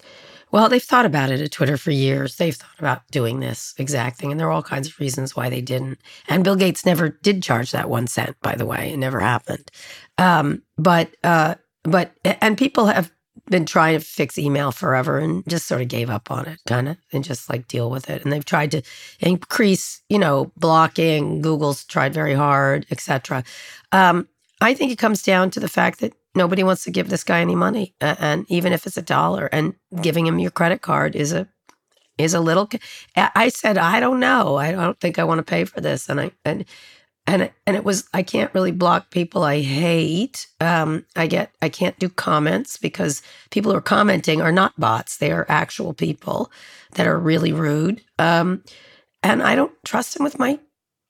Well, 0.52 0.68
they've 0.68 0.82
thought 0.82 1.06
about 1.06 1.30
it 1.30 1.40
at 1.40 1.52
Twitter 1.52 1.76
for 1.76 1.92
years. 1.92 2.36
They've 2.36 2.54
thought 2.54 2.78
about 2.78 3.06
doing 3.12 3.38
this 3.38 3.72
exact 3.78 4.18
thing, 4.18 4.32
and 4.32 4.40
there 4.40 4.48
are 4.48 4.52
all 4.52 4.64
kinds 4.64 4.88
of 4.88 4.98
reasons 4.98 5.36
why 5.36 5.48
they 5.48 5.60
didn't. 5.60 6.00
And 6.28 6.42
Bill 6.42 6.56
Gates 6.56 6.84
never 6.84 7.10
did 7.10 7.40
charge 7.42 7.70
that 7.70 7.88
one 7.88 8.08
cent, 8.08 8.36
by 8.42 8.56
the 8.56 8.66
way. 8.66 8.92
It 8.92 8.96
never 8.96 9.20
happened. 9.20 9.70
Um, 10.20 10.62
but 10.76 11.16
uh, 11.24 11.56
but 11.82 12.12
and 12.24 12.56
people 12.56 12.86
have 12.86 13.10
been 13.48 13.64
trying 13.64 13.98
to 13.98 14.04
fix 14.04 14.38
email 14.38 14.70
forever 14.70 15.18
and 15.18 15.42
just 15.48 15.66
sort 15.66 15.80
of 15.80 15.88
gave 15.88 16.10
up 16.10 16.30
on 16.30 16.46
it, 16.46 16.60
kind 16.68 16.88
of, 16.88 16.98
and 17.12 17.24
just 17.24 17.48
like 17.48 17.66
deal 17.66 17.90
with 17.90 18.08
it. 18.10 18.22
And 18.22 18.32
they've 18.32 18.44
tried 18.44 18.70
to 18.72 18.82
increase, 19.18 20.02
you 20.08 20.18
know, 20.18 20.52
blocking. 20.56 21.40
Google's 21.40 21.84
tried 21.84 22.12
very 22.12 22.34
hard, 22.34 22.86
etc. 22.90 23.42
Um, 23.92 24.28
I 24.60 24.74
think 24.74 24.92
it 24.92 24.98
comes 24.98 25.22
down 25.22 25.50
to 25.52 25.60
the 25.60 25.68
fact 25.68 26.00
that 26.00 26.12
nobody 26.34 26.62
wants 26.62 26.84
to 26.84 26.90
give 26.90 27.08
this 27.08 27.24
guy 27.24 27.40
any 27.40 27.56
money, 27.56 27.94
and 28.00 28.44
even 28.48 28.74
if 28.74 28.86
it's 28.86 28.98
a 28.98 29.02
dollar, 29.02 29.46
and 29.46 29.74
giving 30.02 30.26
him 30.26 30.38
your 30.38 30.50
credit 30.50 30.82
card 30.82 31.16
is 31.16 31.32
a 31.32 31.48
is 32.18 32.34
a 32.34 32.40
little. 32.40 32.68
I 33.16 33.48
said, 33.48 33.78
I 33.78 34.00
don't 34.00 34.20
know. 34.20 34.56
I 34.56 34.72
don't 34.72 35.00
think 35.00 35.18
I 35.18 35.24
want 35.24 35.38
to 35.38 35.50
pay 35.50 35.64
for 35.64 35.80
this, 35.80 36.10
and 36.10 36.20
I 36.20 36.30
and 36.44 36.66
and 37.26 37.50
and 37.66 37.76
it 37.76 37.84
was 37.84 38.08
I 38.12 38.22
can't 38.22 38.52
really 38.54 38.72
block 38.72 39.10
people 39.10 39.44
I 39.44 39.60
hate. 39.60 40.46
Um, 40.60 41.04
I 41.16 41.26
get 41.26 41.54
I 41.62 41.68
can't 41.68 41.98
do 41.98 42.08
comments 42.08 42.76
because 42.76 43.22
people 43.50 43.70
who 43.72 43.78
are 43.78 43.82
commenting 43.82 44.40
are 44.40 44.52
not 44.52 44.78
bots; 44.78 45.16
they 45.16 45.30
are 45.30 45.46
actual 45.48 45.92
people 45.94 46.50
that 46.94 47.06
are 47.06 47.18
really 47.18 47.52
rude. 47.52 48.02
Um, 48.18 48.64
and 49.22 49.42
I 49.42 49.54
don't 49.54 49.72
trust 49.84 50.16
him 50.16 50.24
with 50.24 50.38
my 50.38 50.58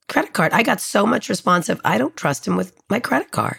credit 0.09 0.33
card. 0.33 0.53
I 0.53 0.63
got 0.63 0.81
so 0.81 1.07
much 1.07 1.29
responsive. 1.29 1.81
I 1.85 1.97
don't 1.97 2.17
trust 2.17 2.47
him 2.47 2.57
with 2.57 2.75
my 2.91 3.01
credit 3.01 3.31
card. 3.31 3.59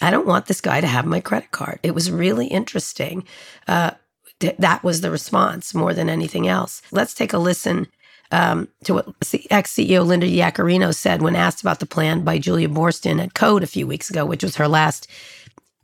I 0.00 0.10
don't 0.10 0.26
want 0.26 0.46
this 0.46 0.60
guy 0.60 0.80
to 0.80 0.86
have 0.86 1.04
my 1.04 1.20
credit 1.20 1.50
card. 1.50 1.80
It 1.82 1.94
was 1.94 2.10
really 2.10 2.46
interesting. 2.46 3.24
Uh, 3.66 3.92
th- 4.38 4.56
that 4.58 4.82
was 4.82 5.00
the 5.00 5.10
response 5.10 5.74
more 5.74 5.92
than 5.92 6.08
anything 6.08 6.48
else. 6.48 6.80
Let's 6.92 7.14
take 7.14 7.32
a 7.32 7.38
listen 7.38 7.88
um, 8.30 8.68
to 8.84 8.94
what 8.94 9.06
ex 9.50 9.74
CEO 9.74 10.06
Linda 10.06 10.26
Yaccarino 10.26 10.94
said 10.94 11.22
when 11.22 11.36
asked 11.36 11.60
about 11.60 11.80
the 11.80 11.86
plan 11.86 12.22
by 12.22 12.38
Julia 12.38 12.68
Boorstin 12.68 13.22
at 13.22 13.34
Code 13.34 13.62
a 13.62 13.68
few 13.68 13.86
weeks 13.86 14.10
ago, 14.10 14.24
which 14.24 14.42
was 14.42 14.56
her 14.56 14.68
last 14.68 15.08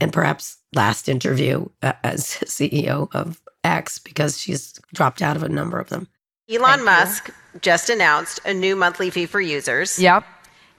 and 0.00 0.12
perhaps 0.12 0.58
last 0.74 1.08
interview 1.08 1.66
uh, 1.82 1.94
as 2.04 2.24
CEO 2.44 3.12
of 3.14 3.40
X 3.64 3.98
because 3.98 4.38
she's 4.38 4.78
dropped 4.94 5.22
out 5.22 5.36
of 5.36 5.42
a 5.42 5.48
number 5.48 5.78
of 5.78 5.88
them. 5.88 6.08
Elon 6.48 6.76
Thank 6.76 6.84
Musk 6.84 7.28
you. 7.28 7.60
just 7.60 7.90
announced 7.90 8.38
a 8.44 8.54
new 8.54 8.76
monthly 8.76 9.10
fee 9.10 9.26
for 9.26 9.40
users. 9.40 9.98
Yep. 9.98 10.24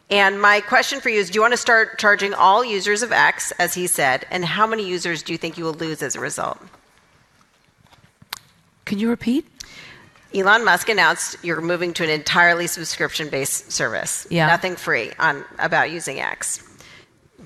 And 0.09 0.41
my 0.41 0.61
question 0.61 1.01
for 1.01 1.09
you 1.09 1.19
is 1.19 1.29
do 1.29 1.35
you 1.35 1.41
want 1.41 1.51
to 1.53 1.57
start 1.57 1.99
charging 1.99 2.33
all 2.33 2.63
users 2.63 3.03
of 3.03 3.11
X, 3.11 3.51
as 3.59 3.73
he 3.73 3.87
said? 3.87 4.25
And 4.31 4.45
how 4.45 4.65
many 4.65 4.87
users 4.87 5.21
do 5.21 5.33
you 5.33 5.37
think 5.37 5.57
you 5.57 5.65
will 5.65 5.73
lose 5.73 6.01
as 6.01 6.15
a 6.15 6.21
result? 6.21 6.59
Can 8.85 8.99
you 8.99 9.09
repeat? 9.09 9.45
Elon 10.33 10.65
Musk 10.65 10.89
announced 10.89 11.37
you're 11.43 11.61
moving 11.61 11.93
to 11.93 12.03
an 12.03 12.09
entirely 12.09 12.67
subscription-based 12.67 13.71
service. 13.71 14.27
Yeah. 14.29 14.47
Nothing 14.47 14.75
free 14.75 15.11
on 15.19 15.43
about 15.59 15.91
using 15.91 16.19
X. 16.19 16.63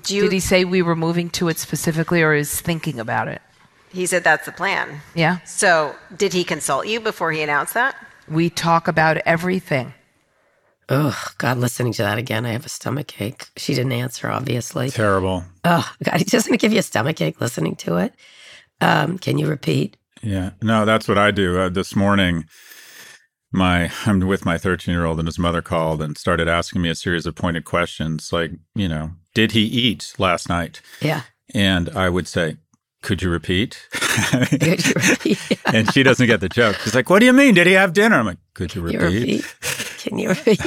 You, 0.08 0.22
Did 0.22 0.32
he 0.32 0.40
say 0.40 0.64
we 0.64 0.82
were 0.82 0.96
moving 0.96 1.30
to 1.30 1.48
it 1.48 1.58
specifically 1.58 2.22
or 2.22 2.34
is 2.34 2.60
thinking 2.60 2.98
about 2.98 3.28
it? 3.28 3.40
He 3.90 4.06
said 4.06 4.24
that's 4.24 4.46
the 4.46 4.52
plan. 4.52 5.00
Yeah. 5.14 5.38
So, 5.44 5.94
did 6.16 6.32
he 6.32 6.44
consult 6.44 6.86
you 6.86 6.98
before 6.98 7.30
he 7.30 7.42
announced 7.42 7.74
that? 7.74 7.94
We 8.26 8.50
talk 8.50 8.88
about 8.88 9.18
everything. 9.18 9.94
Oh, 10.88 11.16
God, 11.38 11.58
listening 11.58 11.92
to 11.94 12.02
that 12.02 12.18
again, 12.18 12.44
I 12.44 12.50
have 12.50 12.66
a 12.66 12.70
stomach 12.70 13.20
ache. 13.20 13.48
She 13.56 13.74
didn't 13.74 13.92
answer, 13.92 14.28
obviously. 14.28 14.90
Terrible. 14.90 15.44
Oh, 15.64 15.90
God, 16.02 16.18
he's 16.18 16.30
just 16.30 16.46
going 16.46 16.58
to 16.58 16.60
give 16.60 16.72
you 16.72 16.80
a 16.80 16.82
stomach 16.82 17.20
ache 17.20 17.40
listening 17.40 17.76
to 17.76 17.98
it. 17.98 18.14
Um, 18.80 19.18
can 19.18 19.38
you 19.38 19.46
repeat? 19.46 19.96
Yeah, 20.22 20.50
no, 20.60 20.84
that's 20.84 21.06
what 21.06 21.18
I 21.18 21.30
do. 21.30 21.58
Uh, 21.58 21.68
this 21.68 21.94
morning, 21.94 22.46
my 23.52 23.90
I'm 24.06 24.20
with 24.20 24.44
my 24.44 24.58
13 24.58 24.92
year 24.92 25.04
old 25.04 25.18
and 25.18 25.28
his 25.28 25.38
mother 25.38 25.62
called 25.62 26.02
and 26.02 26.16
started 26.16 26.48
asking 26.48 26.82
me 26.82 26.90
a 26.90 26.94
series 26.94 27.26
of 27.26 27.34
pointed 27.34 27.64
questions 27.64 28.32
like, 28.32 28.52
you 28.74 28.88
know, 28.88 29.12
did 29.34 29.52
he 29.52 29.62
eat 29.62 30.14
last 30.18 30.48
night? 30.48 30.80
Yeah. 31.00 31.22
And 31.54 31.90
I 31.90 32.08
would 32.08 32.28
say, 32.28 32.56
could 33.02 33.20
you 33.20 33.30
repeat? 33.30 33.88
could 33.90 34.86
you 34.86 34.94
repeat? 35.10 35.58
and 35.66 35.92
she 35.92 36.02
doesn't 36.02 36.26
get 36.26 36.40
the 36.40 36.48
joke. 36.48 36.76
She's 36.76 36.94
like, 36.94 37.10
what 37.10 37.18
do 37.18 37.26
you 37.26 37.32
mean? 37.32 37.54
Did 37.54 37.66
he 37.66 37.72
have 37.72 37.92
dinner? 37.92 38.16
I'm 38.16 38.26
like, 38.26 38.38
could 38.54 38.74
you 38.74 38.82
repeat? 38.82 39.00
You 39.00 39.20
repeat? 39.20 39.56
Can 39.98 40.18
you 40.18 40.28
repeat? 40.30 40.60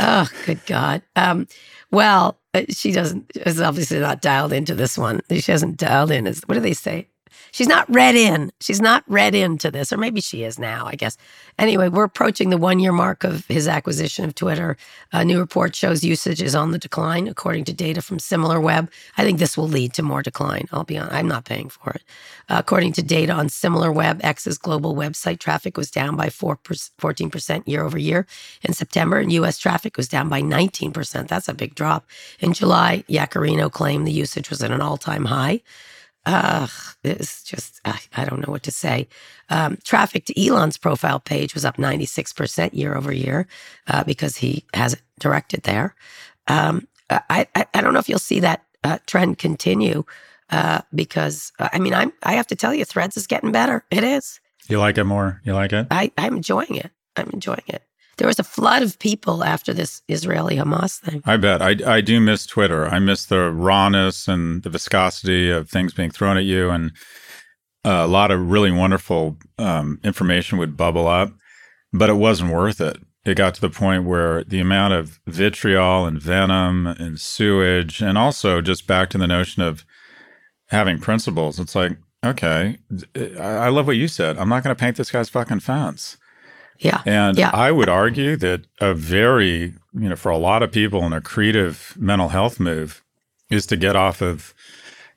oh, 0.00 0.28
good 0.46 0.64
God. 0.66 1.02
Um, 1.16 1.46
well, 1.90 2.38
uh, 2.54 2.62
she 2.70 2.90
doesn't 2.90 3.30
is 3.36 3.60
obviously 3.60 4.00
not 4.00 4.20
dialed 4.20 4.52
into 4.52 4.74
this 4.74 4.98
one. 4.98 5.20
She 5.30 5.52
hasn't 5.52 5.76
dialed 5.76 6.10
in. 6.10 6.26
Is 6.26 6.42
what 6.46 6.54
do 6.54 6.60
they 6.60 6.74
say? 6.74 7.08
She's 7.54 7.68
not 7.68 7.88
read 7.88 8.16
in. 8.16 8.50
She's 8.60 8.80
not 8.80 9.04
read 9.06 9.32
into 9.32 9.70
this, 9.70 9.92
or 9.92 9.96
maybe 9.96 10.20
she 10.20 10.42
is 10.42 10.58
now, 10.58 10.86
I 10.86 10.96
guess. 10.96 11.16
Anyway, 11.56 11.88
we're 11.88 12.02
approaching 12.02 12.50
the 12.50 12.58
one 12.58 12.80
year 12.80 12.90
mark 12.90 13.22
of 13.22 13.46
his 13.46 13.68
acquisition 13.68 14.24
of 14.24 14.34
Twitter. 14.34 14.76
A 15.12 15.24
new 15.24 15.38
report 15.38 15.76
shows 15.76 16.02
usage 16.02 16.42
is 16.42 16.56
on 16.56 16.72
the 16.72 16.80
decline, 16.80 17.28
according 17.28 17.62
to 17.66 17.72
data 17.72 18.02
from 18.02 18.18
SimilarWeb. 18.18 18.88
I 19.16 19.22
think 19.22 19.38
this 19.38 19.56
will 19.56 19.68
lead 19.68 19.92
to 19.94 20.02
more 20.02 20.20
decline. 20.20 20.66
I'll 20.72 20.82
be 20.82 20.98
honest, 20.98 21.14
I'm 21.14 21.28
not 21.28 21.44
paying 21.44 21.68
for 21.68 21.90
it. 21.90 22.02
Uh, 22.48 22.56
according 22.58 22.92
to 22.94 23.04
data 23.04 23.32
on 23.32 23.46
SimilarWeb, 23.46 24.24
X's 24.24 24.58
global 24.58 24.96
website 24.96 25.38
traffic 25.38 25.76
was 25.76 25.92
down 25.92 26.16
by 26.16 26.30
4 26.30 26.56
14% 26.56 27.68
year 27.68 27.84
over 27.84 27.98
year 27.98 28.26
in 28.62 28.72
September, 28.72 29.18
and 29.18 29.30
US 29.30 29.58
traffic 29.58 29.96
was 29.96 30.08
down 30.08 30.28
by 30.28 30.42
19%. 30.42 31.28
That's 31.28 31.48
a 31.48 31.54
big 31.54 31.76
drop. 31.76 32.04
In 32.40 32.52
July, 32.52 33.04
Yaccarino 33.08 33.70
claimed 33.70 34.08
the 34.08 34.12
usage 34.12 34.50
was 34.50 34.60
at 34.60 34.72
an 34.72 34.80
all 34.80 34.96
time 34.96 35.26
high. 35.26 35.60
Ugh, 36.26 36.70
it's 37.02 37.42
just, 37.42 37.80
I, 37.84 38.00
I, 38.16 38.24
don't 38.24 38.40
know 38.40 38.50
what 38.50 38.62
to 38.62 38.70
say. 38.70 39.08
Um, 39.50 39.76
traffic 39.84 40.24
to 40.26 40.46
Elon's 40.46 40.78
profile 40.78 41.20
page 41.20 41.52
was 41.52 41.66
up 41.66 41.76
96% 41.76 42.72
year 42.72 42.96
over 42.96 43.12
year 43.12 43.46
uh, 43.88 44.04
because 44.04 44.38
he 44.38 44.64
has 44.72 44.94
it 44.94 45.02
directed 45.20 45.64
there. 45.64 45.94
Um, 46.48 46.88
I, 47.10 47.46
I, 47.54 47.66
I, 47.74 47.80
don't 47.82 47.92
know 47.92 47.98
if 47.98 48.08
you'll 48.08 48.18
see 48.18 48.40
that 48.40 48.64
uh, 48.82 48.98
trend 49.06 49.36
continue 49.36 50.04
uh, 50.48 50.80
because, 50.94 51.52
uh, 51.58 51.68
I 51.72 51.78
mean, 51.78 51.92
I'm, 51.92 52.12
I 52.22 52.34
have 52.34 52.46
to 52.46 52.56
tell 52.56 52.72
you, 52.72 52.86
Threads 52.86 53.18
is 53.18 53.26
getting 53.26 53.52
better. 53.52 53.84
It 53.90 54.02
is. 54.02 54.40
You 54.66 54.78
like 54.78 54.96
it 54.96 55.04
more? 55.04 55.42
You 55.44 55.52
like 55.52 55.74
it? 55.74 55.88
I, 55.90 56.10
I'm 56.16 56.36
enjoying 56.36 56.76
it. 56.76 56.90
I'm 57.16 57.28
enjoying 57.30 57.64
it. 57.66 57.82
There 58.16 58.26
was 58.28 58.38
a 58.38 58.44
flood 58.44 58.82
of 58.82 58.98
people 58.98 59.44
after 59.44 59.72
this 59.72 60.02
Israeli 60.08 60.56
Hamas 60.56 60.98
thing. 60.98 61.22
I 61.24 61.36
bet. 61.36 61.60
I, 61.62 61.76
I 61.86 62.00
do 62.00 62.20
miss 62.20 62.46
Twitter. 62.46 62.86
I 62.86 62.98
miss 62.98 63.26
the 63.26 63.50
rawness 63.50 64.28
and 64.28 64.62
the 64.62 64.70
viscosity 64.70 65.50
of 65.50 65.68
things 65.68 65.92
being 65.92 66.10
thrown 66.10 66.36
at 66.36 66.44
you. 66.44 66.70
And 66.70 66.92
uh, 67.84 68.02
a 68.04 68.06
lot 68.06 68.30
of 68.30 68.50
really 68.50 68.72
wonderful 68.72 69.36
um, 69.58 70.00
information 70.02 70.58
would 70.58 70.76
bubble 70.76 71.06
up, 71.06 71.32
but 71.92 72.08
it 72.08 72.14
wasn't 72.14 72.52
worth 72.52 72.80
it. 72.80 72.98
It 73.24 73.36
got 73.36 73.54
to 73.54 73.60
the 73.60 73.70
point 73.70 74.04
where 74.04 74.44
the 74.44 74.60
amount 74.60 74.94
of 74.94 75.18
vitriol 75.26 76.06
and 76.06 76.20
venom 76.20 76.86
and 76.86 77.18
sewage, 77.18 78.02
and 78.02 78.18
also 78.18 78.60
just 78.60 78.86
back 78.86 79.08
to 79.10 79.18
the 79.18 79.26
notion 79.26 79.62
of 79.62 79.84
having 80.68 80.98
principles. 80.98 81.58
It's 81.58 81.74
like, 81.74 81.96
okay, 82.24 82.78
I 83.40 83.68
love 83.68 83.86
what 83.86 83.96
you 83.96 84.08
said. 84.08 84.38
I'm 84.38 84.48
not 84.48 84.62
going 84.62 84.74
to 84.76 84.80
paint 84.80 84.96
this 84.96 85.10
guy's 85.10 85.30
fucking 85.30 85.60
fence. 85.60 86.18
Yeah. 86.78 87.02
And 87.06 87.38
yeah. 87.38 87.50
I 87.52 87.70
would 87.70 87.88
argue 87.88 88.36
that 88.36 88.66
a 88.80 88.94
very, 88.94 89.74
you 89.94 90.08
know, 90.08 90.16
for 90.16 90.30
a 90.30 90.38
lot 90.38 90.62
of 90.62 90.72
people, 90.72 91.04
an 91.04 91.12
accretive 91.12 91.96
mental 91.96 92.28
health 92.28 92.58
move 92.58 93.02
is 93.50 93.66
to 93.66 93.76
get 93.76 93.96
off 93.96 94.20
of 94.20 94.54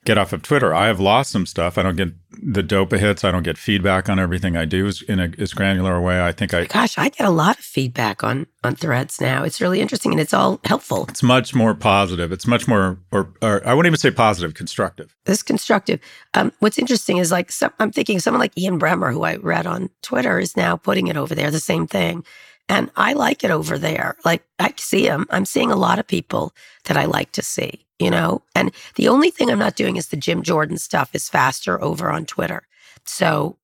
get 0.08 0.18
off 0.18 0.32
of 0.32 0.42
Twitter. 0.42 0.74
I 0.74 0.88
have 0.88 1.02
lost 1.02 1.32
some 1.32 1.46
stuff. 1.46 1.78
I 1.78 1.84
don't 1.84 1.98
get 1.98 2.14
the 2.32 2.64
dopa 2.64 2.98
hits. 2.98 3.26
I 3.26 3.32
don't 3.32 3.44
get 3.44 3.58
feedback 3.58 4.08
on 4.08 4.20
everything 4.20 4.56
I 4.56 4.64
do 4.64 4.90
in 5.08 5.20
a 5.20 5.30
as 5.38 5.54
granular 5.54 5.96
a 5.96 6.02
way. 6.02 6.26
I 6.26 6.32
think 6.32 6.54
I 6.54 6.66
gosh, 6.66 6.98
I 6.98 7.10
get 7.10 7.28
a 7.28 7.30
lot 7.30 7.60
of 7.60 7.66
feedback 7.66 8.24
on 8.24 8.48
on 8.64 8.76
threads 8.76 9.20
now. 9.20 9.44
It's 9.44 9.60
really 9.60 9.82
interesting 9.82 10.14
and 10.14 10.22
it's 10.22 10.34
all 10.34 10.62
helpful. 10.64 11.06
It's 11.10 11.22
much 11.22 11.54
more 11.54 11.76
positive. 11.76 12.32
It's 12.32 12.48
much 12.48 12.68
more, 12.68 13.00
or, 13.12 13.34
or 13.42 13.68
I 13.68 13.74
wouldn't 13.74 13.92
even 13.92 14.00
say 14.00 14.12
positive, 14.12 14.54
constructive. 14.54 15.14
This 15.26 15.44
constructive. 15.44 16.00
Um, 16.34 16.54
what's 16.60 16.78
interesting 16.78 17.18
is 17.18 17.30
like 17.30 17.52
some, 17.52 17.74
I'm 17.80 17.92
thinking 17.92 18.20
someone 18.20 18.40
like 18.40 18.58
Ian 18.58 18.80
Bremmer, 18.80 19.12
who 19.12 19.24
I 19.24 19.36
read 19.36 19.68
on 19.68 19.90
Twitter, 20.02 20.40
is 20.40 20.56
now 20.56 20.78
putting 20.78 21.08
it 21.08 21.18
over 21.18 21.36
there. 21.36 21.52
The 21.52 21.60
same 21.60 21.86
thing. 21.86 22.24
And 22.70 22.92
I 22.96 23.14
like 23.14 23.44
it 23.44 23.52
over 23.52 23.78
there. 23.78 24.18
Like 24.26 24.44
I 24.60 24.74
see 24.78 25.06
him. 25.06 25.26
I'm 25.30 25.46
seeing 25.46 25.72
a 25.72 25.76
lot 25.76 26.00
of 26.00 26.08
people 26.08 26.54
that 26.86 26.98
I 26.98 27.06
like 27.06 27.32
to 27.34 27.42
see, 27.42 27.86
you 28.00 28.10
know? 28.10 28.42
And 28.56 28.72
the 28.96 29.08
only 29.08 29.32
thing 29.32 29.50
I'm 29.50 29.60
not 29.60 29.76
doing 29.76 29.96
is 29.96 30.08
the 30.08 30.18
Jim 30.18 30.44
Jordan 30.44 30.78
stuff 30.78 31.14
is 31.14 31.30
faster 31.30 31.82
over 31.82 32.10
on 32.10 32.26
Twitter. 32.26 32.68
So 33.06 33.58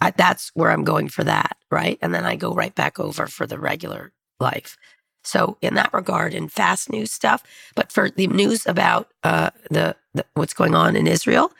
I, 0.00 0.10
that's 0.10 0.50
where 0.54 0.70
I'm 0.70 0.84
going 0.84 1.08
for 1.08 1.24
that. 1.24 1.56
Right. 1.70 1.98
And 2.02 2.14
then 2.14 2.24
I 2.24 2.36
go 2.36 2.52
right 2.52 2.74
back 2.74 3.00
over 3.00 3.26
for 3.26 3.46
the 3.46 3.58
regular 3.58 4.12
life. 4.40 4.76
So 5.24 5.58
in 5.60 5.74
that 5.74 5.92
regard, 5.92 6.34
in 6.34 6.48
fast 6.48 6.90
news 6.90 7.10
stuff, 7.10 7.42
but 7.74 7.90
for 7.90 8.10
the 8.10 8.28
news 8.28 8.64
about 8.66 9.08
uh, 9.24 9.50
the, 9.70 9.96
the 10.14 10.24
what's 10.34 10.54
going 10.54 10.74
on 10.74 10.94
in 10.94 11.08
Israel, 11.08 11.50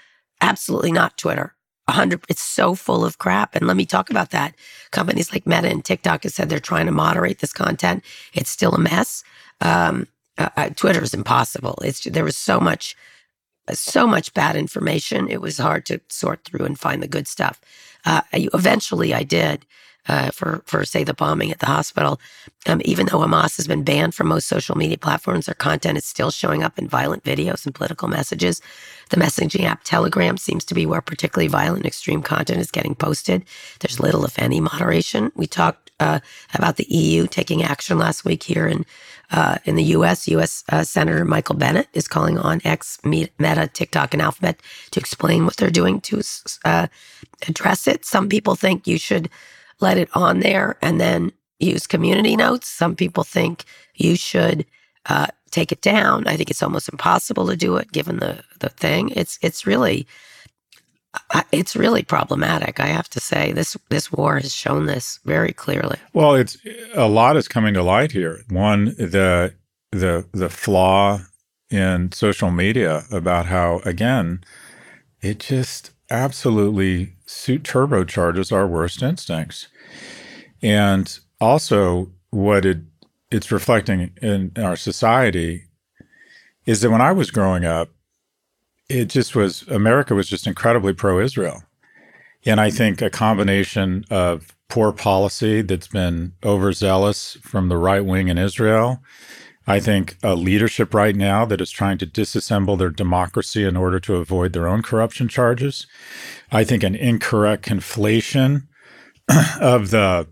absolutely 0.41 0.93
not 0.93 1.19
Twitter 1.19 1.57
hundred. 1.93 2.25
It's 2.29 2.43
so 2.43 2.75
full 2.75 3.05
of 3.05 3.19
crap. 3.19 3.55
And 3.55 3.67
let 3.67 3.77
me 3.77 3.87
talk 3.87 4.11
about 4.11 4.31
that. 4.31 4.55
Companies 4.91 5.33
like 5.33 5.47
Meta 5.47 5.69
and 5.69 5.85
TikTok 5.85 6.25
have 6.25 6.33
said 6.33 6.49
they're 6.49 6.59
trying 6.59 6.87
to 6.87 6.93
moderate 6.93 7.39
this 7.39 7.53
content. 7.53 8.05
It's 8.33 8.51
still 8.51 8.75
a 8.75 8.79
mess. 8.79 9.23
Um, 9.61 10.09
uh, 10.39 10.49
uh 10.57 10.71
Twitter 10.71 11.03
is 11.03 11.15
impossible. 11.15 11.79
It's 11.83 12.05
there 12.05 12.25
was 12.25 12.37
so 12.37 12.61
much, 12.61 12.97
so 13.73 14.07
much 14.07 14.35
bad 14.35 14.57
information. 14.57 15.29
It 15.29 15.41
was 15.41 15.59
hard 15.59 15.87
to 15.87 16.01
sort 16.09 16.45
through 16.45 16.65
and 16.65 16.79
find 16.79 17.03
the 17.03 17.09
good 17.09 17.29
stuff. 17.29 17.61
Uh, 18.05 18.23
eventually, 18.33 19.13
I 19.15 19.23
did 19.23 19.67
uh, 20.09 20.31
for 20.31 20.63
for 20.67 20.85
say 20.85 21.05
the 21.05 21.15
bombing 21.15 21.51
at 21.51 21.59
the 21.59 21.67
hospital. 21.67 22.21
Um, 22.67 22.81
even 22.85 23.07
though 23.07 23.19
Hamas 23.19 23.57
has 23.57 23.67
been 23.67 23.83
banned 23.83 24.15
from 24.15 24.29
most 24.29 24.49
social 24.49 24.77
media 24.77 24.99
platforms, 24.99 25.47
their 25.47 25.55
content 25.55 25.99
is 25.99 26.05
still 26.05 26.31
showing 26.31 26.63
up 26.63 26.79
in 26.79 26.89
violent 26.89 27.25
videos 27.25 27.65
and 27.65 27.75
political 27.75 28.09
messages. 28.09 28.61
The 29.11 29.17
messaging 29.17 29.65
app 29.65 29.85
Telegram 29.85 30.37
seems 30.37 30.65
to 30.67 30.75
be 30.75 30.87
where 30.87 31.01
particularly 31.01 31.49
violent 31.49 31.87
extreme 31.87 32.23
content 32.23 32.61
is 32.61 32.71
getting 32.71 32.95
posted. 32.95 33.45
There's 33.81 34.01
little, 34.01 34.25
if 34.25 34.39
any, 34.39 34.61
moderation. 34.61 35.31
We 35.37 35.47
talked 35.47 35.91
uh, 36.01 36.21
about 36.55 36.77
the 36.77 36.87
EU 36.89 37.27
taking 37.27 37.63
action 37.63 37.99
last 37.99 38.25
week 38.25 38.43
here 38.43 38.67
in 38.67 38.85
uh, 39.31 39.59
in 39.65 39.77
the 39.77 39.85
U.S. 39.85 40.29
U.S. 40.29 40.65
Uh, 40.69 40.85
Senator 40.85 41.25
Michael 41.25 41.57
Bennet 41.57 41.89
is 41.93 42.09
calling 42.09 42.39
on 42.39 42.61
X, 42.65 42.99
Meta, 43.05 43.71
TikTok, 43.73 44.15
and 44.15 44.23
Alphabet 44.23 44.61
to 44.93 45.01
explain 45.01 45.45
what 45.45 45.57
they're 45.57 45.71
doing 45.71 46.01
to 46.03 46.23
uh, 46.65 46.87
address 47.49 47.87
it. 47.87 48.05
Some 48.05 48.29
people 48.29 48.57
think 48.57 48.87
you 48.87 48.99
should 48.99 49.29
let 49.81 49.99
it 49.99 50.09
on 50.15 50.41
there 50.41 50.77
and 50.83 51.01
then 51.01 51.33
use 51.59 51.87
community 51.87 52.37
notes. 52.37 52.69
Some 52.69 52.97
people 52.97 53.25
think 53.25 53.65
you 53.95 54.17
should 54.17 54.67
uh, 55.07 55.29
take 55.51 55.73
it 55.73 55.81
down. 55.81 56.27
I 56.27 56.37
think 56.37 56.51
it's 56.51 56.63
almost 56.63 56.89
impossible 56.89 57.47
to 57.49 57.57
do 57.57 57.77
it 57.77 57.93
given 57.93 58.19
the 58.19 58.43
the 58.61 58.69
thing. 58.71 59.11
It's 59.11 59.39
it's 59.43 59.67
really 59.67 60.07
it's 61.53 61.77
really 61.77 62.03
problematic. 62.03 62.81
I 62.81 62.87
have 62.87 63.09
to 63.11 63.21
say 63.21 63.53
this 63.53 63.77
this 63.89 64.13
war 64.13 64.39
has 64.39 64.55
shown 64.55 64.87
this 64.87 65.19
very 65.25 65.53
clearly. 65.53 65.99
Well, 66.13 66.35
it's 66.35 66.57
a 66.95 67.09
lot 67.09 67.37
is 67.37 67.49
coming 67.49 67.75
to 67.75 67.83
light 67.83 68.13
here. 68.13 68.43
One, 68.49 68.87
the 68.97 69.55
the 69.93 70.27
the 70.33 70.49
flaw 70.49 71.21
in 71.71 72.13
social 72.13 72.51
media 72.51 73.05
about 73.11 73.47
how 73.47 73.81
again 73.85 74.45
it 75.21 75.41
just 75.41 75.91
absolutely 76.11 77.15
suit 77.27 77.63
turbocharges 77.65 78.53
our 78.53 78.67
worst 78.67 79.03
instincts. 79.03 79.69
And 80.63 81.19
also 81.41 82.13
what 82.31 82.65
it 82.65 82.79
it's 83.31 83.51
reflecting 83.51 84.13
in 84.23 84.53
our 84.57 84.77
society 84.77 85.65
is 86.65 86.81
that 86.81 86.91
when 86.91 87.01
I 87.01 87.13
was 87.13 87.31
growing 87.31 87.65
up, 87.65 87.91
it 88.89 89.07
just 89.07 89.35
was 89.35 89.63
America 89.69 90.15
was 90.15 90.29
just 90.29 90.47
incredibly 90.47 90.93
pro-Israel. 90.93 91.63
And 92.45 92.61
I 92.61 92.71
think 92.71 93.03
a 93.03 93.11
combination 93.11 94.05
of 94.11 94.55
poor 94.69 94.93
policy 94.93 95.63
that's 95.63 95.89
been 95.89 96.33
overzealous 96.45 97.37
from 97.43 97.69
the 97.69 97.77
right 97.77 98.05
wing 98.05 98.29
in 98.29 98.39
Israel 98.39 99.01
I 99.67 99.81
think 99.81 100.17
a 100.23 100.35
leadership 100.35 100.95
right 100.95 101.17
now 101.17 101.45
that 101.45 101.61
is 101.61 101.71
trying 101.71 101.99
to 101.99 102.07
disassemble 102.07 102.79
their 102.79 102.91
democracy 102.91 103.65
in 103.65 103.77
order 103.77 103.99
to 104.01 104.17
avoid 104.17 104.53
their 104.53 104.69
own 104.69 104.83
corruption 104.83 105.27
charges. 105.27 105.87
I 106.53 106.63
think 106.63 106.85
an 106.85 106.95
incorrect 106.95 107.67
conflation 107.67 108.69
of 109.61 109.91
the 109.91 110.29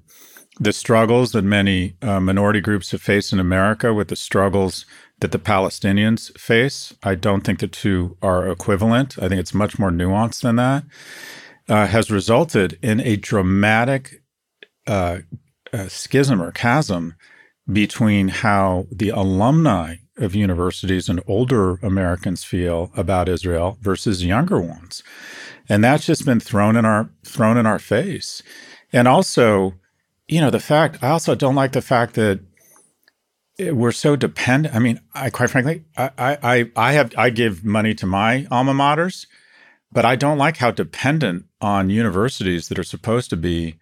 the 0.61 0.73
struggles 0.73 1.33
that 1.33 1.43
many 1.43 1.97
uh, 2.01 2.21
minority 2.21 2.61
groups 2.61 2.93
have 2.93 3.03
faced 3.03 3.33
in 3.33 3.41
America 3.41 3.93
with 3.93 4.07
the 4.07 4.15
struggles 4.15 4.87
that 5.21 5.33
the 5.33 5.39
Palestinians 5.39 6.37
face. 6.39 6.95
I 7.03 7.15
don't 7.15 7.43
think 7.43 7.61
the 7.61 7.69
two 7.69 8.17
are 8.23 8.49
equivalent. 8.49 9.17
I 9.19 9.29
think 9.29 9.41
it's 9.41 9.55
much 9.55 9.79
more 9.79 9.91
nuanced 9.91 10.43
than 10.43 10.57
that. 10.57 10.85
Uh, 11.69 11.87
has 11.87 12.11
resulted 12.11 12.79
in 12.83 13.01
a 13.01 13.17
dramatic 13.17 14.23
uh, 14.87 15.19
uh 15.73 15.89
schism 15.89 16.43
or 16.43 16.53
chasm 16.53 17.15
between 17.73 18.29
how 18.29 18.85
the 18.93 19.09
alumni 19.09 19.97
of 20.19 20.35
universities 20.35 21.09
and 21.09 21.23
older 21.27 21.77
Americans 21.77 22.45
feel 22.45 22.91
about 22.95 23.29
Israel 23.29 23.79
versus 23.81 24.25
younger 24.25 24.61
ones. 24.61 25.03
And 25.69 25.83
that's 25.83 26.07
just 26.07 26.25
been 26.25 26.41
thrown 26.41 26.77
in 26.77 26.85
our 26.85 27.11
thrown 27.25 27.57
in 27.57 27.67
our 27.67 27.79
face. 27.79 28.43
And 28.93 29.09
also, 29.09 29.75
you 30.29 30.41
know, 30.41 30.51
the 30.51 30.61
fact 30.61 31.03
I 31.03 31.09
also 31.09 31.35
don't 31.35 31.55
like 31.55 31.73
the 31.73 31.83
fact 31.83 32.15
that 32.15 32.41
Eh, 33.59 33.71
we're 33.71 33.93
so 33.93 34.17
dependent. 34.17 34.75
I 34.75 34.79
mean, 34.79 35.01
I 35.15 35.31
quite 35.31 35.51
frankly, 35.51 35.85
I 35.97 36.11
I 36.19 36.71
I 36.77 36.93
have 36.93 37.13
I 37.17 37.31
give 37.31 37.65
money 37.65 37.95
to 37.95 38.07
my 38.07 38.47
alma 38.51 38.75
maters, 38.75 39.27
but 39.93 40.05
I 40.05 40.17
don't 40.17 40.39
like 40.39 40.57
how 40.59 40.71
dependent 40.71 41.47
on 41.61 41.91
universities 41.91 42.69
that 42.69 42.79
are 42.79 42.85
supposed 42.85 43.31
to 43.31 43.37
be 43.37 43.77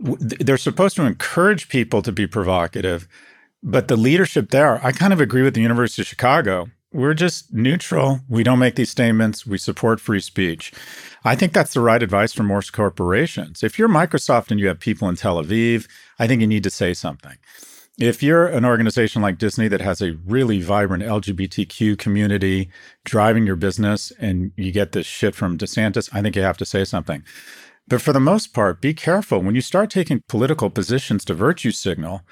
they're 0.00 0.56
supposed 0.56 0.96
to 0.96 1.04
encourage 1.04 1.68
people 1.68 2.02
to 2.02 2.12
be 2.12 2.26
provocative, 2.26 3.06
but 3.62 3.86
the 3.88 3.96
leadership 3.96 4.50
there, 4.50 4.84
I 4.84 4.90
kind 4.92 5.12
of 5.12 5.20
agree 5.20 5.42
with 5.42 5.54
the 5.54 5.62
University 5.62 6.02
of 6.02 6.08
Chicago. 6.08 6.70
We're 6.92 7.14
just 7.14 7.52
neutral. 7.54 8.20
We 8.28 8.42
don't 8.42 8.58
make 8.58 8.74
these 8.74 8.90
statements. 8.90 9.46
We 9.46 9.58
support 9.58 10.00
free 10.00 10.20
speech. 10.20 10.72
I 11.24 11.36
think 11.36 11.52
that's 11.52 11.72
the 11.72 11.80
right 11.80 12.02
advice 12.02 12.34
for 12.34 12.42
most 12.42 12.72
corporations. 12.72 13.62
If 13.62 13.78
you're 13.78 13.88
Microsoft 13.88 14.50
and 14.50 14.60
you 14.60 14.66
have 14.68 14.78
people 14.80 15.08
in 15.08 15.16
Tel 15.16 15.42
Aviv, 15.42 15.88
I 16.18 16.26
think 16.26 16.40
you 16.40 16.46
need 16.46 16.64
to 16.64 16.70
say 16.70 16.92
something. 16.92 17.38
If 17.98 18.22
you're 18.22 18.46
an 18.46 18.64
organization 18.64 19.20
like 19.20 19.38
Disney 19.38 19.68
that 19.68 19.82
has 19.82 20.00
a 20.00 20.18
really 20.26 20.62
vibrant 20.62 21.02
LGBTQ 21.02 21.98
community 21.98 22.70
driving 23.04 23.46
your 23.46 23.56
business 23.56 24.12
and 24.18 24.52
you 24.56 24.72
get 24.72 24.92
this 24.92 25.06
shit 25.06 25.34
from 25.34 25.58
DeSantis, 25.58 26.08
I 26.12 26.22
think 26.22 26.34
you 26.34 26.42
have 26.42 26.56
to 26.58 26.64
say 26.64 26.84
something. 26.84 27.22
But 27.86 28.00
for 28.00 28.12
the 28.12 28.20
most 28.20 28.54
part, 28.54 28.80
be 28.80 28.94
careful. 28.94 29.40
When 29.40 29.54
you 29.54 29.60
start 29.60 29.90
taking 29.90 30.22
political 30.26 30.70
positions 30.70 31.24
to 31.26 31.34
virtue 31.34 31.70
signal, 31.70 32.22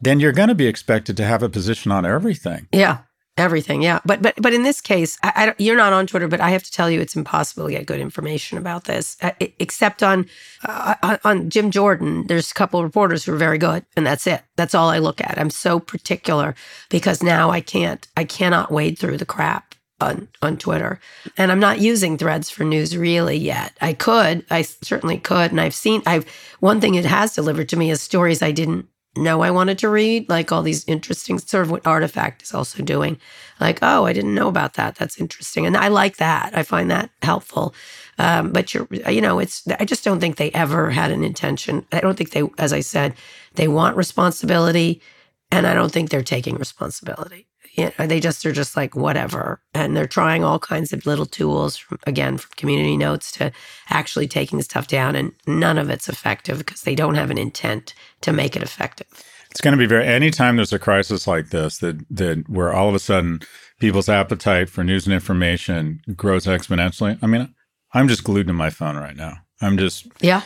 then 0.00 0.18
you're 0.18 0.32
going 0.32 0.48
to 0.48 0.54
be 0.54 0.66
expected 0.66 1.16
to 1.18 1.24
have 1.24 1.42
a 1.42 1.48
position 1.48 1.92
on 1.92 2.06
everything. 2.06 2.68
Yeah, 2.72 2.98
everything. 3.36 3.82
Yeah, 3.82 4.00
but 4.04 4.22
but 4.22 4.34
but 4.40 4.52
in 4.52 4.62
this 4.62 4.80
case, 4.80 5.18
I, 5.22 5.32
I, 5.34 5.54
you're 5.58 5.76
not 5.76 5.92
on 5.92 6.06
Twitter, 6.06 6.28
but 6.28 6.40
I 6.40 6.50
have 6.50 6.62
to 6.62 6.72
tell 6.72 6.90
you, 6.90 7.00
it's 7.00 7.16
impossible 7.16 7.66
to 7.66 7.72
get 7.72 7.86
good 7.86 8.00
information 8.00 8.58
about 8.58 8.84
this, 8.84 9.16
uh, 9.22 9.32
except 9.58 10.02
on 10.02 10.26
uh, 10.64 11.18
on 11.24 11.50
Jim 11.50 11.70
Jordan. 11.70 12.26
There's 12.26 12.50
a 12.50 12.54
couple 12.54 12.80
of 12.80 12.84
reporters 12.84 13.24
who 13.24 13.32
are 13.32 13.38
very 13.38 13.58
good, 13.58 13.84
and 13.96 14.06
that's 14.06 14.26
it. 14.26 14.42
That's 14.56 14.74
all 14.74 14.88
I 14.88 14.98
look 14.98 15.20
at. 15.20 15.38
I'm 15.38 15.50
so 15.50 15.80
particular 15.80 16.54
because 16.90 17.22
now 17.22 17.50
I 17.50 17.60
can't, 17.60 18.06
I 18.16 18.24
cannot 18.24 18.70
wade 18.70 18.98
through 18.98 19.18
the 19.18 19.26
crap 19.26 19.74
on 20.00 20.28
on 20.42 20.56
Twitter, 20.58 21.00
and 21.38 21.50
I'm 21.50 21.60
not 21.60 21.80
using 21.80 22.18
Threads 22.18 22.50
for 22.50 22.64
news 22.64 22.96
really 22.96 23.36
yet. 23.36 23.72
I 23.80 23.94
could, 23.94 24.44
I 24.50 24.62
certainly 24.62 25.18
could, 25.18 25.50
and 25.50 25.60
I've 25.60 25.74
seen. 25.74 26.02
I've 26.06 26.26
one 26.60 26.80
thing 26.80 26.94
it 26.94 27.04
has 27.04 27.34
delivered 27.34 27.68
to 27.70 27.76
me 27.76 27.90
is 27.90 28.00
stories 28.00 28.42
I 28.42 28.52
didn't 28.52 28.88
know 29.16 29.42
I 29.42 29.50
wanted 29.50 29.78
to 29.78 29.88
read, 29.88 30.28
like 30.28 30.52
all 30.52 30.62
these 30.62 30.84
interesting 30.86 31.38
sort 31.38 31.64
of 31.64 31.70
what 31.70 31.86
Artifact 31.86 32.42
is 32.42 32.54
also 32.54 32.82
doing. 32.82 33.18
Like, 33.60 33.78
oh, 33.82 34.06
I 34.06 34.12
didn't 34.12 34.34
know 34.34 34.48
about 34.48 34.74
that. 34.74 34.96
That's 34.96 35.20
interesting, 35.20 35.66
and 35.66 35.76
I 35.76 35.88
like 35.88 36.16
that. 36.16 36.56
I 36.56 36.62
find 36.62 36.90
that 36.90 37.10
helpful. 37.22 37.74
Um, 38.18 38.52
but 38.52 38.74
you're, 38.74 38.88
you 38.90 39.20
know, 39.20 39.38
it's. 39.38 39.66
I 39.78 39.84
just 39.84 40.04
don't 40.04 40.20
think 40.20 40.36
they 40.36 40.50
ever 40.52 40.90
had 40.90 41.10
an 41.10 41.24
intention. 41.24 41.86
I 41.92 42.00
don't 42.00 42.16
think 42.16 42.30
they, 42.30 42.48
as 42.58 42.72
I 42.72 42.80
said, 42.80 43.14
they 43.54 43.68
want 43.68 43.96
responsibility, 43.96 45.02
and 45.50 45.66
I 45.66 45.74
don't 45.74 45.92
think 45.92 46.10
they're 46.10 46.22
taking 46.22 46.56
responsibility. 46.56 47.46
You 47.72 47.90
know, 47.98 48.06
they 48.06 48.20
just 48.20 48.44
are 48.44 48.52
just 48.52 48.76
like 48.76 48.94
whatever, 48.94 49.60
and 49.72 49.96
they're 49.96 50.06
trying 50.06 50.44
all 50.44 50.58
kinds 50.58 50.92
of 50.92 51.06
little 51.06 51.26
tools 51.26 51.76
from 51.76 51.98
again 52.06 52.36
from 52.36 52.50
community 52.56 52.96
notes 52.96 53.32
to 53.32 53.50
actually 53.88 54.28
taking 54.28 54.60
stuff 54.62 54.86
down, 54.86 55.16
and 55.16 55.32
none 55.46 55.78
of 55.78 55.88
it's 55.88 56.08
effective 56.08 56.58
because 56.58 56.82
they 56.82 56.94
don't 56.94 57.14
have 57.14 57.30
an 57.30 57.38
intent 57.38 57.94
to 58.20 58.32
make 58.32 58.56
it 58.56 58.62
effective. 58.62 59.06
It's 59.50 59.60
going 59.60 59.72
to 59.72 59.78
be 59.78 59.86
very 59.86 60.06
anytime 60.06 60.56
there's 60.56 60.72
a 60.72 60.78
crisis 60.78 61.26
like 61.26 61.50
this 61.50 61.78
that 61.78 62.04
that 62.10 62.48
where 62.48 62.72
all 62.72 62.88
of 62.88 62.94
a 62.94 62.98
sudden 62.98 63.40
people's 63.80 64.08
appetite 64.08 64.68
for 64.68 64.84
news 64.84 65.06
and 65.06 65.14
information 65.14 66.00
grows 66.14 66.46
exponentially. 66.46 67.18
I 67.22 67.26
mean, 67.26 67.54
I'm 67.92 68.08
just 68.08 68.24
glued 68.24 68.46
to 68.46 68.52
my 68.52 68.70
phone 68.70 68.96
right 68.96 69.16
now. 69.16 69.38
I'm 69.60 69.76
just 69.76 70.06
Yeah, 70.20 70.42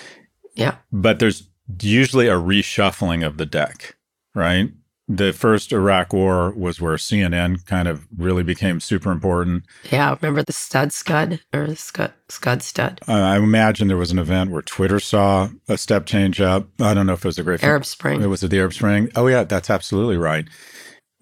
yeah. 0.55 0.77
but 0.93 1.19
there's 1.19 1.49
usually 1.81 2.29
a 2.29 2.35
reshuffling 2.35 3.27
of 3.27 3.37
the 3.37 3.47
deck, 3.47 3.97
right? 4.35 4.71
The 5.09 5.33
first 5.33 5.73
Iraq 5.73 6.13
war 6.13 6.51
was 6.51 6.81
where 6.81 6.97
CNN 6.97 7.65
kind 7.65 7.87
of 7.87 8.09
really 8.17 8.43
became 8.43 8.81
super 8.81 9.13
important. 9.13 9.65
Yeah, 9.93 10.17
remember 10.21 10.43
the 10.43 10.53
stud 10.53 10.93
scud 10.93 11.41
or 11.55 11.69
the 11.69 11.77
scud 11.77 12.13
scud 12.29 12.63
stud? 12.63 13.01
Uh, 13.07 13.13
I 13.13 13.37
imagine 13.37 13.87
there 13.87 13.97
was 13.97 14.11
an 14.11 14.19
event 14.19 14.51
where 14.51 14.63
Twitter 14.63 14.99
saw 14.99 15.49
a 15.69 15.79
step 15.79 16.07
change 16.07 16.41
up. 16.41 16.67
I 16.81 16.93
don't 16.93 17.07
know 17.07 17.13
if 17.13 17.25
it 17.25 17.29
was 17.29 17.39
a 17.39 17.45
great 17.45 17.63
Arab 17.63 17.85
Spring. 17.85 18.21
It 18.21 18.27
was 18.27 18.41
the 18.41 18.59
Arab 18.59 18.73
Spring. 18.73 19.09
Oh 19.15 19.29
yeah, 19.29 19.45
that's 19.45 19.71
absolutely 19.71 20.17
right. 20.17 20.47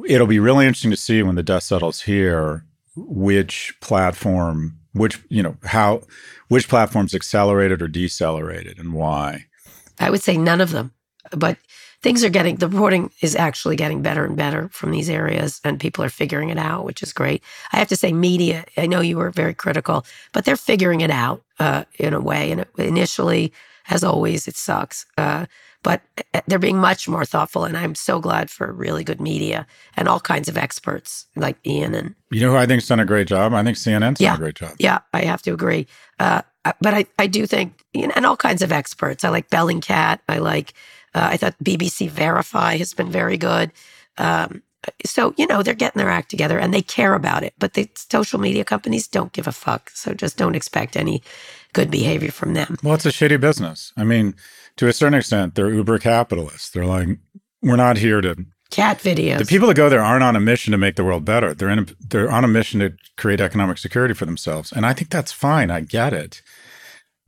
It'll 0.07 0.26
be 0.26 0.39
really 0.39 0.66
interesting 0.66 0.91
to 0.91 0.97
see 0.97 1.22
when 1.22 1.35
the 1.35 1.43
dust 1.43 1.68
settles 1.68 2.01
here 2.03 2.64
which 2.97 3.74
platform, 3.80 4.78
which 4.93 5.20
you 5.28 5.43
know 5.43 5.57
how, 5.64 6.03
which 6.49 6.68
platforms 6.68 7.14
accelerated 7.14 7.82
or 7.82 7.89
decelerated 7.89 8.78
and 8.78 8.95
why. 8.95 9.45
I 10.01 10.09
would 10.09 10.22
say 10.22 10.39
none 10.39 10.62
of 10.62 10.70
them, 10.70 10.93
but 11.32 11.59
things 12.05 12.23
are 12.23 12.29
getting 12.39 12.57
the 12.57 12.69
reporting 12.69 13.11
is 13.27 13.35
actually 13.35 13.77
getting 13.77 14.03
better 14.03 14.25
and 14.29 14.37
better 14.37 14.69
from 14.79 14.91
these 14.93 15.09
areas 15.11 15.61
and 15.65 15.81
people 15.81 16.05
are 16.05 16.11
figuring 16.23 16.51
it 16.51 16.59
out 16.59 16.85
which 16.85 17.03
is 17.03 17.13
great 17.21 17.43
i 17.73 17.77
have 17.79 17.89
to 17.89 17.97
say 17.97 18.13
media 18.13 18.65
i 18.77 18.87
know 18.87 19.01
you 19.01 19.17
were 19.17 19.31
very 19.43 19.55
critical 19.55 20.05
but 20.35 20.45
they're 20.45 20.65
figuring 20.73 21.01
it 21.01 21.11
out 21.11 21.43
uh, 21.59 21.83
in 21.99 22.13
a 22.15 22.21
way 22.21 22.53
and 22.53 22.65
initially 22.79 23.53
as 23.89 24.05
always 24.05 24.47
it 24.47 24.57
sucks 24.57 25.07
uh, 25.19 25.47
but 25.83 26.01
uh, 26.35 26.41
they're 26.47 26.59
being 26.69 26.79
much 26.91 27.09
more 27.09 27.25
thoughtful 27.25 27.65
and 27.65 27.77
i'm 27.77 27.95
so 27.95 28.21
glad 28.21 28.51
for 28.51 28.71
really 28.73 29.03
good 29.11 29.21
media 29.21 29.67
and 29.97 30.07
all 30.09 30.21
kinds 30.21 30.49
of 30.49 30.57
experts 30.59 31.27
like 31.37 31.57
ian 31.67 31.95
and 31.95 32.15
You 32.31 32.41
know 32.43 32.51
who 32.53 32.57
I 32.59 32.67
think's 32.67 32.87
done 32.89 33.01
a 33.01 33.05
great 33.13 33.29
job? 33.29 33.55
I 33.55 33.63
think 33.65 33.77
CNN's 33.79 34.21
Yeah. 34.21 34.31
done 34.33 34.41
a 34.43 34.45
great 34.47 34.57
job. 34.63 34.73
yeah 34.79 34.99
i 35.15 35.23
have 35.25 35.43
to 35.43 35.53
agree 35.59 35.87
uh, 36.21 36.43
but 36.81 36.93
I, 36.95 37.03
I 37.19 37.27
do 37.27 37.47
think 37.47 37.83
you 37.95 38.07
know, 38.09 38.13
and 38.17 38.25
all 38.27 38.37
kinds 38.37 38.63
of 38.63 38.71
experts 38.73 39.25
i 39.25 39.31
like 39.31 39.49
bellingcat 39.51 40.19
i 40.29 40.39
like 40.39 40.75
uh, 41.15 41.29
i 41.33 41.37
thought 41.37 41.55
bbc 41.62 42.09
verify 42.11 42.77
has 42.77 42.95
been 42.95 43.11
very 43.11 43.37
good 43.37 43.71
um, 44.19 44.62
so 45.07 45.35
you 45.39 45.47
know 45.47 45.62
they're 45.62 45.75
getting 45.75 45.99
their 45.99 46.11
act 46.11 46.31
together 46.31 46.59
and 46.59 46.73
they 46.75 46.83
care 46.83 47.15
about 47.15 47.43
it 47.43 47.55
but 47.59 47.75
the 47.75 47.89
social 47.97 48.39
media 48.41 48.65
companies 48.65 49.09
don't 49.09 49.33
give 49.33 49.47
a 49.47 49.53
fuck 49.53 49.91
so 49.95 50.15
just 50.15 50.37
don't 50.37 50.55
expect 50.55 50.97
any 50.97 51.23
good 51.73 51.91
behavior 51.91 52.31
from 52.31 52.55
them 52.55 52.77
Well, 52.83 52.95
it's 52.95 53.07
a 53.07 53.11
shitty 53.11 53.41
business. 53.41 53.93
I 53.97 54.05
mean, 54.05 54.35
to 54.77 54.89
a 54.89 54.93
certain 54.93 55.15
extent, 55.19 55.55
they're 55.55 55.71
uber 55.73 55.99
capitalists. 55.99 56.71
They're 56.71 56.87
like, 56.87 57.09
we're 57.62 57.77
not 57.77 57.97
here 57.99 58.21
to. 58.21 58.37
cat 58.71 58.99
videos 58.99 59.39
The 59.39 59.47
people 59.47 59.69
that 59.69 59.77
go 59.77 59.89
there 59.89 60.03
aren't 60.03 60.25
on 60.25 60.37
a 60.37 60.41
mission 60.41 60.73
to 60.73 60.79
make 60.79 60.97
the 60.97 61.05
world 61.05 61.25
better. 61.25 61.55
They're 61.55 61.71
in. 61.71 61.81
A, 61.81 61.87
they're 62.01 62.31
on 62.31 62.45
a 62.45 62.49
mission 62.49 62.81
to 62.81 62.93
create 63.17 63.41
economic 63.41 63.79
security 63.79 64.15
for 64.15 64.27
themselves, 64.27 64.73
and 64.73 64.87
I 64.87 64.93
think 64.93 65.11
that's 65.11 65.33
fine. 65.33 65.71
I 65.71 65.81
get 65.81 66.12
it, 66.12 66.43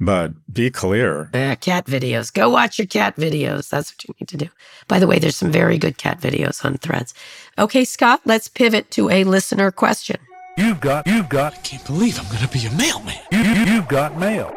but 0.01 0.33
be 0.53 0.71
clear. 0.71 1.31
Yeah, 1.33 1.55
cat 1.55 1.87
videos. 1.87 2.33
Go 2.33 2.51
watch 2.51 2.79
your 2.79 2.87
cat 2.87 3.17
videos. 3.17 3.69
That's 3.69 3.93
what 3.93 4.05
you 4.09 4.15
need 4.21 4.29
to 4.29 4.37
do. 4.37 4.49
By 4.89 4.99
the 4.99 5.07
way, 5.07 5.19
there's 5.19 5.37
some 5.37 5.51
very 5.53 5.79
good 5.79 5.99
cat 5.99 6.21
videos 6.21 6.65
on 6.65 6.79
threads. 6.79 7.15
Okay, 7.59 7.85
Scott, 7.85 8.21
let's 8.25 8.49
pivot 8.49 8.91
to 8.93 9.09
a 9.11 9.25
listener 9.25 9.71
question. 9.71 10.19
You've 10.59 10.81
got, 10.81 11.07
you've 11.07 11.29
got, 11.29 11.63
Can't 11.65 11.85
believe 11.85 12.19
I'm 12.19 12.33
gonna 12.33 12.49
be 12.49 12.65
a 12.67 12.73
mailman. 12.73 13.19
you, 13.31 13.39
you, 13.41 13.65
you've 13.75 13.89
got 13.89 14.19
mail. 14.19 14.55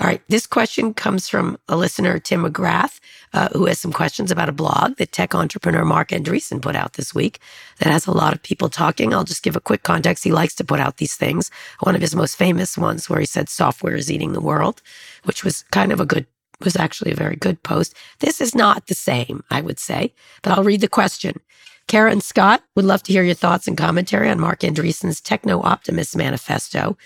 All 0.00 0.06
right, 0.06 0.22
this 0.28 0.46
question 0.46 0.94
comes 0.94 1.28
from 1.28 1.58
a 1.68 1.76
listener, 1.76 2.20
Tim 2.20 2.44
McGrath, 2.44 3.00
uh, 3.32 3.48
who 3.52 3.66
has 3.66 3.80
some 3.80 3.92
questions 3.92 4.30
about 4.30 4.48
a 4.48 4.52
blog 4.52 4.94
that 4.96 5.10
tech 5.10 5.34
entrepreneur 5.34 5.84
Marc 5.84 6.10
Andreessen 6.10 6.62
put 6.62 6.76
out 6.76 6.92
this 6.92 7.16
week 7.16 7.40
that 7.80 7.90
has 7.90 8.06
a 8.06 8.12
lot 8.12 8.32
of 8.32 8.40
people 8.40 8.68
talking. 8.68 9.12
I'll 9.12 9.24
just 9.24 9.42
give 9.42 9.56
a 9.56 9.60
quick 9.60 9.82
context. 9.82 10.22
He 10.22 10.30
likes 10.30 10.54
to 10.56 10.64
put 10.64 10.78
out 10.78 10.98
these 10.98 11.16
things. 11.16 11.50
One 11.80 11.96
of 11.96 12.00
his 12.00 12.14
most 12.14 12.36
famous 12.36 12.78
ones 12.78 13.10
where 13.10 13.18
he 13.18 13.26
said 13.26 13.48
software 13.48 13.96
is 13.96 14.10
eating 14.10 14.34
the 14.34 14.40
world, 14.40 14.82
which 15.24 15.42
was 15.42 15.64
kind 15.72 15.90
of 15.90 15.98
a 15.98 16.06
good, 16.06 16.26
was 16.60 16.76
actually 16.76 17.10
a 17.10 17.16
very 17.16 17.34
good 17.34 17.60
post. 17.64 17.96
This 18.20 18.40
is 18.40 18.54
not 18.54 18.86
the 18.86 18.94
same, 18.94 19.42
I 19.50 19.60
would 19.62 19.80
say, 19.80 20.14
but 20.42 20.52
I'll 20.52 20.64
read 20.64 20.80
the 20.80 20.88
question. 20.88 21.40
Kara 21.88 22.12
and 22.12 22.22
Scott 22.22 22.62
would 22.76 22.84
love 22.84 23.02
to 23.04 23.12
hear 23.12 23.24
your 23.24 23.34
thoughts 23.34 23.66
and 23.66 23.76
commentary 23.76 24.30
on 24.30 24.38
Marc 24.38 24.60
Andreessen's 24.60 25.20
Techno 25.20 25.60
Optimist 25.62 26.16
Manifesto. 26.16 26.96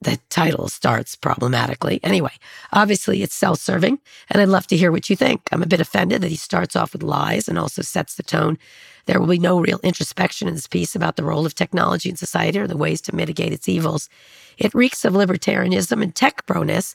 The 0.00 0.18
title 0.30 0.68
starts 0.68 1.16
problematically. 1.16 1.98
Anyway, 2.04 2.32
obviously 2.72 3.22
it's 3.22 3.34
self 3.34 3.58
serving, 3.58 3.98
and 4.30 4.40
I'd 4.40 4.48
love 4.48 4.68
to 4.68 4.76
hear 4.76 4.92
what 4.92 5.10
you 5.10 5.16
think. 5.16 5.48
I'm 5.50 5.62
a 5.62 5.66
bit 5.66 5.80
offended 5.80 6.22
that 6.22 6.30
he 6.30 6.36
starts 6.36 6.76
off 6.76 6.92
with 6.92 7.02
lies 7.02 7.48
and 7.48 7.58
also 7.58 7.82
sets 7.82 8.14
the 8.14 8.22
tone. 8.22 8.58
There 9.06 9.18
will 9.18 9.26
be 9.26 9.40
no 9.40 9.58
real 9.58 9.80
introspection 9.82 10.46
in 10.46 10.54
this 10.54 10.68
piece 10.68 10.94
about 10.94 11.16
the 11.16 11.24
role 11.24 11.44
of 11.44 11.54
technology 11.54 12.10
in 12.10 12.16
society 12.16 12.60
or 12.60 12.68
the 12.68 12.76
ways 12.76 13.00
to 13.02 13.14
mitigate 13.14 13.52
its 13.52 13.68
evils. 13.68 14.08
It 14.56 14.72
reeks 14.74 15.04
of 15.04 15.14
libertarianism 15.14 16.00
and 16.00 16.14
tech 16.14 16.46
proness, 16.46 16.94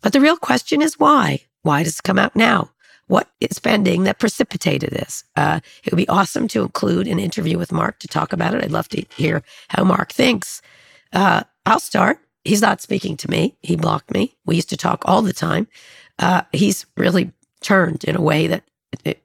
but 0.00 0.12
the 0.12 0.20
real 0.20 0.36
question 0.36 0.82
is 0.82 0.98
why? 0.98 1.42
Why 1.62 1.84
does 1.84 2.00
it 2.00 2.02
come 2.02 2.18
out 2.18 2.34
now? 2.34 2.70
What 3.06 3.28
is 3.40 3.60
pending 3.60 4.02
that 4.04 4.18
precipitated 4.18 4.90
this? 4.90 5.22
Uh, 5.36 5.60
it 5.84 5.92
would 5.92 5.96
be 5.96 6.08
awesome 6.08 6.48
to 6.48 6.62
include 6.62 7.06
an 7.06 7.20
interview 7.20 7.56
with 7.58 7.70
Marc 7.70 8.00
to 8.00 8.08
talk 8.08 8.32
about 8.32 8.54
it. 8.54 8.64
I'd 8.64 8.72
love 8.72 8.88
to 8.88 9.04
hear 9.16 9.42
how 9.68 9.84
Marc 9.84 10.12
thinks. 10.12 10.60
Uh, 11.12 11.44
I'll 11.66 11.78
start. 11.80 12.18
He's 12.44 12.62
not 12.62 12.80
speaking 12.80 13.16
to 13.18 13.30
me. 13.30 13.56
He 13.62 13.76
blocked 13.76 14.12
me. 14.12 14.36
We 14.44 14.56
used 14.56 14.70
to 14.70 14.76
talk 14.76 15.02
all 15.06 15.22
the 15.22 15.32
time. 15.32 15.68
Uh, 16.18 16.42
he's 16.52 16.86
really 16.96 17.32
turned 17.60 18.04
in 18.04 18.16
a 18.16 18.22
way 18.22 18.46
that 18.46 18.64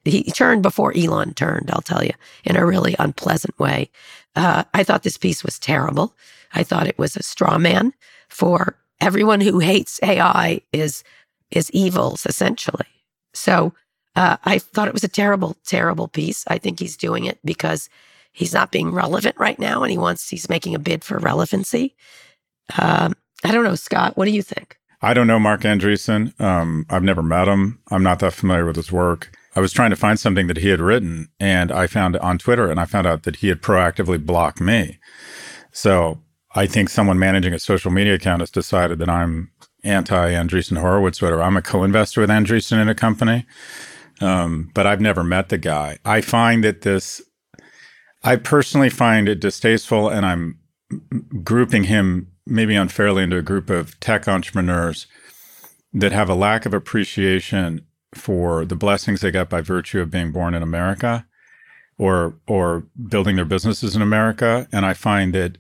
he 0.05 0.23
turned 0.31 0.63
before 0.63 0.95
Elon 0.95 1.33
turned, 1.33 1.69
I'll 1.69 1.81
tell 1.81 2.03
you, 2.03 2.13
in 2.45 2.55
a 2.55 2.65
really 2.65 2.95
unpleasant 2.97 3.59
way. 3.59 3.89
Uh, 4.35 4.63
I 4.73 4.83
thought 4.83 5.03
this 5.03 5.17
piece 5.17 5.43
was 5.43 5.59
terrible. 5.59 6.15
I 6.53 6.63
thought 6.63 6.87
it 6.87 6.97
was 6.97 7.17
a 7.17 7.23
straw 7.23 7.57
man 7.57 7.93
for 8.29 8.77
everyone 9.01 9.41
who 9.41 9.59
hates 9.59 9.99
AI 10.01 10.61
is 10.71 11.03
is 11.51 11.71
evils 11.71 12.25
essentially. 12.25 12.87
So 13.33 13.73
uh, 14.15 14.37
I 14.43 14.57
thought 14.59 14.87
it 14.87 14.93
was 14.93 15.03
a 15.03 15.09
terrible, 15.09 15.55
terrible 15.65 16.07
piece. 16.07 16.43
I 16.47 16.57
think 16.57 16.79
he's 16.79 16.97
doing 16.97 17.25
it 17.25 17.39
because 17.45 17.89
he's 18.33 18.53
not 18.53 18.71
being 18.71 18.91
relevant 18.91 19.35
right 19.37 19.59
now, 19.59 19.83
and 19.83 19.91
he 19.91 19.97
wants 19.97 20.29
he's 20.29 20.49
making 20.49 20.75
a 20.75 20.79
bid 20.79 21.03
for 21.03 21.19
relevancy. 21.19 21.95
Um, 22.77 23.13
I 23.43 23.51
don't 23.51 23.63
know, 23.63 23.75
Scott. 23.75 24.17
What 24.17 24.25
do 24.25 24.31
you 24.31 24.41
think? 24.41 24.77
I 25.01 25.13
don't 25.13 25.27
know 25.27 25.39
Marc 25.39 25.61
Andreessen. 25.61 26.39
Um, 26.41 26.85
I've 26.89 27.03
never 27.03 27.21
met 27.21 27.47
him. 27.47 27.79
I'm 27.91 28.03
not 28.03 28.19
that 28.19 28.33
familiar 28.33 28.65
with 28.65 28.75
his 28.75 28.91
work. 28.91 29.31
I 29.55 29.59
was 29.59 29.71
trying 29.71 29.89
to 29.89 29.95
find 29.95 30.19
something 30.19 30.47
that 30.47 30.57
he 30.57 30.69
had 30.69 30.79
written, 30.79 31.29
and 31.39 31.71
I 31.71 31.87
found 31.87 32.15
it 32.15 32.21
on 32.21 32.37
Twitter, 32.37 32.69
and 32.69 32.79
I 32.79 32.85
found 32.85 33.07
out 33.07 33.23
that 33.23 33.37
he 33.37 33.47
had 33.47 33.61
proactively 33.61 34.23
blocked 34.23 34.61
me. 34.61 34.99
So 35.71 36.21
I 36.55 36.65
think 36.65 36.89
someone 36.89 37.19
managing 37.19 37.53
a 37.53 37.59
social 37.59 37.91
media 37.91 38.15
account 38.15 38.41
has 38.41 38.51
decided 38.51 38.99
that 38.99 39.09
I'm 39.09 39.51
anti 39.83 40.31
Andreessen 40.31 40.79
Horowitz, 40.79 41.21
whatever. 41.21 41.41
I'm 41.41 41.57
a 41.57 41.61
co-investor 41.61 42.21
with 42.21 42.29
Andreessen 42.29 42.81
in 42.81 42.89
a 42.89 42.95
company, 42.95 43.45
um, 44.21 44.71
but 44.73 44.87
I've 44.87 45.01
never 45.01 45.23
met 45.23 45.49
the 45.49 45.57
guy. 45.57 45.97
I 46.05 46.21
find 46.21 46.63
that 46.63 46.81
this, 46.81 47.21
I 48.23 48.35
personally 48.35 48.89
find 48.89 49.29
it 49.29 49.39
distasteful, 49.39 50.09
and 50.09 50.25
I'm 50.25 50.59
grouping 51.43 51.85
him 51.85 52.31
maybe 52.49 52.75
unfairly 52.75 53.23
into 53.23 53.37
a 53.37 53.41
group 53.41 53.69
of 53.69 53.99
tech 53.99 54.27
entrepreneurs 54.27 55.07
that 55.93 56.11
have 56.11 56.29
a 56.29 56.35
lack 56.35 56.65
of 56.65 56.73
appreciation 56.73 57.85
for 58.13 58.65
the 58.65 58.75
blessings 58.75 59.21
they 59.21 59.31
got 59.31 59.49
by 59.49 59.61
virtue 59.61 59.99
of 59.99 60.11
being 60.11 60.31
born 60.31 60.53
in 60.53 60.63
America 60.63 61.25
or 61.97 62.35
or 62.47 62.85
building 63.09 63.35
their 63.35 63.45
businesses 63.45 63.95
in 63.95 64.01
America. 64.01 64.67
And 64.71 64.85
I 64.85 64.93
find 64.93 65.33
that 65.33 65.57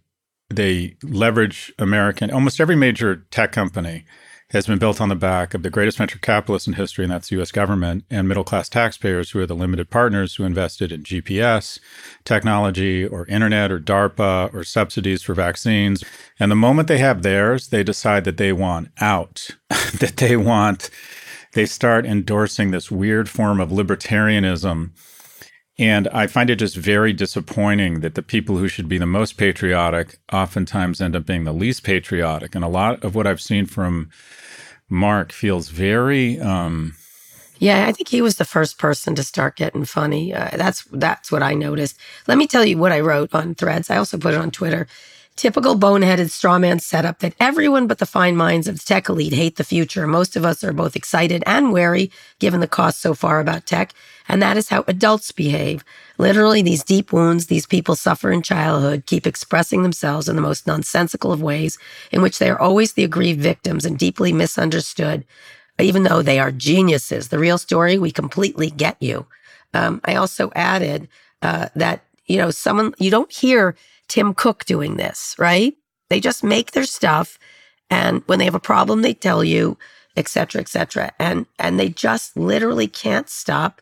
they 0.49 0.95
leverage 1.03 1.73
American 1.77 2.31
almost 2.31 2.59
every 2.59 2.75
major 2.75 3.27
tech 3.31 3.51
company 3.51 4.05
has 4.51 4.65
been 4.65 4.79
built 4.79 5.01
on 5.01 5.09
the 5.09 5.15
back 5.15 5.53
of 5.53 5.61
the 5.61 5.69
greatest 5.69 5.97
venture 5.97 6.19
capitalists 6.19 6.67
in 6.67 6.73
history, 6.73 7.03
and 7.03 7.11
that's 7.11 7.29
the 7.29 7.41
US 7.41 7.51
government, 7.51 8.05
and 8.09 8.27
middle 8.27 8.45
class 8.45 8.69
taxpayers 8.69 9.31
who 9.31 9.39
are 9.39 9.45
the 9.45 9.55
limited 9.55 9.89
partners 9.89 10.35
who 10.35 10.45
invested 10.45 10.91
in 10.91 11.03
GPS 11.03 11.79
technology 12.23 13.05
or 13.05 13.25
internet 13.27 13.71
or 13.71 13.79
DARPA 13.79 14.53
or 14.53 14.63
subsidies 14.63 15.21
for 15.21 15.33
vaccines. 15.33 16.03
And 16.39 16.49
the 16.49 16.55
moment 16.55 16.87
they 16.87 16.99
have 16.99 17.23
theirs, 17.23 17.69
they 17.69 17.83
decide 17.83 18.23
that 18.23 18.37
they 18.37 18.53
want 18.53 18.89
out, 19.01 19.49
that 19.69 20.15
they 20.17 20.37
want, 20.37 20.89
they 21.53 21.65
start 21.65 22.05
endorsing 22.05 22.71
this 22.71 22.89
weird 22.89 23.27
form 23.27 23.59
of 23.59 23.69
libertarianism. 23.69 24.91
And 25.79 26.07
I 26.07 26.25
find 26.25 26.49
it 26.49 26.55
just 26.55 26.75
very 26.75 27.13
disappointing 27.13 27.99
that 27.99 28.15
the 28.15 28.23
people 28.23 28.57
who 28.57 28.67
should 28.67 28.87
be 28.87 28.97
the 28.97 29.05
most 29.05 29.37
patriotic 29.37 30.17
oftentimes 30.31 31.01
end 31.01 31.15
up 31.15 31.25
being 31.25 31.43
the 31.43 31.53
least 31.53 31.83
patriotic. 31.83 32.55
And 32.55 32.63
a 32.63 32.69
lot 32.69 33.03
of 33.03 33.13
what 33.13 33.27
I've 33.27 33.41
seen 33.41 33.65
from 33.65 34.09
Marc 34.89 35.31
feels 35.31 35.69
very. 35.69 36.39
Um, 36.39 36.95
yeah, 37.59 37.87
I 37.87 37.91
think 37.91 38.07
he 38.07 38.21
was 38.21 38.37
the 38.37 38.45
first 38.45 38.77
person 38.77 39.15
to 39.15 39.23
start 39.23 39.55
getting 39.55 39.85
funny. 39.85 40.33
Uh, 40.33 40.49
that's 40.55 40.83
that's 40.91 41.31
what 41.31 41.43
I 41.43 41.53
noticed. 41.53 41.97
Let 42.27 42.37
me 42.37 42.47
tell 42.47 42.63
you 42.63 42.77
what 42.77 42.91
I 42.91 42.99
wrote 42.99 43.33
on 43.33 43.55
Threads. 43.55 43.89
I 43.89 43.97
also 43.97 44.17
put 44.17 44.33
it 44.33 44.39
on 44.39 44.51
Twitter. 44.51 44.87
Typical 45.37 45.75
boneheaded 45.75 46.31
strawman 46.31 46.81
setup 46.81 47.19
that 47.19 47.35
everyone 47.39 47.85
but 47.85 47.99
the 47.99 48.07
fine 48.07 48.35
minds 48.35 48.67
of 48.67 48.79
the 48.79 48.83
tech 48.83 49.07
elite 49.07 49.33
hate 49.33 49.55
the 49.57 49.63
future. 49.63 50.07
Most 50.07 50.35
of 50.35 50.43
us 50.43 50.63
are 50.63 50.73
both 50.73 50.95
excited 50.95 51.43
and 51.45 51.71
wary, 51.71 52.09
given 52.39 52.59
the 52.59 52.67
cost 52.67 52.99
so 52.99 53.13
far 53.13 53.39
about 53.39 53.67
tech. 53.67 53.93
And 54.27 54.41
that 54.41 54.57
is 54.57 54.69
how 54.69 54.83
adults 54.87 55.31
behave. 55.31 55.85
Literally, 56.17 56.63
these 56.63 56.83
deep 56.83 57.13
wounds 57.13 57.45
these 57.45 57.67
people 57.67 57.95
suffer 57.95 58.31
in 58.31 58.41
childhood 58.41 59.05
keep 59.05 59.27
expressing 59.27 59.83
themselves 59.83 60.27
in 60.27 60.35
the 60.35 60.41
most 60.41 60.65
nonsensical 60.65 61.31
of 61.31 61.39
ways, 61.39 61.77
in 62.11 62.23
which 62.23 62.39
they 62.39 62.49
are 62.49 62.59
always 62.59 62.93
the 62.93 63.03
aggrieved 63.03 63.39
victims 63.39 63.85
and 63.85 63.99
deeply 63.99 64.33
misunderstood, 64.33 65.23
even 65.77 66.01
though 66.01 66.23
they 66.23 66.39
are 66.39 66.51
geniuses. 66.51 67.27
The 67.27 67.37
real 67.37 67.59
story, 67.59 67.99
we 67.99 68.09
completely 68.09 68.71
get 68.71 68.97
you. 68.99 69.27
Um, 69.75 70.01
I 70.03 70.15
also 70.15 70.51
added 70.55 71.07
uh, 71.43 71.69
that, 71.75 72.01
you 72.25 72.37
know, 72.37 72.49
someone, 72.49 72.95
you 72.97 73.11
don't 73.11 73.31
hear 73.31 73.75
Tim 74.07 74.33
Cook 74.33 74.65
doing 74.65 74.97
this, 74.97 75.35
right? 75.37 75.75
They 76.09 76.19
just 76.19 76.43
make 76.43 76.71
their 76.71 76.85
stuff. 76.85 77.37
And 77.89 78.23
when 78.27 78.39
they 78.39 78.45
have 78.45 78.55
a 78.55 78.59
problem, 78.59 79.01
they 79.01 79.13
tell 79.13 79.43
you, 79.43 79.77
et 80.15 80.27
cetera, 80.27 80.61
et 80.61 80.67
cetera. 80.69 81.11
And, 81.19 81.45
and 81.59 81.79
they 81.79 81.89
just 81.89 82.37
literally 82.37 82.87
can't 82.87 83.29
stop 83.29 83.81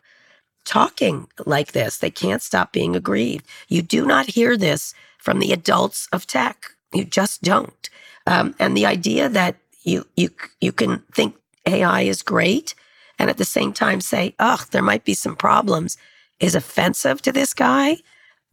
talking 0.64 1.28
like 1.46 1.72
this. 1.72 1.98
They 1.98 2.10
can't 2.10 2.42
stop 2.42 2.72
being 2.72 2.96
aggrieved. 2.96 3.46
You 3.68 3.82
do 3.82 4.04
not 4.06 4.26
hear 4.30 4.56
this 4.56 4.94
from 5.18 5.38
the 5.38 5.52
adults 5.52 6.08
of 6.12 6.26
tech. 6.26 6.72
You 6.92 7.04
just 7.04 7.42
don't. 7.42 7.90
Um, 8.26 8.54
and 8.58 8.76
the 8.76 8.86
idea 8.86 9.28
that 9.28 9.56
you, 9.82 10.06
you, 10.16 10.30
you 10.60 10.72
can 10.72 11.04
think 11.14 11.36
AI 11.66 12.02
is 12.02 12.22
great 12.22 12.74
and 13.18 13.30
at 13.30 13.38
the 13.38 13.44
same 13.44 13.72
time 13.72 14.00
say, 14.00 14.34
ugh, 14.38 14.66
there 14.72 14.82
might 14.82 15.04
be 15.04 15.14
some 15.14 15.36
problems 15.36 15.96
is 16.40 16.54
offensive 16.54 17.22
to 17.22 17.32
this 17.32 17.54
guy 17.54 17.96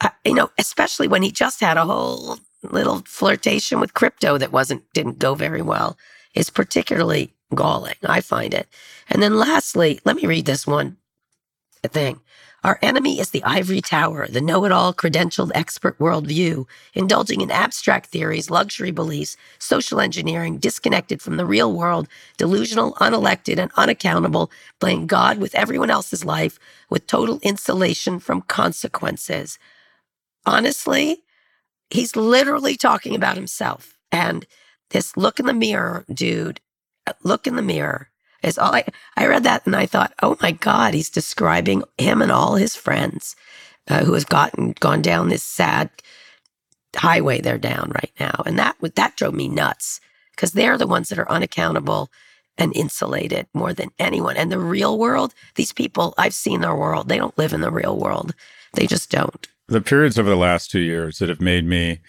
uh, 0.04 0.10
you 0.26 0.34
know, 0.34 0.52
especially 0.58 1.08
when 1.08 1.24
he 1.24 1.32
just 1.32 1.62
had 1.62 1.78
a 1.78 1.86
whole 1.86 2.38
little 2.64 3.02
flirtation 3.06 3.80
with 3.80 3.94
crypto 3.94 4.38
that 4.38 4.52
wasn't 4.52 4.84
didn't 4.94 5.20
go 5.20 5.36
very 5.36 5.62
well, 5.62 5.98
is 6.36 6.50
particularly 6.50 7.34
galling. 7.56 7.96
I 8.04 8.22
find 8.22 8.54
it. 8.54 8.68
And 9.10 9.22
then 9.24 9.38
lastly, 9.38 10.00
let 10.06 10.16
me 10.16 10.26
read 10.26 10.46
this 10.46 10.68
one 10.68 10.98
thing. 11.84 12.20
Our 12.64 12.80
enemy 12.82 13.20
is 13.20 13.32
the 13.32 13.44
ivory 13.44 13.82
tower, 13.82 14.26
the 14.28 14.40
know 14.40 14.64
it 14.64 14.72
all 14.72 14.94
credentialed 14.94 15.52
expert 15.54 16.00
worldview, 16.00 16.66
indulging 16.94 17.42
in 17.42 17.52
abstract 17.52 18.10
theories, 18.10 18.50
luxury 18.50 18.92
beliefs, 18.92 19.36
social 19.60 20.00
engineering, 20.00 20.60
disconnected 20.60 21.22
from 21.22 21.36
the 21.36 21.46
real 21.46 21.74
world, 21.74 22.08
delusional, 22.38 22.94
unelected, 23.02 23.60
and 23.60 23.70
unaccountable, 23.76 24.50
playing 24.80 25.08
God 25.08 25.40
with 25.40 25.54
everyone 25.56 25.90
else's 25.90 26.24
life, 26.24 26.58
with 26.90 27.06
total 27.06 27.40
insulation 27.42 28.18
from 28.18 28.42
consequences 28.44 29.60
honestly, 30.46 31.24
he's 31.90 32.16
literally 32.16 32.76
talking 32.76 33.16
about 33.16 33.38
himself. 33.38 33.98
And 34.12 34.46
this 34.90 35.18
look 35.18 35.40
in 35.40 35.46
the 35.46 35.54
mirror, 35.54 36.06
dude, 36.12 36.62
look 37.24 37.48
in 37.48 37.56
the 37.56 37.62
mirror 37.62 38.10
is 38.42 38.58
all 38.58 38.76
I, 38.76 38.86
I 39.16 39.26
read 39.26 39.44
that 39.44 39.66
and 39.66 39.76
I 39.76 39.86
thought, 39.86 40.14
oh 40.22 40.38
my 40.42 40.52
God, 40.52 40.94
he's 40.94 41.10
describing 41.10 41.84
him 41.98 42.22
and 42.22 42.32
all 42.32 42.56
his 42.56 42.76
friends 42.76 43.36
uh, 43.90 44.04
who 44.04 44.14
has 44.14 44.26
gotten, 44.26 44.74
gone 44.80 45.02
down 45.02 45.30
this 45.30 45.44
sad 45.44 45.90
highway 46.96 47.42
they're 47.42 47.58
down 47.58 47.92
right 47.96 48.12
now. 48.20 48.44
And 48.46 48.60
that, 48.60 48.76
that 48.82 49.16
drove 49.16 49.34
me 49.34 49.48
nuts 49.48 50.00
because 50.36 50.52
they're 50.52 50.78
the 50.78 50.88
ones 50.88 51.10
that 51.10 51.20
are 51.20 51.32
unaccountable 51.32 52.12
and 52.58 52.76
insulated 52.76 53.48
more 53.54 53.74
than 53.74 53.90
anyone. 53.98 54.38
And 54.38 54.52
the 54.52 54.60
real 54.60 55.00
world, 55.00 55.34
these 55.56 55.74
people, 55.74 56.14
I've 56.18 56.36
seen 56.36 56.62
their 56.62 56.76
world. 56.76 57.10
They 57.10 57.18
don't 57.18 57.38
live 57.38 57.54
in 57.54 57.62
the 57.62 57.72
real 57.72 57.98
world. 57.98 58.36
They 58.74 58.86
just 58.86 59.10
don't 59.10 59.48
the 59.68 59.82
periods 59.82 60.20
over 60.20 60.30
the 60.30 60.36
last 60.36 60.72
two 60.72 60.80
years 60.80 61.20
that 61.20 61.30
have 61.30 61.42
made 61.42 61.66
me, 61.66 62.00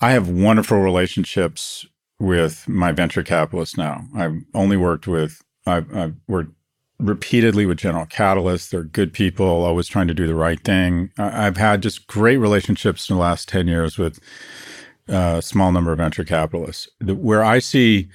I 0.00 0.12
have 0.12 0.28
wonderful 0.28 0.78
relationships 0.78 1.86
with 2.18 2.68
my 2.68 2.92
venture 2.92 3.22
capitalists 3.22 3.76
now. 3.76 4.04
I've 4.14 4.36
only 4.54 4.76
worked 4.76 5.06
with, 5.06 5.42
I've, 5.66 5.94
I've 5.94 6.14
worked 6.28 6.52
repeatedly 6.98 7.66
with 7.66 7.78
General 7.78 8.06
Catalyst. 8.06 8.70
They're 8.70 8.84
good 8.84 9.12
people, 9.12 9.46
always 9.46 9.88
trying 9.88 10.08
to 10.08 10.14
do 10.14 10.26
the 10.26 10.34
right 10.34 10.62
thing. 10.62 11.10
I've 11.18 11.56
had 11.56 11.82
just 11.82 12.06
great 12.06 12.38
relationships 12.38 13.10
in 13.10 13.16
the 13.16 13.22
last 13.22 13.48
10 13.48 13.66
years 13.66 13.98
with 13.98 14.20
uh, 15.08 15.36
a 15.38 15.42
small 15.42 15.72
number 15.72 15.92
of 15.92 15.98
venture 15.98 16.24
capitalists. 16.24 16.88
Where 17.00 17.42
I 17.42 17.58
see 17.58 18.08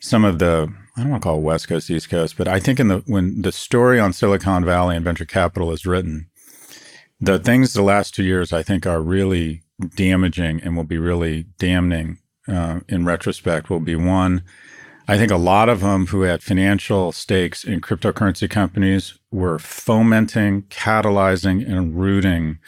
some 0.00 0.24
of 0.24 0.40
the, 0.40 0.72
I 0.96 1.00
don't 1.00 1.10
want 1.10 1.22
to 1.22 1.28
call 1.28 1.38
it 1.38 1.42
West 1.42 1.68
Coast, 1.68 1.90
East 1.90 2.10
Coast, 2.10 2.36
but 2.36 2.48
I 2.48 2.58
think 2.58 2.80
in 2.80 2.88
the 2.88 3.02
when 3.06 3.42
the 3.42 3.52
story 3.52 4.00
on 4.00 4.12
Silicon 4.12 4.64
Valley 4.64 4.96
and 4.96 5.04
venture 5.04 5.24
capital 5.24 5.70
is 5.70 5.86
written, 5.86 6.28
the 7.22 7.38
things 7.38 7.72
the 7.72 7.82
last 7.82 8.14
two 8.14 8.24
years 8.24 8.52
I 8.52 8.64
think 8.64 8.84
are 8.84 9.00
really 9.00 9.62
damaging 9.94 10.60
and 10.60 10.76
will 10.76 10.84
be 10.84 10.98
really 10.98 11.44
damning 11.56 12.18
uh, 12.48 12.80
in 12.88 13.04
retrospect 13.04 13.70
will 13.70 13.80
be 13.80 13.94
one. 13.94 14.42
I 15.06 15.16
think 15.16 15.30
a 15.30 15.36
lot 15.36 15.68
of 15.68 15.80
them 15.80 16.06
who 16.06 16.22
had 16.22 16.42
financial 16.42 17.12
stakes 17.12 17.62
in 17.62 17.80
cryptocurrency 17.80 18.50
companies 18.50 19.18
were 19.30 19.58
fomenting, 19.58 20.62
catalyzing, 20.62 21.64
and 21.64 21.98
rooting 21.98 22.58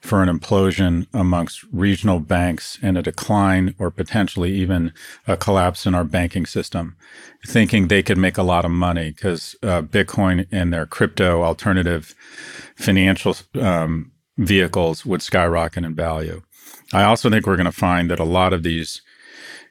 for 0.00 0.20
an 0.20 0.28
implosion 0.28 1.06
amongst 1.14 1.64
regional 1.72 2.18
banks 2.18 2.76
and 2.82 2.98
a 2.98 3.02
decline 3.02 3.72
or 3.78 3.88
potentially 3.88 4.52
even 4.52 4.92
a 5.28 5.36
collapse 5.36 5.86
in 5.86 5.94
our 5.94 6.04
banking 6.04 6.44
system, 6.44 6.96
thinking 7.46 7.86
they 7.86 8.02
could 8.02 8.18
make 8.18 8.36
a 8.36 8.42
lot 8.42 8.64
of 8.64 8.70
money 8.72 9.10
because 9.10 9.54
uh, 9.62 9.80
Bitcoin 9.80 10.46
and 10.50 10.72
their 10.72 10.86
crypto 10.86 11.44
alternative 11.44 12.16
financial 12.82 13.36
um, 13.60 14.12
vehicles 14.38 15.06
would 15.06 15.22
skyrocket 15.22 15.84
in 15.84 15.94
value. 15.94 16.42
I 16.92 17.04
also 17.04 17.30
think 17.30 17.46
we're 17.46 17.56
going 17.56 17.64
to 17.64 17.72
find 17.72 18.10
that 18.10 18.20
a 18.20 18.24
lot 18.24 18.52
of 18.52 18.62
these 18.62 19.02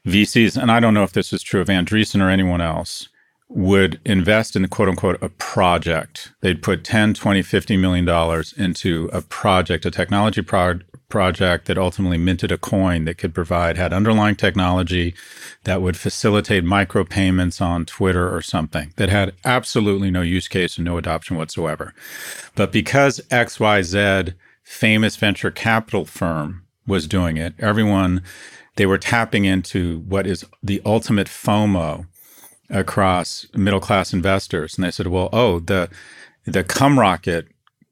VCs, 0.08 0.60
and 0.60 0.72
I 0.72 0.80
don't 0.80 0.94
know 0.94 1.04
if 1.04 1.14
this 1.14 1.32
is 1.32 1.44
true 1.44 1.62
of 1.62 1.68
Andreessen 1.68 2.22
or 2.22 2.30
anyone 2.30 2.62
else, 2.62 3.10
would 3.54 4.00
invest 4.06 4.56
in 4.56 4.68
quote 4.70 4.88
unquote 4.90 5.22
a 5.22 5.30
project. 5.30 6.32
They'd 6.42 6.64
put 6.64 6.84
10, 6.84 7.14
20, 7.14 7.42
50 7.42 7.78
million 7.78 8.06
dollars 8.06 8.54
into 8.54 9.10
a 9.12 9.22
project, 9.22 9.86
a 9.86 9.92
technology 9.92 10.42
pro- 10.42 10.80
project 11.10 11.66
that 11.66 11.78
ultimately 11.78 12.18
minted 12.18 12.52
a 12.52 12.58
coin 12.58 13.04
that 13.06 13.18
could 13.18 13.34
provide, 13.34 13.78
had 13.78 13.92
underlying 13.92 14.36
technology 14.36 15.14
that 15.66 15.82
would 15.82 15.98
facilitate 15.98 16.64
micropayments 16.64 17.62
on 17.62 17.86
Twitter 17.86 18.34
or 18.34 18.42
something 18.42 18.94
that 18.96 19.10
had 19.10 19.34
absolutely 19.44 20.10
no 20.10 20.22
use 20.22 20.48
case 20.48 20.78
and 20.78 20.86
no 20.86 20.98
adoption 20.98 21.36
whatsoever. 21.36 21.94
But 22.56 22.72
because 22.72 23.20
XYZ 23.30 24.34
famous 24.64 25.18
venture 25.18 25.52
capital 25.52 26.06
firm 26.06 26.64
was 26.88 27.08
doing 27.08 27.36
it, 27.36 27.54
everyone, 27.60 28.24
they 28.78 28.86
were 28.86 28.98
tapping 28.98 29.44
into 29.44 30.00
what 30.00 30.26
is 30.26 30.46
the 30.64 30.82
ultimate 30.86 31.28
FOMO 31.28 32.06
across 32.72 33.46
middle 33.54 33.80
class 33.80 34.14
investors. 34.14 34.76
And 34.76 34.84
they 34.84 34.92
said, 34.92 35.08
well, 35.08 35.30
oh, 35.32 35.60
the 35.60 35.90
the 36.46 36.64
Cumrocket 36.64 37.48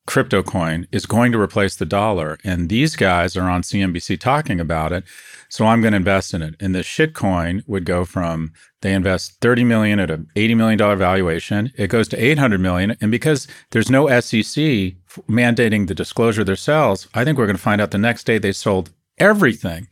crypto 0.08 0.42
coin 0.42 0.88
is 0.92 1.06
going 1.06 1.32
to 1.32 1.40
replace 1.40 1.76
the 1.76 1.86
dollar. 1.86 2.40
And 2.44 2.68
these 2.68 2.96
guys 2.96 3.38
are 3.38 3.48
on 3.48 3.62
CNBC 3.62 4.20
talking 4.20 4.60
about 4.60 4.92
it. 4.92 5.04
So 5.50 5.68
I'm 5.68 5.82
going 5.82 5.92
to 5.92 5.98
invest 5.98 6.34
in 6.34 6.42
it. 6.42 6.56
And 6.60 6.74
the 6.74 6.82
shit 6.82 7.14
coin 7.14 7.64
would 7.68 7.86
go 7.86 8.06
from 8.06 8.52
they 8.82 8.94
invest 8.94 9.40
30 9.42 9.66
million 9.66 10.00
at 10.00 10.10
an 10.10 10.28
80 10.36 10.56
million 10.56 10.80
dollar 10.80 10.96
valuation. 10.96 11.72
It 11.76 11.90
goes 11.90 12.08
to 12.08 12.18
800 12.18 12.60
million. 12.60 12.98
And 13.02 13.12
because 13.12 13.48
there's 13.70 13.92
no 13.92 14.08
SEC 14.08 14.64
mandating 15.28 15.88
the 15.88 15.96
disclosure 15.96 16.42
of 16.42 16.48
their 16.48 16.56
sales, 16.56 17.08
I 17.14 17.24
think 17.24 17.38
we're 17.38 17.46
going 17.46 17.58
to 17.58 17.62
find 17.62 17.80
out 17.80 17.92
the 17.92 18.00
next 18.00 18.24
day 18.26 18.40
they 18.40 18.52
sold 18.52 18.90
everything 19.20 19.88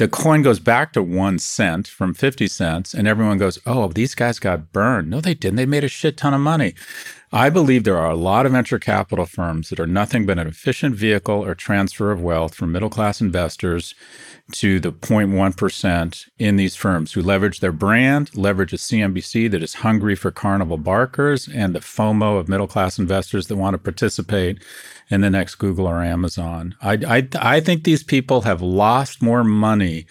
the 0.00 0.08
coin 0.08 0.40
goes 0.40 0.58
back 0.58 0.94
to 0.94 1.02
one 1.02 1.38
cent 1.38 1.86
from 1.86 2.14
50 2.14 2.48
cents, 2.48 2.94
and 2.94 3.06
everyone 3.06 3.36
goes, 3.36 3.58
Oh, 3.66 3.88
these 3.88 4.14
guys 4.14 4.38
got 4.38 4.72
burned. 4.72 5.10
No, 5.10 5.20
they 5.20 5.34
didn't. 5.34 5.56
They 5.56 5.66
made 5.66 5.84
a 5.84 5.88
shit 5.88 6.16
ton 6.16 6.32
of 6.32 6.40
money. 6.40 6.74
I 7.32 7.50
believe 7.50 7.84
there 7.84 7.98
are 7.98 8.10
a 8.10 8.16
lot 8.16 8.46
of 8.46 8.52
venture 8.52 8.78
capital 8.78 9.26
firms 9.26 9.68
that 9.68 9.78
are 9.78 9.86
nothing 9.86 10.24
but 10.24 10.38
an 10.38 10.46
efficient 10.46 10.96
vehicle 10.96 11.44
or 11.44 11.54
transfer 11.54 12.10
of 12.10 12.22
wealth 12.22 12.54
from 12.54 12.72
middle 12.72 12.88
class 12.88 13.20
investors 13.20 13.94
to 14.52 14.80
the 14.80 14.90
0.1% 14.90 16.28
in 16.38 16.56
these 16.56 16.74
firms 16.74 17.12
who 17.12 17.20
leverage 17.20 17.60
their 17.60 17.70
brand, 17.70 18.34
leverage 18.34 18.72
a 18.72 18.76
CNBC 18.76 19.50
that 19.50 19.62
is 19.62 19.74
hungry 19.74 20.16
for 20.16 20.30
carnival 20.30 20.78
barkers, 20.78 21.46
and 21.46 21.74
the 21.74 21.80
FOMO 21.80 22.38
of 22.38 22.48
middle 22.48 22.66
class 22.66 22.98
investors 22.98 23.48
that 23.48 23.56
want 23.56 23.74
to 23.74 23.78
participate 23.78 24.62
in 25.10 25.20
the 25.20 25.30
next 25.30 25.56
Google 25.56 25.86
or 25.86 26.02
Amazon. 26.02 26.74
I, 26.80 26.92
I, 27.06 27.28
I 27.56 27.60
think 27.60 27.84
these 27.84 28.02
people 28.02 28.42
have 28.42 28.62
lost 28.62 29.20
more 29.20 29.44
money 29.44 30.06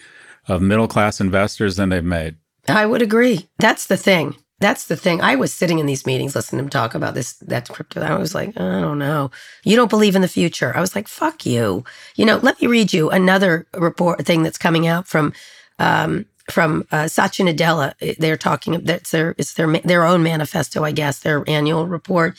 of 0.46 0.60
middle 0.62 0.88
class 0.88 1.20
investors 1.20 1.76
than 1.76 1.88
they've 1.88 2.04
made. 2.04 2.36
I 2.68 2.86
would 2.86 3.02
agree. 3.02 3.48
That's 3.58 3.86
the 3.86 3.96
thing. 3.96 4.36
That's 4.60 4.88
the 4.88 4.96
thing. 4.96 5.22
I 5.22 5.36
was 5.36 5.54
sitting 5.54 5.78
in 5.78 5.86
these 5.86 6.04
meetings 6.04 6.36
listening 6.36 6.58
to 6.58 6.64
him 6.64 6.68
talk 6.68 6.94
about 6.94 7.14
this, 7.14 7.32
that 7.38 7.66
crypto. 7.70 8.02
I 8.02 8.18
was 8.18 8.34
like, 8.34 8.50
I 8.60 8.80
don't 8.80 8.98
know. 8.98 9.30
You 9.64 9.74
don't 9.74 9.88
believe 9.88 10.14
in 10.14 10.20
the 10.20 10.28
future. 10.28 10.76
I 10.76 10.80
was 10.80 10.94
like, 10.94 11.08
fuck 11.08 11.46
you. 11.46 11.82
You 12.14 12.26
know, 12.26 12.36
let 12.36 12.60
me 12.60 12.66
read 12.68 12.92
you 12.92 13.08
another 13.08 13.66
report 13.72 14.26
thing 14.26 14.42
that's 14.42 14.58
coming 14.58 14.86
out 14.86 15.08
from, 15.08 15.32
um, 15.78 16.26
from 16.50 16.86
uh, 16.92 17.08
Satya 17.08 17.46
Nadella. 17.46 17.94
They're 18.18 18.36
talking, 18.36 18.78
that's 18.84 19.12
their, 19.12 19.34
it's 19.38 19.54
their, 19.54 19.66
their 19.78 20.04
own 20.04 20.22
manifesto, 20.22 20.84
I 20.84 20.92
guess, 20.92 21.20
their 21.20 21.42
annual 21.48 21.86
report. 21.86 22.36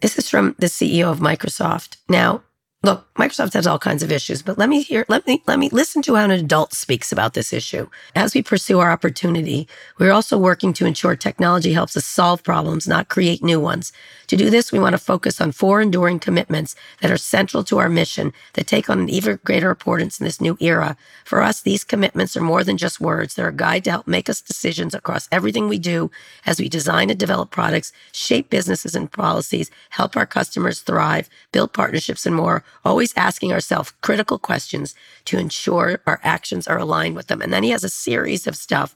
This 0.00 0.18
is 0.18 0.30
from 0.30 0.54
the 0.58 0.66
CEO 0.66 1.10
of 1.10 1.18
Microsoft. 1.18 1.96
Now, 2.08 2.42
Look, 2.82 3.12
Microsoft 3.14 3.52
has 3.52 3.66
all 3.66 3.78
kinds 3.78 4.02
of 4.02 4.10
issues, 4.10 4.40
but 4.40 4.56
let 4.56 4.70
me 4.70 4.80
hear, 4.80 5.04
let 5.06 5.26
me, 5.26 5.42
let 5.46 5.58
me 5.58 5.68
listen 5.68 6.00
to 6.00 6.14
how 6.14 6.24
an 6.24 6.30
adult 6.30 6.72
speaks 6.72 7.12
about 7.12 7.34
this 7.34 7.52
issue. 7.52 7.86
As 8.16 8.34
we 8.34 8.42
pursue 8.42 8.78
our 8.78 8.90
opportunity, 8.90 9.68
we're 9.98 10.12
also 10.12 10.38
working 10.38 10.72
to 10.72 10.86
ensure 10.86 11.14
technology 11.14 11.74
helps 11.74 11.94
us 11.94 12.06
solve 12.06 12.42
problems, 12.42 12.88
not 12.88 13.10
create 13.10 13.44
new 13.44 13.60
ones. 13.60 13.92
To 14.30 14.36
do 14.36 14.48
this, 14.48 14.70
we 14.70 14.78
want 14.78 14.92
to 14.92 14.98
focus 14.98 15.40
on 15.40 15.50
four 15.50 15.80
enduring 15.80 16.20
commitments 16.20 16.76
that 17.00 17.10
are 17.10 17.16
central 17.16 17.64
to 17.64 17.78
our 17.78 17.88
mission 17.88 18.32
that 18.52 18.68
take 18.68 18.88
on 18.88 19.00
an 19.00 19.08
even 19.08 19.40
greater 19.42 19.70
importance 19.70 20.20
in 20.20 20.24
this 20.24 20.40
new 20.40 20.56
era. 20.60 20.96
For 21.24 21.42
us, 21.42 21.60
these 21.60 21.82
commitments 21.82 22.36
are 22.36 22.40
more 22.40 22.62
than 22.62 22.76
just 22.76 23.00
words. 23.00 23.34
They're 23.34 23.48
a 23.48 23.52
guide 23.52 23.82
to 23.84 23.90
help 23.90 24.06
make 24.06 24.28
us 24.28 24.40
decisions 24.40 24.94
across 24.94 25.28
everything 25.32 25.66
we 25.66 25.80
do 25.80 26.12
as 26.46 26.60
we 26.60 26.68
design 26.68 27.10
and 27.10 27.18
develop 27.18 27.50
products, 27.50 27.92
shape 28.12 28.50
businesses 28.50 28.94
and 28.94 29.10
policies, 29.10 29.68
help 29.88 30.16
our 30.16 30.26
customers 30.26 30.78
thrive, 30.78 31.28
build 31.50 31.72
partnerships 31.72 32.24
and 32.24 32.36
more 32.36 32.62
always 32.84 33.12
asking 33.16 33.52
ourselves 33.52 33.92
critical 34.00 34.38
questions 34.38 34.94
to 35.24 35.38
ensure 35.38 36.02
our 36.06 36.20
actions 36.22 36.68
are 36.68 36.78
aligned 36.78 37.16
with 37.16 37.26
them. 37.26 37.42
And 37.42 37.52
then 37.52 37.64
he 37.64 37.70
has 37.70 37.82
a 37.82 37.88
series 37.88 38.46
of 38.46 38.54
stuff 38.54 38.94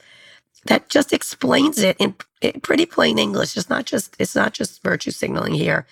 that 0.66 0.88
just 0.88 1.12
explains 1.12 1.78
it 1.78 1.96
in, 1.98 2.14
in 2.40 2.60
pretty 2.60 2.86
plain 2.86 3.18
English. 3.18 3.56
It's 3.56 3.70
not 3.70 3.84
just 3.84 4.16
it's 4.18 4.34
not 4.34 4.52
just 4.52 4.82
virtue 4.82 5.10
signaling 5.10 5.54
here 5.54 5.86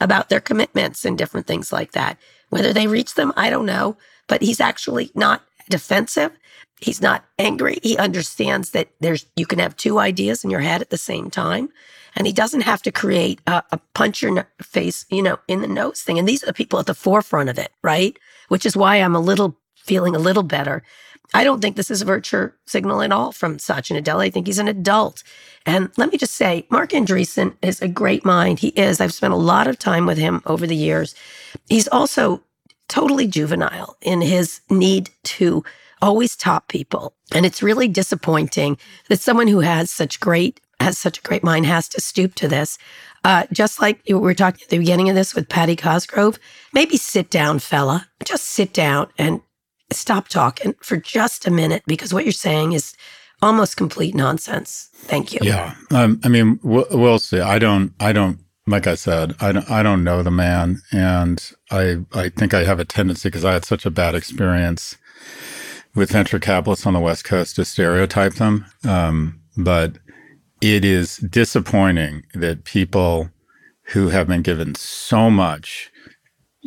about 0.00 0.28
their 0.28 0.40
commitments 0.40 1.04
and 1.04 1.18
different 1.18 1.46
things 1.46 1.72
like 1.72 1.92
that. 1.92 2.18
Whether 2.50 2.72
they 2.72 2.86
reach 2.86 3.14
them, 3.14 3.32
I 3.36 3.50
don't 3.50 3.66
know. 3.66 3.96
But 4.26 4.42
he's 4.42 4.60
actually 4.60 5.10
not 5.14 5.42
defensive. 5.70 6.32
He's 6.80 7.00
not 7.00 7.24
angry. 7.38 7.78
He 7.82 7.96
understands 7.96 8.70
that 8.70 8.88
there's 9.00 9.26
you 9.36 9.46
can 9.46 9.58
have 9.58 9.76
two 9.76 9.98
ideas 9.98 10.44
in 10.44 10.50
your 10.50 10.60
head 10.60 10.80
at 10.80 10.90
the 10.90 10.98
same 10.98 11.30
time. 11.30 11.70
And 12.14 12.26
he 12.26 12.32
doesn't 12.32 12.62
have 12.62 12.82
to 12.82 12.92
create 12.92 13.40
a, 13.46 13.62
a 13.70 13.78
punch 13.94 14.22
your 14.22 14.48
face, 14.60 15.06
you 15.10 15.22
know, 15.22 15.38
in 15.46 15.60
the 15.60 15.68
nose 15.68 16.02
thing. 16.02 16.18
And 16.18 16.28
these 16.28 16.42
are 16.42 16.46
the 16.46 16.52
people 16.52 16.78
at 16.78 16.86
the 16.86 16.94
forefront 16.94 17.48
of 17.48 17.58
it, 17.58 17.70
right? 17.82 18.18
Which 18.48 18.66
is 18.66 18.76
why 18.76 18.96
I'm 18.96 19.14
a 19.14 19.20
little 19.20 19.56
feeling 19.76 20.14
a 20.14 20.20
little 20.20 20.42
better. 20.42 20.82
I 21.34 21.44
don't 21.44 21.60
think 21.60 21.76
this 21.76 21.90
is 21.90 22.02
a 22.02 22.06
virtue 22.06 22.50
signal 22.66 23.02
at 23.02 23.12
all 23.12 23.32
from 23.32 23.58
Satya 23.58 24.00
Nadella. 24.00 24.24
I 24.24 24.30
think 24.30 24.46
he's 24.46 24.58
an 24.58 24.68
adult. 24.68 25.22
And 25.66 25.90
let 25.96 26.10
me 26.10 26.18
just 26.18 26.34
say, 26.34 26.66
Marc 26.70 26.90
Andreessen 26.90 27.54
is 27.60 27.82
a 27.82 27.88
great 27.88 28.24
mind. 28.24 28.60
He 28.60 28.68
is. 28.68 29.00
I've 29.00 29.12
spent 29.12 29.34
a 29.34 29.38
lot 29.38 29.66
of 29.66 29.78
time 29.78 30.06
with 30.06 30.18
him 30.18 30.42
over 30.46 30.66
the 30.66 30.76
years. 30.76 31.14
He's 31.68 31.88
also 31.88 32.42
totally 32.88 33.26
juvenile 33.26 33.96
in 34.00 34.22
his 34.22 34.60
need 34.70 35.10
to 35.22 35.62
always 36.00 36.36
top 36.36 36.68
people. 36.68 37.14
And 37.34 37.44
it's 37.44 37.62
really 37.62 37.88
disappointing 37.88 38.78
that 39.08 39.20
someone 39.20 39.48
who 39.48 39.60
has 39.60 39.90
such 39.90 40.20
great 40.20 40.60
has 40.80 40.96
such 40.96 41.18
a 41.18 41.22
great 41.22 41.42
mind 41.42 41.66
has 41.66 41.88
to 41.88 42.00
stoop 42.00 42.36
to 42.36 42.46
this. 42.46 42.78
Uh, 43.24 43.44
just 43.52 43.80
like 43.80 44.00
we 44.08 44.14
were 44.14 44.32
talking 44.32 44.62
at 44.62 44.68
the 44.68 44.78
beginning 44.78 45.08
of 45.08 45.16
this 45.16 45.34
with 45.34 45.48
Patty 45.48 45.74
Cosgrave, 45.74 46.38
maybe 46.72 46.96
sit 46.96 47.30
down, 47.30 47.58
fella. 47.58 48.06
Just 48.24 48.44
sit 48.44 48.72
down 48.72 49.08
and 49.18 49.40
stop 49.90 50.28
talking 50.28 50.74
for 50.80 50.96
just 50.96 51.46
a 51.46 51.50
minute 51.50 51.82
because 51.86 52.12
what 52.12 52.24
you're 52.24 52.32
saying 52.32 52.72
is 52.72 52.94
almost 53.42 53.76
complete 53.76 54.14
nonsense. 54.14 54.90
Thank 54.94 55.32
you. 55.32 55.40
Yeah, 55.42 55.74
um, 55.90 56.20
I 56.24 56.28
mean, 56.28 56.58
we'll, 56.62 56.86
we'll 56.90 57.18
see. 57.18 57.40
I 57.40 57.58
don't. 57.58 57.92
I 58.00 58.12
don't. 58.12 58.40
Like 58.66 58.86
I 58.86 58.96
said, 58.96 59.34
I 59.40 59.52
don't. 59.52 59.70
I 59.70 59.82
don't 59.82 60.04
know 60.04 60.22
the 60.22 60.30
man, 60.30 60.82
and 60.92 61.52
I. 61.70 61.98
I 62.12 62.28
think 62.30 62.54
I 62.54 62.64
have 62.64 62.80
a 62.80 62.84
tendency 62.84 63.28
because 63.28 63.44
I 63.44 63.52
had 63.52 63.64
such 63.64 63.86
a 63.86 63.90
bad 63.90 64.14
experience 64.14 64.96
with 65.94 66.10
venture 66.10 66.38
capitalists 66.38 66.86
on 66.86 66.94
the 66.94 67.00
West 67.00 67.24
Coast 67.24 67.56
to 67.56 67.64
stereotype 67.64 68.34
them. 68.34 68.66
Um, 68.86 69.40
but 69.56 69.98
it 70.60 70.84
is 70.84 71.16
disappointing 71.18 72.24
that 72.34 72.64
people 72.64 73.30
who 73.92 74.08
have 74.10 74.28
been 74.28 74.42
given 74.42 74.74
so 74.74 75.30
much 75.30 75.90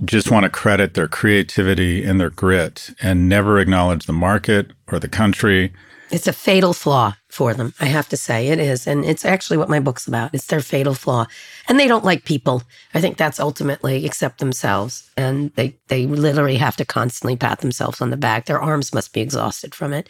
just 0.06 0.32
want 0.32 0.44
to 0.44 0.50
credit 0.50 0.94
their 0.94 1.08
creativity 1.08 2.04
and 2.04 2.20
their 2.20 2.30
grit 2.30 2.92
and 3.02 3.28
never 3.28 3.60
acknowledge 3.60 4.06
the 4.06 4.14
market 4.14 4.72
or 4.92 5.00
the 5.00 5.10
country. 5.10 5.74
It's 6.10 6.28
a 6.28 6.34
fatal 6.34 6.74
flaw 6.74 7.16
for 7.34 7.54
them, 7.54 7.74
I 7.80 7.86
have 7.86 8.10
to 8.10 8.18
say. 8.18 8.48
It 8.50 8.60
is. 8.60 8.88
And 8.88 9.06
it's 9.06 9.26
actually 9.26 9.58
what 9.58 9.70
my 9.70 9.80
book's 9.80 10.08
about. 10.08 10.34
It's 10.34 10.48
their 10.48 10.60
fatal 10.62 10.94
flaw. 10.94 11.26
And 11.68 11.80
they 11.80 11.88
don't 11.88 12.04
like 12.06 12.26
people. 12.26 12.64
I 12.94 13.02
think 13.02 13.18
that's 13.18 13.40
ultimately 13.40 14.06
except 14.06 14.40
themselves. 14.40 15.10
And 15.18 15.52
they, 15.56 15.76
they 15.88 16.06
literally 16.08 16.58
have 16.58 16.76
to 16.78 16.86
constantly 16.86 17.36
pat 17.36 17.60
themselves 17.60 18.02
on 18.02 18.10
the 18.10 18.18
back. 18.18 18.46
Their 18.46 18.62
arms 18.62 18.94
must 18.94 19.14
be 19.14 19.22
exhausted 19.22 19.74
from 19.76 19.94
it. 19.94 20.10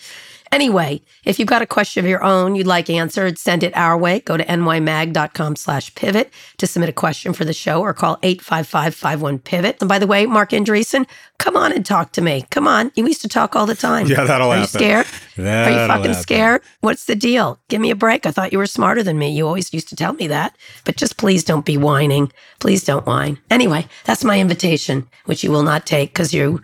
Anyway, 0.52 1.02
if 1.24 1.40
you've 1.40 1.48
got 1.48 1.62
a 1.62 1.66
question 1.66 2.04
of 2.04 2.10
your 2.10 2.22
own 2.24 2.56
you'd 2.56 2.68
like 2.68 2.90
answered, 2.90 3.38
send 3.38 3.64
it 3.64 3.76
our 3.78 3.98
way. 3.98 4.20
Go 4.20 4.36
to 4.36 4.44
nymag.com 4.44 5.56
slash 5.56 5.96
pivot 5.96 6.30
to 6.58 6.68
submit 6.68 6.90
a 6.90 6.94
question 6.94 7.32
for 7.32 7.46
the 7.46 7.54
show 7.54 7.80
or 7.82 7.94
call 7.94 8.18
855-51-PIVOT. 8.18 9.78
And 9.80 9.88
by 9.90 10.00
the 10.00 10.08
way, 10.08 10.26
Marc 10.26 10.50
Andreessen, 10.52 11.08
come 11.38 11.56
on 11.56 11.72
and 11.72 11.86
talk 11.86 12.12
to 12.14 12.22
me. 12.22 12.46
Come 12.50 12.68
on. 12.68 12.92
You 12.96 13.08
used 13.08 13.22
to 13.22 13.30
talk 13.30 13.56
all 13.56 13.66
the 13.66 13.76
time. 13.76 14.08
Yeah, 14.08 14.26
that'll 14.26 14.50
Are 14.52 14.58
happen. 14.58 14.62
you 14.62 14.68
scared? 14.68 15.06
That'll 15.38 15.74
Are 15.74 15.82
you 15.82 15.88
fucking 15.88 16.04
happen. 16.12 16.22
scared? 16.22 16.62
What's 16.82 17.06
the 17.12 17.16
deal? 17.16 17.60
Give 17.68 17.82
me 17.82 17.92
a 17.92 17.96
break. 17.96 18.26
I 18.26 18.32
thought 18.32 18.54
you 18.54 18.58
were 18.58 18.66
smarter 18.66 19.04
than 19.04 19.20
me. 19.20 19.30
You 19.30 19.46
always 19.46 19.74
used 19.74 19.90
to 19.90 19.98
tell 19.98 20.14
me 20.14 20.28
that. 20.28 20.56
But 20.86 20.96
just 20.96 21.18
please 21.18 21.44
don't 21.44 21.66
be 21.66 21.76
whining. 21.76 22.32
Please 22.60 22.86
don't 22.86 23.06
whine. 23.06 23.38
Anyway, 23.50 23.86
that's 24.06 24.24
my 24.24 24.40
invitation, 24.40 25.10
which 25.26 25.44
you 25.44 25.52
will 25.52 25.62
not 25.62 25.86
take 25.86 26.14
because 26.14 26.34
you, 26.34 26.62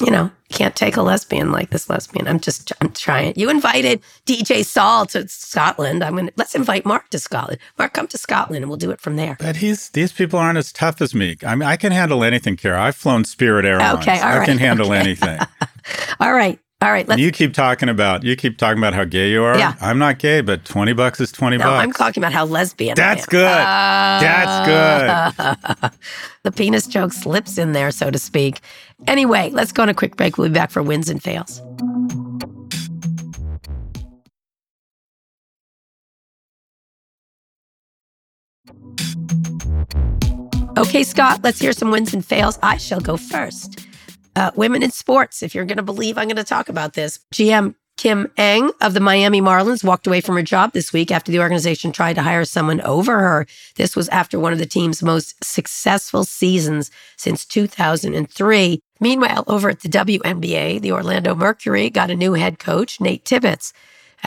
you 0.00 0.12
know, 0.12 0.30
can't 0.48 0.76
take 0.76 0.96
a 0.96 1.02
lesbian 1.02 1.50
like 1.50 1.70
this 1.70 1.90
lesbian. 1.90 2.28
I'm 2.28 2.38
just, 2.38 2.72
I'm 2.80 2.92
trying. 2.92 3.32
You 3.34 3.50
invited 3.50 4.00
DJ 4.26 4.64
Sol 4.64 5.06
to 5.06 5.26
Scotland. 5.26 6.04
I'm 6.04 6.14
gonna 6.14 6.30
let's 6.36 6.54
invite 6.54 6.86
Marc 6.86 7.10
to 7.10 7.18
Scotland. 7.18 7.58
Marc, 7.76 7.92
come 7.92 8.06
to 8.06 8.18
Scotland 8.18 8.62
and 8.62 8.70
we'll 8.70 8.78
do 8.78 8.92
it 8.92 9.00
from 9.00 9.16
there. 9.16 9.36
But 9.40 9.56
he's 9.56 9.88
these 9.90 10.12
people 10.12 10.38
aren't 10.38 10.58
as 10.58 10.72
tough 10.72 11.02
as 11.02 11.16
me. 11.16 11.36
I 11.44 11.56
mean, 11.56 11.68
I 11.68 11.74
can 11.76 11.90
handle 11.90 12.22
anything, 12.22 12.56
Kara. 12.56 12.80
I've 12.80 12.96
flown 12.96 13.24
Spirit 13.24 13.64
Airlines. 13.64 13.98
Okay, 13.98 14.20
all 14.20 14.28
I 14.28 14.38
right, 14.38 14.46
can 14.46 14.58
handle 14.58 14.86
okay. 14.86 14.98
anything. 14.98 15.40
All 16.20 16.32
right, 16.32 16.60
all 16.82 16.90
right. 16.90 17.06
Let's. 17.06 17.20
you 17.20 17.30
keep 17.30 17.52
talking 17.52 17.90
about 17.90 18.24
you 18.24 18.36
keep 18.36 18.56
talking 18.56 18.78
about 18.78 18.94
how 18.94 19.04
gay 19.04 19.30
you 19.30 19.42
are. 19.42 19.58
Yeah. 19.58 19.74
I'm 19.80 19.98
not 19.98 20.18
gay, 20.18 20.40
but 20.40 20.64
twenty 20.64 20.94
bucks 20.94 21.20
is 21.20 21.30
twenty 21.30 21.58
no, 21.58 21.64
bucks. 21.64 21.84
I'm 21.84 21.92
talking 21.92 22.22
about 22.22 22.32
how 22.32 22.46
lesbian. 22.46 22.92
I 22.92 22.94
That's 22.94 23.26
good. 23.26 23.42
That's 23.44 25.36
good. 25.36 25.90
the 26.42 26.52
penis 26.52 26.86
joke 26.86 27.12
slips 27.12 27.58
in 27.58 27.72
there, 27.72 27.90
so 27.90 28.10
to 28.10 28.18
speak. 28.18 28.60
Anyway, 29.06 29.50
let's 29.50 29.72
go 29.72 29.82
on 29.82 29.90
a 29.90 29.94
quick 29.94 30.16
break. 30.16 30.38
We'll 30.38 30.48
be 30.48 30.54
back 30.54 30.70
for 30.70 30.82
wins 30.82 31.10
and 31.10 31.22
fails. 31.22 31.60
Okay, 40.78 41.02
Scott, 41.02 41.40
let's 41.42 41.58
hear 41.58 41.72
some 41.72 41.90
wins 41.90 42.14
and 42.14 42.24
fails. 42.24 42.58
I 42.62 42.78
shall 42.78 43.00
go 43.00 43.18
first. 43.18 43.86
Uh, 44.36 44.50
women 44.54 44.82
in 44.82 44.90
sports, 44.90 45.42
if 45.42 45.54
you're 45.54 45.64
going 45.64 45.76
to 45.76 45.82
believe 45.82 46.16
I'm 46.16 46.28
going 46.28 46.36
to 46.36 46.44
talk 46.44 46.68
about 46.68 46.94
this. 46.94 47.20
GM 47.34 47.74
Kim 48.00 48.32
Ng 48.38 48.70
of 48.80 48.94
the 48.94 49.00
Miami 49.00 49.42
Marlins 49.42 49.84
walked 49.84 50.06
away 50.06 50.22
from 50.22 50.34
her 50.36 50.42
job 50.42 50.72
this 50.72 50.90
week 50.90 51.10
after 51.10 51.30
the 51.30 51.40
organization 51.40 51.92
tried 51.92 52.14
to 52.14 52.22
hire 52.22 52.46
someone 52.46 52.80
over 52.80 53.20
her. 53.20 53.46
This 53.76 53.94
was 53.94 54.08
after 54.08 54.40
one 54.40 54.54
of 54.54 54.58
the 54.58 54.64
team's 54.64 55.02
most 55.02 55.44
successful 55.44 56.24
seasons 56.24 56.90
since 57.18 57.44
2003. 57.44 58.80
Meanwhile, 59.00 59.44
over 59.46 59.68
at 59.68 59.80
the 59.80 59.88
WNBA, 59.90 60.80
the 60.80 60.92
Orlando 60.92 61.34
Mercury 61.34 61.90
got 61.90 62.10
a 62.10 62.16
new 62.16 62.32
head 62.32 62.58
coach, 62.58 63.02
Nate 63.02 63.26
Tibbetts. 63.26 63.74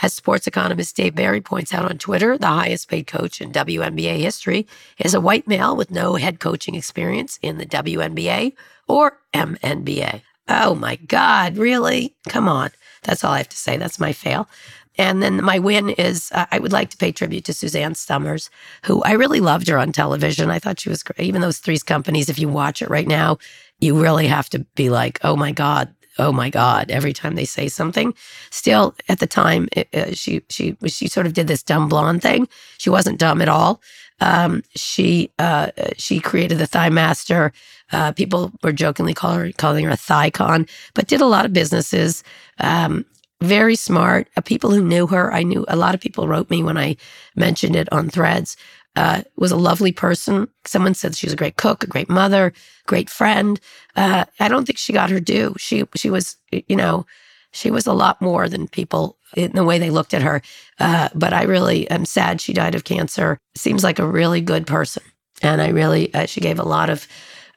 As 0.02 0.12
sports 0.12 0.46
economist 0.46 0.96
Dave 0.96 1.14
Berri 1.14 1.40
points 1.40 1.72
out 1.72 1.88
on 1.88 1.98
Twitter, 1.98 2.36
the 2.36 2.46
highest 2.46 2.88
paid 2.88 3.06
coach 3.06 3.40
in 3.40 3.52
WNBA 3.52 4.18
history 4.18 4.66
is 4.98 5.14
a 5.14 5.20
white 5.20 5.46
male 5.46 5.76
with 5.76 5.90
no 5.90 6.14
head 6.16 6.40
coaching 6.40 6.74
experience 6.74 7.38
in 7.42 7.58
the 7.58 7.66
WNBA 7.66 8.54
or 8.88 9.18
MNBA. 9.32 10.22
Oh 10.48 10.74
my 10.74 10.96
God, 10.96 11.56
really? 11.56 12.14
Come 12.28 12.48
on. 12.48 12.70
That's 13.02 13.24
all 13.24 13.32
I 13.32 13.38
have 13.38 13.48
to 13.50 13.56
say. 13.56 13.76
That's 13.76 14.00
my 14.00 14.12
fail. 14.12 14.48
And 14.96 15.22
then 15.22 15.42
my 15.42 15.58
win 15.58 15.90
is 15.90 16.30
uh, 16.32 16.46
I 16.52 16.58
would 16.58 16.72
like 16.72 16.90
to 16.90 16.96
pay 16.96 17.10
tribute 17.10 17.44
to 17.46 17.52
Suzanne 17.52 17.94
Somers, 17.94 18.48
who 18.84 19.02
I 19.02 19.12
really 19.12 19.40
loved 19.40 19.68
her 19.68 19.78
on 19.78 19.92
television. 19.92 20.50
I 20.50 20.58
thought 20.58 20.80
she 20.80 20.88
was 20.88 21.02
great. 21.02 21.26
Even 21.26 21.40
those 21.40 21.58
Three's 21.58 21.82
Companies, 21.82 22.28
if 22.28 22.38
you 22.38 22.48
watch 22.48 22.80
it 22.80 22.90
right 22.90 23.06
now, 23.06 23.38
you 23.80 24.00
really 24.00 24.28
have 24.28 24.48
to 24.50 24.60
be 24.76 24.90
like, 24.90 25.18
oh 25.24 25.34
my 25.34 25.50
God, 25.50 25.92
oh 26.18 26.32
my 26.32 26.50
God, 26.50 26.90
every 26.90 27.12
time 27.12 27.34
they 27.34 27.44
say 27.44 27.68
something. 27.68 28.14
Still, 28.50 28.94
at 29.08 29.18
the 29.18 29.26
time, 29.26 29.68
it, 29.72 29.88
uh, 29.94 30.12
she 30.12 30.42
she 30.48 30.76
she 30.86 31.08
sort 31.08 31.26
of 31.26 31.34
did 31.34 31.46
this 31.46 31.62
dumb 31.62 31.88
blonde 31.88 32.22
thing. 32.22 32.48
She 32.78 32.90
wasn't 32.90 33.18
dumb 33.18 33.42
at 33.42 33.48
all. 33.48 33.80
Um, 34.20 34.62
she 34.74 35.30
uh, 35.38 35.70
she 35.96 36.20
created 36.20 36.58
the 36.58 36.66
Thigh 36.66 36.90
Master. 36.90 37.52
Uh, 37.92 38.12
people 38.12 38.52
were 38.62 38.72
jokingly 38.72 39.14
call 39.14 39.34
her, 39.34 39.52
calling 39.52 39.84
her 39.84 39.90
a 39.90 39.96
thigh 39.96 40.30
con, 40.30 40.66
but 40.94 41.06
did 41.06 41.20
a 41.20 41.26
lot 41.26 41.44
of 41.44 41.52
businesses. 41.52 42.24
Um, 42.58 43.04
very 43.42 43.76
smart. 43.76 44.28
Uh, 44.36 44.40
people 44.40 44.70
who 44.70 44.82
knew 44.82 45.06
her, 45.06 45.32
I 45.32 45.42
knew 45.42 45.64
a 45.68 45.76
lot 45.76 45.94
of 45.94 46.00
people 46.00 46.26
wrote 46.26 46.50
me 46.50 46.62
when 46.62 46.78
I 46.78 46.96
mentioned 47.36 47.76
it 47.76 47.92
on 47.92 48.08
threads. 48.08 48.56
Uh, 48.96 49.22
was 49.36 49.50
a 49.50 49.56
lovely 49.56 49.90
person. 49.90 50.48
Someone 50.64 50.94
said 50.94 51.16
she 51.16 51.26
was 51.26 51.32
a 51.32 51.36
great 51.36 51.56
cook, 51.56 51.82
a 51.82 51.88
great 51.88 52.08
mother, 52.08 52.52
great 52.86 53.10
friend. 53.10 53.58
Uh, 53.96 54.24
I 54.38 54.48
don't 54.48 54.66
think 54.66 54.78
she 54.78 54.92
got 54.92 55.10
her 55.10 55.20
due. 55.20 55.54
She 55.58 55.84
she 55.96 56.10
was, 56.10 56.36
you 56.52 56.76
know, 56.76 57.04
she 57.50 57.70
was 57.70 57.86
a 57.86 57.92
lot 57.92 58.20
more 58.20 58.48
than 58.48 58.68
people 58.68 59.18
in 59.36 59.52
the 59.52 59.64
way 59.64 59.78
they 59.78 59.90
looked 59.90 60.14
at 60.14 60.22
her. 60.22 60.42
Uh, 60.78 61.08
but 61.14 61.32
I 61.32 61.42
really 61.42 61.90
am 61.90 62.04
sad 62.04 62.40
she 62.40 62.52
died 62.52 62.74
of 62.74 62.84
cancer. 62.84 63.38
Seems 63.56 63.82
like 63.82 63.98
a 63.98 64.06
really 64.06 64.40
good 64.40 64.66
person, 64.66 65.02
and 65.42 65.60
I 65.60 65.68
really 65.68 66.12
uh, 66.14 66.26
she 66.26 66.40
gave 66.40 66.58
a 66.58 66.64
lot 66.64 66.90
of 66.90 67.08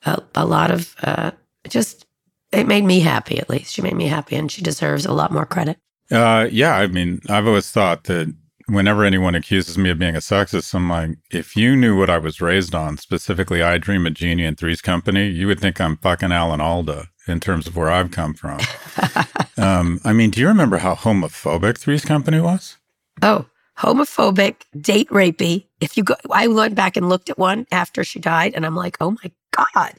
uh, 0.05 0.21
a 0.35 0.45
lot 0.45 0.71
of 0.71 0.95
uh, 1.03 1.31
just 1.67 2.05
it 2.51 2.67
made 2.67 2.83
me 2.83 2.99
happy 2.99 3.39
at 3.39 3.49
least. 3.49 3.73
She 3.73 3.81
made 3.81 3.95
me 3.95 4.07
happy, 4.07 4.35
and 4.35 4.51
she 4.51 4.61
deserves 4.61 5.05
a 5.05 5.13
lot 5.13 5.31
more 5.31 5.45
credit. 5.45 5.77
Yeah, 6.09 6.75
I 6.75 6.87
mean, 6.87 7.19
I've 7.29 7.47
always 7.47 7.69
thought 7.69 8.05
that 8.05 8.33
whenever 8.67 9.03
anyone 9.03 9.35
accuses 9.35 9.77
me 9.77 9.89
of 9.89 9.99
being 9.99 10.15
a 10.15 10.19
sexist, 10.19 10.73
I'm 10.73 10.89
like, 10.89 11.17
if 11.31 11.55
you 11.55 11.75
knew 11.75 11.97
what 11.97 12.09
I 12.09 12.17
was 12.17 12.41
raised 12.41 12.75
on, 12.75 12.97
specifically 12.97 13.61
I 13.61 13.77
Dream 13.77 14.05
of 14.05 14.13
Jeannie 14.13 14.45
and 14.45 14.57
Three's 14.57 14.81
Company, 14.81 15.27
you 15.27 15.47
would 15.47 15.59
think 15.59 15.79
I'm 15.79 15.97
fucking 15.97 16.31
Alan 16.31 16.61
Alda 16.61 17.07
in 17.27 17.39
terms 17.39 17.67
of 17.67 17.75
where 17.75 17.89
I've 17.89 18.11
come 18.11 18.33
from. 18.33 18.59
um, 19.57 19.99
I 20.03 20.13
mean, 20.13 20.29
do 20.29 20.39
you 20.39 20.47
remember 20.47 20.77
how 20.77 20.95
homophobic 20.95 21.77
Three's 21.77 22.05
Company 22.05 22.39
was? 22.39 22.77
Oh, 23.21 23.45
homophobic, 23.77 24.55
date 24.79 25.09
rapey. 25.09 25.67
If 25.79 25.97
you 25.97 26.03
go, 26.03 26.15
I 26.31 26.47
went 26.47 26.75
back 26.75 26.97
and 26.97 27.09
looked 27.09 27.29
at 27.29 27.37
one 27.37 27.65
after 27.71 28.03
she 28.03 28.19
died, 28.19 28.53
and 28.55 28.65
I'm 28.65 28.75
like, 28.75 28.97
oh 28.99 29.11
my 29.11 29.31
god, 29.51 29.93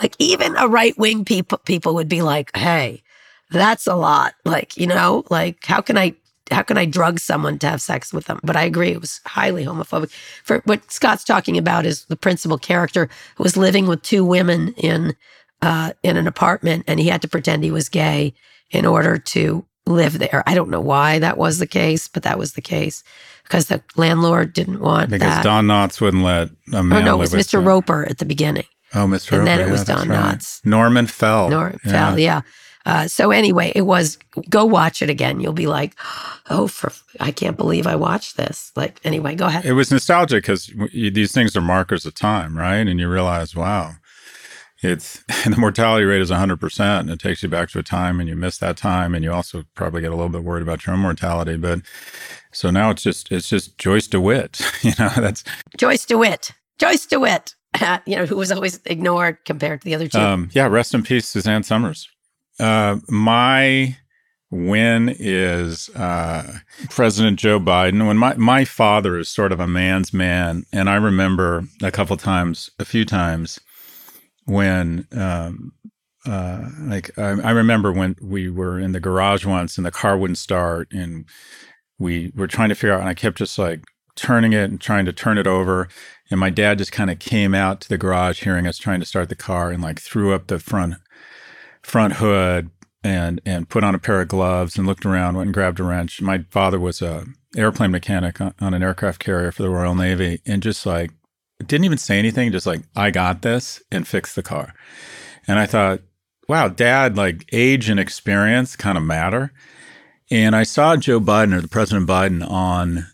like 0.00 0.14
even 0.18 0.56
a 0.56 0.68
right 0.68 0.96
wing 0.98 1.24
people 1.24 1.58
people 1.58 1.94
would 1.94 2.08
be 2.08 2.22
like, 2.22 2.54
hey, 2.56 3.02
that's 3.50 3.86
a 3.86 3.94
lot. 3.94 4.34
Like 4.44 4.76
you 4.76 4.86
know, 4.86 5.24
like 5.30 5.64
how 5.64 5.80
can 5.80 5.98
I 5.98 6.14
how 6.52 6.62
can 6.62 6.78
I 6.78 6.84
drug 6.84 7.18
someone 7.18 7.58
to 7.60 7.68
have 7.68 7.80
sex 7.80 8.12
with 8.12 8.26
them? 8.26 8.40
But 8.42 8.56
I 8.56 8.62
agree, 8.62 8.90
it 8.90 9.00
was 9.00 9.20
highly 9.26 9.64
homophobic. 9.64 10.10
For 10.44 10.62
what 10.64 10.90
Scott's 10.90 11.24
talking 11.24 11.58
about 11.58 11.86
is 11.86 12.04
the 12.06 12.16
principal 12.16 12.58
character 12.58 13.08
who 13.36 13.42
was 13.42 13.56
living 13.56 13.86
with 13.86 14.02
two 14.02 14.24
women 14.24 14.74
in 14.76 15.14
uh, 15.60 15.92
in 16.02 16.16
an 16.16 16.26
apartment, 16.26 16.84
and 16.88 16.98
he 16.98 17.08
had 17.08 17.22
to 17.22 17.28
pretend 17.28 17.62
he 17.62 17.70
was 17.70 17.88
gay 17.88 18.34
in 18.70 18.84
order 18.84 19.16
to 19.16 19.64
live 19.86 20.18
there. 20.18 20.42
I 20.46 20.54
don't 20.54 20.70
know 20.70 20.80
why 20.80 21.18
that 21.20 21.38
was 21.38 21.58
the 21.58 21.66
case, 21.66 22.08
but 22.08 22.22
that 22.24 22.38
was 22.38 22.54
the 22.54 22.60
case 22.60 23.04
because 23.44 23.66
the 23.66 23.82
landlord 23.96 24.52
didn't 24.52 24.80
want 24.80 25.10
because 25.10 25.28
that. 25.28 25.44
Don 25.44 25.66
Knotts 25.66 26.00
wouldn't 26.00 26.22
let 26.22 26.50
a 26.72 26.82
man. 26.82 27.02
Oh 27.02 27.04
no, 27.04 27.14
it 27.16 27.18
was 27.18 27.32
Mr. 27.32 27.64
Roper 27.64 28.04
at 28.08 28.18
the 28.18 28.24
beginning. 28.24 28.66
Oh, 28.94 29.06
Mr. 29.06 29.32
And 29.32 29.40
Roper. 29.40 29.44
then 29.44 29.60
it 29.60 29.66
yeah, 29.66 29.72
was 29.72 29.84
Don 29.84 30.08
right. 30.08 30.38
Knotts. 30.38 30.64
Norman 30.66 31.06
Fell. 31.06 31.48
Nor 31.48 31.70
Fell, 31.84 32.18
yeah. 32.18 32.42
Uh, 32.84 33.06
so 33.08 33.30
anyway, 33.30 33.72
it 33.74 33.82
was 33.82 34.18
go 34.48 34.64
watch 34.64 35.02
it 35.02 35.10
again. 35.10 35.40
You'll 35.40 35.52
be 35.52 35.66
like, 35.66 35.94
oh, 36.50 36.66
for 36.66 36.92
I 37.20 37.30
can't 37.30 37.56
believe 37.56 37.86
I 37.86 37.96
watched 37.96 38.36
this. 38.36 38.72
Like 38.76 39.00
anyway, 39.04 39.34
go 39.34 39.46
ahead. 39.46 39.64
It 39.64 39.72
was 39.72 39.90
nostalgic 39.90 40.44
because 40.44 40.72
these 40.92 41.32
things 41.32 41.56
are 41.56 41.60
markers 41.60 42.04
of 42.06 42.14
time, 42.14 42.56
right? 42.56 42.86
And 42.86 42.98
you 42.98 43.08
realize, 43.08 43.54
wow, 43.54 43.94
it's 44.82 45.22
the 45.44 45.56
mortality 45.56 46.04
rate 46.04 46.20
is 46.20 46.30
100%. 46.30 47.00
And 47.00 47.10
it 47.10 47.20
takes 47.20 47.42
you 47.42 47.48
back 47.48 47.70
to 47.70 47.78
a 47.78 47.82
time 47.82 48.20
and 48.20 48.28
you 48.28 48.36
miss 48.36 48.58
that 48.58 48.76
time. 48.76 49.14
And 49.14 49.24
you 49.24 49.32
also 49.32 49.64
probably 49.74 50.02
get 50.02 50.12
a 50.12 50.16
little 50.16 50.28
bit 50.28 50.44
worried 50.44 50.62
about 50.62 50.86
your 50.86 50.94
own 50.94 51.00
mortality. 51.00 51.56
But 51.56 51.80
so 52.52 52.70
now 52.70 52.90
it's 52.90 53.02
just, 53.02 53.30
it's 53.30 53.48
just 53.48 53.78
Joyce 53.78 54.08
DeWitt. 54.08 54.60
you 54.82 54.92
know, 54.98 55.10
that's 55.16 55.44
Joyce 55.76 56.04
DeWitt. 56.04 56.50
Joyce 56.78 57.06
DeWitt. 57.06 57.54
you 58.06 58.16
know, 58.16 58.26
who 58.26 58.36
was 58.36 58.52
always 58.52 58.80
ignored 58.84 59.38
compared 59.46 59.80
to 59.80 59.84
the 59.86 59.94
other 59.94 60.08
two. 60.08 60.18
Um, 60.18 60.50
yeah, 60.52 60.66
rest 60.66 60.92
in 60.94 61.02
peace, 61.02 61.26
Suzanne 61.26 61.62
Somers. 61.62 62.08
Uh, 62.62 63.00
my 63.08 63.96
win 64.52 65.12
is 65.18 65.88
uh, 65.96 66.58
President 66.90 67.40
Joe 67.40 67.58
Biden. 67.58 68.06
When 68.06 68.16
my 68.16 68.36
my 68.36 68.64
father 68.64 69.18
is 69.18 69.28
sort 69.28 69.50
of 69.50 69.58
a 69.58 69.66
man's 69.66 70.14
man, 70.14 70.62
and 70.72 70.88
I 70.88 70.94
remember 70.94 71.64
a 71.82 71.90
couple 71.90 72.16
times, 72.16 72.70
a 72.78 72.84
few 72.84 73.04
times, 73.04 73.58
when 74.44 75.08
um, 75.10 75.72
uh, 76.24 76.68
like 76.82 77.18
I, 77.18 77.30
I 77.40 77.50
remember 77.50 77.90
when 77.90 78.14
we 78.22 78.48
were 78.48 78.78
in 78.78 78.92
the 78.92 79.00
garage 79.00 79.44
once, 79.44 79.76
and 79.76 79.84
the 79.84 79.90
car 79.90 80.16
wouldn't 80.16 80.38
start, 80.38 80.86
and 80.92 81.24
we 81.98 82.30
were 82.36 82.46
trying 82.46 82.68
to 82.68 82.76
figure 82.76 82.94
out, 82.94 83.00
and 83.00 83.08
I 83.08 83.14
kept 83.14 83.38
just 83.38 83.58
like 83.58 83.82
turning 84.14 84.52
it 84.52 84.70
and 84.70 84.80
trying 84.80 85.06
to 85.06 85.12
turn 85.12 85.36
it 85.36 85.48
over. 85.48 85.88
And 86.30 86.38
my 86.38 86.50
dad 86.50 86.78
just 86.78 86.92
kind 86.92 87.10
of 87.10 87.18
came 87.18 87.56
out 87.56 87.80
to 87.80 87.88
the 87.88 87.98
garage 87.98 88.44
hearing 88.44 88.68
us 88.68 88.78
trying 88.78 89.00
to 89.00 89.06
start 89.06 89.30
the 89.30 89.34
car 89.34 89.70
and 89.70 89.82
like 89.82 90.00
threw 90.00 90.32
up 90.32 90.46
the 90.46 90.60
front 90.60 90.94
front 91.82 92.14
hood 92.14 92.70
and 93.04 93.40
and 93.44 93.68
put 93.68 93.84
on 93.84 93.94
a 93.94 93.98
pair 93.98 94.20
of 94.20 94.28
gloves 94.28 94.76
and 94.76 94.86
looked 94.86 95.04
around, 95.04 95.36
went 95.36 95.48
and 95.48 95.54
grabbed 95.54 95.80
a 95.80 95.84
wrench. 95.84 96.20
My 96.20 96.44
father 96.50 96.78
was 96.78 97.02
a 97.02 97.26
airplane 97.56 97.90
mechanic 97.90 98.40
on, 98.40 98.54
on 98.60 98.74
an 98.74 98.82
aircraft 98.82 99.18
carrier 99.18 99.52
for 99.52 99.62
the 99.62 99.70
Royal 99.70 99.94
Navy 99.94 100.40
and 100.46 100.62
just 100.62 100.86
like 100.86 101.10
didn't 101.66 101.84
even 101.84 101.98
say 101.98 102.18
anything, 102.18 102.52
just 102.52 102.66
like, 102.66 102.82
I 102.96 103.10
got 103.10 103.42
this 103.42 103.82
and 103.90 104.06
fixed 104.06 104.36
the 104.36 104.42
car. 104.42 104.74
And 105.46 105.58
I 105.58 105.66
thought, 105.66 106.00
wow, 106.48 106.68
dad, 106.68 107.16
like 107.16 107.48
age 107.52 107.88
and 107.88 108.00
experience 108.00 108.76
kind 108.76 108.98
of 108.98 109.04
matter. 109.04 109.52
And 110.30 110.56
I 110.56 110.62
saw 110.62 110.96
Joe 110.96 111.20
Biden 111.20 111.54
or 111.54 111.60
the 111.60 111.68
President 111.68 112.08
Biden 112.08 112.48
on 112.48 113.06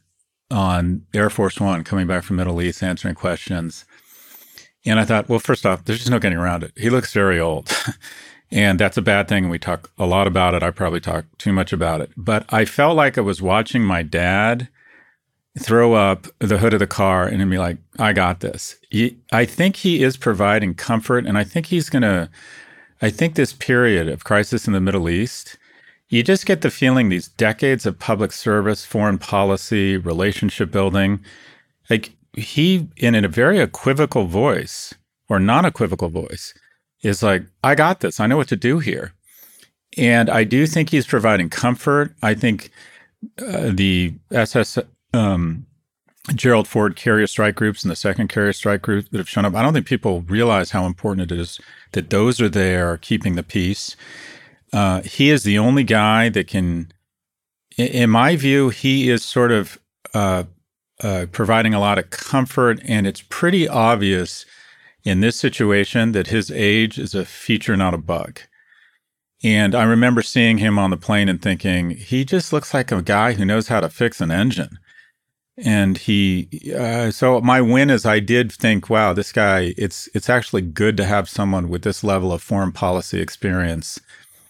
on 0.51 1.03
Air 1.13 1.29
Force 1.29 1.61
One 1.61 1.85
coming 1.85 2.07
back 2.07 2.25
from 2.25 2.37
Middle 2.37 2.63
East 2.63 2.83
answering 2.83 3.15
questions. 3.15 3.85
And 4.87 4.99
I 4.99 5.05
thought, 5.05 5.29
well, 5.29 5.39
first 5.39 5.67
off, 5.67 5.85
there's 5.85 5.99
just 5.99 6.11
no 6.11 6.19
getting 6.19 6.39
around 6.39 6.63
it. 6.63 6.73
He 6.77 6.89
looks 6.89 7.13
very 7.13 7.39
old. 7.39 7.71
and 8.51 8.79
that's 8.79 8.97
a 8.97 9.03
bad 9.03 9.29
thing. 9.29 9.45
And 9.45 9.51
we 9.51 9.59
talk 9.59 9.91
a 9.99 10.07
lot 10.07 10.27
about 10.27 10.55
it. 10.55 10.63
I 10.63 10.71
probably 10.71 11.01
talk 11.01 11.27
too 11.37 11.53
much 11.53 11.73
about 11.73 12.01
it. 12.01 12.11
But 12.17 12.45
I 12.49 12.65
felt 12.65 12.97
like 12.97 13.19
I 13.19 13.23
was 13.23 13.43
watching 13.43 13.85
my 13.85 14.03
dad 14.03 14.69
throw 15.59 15.95
up 15.95 16.27
the 16.39 16.59
hood 16.59 16.73
of 16.73 16.79
the 16.79 16.87
car 16.87 17.27
and 17.27 17.51
be 17.51 17.59
like, 17.59 17.79
I 17.99 18.13
got 18.13 18.41
this. 18.41 18.77
He, 18.91 19.19
I 19.33 19.45
think 19.45 19.77
he 19.77 20.03
is 20.03 20.17
providing 20.17 20.75
comfort. 20.75 21.27
And 21.27 21.37
I 21.37 21.45
think 21.45 21.67
he's 21.67 21.91
going 21.91 22.03
to, 22.03 22.31
I 23.03 23.11
think 23.11 23.35
this 23.35 23.53
period 23.53 24.09
of 24.09 24.25
crisis 24.25 24.67
in 24.67 24.73
the 24.73 24.81
Middle 24.81 25.09
East, 25.09 25.59
you 26.09 26.23
just 26.23 26.47
get 26.47 26.63
the 26.63 26.71
feeling 26.71 27.09
these 27.09 27.29
decades 27.29 27.85
of 27.85 27.99
public 27.99 28.33
service, 28.33 28.85
foreign 28.85 29.19
policy, 29.19 29.97
relationship 29.97 30.71
building, 30.71 31.21
like 31.91 32.13
he, 32.33 32.89
in 32.97 33.15
a 33.15 33.29
very 33.29 33.59
equivocal 33.59 34.27
voice 34.27 34.95
or 35.29 35.39
non 35.39 35.67
equivocal 35.67 36.09
voice, 36.09 36.55
is 37.03 37.23
like, 37.23 37.45
I 37.63 37.75
got 37.75 38.01
this. 38.01 38.21
I 38.21 38.27
know 38.27 38.37
what 38.37 38.49
to 38.49 38.57
do 38.57 38.79
here. 38.79 39.13
And 39.97 40.29
I 40.29 40.45
do 40.45 40.67
think 40.67 40.91
he's 40.91 41.07
providing 41.07 41.49
comfort. 41.49 42.15
I 42.23 42.35
think 42.35 42.71
uh, 43.41 43.71
the 43.73 44.15
SS 44.31 44.79
um, 45.15 45.67
Gerald 46.35 46.69
Ford 46.69 46.97
carrier 46.97 47.27
strike 47.27 47.55
groups 47.55 47.83
and 47.83 47.91
the 47.91 47.97
second 47.97 48.29
carrier 48.29 48.53
strike 48.53 48.83
group 48.83 49.09
that 49.11 49.19
have 49.19 49.29
shown 49.29 49.45
up, 49.45 49.55
I 49.55 49.63
don't 49.63 49.73
think 49.73 49.87
people 49.87 50.23
realize 50.23 50.71
how 50.71 50.85
important 50.85 51.33
it 51.33 51.39
is 51.39 51.61
that 51.93 52.11
those 52.11 52.41
are 52.41 52.49
there 52.49 52.99
keeping 52.99 53.35
the 53.35 53.43
peace. 53.43 53.97
Uh, 54.73 55.01
he 55.03 55.31
is 55.31 55.45
the 55.45 55.59
only 55.59 55.85
guy 55.85 56.29
that 56.29 56.47
can, 56.47 56.93
in 57.77 58.11
my 58.11 58.37
view, 58.37 58.69
he 58.69 59.09
is 59.09 59.25
sort 59.25 59.51
of 59.51 59.79
uh, 60.13 60.45
uh, 61.03 61.27
providing 61.33 61.73
a 61.73 61.81
lot 61.81 61.99
of 61.99 62.11
comfort, 62.11 62.81
and 62.85 63.07
it's 63.07 63.23
pretty 63.23 63.67
obvious 63.67 64.45
in 65.05 65.21
this 65.21 65.37
situation 65.37 66.13
that 66.13 66.29
his 66.29 66.51
age 66.51 66.99
is 66.99 67.15
a 67.15 67.25
feature, 67.25 67.77
not 67.77 67.95
a 67.95 67.99
bug. 67.99 68.41
And 69.43 69.75
I 69.75 69.85
remember 69.85 70.23
seeing 70.23 70.59
him 70.59 70.79
on 70.79 70.91
the 70.91 70.97
plane 70.97 71.29
and 71.29 71.41
thinking, 71.41 71.91
he 71.91 72.25
just 72.25 72.53
looks 72.53 72.75
like 72.75 72.91
a 72.91 73.03
guy 73.03 73.35
who 73.35 73.45
knows 73.45 73.69
how 73.69 73.81
to 73.81 73.89
fix 73.89 74.21
an 74.21 74.31
engine. 74.31 74.79
And 75.57 75.99
he, 75.99 76.49
uh, 76.77 77.11
so 77.11 77.41
my 77.41 77.61
win 77.61 77.91
is 77.91 78.05
I 78.05 78.21
did 78.21 78.53
think, 78.53 78.89
wow, 78.91 79.13
this 79.13 79.33
guy, 79.33 79.75
it's 79.77 80.09
it's 80.15 80.31
actually 80.31 80.63
good 80.63 80.97
to 80.99 81.05
have 81.05 81.29
someone 81.29 81.69
with 81.69 81.83
this 81.83 82.05
level 82.05 82.33
of 82.33 82.43
foreign 82.43 82.71
policy 82.71 83.21
experience 83.21 84.01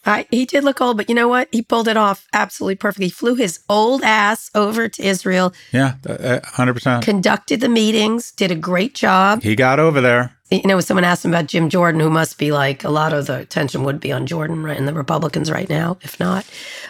I, 0.09 0.27
he 0.31 0.45
did 0.47 0.65
look 0.65 0.81
old, 0.81 0.97
but 0.97 1.09
you 1.09 1.15
know 1.15 1.29
what? 1.29 1.49
He 1.53 1.63
pulled 1.63 1.87
it 1.89 1.97
off 1.97 2.27
absolutely 2.33 2.77
perfect. 2.77 3.03
He 3.03 3.11
flew 3.11 3.35
his 3.35 3.61
old 3.69 4.03
ass 4.03 4.51
over 4.55 4.89
to 4.89 5.03
Israel, 5.07 5.53
Yeah, 5.73 5.95
uh, 6.09 6.41
hundred 6.45 6.75
percent. 6.75 7.05
conducted 7.05 7.61
the 7.61 7.69
meetings, 7.69 8.33
did 8.33 8.51
a 8.51 8.55
great 8.57 8.95
job. 8.95 9.43
He 9.43 9.55
got 9.55 9.79
over 9.79 10.01
there. 10.01 10.33
You 10.51 10.63
know, 10.65 10.81
someone 10.81 11.05
asked 11.05 11.27
him 11.27 11.33
about 11.33 11.47
Jim 11.47 11.69
Jordan, 11.69 12.01
who 12.01 12.09
must 12.09 12.39
be 12.39 12.53
like 12.53 12.83
a 12.83 12.89
lot 12.89 13.13
of 13.13 13.27
the 13.27 13.37
attention 13.39 13.85
would 13.85 14.01
be 14.01 14.13
on 14.13 14.27
Jordan 14.27 14.63
right 14.63 14.79
and 14.79 14.89
the 14.89 14.95
Republicans 14.95 15.51
right 15.51 15.69
now, 15.69 15.99
if 16.01 16.19
not. 16.19 16.47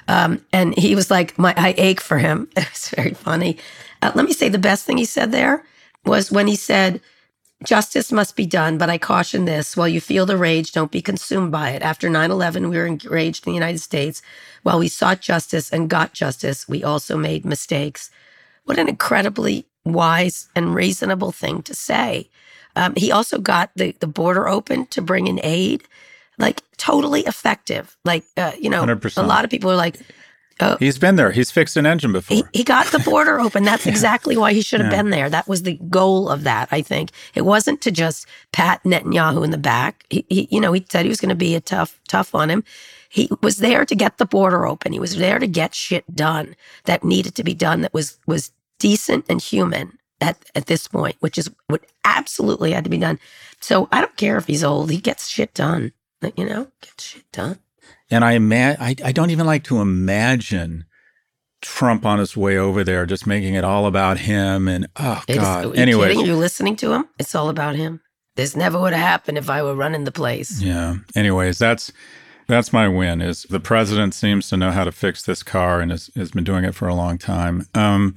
Um, 0.06 0.44
and 0.52 0.78
he 0.78 0.94
was 0.94 1.10
like, 1.10 1.36
"My, 1.38 1.52
I 1.56 1.74
ache 1.76 2.00
for 2.00 2.18
him." 2.18 2.48
It 2.56 2.68
was 2.70 2.88
very 2.94 3.14
funny. 3.14 3.58
Uh, 4.00 4.12
let 4.14 4.24
me 4.26 4.32
say 4.32 4.48
the 4.48 4.58
best 4.58 4.84
thing 4.84 4.96
he 4.96 5.04
said 5.04 5.32
there 5.32 5.64
was 6.04 6.30
when 6.30 6.46
he 6.46 6.54
said, 6.54 7.00
Justice 7.64 8.12
must 8.12 8.36
be 8.36 8.46
done, 8.46 8.78
but 8.78 8.88
I 8.88 8.98
caution 8.98 9.44
this 9.44 9.76
while 9.76 9.88
you 9.88 10.00
feel 10.00 10.26
the 10.26 10.36
rage, 10.36 10.70
don't 10.70 10.92
be 10.92 11.02
consumed 11.02 11.50
by 11.50 11.70
it. 11.70 11.82
After 11.82 12.08
9 12.08 12.30
11, 12.30 12.68
we 12.68 12.76
were 12.76 12.86
enraged 12.86 13.46
in 13.46 13.52
the 13.52 13.56
United 13.56 13.80
States. 13.80 14.22
While 14.62 14.78
we 14.78 14.86
sought 14.86 15.20
justice 15.20 15.70
and 15.70 15.90
got 15.90 16.12
justice, 16.12 16.68
we 16.68 16.84
also 16.84 17.16
made 17.16 17.44
mistakes. 17.44 18.10
What 18.64 18.78
an 18.78 18.88
incredibly 18.88 19.66
wise 19.84 20.48
and 20.54 20.72
reasonable 20.72 21.32
thing 21.32 21.62
to 21.62 21.74
say. 21.74 22.30
Um, 22.76 22.94
he 22.96 23.10
also 23.10 23.38
got 23.38 23.70
the, 23.74 23.92
the 23.98 24.06
border 24.06 24.46
open 24.46 24.86
to 24.88 25.02
bring 25.02 25.26
in 25.26 25.40
aid, 25.42 25.82
like 26.38 26.62
totally 26.76 27.22
effective. 27.22 27.96
Like, 28.04 28.24
uh, 28.36 28.52
you 28.60 28.70
know, 28.70 28.84
100%. 28.84 29.20
a 29.20 29.26
lot 29.26 29.44
of 29.44 29.50
people 29.50 29.70
are 29.70 29.76
like, 29.76 29.98
Oh. 30.60 30.76
He's 30.80 30.98
been 30.98 31.14
there. 31.16 31.30
He's 31.30 31.50
fixed 31.52 31.76
an 31.76 31.86
engine 31.86 32.12
before. 32.12 32.36
he, 32.36 32.44
he 32.52 32.64
got 32.64 32.86
the 32.88 32.98
border 32.98 33.38
open. 33.46 33.62
That's 33.62 33.86
exactly 33.86 34.36
why 34.36 34.52
he 34.52 34.60
should 34.60 34.80
have 34.80 34.92
Yeah. 34.92 35.02
been 35.02 35.10
there. 35.10 35.30
That 35.30 35.46
was 35.46 35.62
the 35.62 35.78
goal 35.88 36.28
of 36.28 36.42
that, 36.44 36.68
I 36.72 36.82
think. 36.82 37.10
It 37.34 37.42
wasn't 37.42 37.80
to 37.82 37.90
just 37.92 38.26
pat 38.52 38.82
Netanyahu 38.82 39.44
in 39.44 39.50
the 39.52 39.58
back. 39.58 40.04
He, 40.10 40.24
he 40.28 40.48
you 40.50 40.60
know, 40.60 40.72
he 40.72 40.84
said 40.88 41.04
he 41.04 41.08
was 41.08 41.20
going 41.20 41.28
to 41.28 41.34
be 41.36 41.54
a 41.54 41.60
tough, 41.60 42.00
tough 42.08 42.34
on 42.34 42.50
him. 42.50 42.64
He 43.08 43.28
was 43.40 43.58
there 43.58 43.84
to 43.86 43.94
get 43.94 44.18
the 44.18 44.26
border 44.26 44.66
open. 44.66 44.92
He 44.92 44.98
was 45.00 45.16
there 45.16 45.38
to 45.38 45.46
get 45.46 45.74
shit 45.74 46.04
done 46.14 46.56
that 46.84 47.04
needed 47.04 47.34
to 47.36 47.44
be 47.44 47.54
done 47.54 47.80
that 47.82 47.94
was 47.94 48.18
was 48.26 48.50
decent 48.78 49.24
and 49.28 49.40
human 49.40 49.98
at, 50.20 50.36
at 50.54 50.66
this 50.66 50.88
point, 50.88 51.16
which 51.20 51.38
is 51.38 51.48
what 51.68 51.84
absolutely 52.04 52.72
had 52.72 52.84
to 52.84 52.90
be 52.90 52.98
done. 52.98 53.18
So 53.60 53.88
I 53.92 54.00
don't 54.00 54.16
care 54.16 54.36
if 54.36 54.46
he's 54.46 54.62
old. 54.64 54.90
He 54.90 54.98
gets 54.98 55.28
shit 55.28 55.54
done. 55.54 55.92
You 56.36 56.46
know, 56.46 56.66
gets 56.82 57.04
shit 57.04 57.30
done. 57.32 57.60
And 58.10 58.24
I, 58.24 58.32
ima- 58.32 58.76
I, 58.80 58.94
I 59.04 59.12
don't 59.12 59.30
even 59.30 59.46
like 59.46 59.64
to 59.64 59.80
imagine 59.80 60.84
Trump 61.60 62.06
on 62.06 62.18
his 62.18 62.36
way 62.36 62.56
over 62.56 62.84
there, 62.84 63.04
just 63.04 63.26
making 63.26 63.54
it 63.54 63.64
all 63.64 63.86
about 63.86 64.18
him. 64.18 64.68
And 64.68 64.88
oh 64.96 65.22
It 65.28 65.36
god. 65.36 65.76
Anyway, 65.76 66.14
you 66.14 66.34
listening 66.36 66.76
to 66.76 66.92
him? 66.92 67.08
It's 67.18 67.34
all 67.34 67.48
about 67.48 67.76
him. 67.76 68.00
This 68.36 68.54
never 68.54 68.78
would 68.80 68.92
have 68.92 69.02
happened 69.02 69.36
if 69.36 69.50
I 69.50 69.62
were 69.62 69.74
running 69.74 70.04
the 70.04 70.12
place. 70.12 70.62
yeah. 70.62 70.96
Anyways, 71.16 71.58
that's 71.58 71.92
that's 72.46 72.72
my 72.72 72.88
win. 72.88 73.20
Is 73.20 73.42
the 73.50 73.60
president 73.60 74.14
seems 74.14 74.48
to 74.48 74.56
know 74.56 74.70
how 74.70 74.84
to 74.84 74.92
fix 74.92 75.22
this 75.22 75.42
car 75.42 75.80
and 75.80 75.90
has, 75.90 76.08
has 76.14 76.30
been 76.30 76.44
doing 76.44 76.64
it 76.64 76.74
for 76.74 76.88
a 76.88 76.94
long 76.94 77.18
time. 77.18 77.66
Um, 77.74 78.14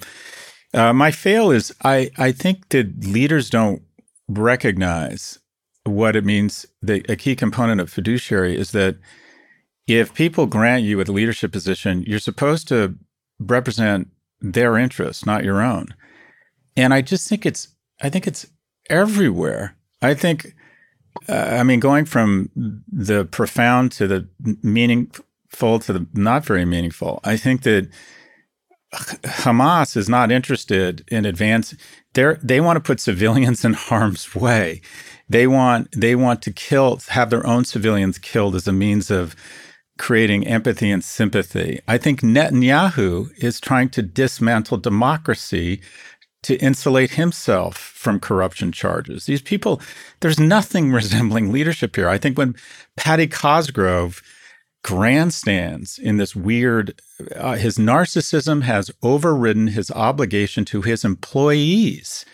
uh, 0.73 0.93
my 0.93 1.11
fail 1.11 1.49
is 1.51 1.73
I 1.83 2.11
I 2.17 2.31
think 2.31 2.69
that 2.69 3.03
leaders 3.03 3.49
don't 3.49 3.81
recognize 4.29 5.39
what 5.85 6.15
it 6.15 6.23
means. 6.23 6.65
The, 6.81 7.03
a 7.09 7.15
key 7.15 7.35
component 7.35 7.81
of 7.81 7.89
fiduciary 7.89 8.55
is 8.57 8.71
that 8.71 8.97
if 9.99 10.13
people 10.13 10.45
grant 10.45 10.83
you 10.83 10.97
a 11.09 11.11
leadership 11.11 11.51
position, 11.51 12.03
you're 12.07 12.19
supposed 12.19 12.67
to 12.69 12.95
represent 13.39 14.09
their 14.39 14.77
interests, 14.77 15.25
not 15.25 15.43
your 15.43 15.61
own. 15.61 15.87
And 16.75 16.93
I 16.93 17.01
just 17.01 17.27
think 17.27 17.45
it's 17.45 17.69
I 18.01 18.09
think 18.09 18.27
it's 18.27 18.47
everywhere. 18.89 19.75
I 20.01 20.13
think 20.13 20.55
uh, 21.27 21.57
I 21.59 21.63
mean 21.63 21.79
going 21.79 22.05
from 22.05 22.49
the 22.55 23.25
profound 23.25 23.91
to 23.93 24.07
the 24.07 24.27
meaningful 24.63 25.79
to 25.79 25.93
the 25.93 26.07
not 26.13 26.45
very 26.45 26.65
meaningful. 26.65 27.19
I 27.23 27.37
think 27.37 27.63
that 27.63 27.89
Hamas 28.93 29.95
is 29.95 30.09
not 30.09 30.31
interested 30.31 31.03
in 31.09 31.25
advance. 31.25 31.75
They 32.13 32.35
they 32.41 32.61
want 32.61 32.77
to 32.77 32.81
put 32.81 32.99
civilians 32.99 33.63
in 33.63 33.73
harm's 33.89 34.35
way. 34.35 34.81
They 35.29 35.47
want 35.47 35.91
they 35.91 36.15
want 36.15 36.41
to 36.43 36.51
kill 36.51 36.99
have 37.09 37.29
their 37.29 37.45
own 37.45 37.65
civilians 37.65 38.17
killed 38.17 38.55
as 38.55 38.67
a 38.67 38.73
means 38.73 39.11
of 39.11 39.35
creating 40.01 40.47
empathy 40.47 40.89
and 40.89 41.03
sympathy. 41.03 41.79
I 41.87 41.99
think 41.99 42.21
Netanyahu 42.21 43.29
is 43.37 43.59
trying 43.59 43.89
to 43.89 44.01
dismantle 44.01 44.79
democracy 44.79 45.79
to 46.41 46.57
insulate 46.57 47.11
himself 47.11 47.77
from 47.77 48.19
corruption 48.19 48.71
charges. 48.71 49.27
These 49.27 49.43
people, 49.43 49.79
there's 50.21 50.39
nothing 50.39 50.91
resembling 51.01 51.51
leadership 51.51 51.95
here. 51.95 52.09
I 52.09 52.17
think 52.17 52.35
when 52.35 52.55
Paddy 52.97 53.27
Cosgrave 53.27 54.23
grandstands 54.83 55.99
in 55.99 56.17
this 56.17 56.35
weird, 56.35 56.99
uh, 57.35 57.57
his 57.57 57.77
narcissism 57.77 58.63
has 58.63 58.89
overridden 59.03 59.67
his 59.67 59.91
obligation 59.91 60.65
to 60.65 60.81
his 60.81 61.05
employees. 61.05 62.25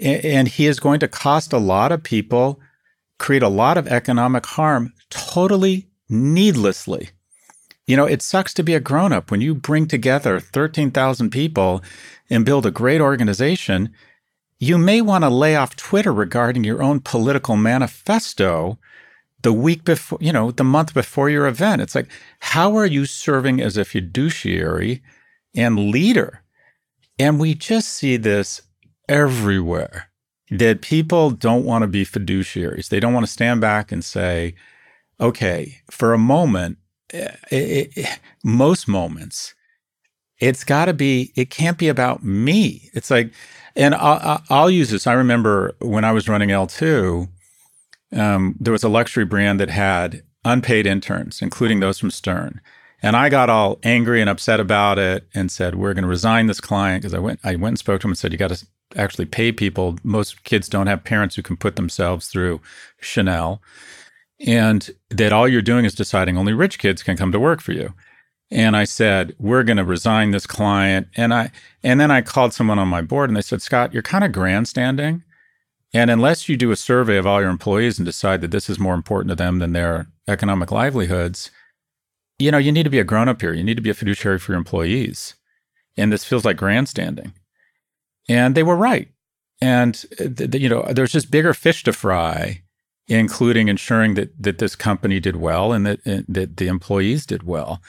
And 0.00 0.48
he 0.48 0.66
is 0.66 0.80
going 0.80 0.98
to 1.00 1.08
cost 1.08 1.52
a 1.52 1.58
lot 1.58 1.92
of 1.92 2.02
people, 2.02 2.58
create 3.20 3.44
a 3.44 3.48
lot 3.48 3.78
of 3.78 3.86
economic 3.86 4.44
harm 4.44 4.92
totally 5.08 5.89
needlessly. 6.10 7.10
You 7.86 7.96
know, 7.96 8.06
it 8.06 8.22
sucks 8.22 8.54
to 8.54 8.62
be 8.62 8.74
a 8.74 8.80
grown 8.80 9.12
up 9.12 9.30
when 9.30 9.40
you 9.40 9.54
bring 9.54 9.86
together 9.86 10.38
13,000 10.38 11.30
people 11.30 11.82
and 12.28 12.44
build 12.44 12.66
a 12.66 12.70
great 12.70 13.00
organization. 13.00 13.92
You 14.58 14.78
may 14.78 15.00
want 15.00 15.24
to 15.24 15.30
lay 15.30 15.56
off 15.56 15.76
Twitter 15.76 16.12
regarding 16.12 16.64
your 16.64 16.82
own 16.82 17.00
political 17.00 17.56
manifesto 17.56 18.78
the 19.42 19.52
week 19.52 19.84
before, 19.84 20.18
you 20.20 20.32
know, 20.32 20.50
the 20.50 20.64
month 20.64 20.94
before 20.94 21.30
your 21.30 21.46
event. 21.46 21.82
It's 21.82 21.94
like, 21.94 22.08
how 22.40 22.76
are 22.76 22.86
you 22.86 23.06
serving 23.06 23.60
as 23.60 23.76
a 23.76 23.84
fiduciary 23.84 25.02
and 25.54 25.90
leader? 25.90 26.42
And 27.18 27.40
we 27.40 27.54
just 27.54 27.88
see 27.88 28.16
this 28.16 28.62
everywhere 29.08 30.10
that 30.50 30.82
people 30.82 31.30
don't 31.30 31.64
want 31.64 31.82
to 31.82 31.88
be 31.88 32.04
fiduciaries. 32.04 32.88
They 32.88 33.00
don't 33.00 33.14
want 33.14 33.26
to 33.26 33.32
stand 33.32 33.60
back 33.60 33.92
and 33.92 34.04
say, 34.04 34.54
okay, 35.20 35.80
for 35.90 36.12
a 36.12 36.18
moment, 36.18 36.78
eh, 37.12 37.34
it, 37.50 37.92
it, 37.96 38.20
most 38.42 38.88
moments, 38.88 39.54
it's 40.38 40.64
got 40.64 40.86
to 40.86 40.94
be, 40.94 41.32
it 41.36 41.50
can't 41.50 41.78
be 41.78 41.88
about 41.88 42.24
me. 42.24 42.90
It's 42.94 43.10
like, 43.10 43.32
and 43.76 43.94
I'll, 43.94 44.42
I'll 44.48 44.70
use 44.70 44.90
this. 44.90 45.06
I 45.06 45.12
remember 45.12 45.74
when 45.80 46.04
I 46.04 46.12
was 46.12 46.28
running 46.28 46.48
L2, 46.48 47.28
um, 48.16 48.56
there 48.58 48.72
was 48.72 48.82
a 48.82 48.88
luxury 48.88 49.24
brand 49.24 49.60
that 49.60 49.70
had 49.70 50.22
unpaid 50.44 50.86
interns, 50.86 51.42
including 51.42 51.80
those 51.80 51.98
from 51.98 52.10
Stern. 52.10 52.60
And 53.02 53.16
I 53.16 53.28
got 53.28 53.48
all 53.48 53.78
angry 53.82 54.20
and 54.20 54.28
upset 54.28 54.60
about 54.60 54.98
it 54.98 55.26
and 55.34 55.50
said, 55.50 55.74
we're 55.74 55.94
going 55.94 56.02
to 56.02 56.08
resign 56.08 56.46
this 56.46 56.60
client 56.60 57.02
because 57.02 57.14
I 57.14 57.18
went, 57.18 57.40
I 57.44 57.56
went 57.56 57.72
and 57.72 57.78
spoke 57.78 58.00
to 58.00 58.06
him 58.06 58.10
and 58.10 58.18
said, 58.18 58.32
you 58.32 58.38
got 58.38 58.50
to 58.50 58.66
actually 58.96 59.26
pay 59.26 59.52
people. 59.52 59.96
Most 60.02 60.42
kids 60.44 60.68
don't 60.68 60.86
have 60.86 61.04
parents 61.04 61.36
who 61.36 61.42
can 61.42 61.56
put 61.56 61.76
themselves 61.76 62.28
through 62.28 62.60
Chanel 63.00 63.62
and 64.46 64.90
that 65.10 65.32
all 65.32 65.46
you're 65.46 65.62
doing 65.62 65.84
is 65.84 65.94
deciding 65.94 66.36
only 66.36 66.52
rich 66.52 66.78
kids 66.78 67.02
can 67.02 67.16
come 67.16 67.32
to 67.32 67.40
work 67.40 67.60
for 67.60 67.72
you. 67.72 67.94
And 68.50 68.76
I 68.76 68.84
said, 68.84 69.34
we're 69.38 69.62
going 69.62 69.76
to 69.76 69.84
resign 69.84 70.32
this 70.32 70.46
client. 70.46 71.08
And 71.16 71.32
I, 71.32 71.50
and 71.84 72.00
then 72.00 72.10
I 72.10 72.20
called 72.20 72.52
someone 72.52 72.78
on 72.78 72.88
my 72.88 73.02
board 73.02 73.30
and 73.30 73.36
they 73.36 73.42
said, 73.42 73.62
Scott, 73.62 73.92
you're 73.92 74.02
kind 74.02 74.24
of 74.24 74.32
grandstanding. 74.32 75.22
And 75.92 76.10
unless 76.10 76.48
you 76.48 76.56
do 76.56 76.70
a 76.70 76.76
survey 76.76 77.16
of 77.16 77.26
all 77.26 77.40
your 77.40 77.50
employees 77.50 77.98
and 77.98 78.06
decide 78.06 78.40
that 78.40 78.50
this 78.50 78.68
is 78.68 78.78
more 78.78 78.94
important 78.94 79.28
to 79.30 79.34
them 79.36 79.58
than 79.58 79.72
their 79.72 80.08
economic 80.26 80.72
livelihoods, 80.72 81.50
you 82.38 82.50
know, 82.50 82.58
you 82.58 82.72
need 82.72 82.84
to 82.84 82.90
be 82.90 82.98
a 82.98 83.04
grown 83.04 83.28
up 83.28 83.40
here. 83.40 83.52
You 83.52 83.64
need 83.64 83.76
to 83.76 83.82
be 83.82 83.90
a 83.90 83.94
fiduciary 83.94 84.38
for 84.38 84.52
your 84.52 84.58
employees. 84.58 85.34
And 85.96 86.12
this 86.12 86.24
feels 86.24 86.44
like 86.44 86.56
grandstanding. 86.56 87.34
And 88.28 88.54
they 88.54 88.62
were 88.62 88.76
right. 88.76 89.08
And, 89.60 90.02
uh, 90.12 90.24
th- 90.24 90.50
th- 90.50 90.62
you 90.62 90.68
know, 90.68 90.86
there's 90.90 91.12
just 91.12 91.30
bigger 91.30 91.52
fish 91.52 91.82
to 91.84 91.92
fry 91.92 92.62
including 93.10 93.68
ensuring 93.68 94.14
that 94.14 94.30
that 94.42 94.58
this 94.58 94.76
company 94.76 95.20
did 95.20 95.36
well 95.36 95.72
and 95.72 95.84
that 95.84 96.00
and 96.06 96.24
that 96.28 96.56
the 96.56 96.68
employees 96.68 97.26
did 97.26 97.42
well. 97.42 97.82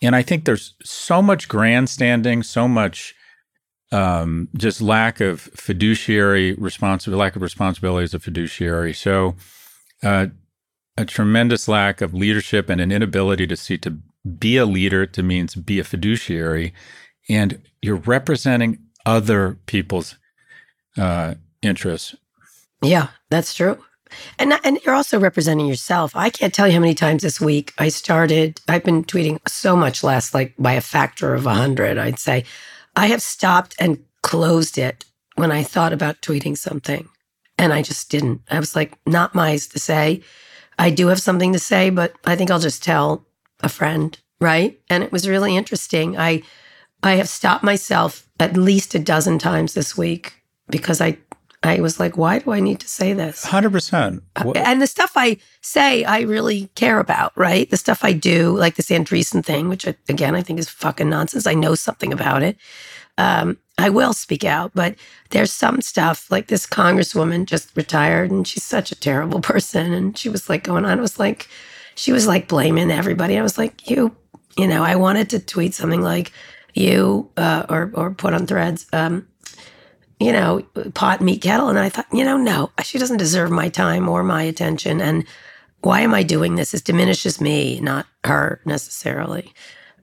And 0.00 0.16
I 0.16 0.22
think 0.22 0.44
there's 0.44 0.74
so 0.82 1.22
much 1.22 1.48
grandstanding, 1.48 2.42
so 2.42 2.66
much 2.66 3.14
um, 3.92 4.48
just 4.56 4.80
lack 4.80 5.20
of 5.20 5.40
fiduciary 5.40 6.54
responsibility, 6.54 7.20
lack 7.20 7.36
of 7.36 7.42
responsibility 7.42 8.04
as 8.04 8.14
a 8.14 8.18
fiduciary. 8.18 8.94
So 8.94 9.36
uh, 10.02 10.28
a 10.96 11.04
tremendous 11.04 11.68
lack 11.68 12.00
of 12.00 12.14
leadership 12.14 12.68
and 12.68 12.80
an 12.80 12.90
inability 12.90 13.46
to 13.46 13.56
see 13.56 13.78
to 13.78 13.98
be 14.38 14.56
a 14.56 14.66
leader 14.66 15.04
to 15.06 15.22
means 15.22 15.54
be 15.54 15.78
a 15.78 15.84
fiduciary, 15.84 16.72
and 17.28 17.60
you're 17.82 17.96
representing 17.96 18.78
other 19.04 19.58
people's 19.66 20.16
uh, 20.96 21.34
interests. 21.60 22.14
Yeah, 22.82 23.08
that's 23.30 23.54
true. 23.54 23.78
And 24.38 24.54
and 24.64 24.78
you're 24.84 24.94
also 24.94 25.18
representing 25.18 25.66
yourself. 25.66 26.14
I 26.14 26.30
can't 26.30 26.54
tell 26.54 26.66
you 26.66 26.74
how 26.74 26.80
many 26.80 26.94
times 26.94 27.22
this 27.22 27.40
week 27.40 27.72
I 27.78 27.88
started. 27.88 28.60
I've 28.68 28.84
been 28.84 29.04
tweeting 29.04 29.38
so 29.48 29.76
much 29.76 30.02
less, 30.02 30.34
like 30.34 30.54
by 30.58 30.72
a 30.72 30.80
factor 30.80 31.34
of 31.34 31.44
hundred. 31.44 31.98
I'd 31.98 32.18
say 32.18 32.44
I 32.96 33.06
have 33.06 33.22
stopped 33.22 33.74
and 33.78 34.02
closed 34.22 34.78
it 34.78 35.04
when 35.36 35.50
I 35.50 35.62
thought 35.62 35.92
about 35.92 36.22
tweeting 36.22 36.56
something, 36.56 37.08
and 37.58 37.72
I 37.72 37.82
just 37.82 38.10
didn't. 38.10 38.42
I 38.50 38.58
was 38.58 38.76
like, 38.76 38.94
not 39.06 39.34
my 39.34 39.56
to 39.56 39.78
say. 39.78 40.22
I 40.78 40.90
do 40.90 41.08
have 41.08 41.20
something 41.20 41.52
to 41.52 41.58
say, 41.58 41.90
but 41.90 42.14
I 42.24 42.36
think 42.36 42.50
I'll 42.50 42.58
just 42.58 42.82
tell 42.82 43.26
a 43.60 43.68
friend, 43.68 44.18
right? 44.40 44.80
And 44.90 45.02
it 45.02 45.12
was 45.12 45.28
really 45.28 45.56
interesting. 45.56 46.18
I 46.18 46.42
I 47.02 47.12
have 47.16 47.28
stopped 47.28 47.64
myself 47.64 48.28
at 48.38 48.56
least 48.56 48.94
a 48.94 48.98
dozen 48.98 49.38
times 49.38 49.74
this 49.74 49.96
week 49.96 50.34
because 50.68 51.00
I 51.00 51.18
I 51.64 51.80
was 51.80 52.00
like, 52.00 52.16
why 52.16 52.40
do 52.40 52.50
I 52.50 52.60
need 52.60 52.80
to 52.80 52.88
say 52.88 53.12
this? 53.12 53.44
100%. 53.46 54.20
What- 54.42 54.56
And 54.56 54.82
the 54.82 54.86
stuff 54.86 55.12
I 55.14 55.36
say, 55.60 56.04
I 56.04 56.20
really 56.22 56.68
care 56.74 56.98
about, 56.98 57.32
right? 57.36 57.70
The 57.70 57.76
stuff 57.76 58.04
I 58.04 58.12
do, 58.12 58.56
like 58.58 58.74
this 58.74 58.88
Andreessen 58.90 59.44
thing, 59.44 59.68
which 59.68 59.86
I, 59.86 59.94
again 60.08 60.34
I 60.34 60.42
think 60.42 60.58
is 60.58 60.68
fucking 60.68 61.08
nonsense. 61.08 61.46
I 61.46 61.54
know 61.54 61.74
something 61.74 62.12
about 62.12 62.42
it. 62.42 62.56
Um, 63.18 63.58
I 63.78 63.90
will 63.90 64.12
speak 64.12 64.44
out, 64.44 64.72
but 64.74 64.96
there's 65.30 65.52
some 65.52 65.80
stuff 65.82 66.30
like 66.30 66.48
this 66.48 66.66
congresswoman 66.66 67.46
just 67.46 67.76
retired, 67.76 68.30
and 68.30 68.46
she's 68.46 68.64
such 68.64 68.90
a 68.90 68.96
terrible 68.96 69.40
person, 69.52 69.92
and 69.92 70.16
she 70.18 70.28
was 70.28 70.48
like 70.48 70.64
going 70.64 70.84
on. 70.84 70.98
It 70.98 71.02
was 71.02 71.18
like 71.18 71.48
she 71.94 72.12
was 72.12 72.26
like 72.26 72.48
blaming 72.48 72.90
everybody. 72.90 73.38
I 73.38 73.42
was 73.42 73.58
like, 73.58 73.88
you, 73.88 74.16
you 74.56 74.66
know, 74.66 74.82
I 74.82 74.96
wanted 74.96 75.30
to 75.30 75.38
tweet 75.38 75.74
something 75.74 76.02
like 76.02 76.32
you 76.74 77.30
uh, 77.36 77.66
or 77.68 77.90
or 77.94 78.10
put 78.14 78.34
on 78.34 78.46
threads. 78.46 78.86
Um, 78.92 79.28
you 80.22 80.32
know, 80.32 80.62
pot 80.94 81.20
meat 81.20 81.42
kettle. 81.42 81.68
And 81.68 81.78
I 81.78 81.88
thought, 81.88 82.06
you 82.12 82.24
know, 82.24 82.36
no, 82.36 82.70
she 82.82 82.98
doesn't 82.98 83.18
deserve 83.18 83.50
my 83.50 83.68
time 83.68 84.08
or 84.08 84.22
my 84.22 84.42
attention. 84.42 85.00
And 85.00 85.24
why 85.80 86.00
am 86.00 86.14
I 86.14 86.22
doing 86.22 86.54
this? 86.54 86.74
It 86.74 86.84
diminishes 86.84 87.40
me, 87.40 87.80
not 87.80 88.06
her 88.24 88.60
necessarily. 88.64 89.52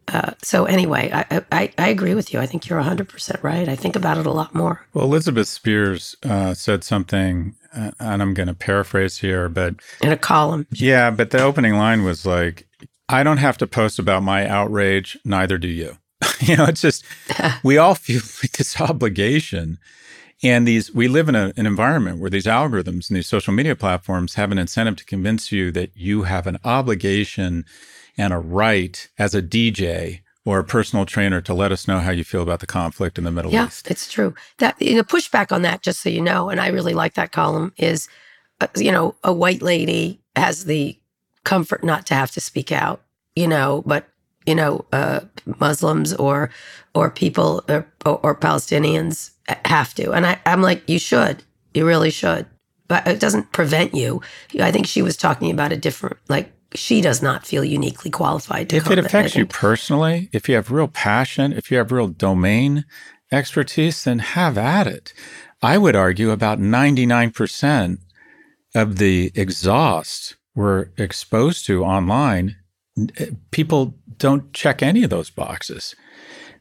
Uh, 0.08 0.32
so 0.41 0.66
anyway, 0.66 1.12
I, 1.14 1.44
I 1.52 1.72
I 1.78 1.88
agree 1.90 2.16
with 2.16 2.34
you. 2.34 2.40
I 2.40 2.48
think 2.48 2.68
you're 2.68 2.80
100 2.80 3.08
percent 3.08 3.44
right. 3.44 3.70
I 3.70 3.76
think 3.76 3.96
about 3.96 4.18
it 4.18 4.26
a 4.26 4.32
lot 4.32 4.56
more. 4.56 4.86
Well, 4.94 5.06
Elizabeth 5.06 5.48
Spiers 5.48 6.16
uh, 6.24 6.56
said 6.56 6.84
something, 6.84 7.56
uh, 7.76 7.91
and 8.00 8.22
I'm 8.22 8.34
going 8.34 8.48
to 8.48 8.56
paraphrase 8.56 9.20
here, 9.20 9.50
but 9.50 9.76
In 10.02 10.12
a 10.12 10.18
column, 10.18 10.66
yeah, 10.72 11.12
but 11.12 11.30
the 11.30 11.41
opening 11.44 11.76
line 11.76 12.04
was 12.04 12.26
like, 12.26 12.68
I 13.08 13.22
don't 13.24 13.38
have 13.38 13.58
to 13.60 13.68
post 13.68 14.00
about 14.00 14.24
my 14.24 14.48
outrage, 14.48 15.18
neither 15.24 15.60
do 15.60 15.68
you. 15.68 15.98
you 16.40 16.58
know, 16.58 16.66
it's 16.66 16.82
just, 16.82 17.06
we 17.64 17.78
all 17.78 17.96
feel 17.96 18.22
like 18.41 18.54
this 18.54 18.82
obligation. 18.82 19.78
And 20.41 20.68
these, 20.68 20.94
we 20.94 21.07
live 21.07 21.28
in 21.28 21.36
a, 21.36 21.52
an 21.57 21.66
environment 21.66 22.20
where 22.20 22.30
these 22.30 22.45
algorithms 22.45 23.10
and 23.10 23.18
these 23.18 23.28
social 23.28 23.53
media 23.53 23.76
platforms 23.76 24.36
have 24.36 24.52
an 24.52 24.57
incentive 24.57 24.95
to 24.98 25.06
convince 25.06 25.52
you 25.52 25.72
that 25.72 25.91
you 25.95 26.24
have 26.24 26.48
an 26.48 26.57
obligation 26.64 27.66
and 28.18 28.34
a 28.34 28.38
right 28.38 29.07
as 29.18 29.36
a 29.36 29.41
DJ 29.41 30.22
or 30.45 30.60
a 30.60 30.64
personal 30.64 31.06
trainer 31.06 31.41
to 31.41 31.53
let 31.53 31.72
us 31.72 31.88
know 31.88 31.99
how 31.99 32.11
you 32.11 32.24
feel 32.24 32.41
about 32.41 32.60
the 32.60 32.68
conflict 32.68 33.18
in 33.18 33.24
the 33.24 33.32
Middle 33.32 33.52
yeah, 33.52 33.68
East. 33.68 33.90
it's 33.91 34.11
true. 34.11 34.34
That 34.57 34.82
you 34.82 34.95
know, 34.95 35.03
pushback 35.03 35.52
on 35.52 35.61
that, 35.61 35.82
just 35.82 36.02
so 36.02 36.10
you 36.10 36.22
know, 36.22 36.49
and 36.49 36.60
I 36.60 36.68
really 36.68 36.94
like 36.94 37.14
that 37.16 37.32
column 37.32 37.74
is, 37.78 38.07
uh, 38.61 38.68
you 38.76 38.91
know, 38.91 39.16
a 39.24 39.34
white 39.34 39.61
lady 39.61 40.22
has 40.36 40.66
the 40.66 40.98
comfort 41.44 41.84
not 41.84 42.06
to 42.07 42.14
have 42.14 42.32
to 42.32 42.41
speak 42.41 42.72
out, 42.72 43.02
you 43.36 43.48
know, 43.48 43.84
but 43.86 44.09
you 44.50 44.56
know, 44.56 44.84
uh, 44.92 45.20
Muslims 45.60 46.14
or 46.16 46.50
or 46.96 47.12
people 47.12 47.64
or, 47.70 47.86
or, 48.04 48.36
Palestinians 48.36 49.30
have 49.66 49.94
to, 49.94 50.12
and 50.12 50.26
I, 50.26 50.40
I'm 50.48 50.64
like, 50.64 50.82
you 50.90 50.98
should, 50.98 51.44
you 51.76 51.86
really 51.86 52.10
should, 52.10 52.48
but 52.88 53.08
it 53.08 53.20
doesn't 53.20 53.52
prevent 53.52 53.94
you. 53.94 54.22
I 54.60 54.72
think 54.72 54.88
she 54.88 55.04
was 55.04 55.16
talking 55.16 55.52
about 55.52 55.72
a 55.72 55.78
different, 55.78 56.18
like 56.30 56.52
she 56.74 57.00
does 57.00 57.22
not 57.22 57.46
feel 57.46 57.64
uniquely 57.64 58.10
qualified 58.10 58.70
to. 58.70 58.78
if 58.78 58.84
it 58.84 58.96
comment. 58.96 59.06
I 59.06 59.08
affects 59.08 59.36
you 59.36 59.46
personally, 59.46 60.30
if 60.34 60.50
you 60.50 60.56
have 60.56 60.72
real 60.72 60.88
passion, 60.88 61.54
if 61.54 61.70
you 61.70 61.78
have 61.78 61.92
real 61.92 62.08
domain 62.08 62.86
expertise, 63.32 64.04
then 64.04 64.18
have 64.20 64.58
at 64.58 64.88
it. 64.88 65.14
I 65.62 65.78
would 65.78 65.96
argue 65.96 66.32
about 66.32 66.60
99% 66.60 68.00
of 68.74 68.98
the 68.98 69.32
exhaust 69.36 70.38
we're 70.56 70.90
exposed 70.98 71.66
to 71.68 71.84
online, 71.84 72.56
people 73.52 73.96
don't 74.18 74.52
check 74.54 74.82
any 74.82 75.04
of 75.04 75.10
those 75.10 75.30
boxes. 75.30 75.96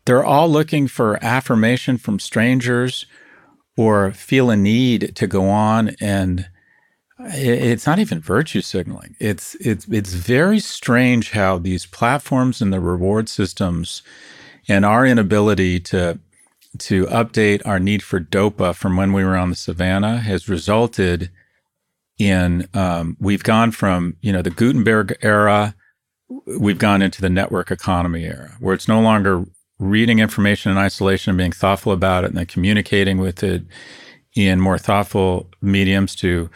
They're 0.05 0.25
all 0.25 0.49
looking 0.49 0.89
for 0.89 1.23
affirmation 1.23 1.99
from 1.99 2.19
strangers 2.19 3.07
or 3.77 4.13
feel 4.13 4.51
a 4.51 4.57
need 4.57 5.15
to 5.17 5.27
go 5.27 5.49
on 5.49 5.91
and 6.01 6.49
it's 7.21 7.87
not 7.87 7.99
even 7.99 8.21
virtue 8.21 8.61
signaling. 8.61 9.17
It's 9.19 9.57
it's 9.57 9.87
it's 9.89 10.15
very 10.15 10.61
strange 10.61 11.33
how 11.33 11.59
these 11.59 11.85
platforms 11.85 12.63
and 12.63 12.73
the 12.73 12.81
reward 12.81 13.29
systems 13.29 14.03
and 14.69 14.85
our 14.85 15.05
inability 15.05 15.81
to 15.81 16.21
to 16.79 17.07
update 17.07 17.61
our 17.67 17.81
need 17.81 18.03
for 18.05 18.21
dopa 18.21 18.75
from 18.75 18.97
when 18.97 19.13
we 19.13 19.25
were 19.25 19.37
on 19.37 19.51
the 19.51 19.57
savannah 19.57 20.19
has 20.19 20.49
resulted 20.49 21.31
in 22.19 22.69
um, 22.75 23.17
we've 23.21 23.43
gone 23.43 23.71
from 23.71 24.17
you 24.21 24.33
know 24.33 24.43
the 24.43 24.51
Gutenberg 24.51 25.17
era, 25.23 25.75
we've 26.29 26.79
gone 26.79 27.03
into 27.03 27.21
the 27.21 27.31
network 27.31 27.71
economy 27.71 28.25
era, 28.25 28.57
where 28.61 28.75
it's 28.75 28.89
no 28.89 29.01
longer 29.01 29.45
reading 29.79 30.19
information 30.19 30.73
in 30.73 30.79
isolation 30.79 31.31
and 31.31 31.39
being 31.39 31.53
thoughtful 31.53 31.93
about 31.93 32.25
it 32.25 32.29
and 32.29 32.37
then 32.37 32.47
communicating 32.47 33.19
with 33.19 33.43
it 33.43 33.63
in 34.35 34.61
more 34.61 34.79
thoughtful 34.79 35.49
mediums 35.63 36.15
to 36.17 36.51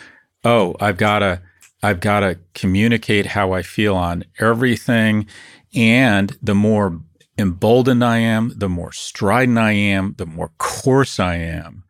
oh 0.44 0.74
i've 0.80 0.96
got 0.96 1.20
to 1.20 1.40
i've 1.82 2.00
got 2.00 2.20
to 2.20 2.38
communicate 2.54 3.26
how 3.26 3.52
i 3.52 3.62
feel 3.62 3.96
on 3.96 4.24
everything. 4.38 5.26
And 5.74 6.36
the 6.42 6.54
more 6.54 7.00
emboldened 7.38 8.04
i 8.04 8.18
am 8.18 8.52
the 8.56 8.68
more 8.68 8.92
strident 8.92 9.56
i 9.56 9.72
am 9.72 10.14
the 10.18 10.26
more 10.26 10.50
coarse 10.58 11.18
i 11.18 11.36
am 11.36 11.84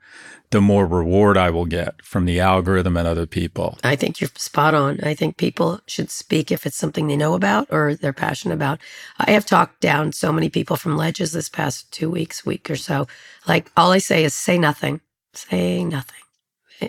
the 0.52 0.60
more 0.60 0.86
reward 0.86 1.36
i 1.36 1.50
will 1.50 1.66
get 1.66 2.02
from 2.04 2.24
the 2.24 2.40
algorithm 2.40 2.96
and 2.96 3.08
other 3.08 3.26
people 3.26 3.78
I 3.84 3.96
think 3.96 4.20
you're 4.20 4.30
spot 4.36 4.74
on. 4.74 5.00
I 5.02 5.14
think 5.14 5.36
people 5.36 5.80
should 5.86 6.10
speak 6.10 6.50
if 6.50 6.66
it's 6.66 6.76
something 6.76 7.08
they 7.08 7.16
know 7.16 7.34
about 7.34 7.68
or 7.70 7.94
they're 7.94 8.12
passionate 8.12 8.54
about. 8.54 8.80
I 9.18 9.32
have 9.32 9.44
talked 9.44 9.80
down 9.80 10.12
so 10.12 10.32
many 10.32 10.48
people 10.48 10.76
from 10.76 10.96
ledges 10.96 11.32
this 11.32 11.48
past 11.48 11.92
two 11.92 12.10
weeks, 12.10 12.46
week 12.46 12.70
or 12.70 12.76
so. 12.76 13.06
Like 13.46 13.70
all 13.76 13.92
I 13.92 13.98
say 13.98 14.24
is 14.24 14.34
say 14.34 14.58
nothing, 14.58 15.00
say 15.34 15.84
nothing. 15.84 16.16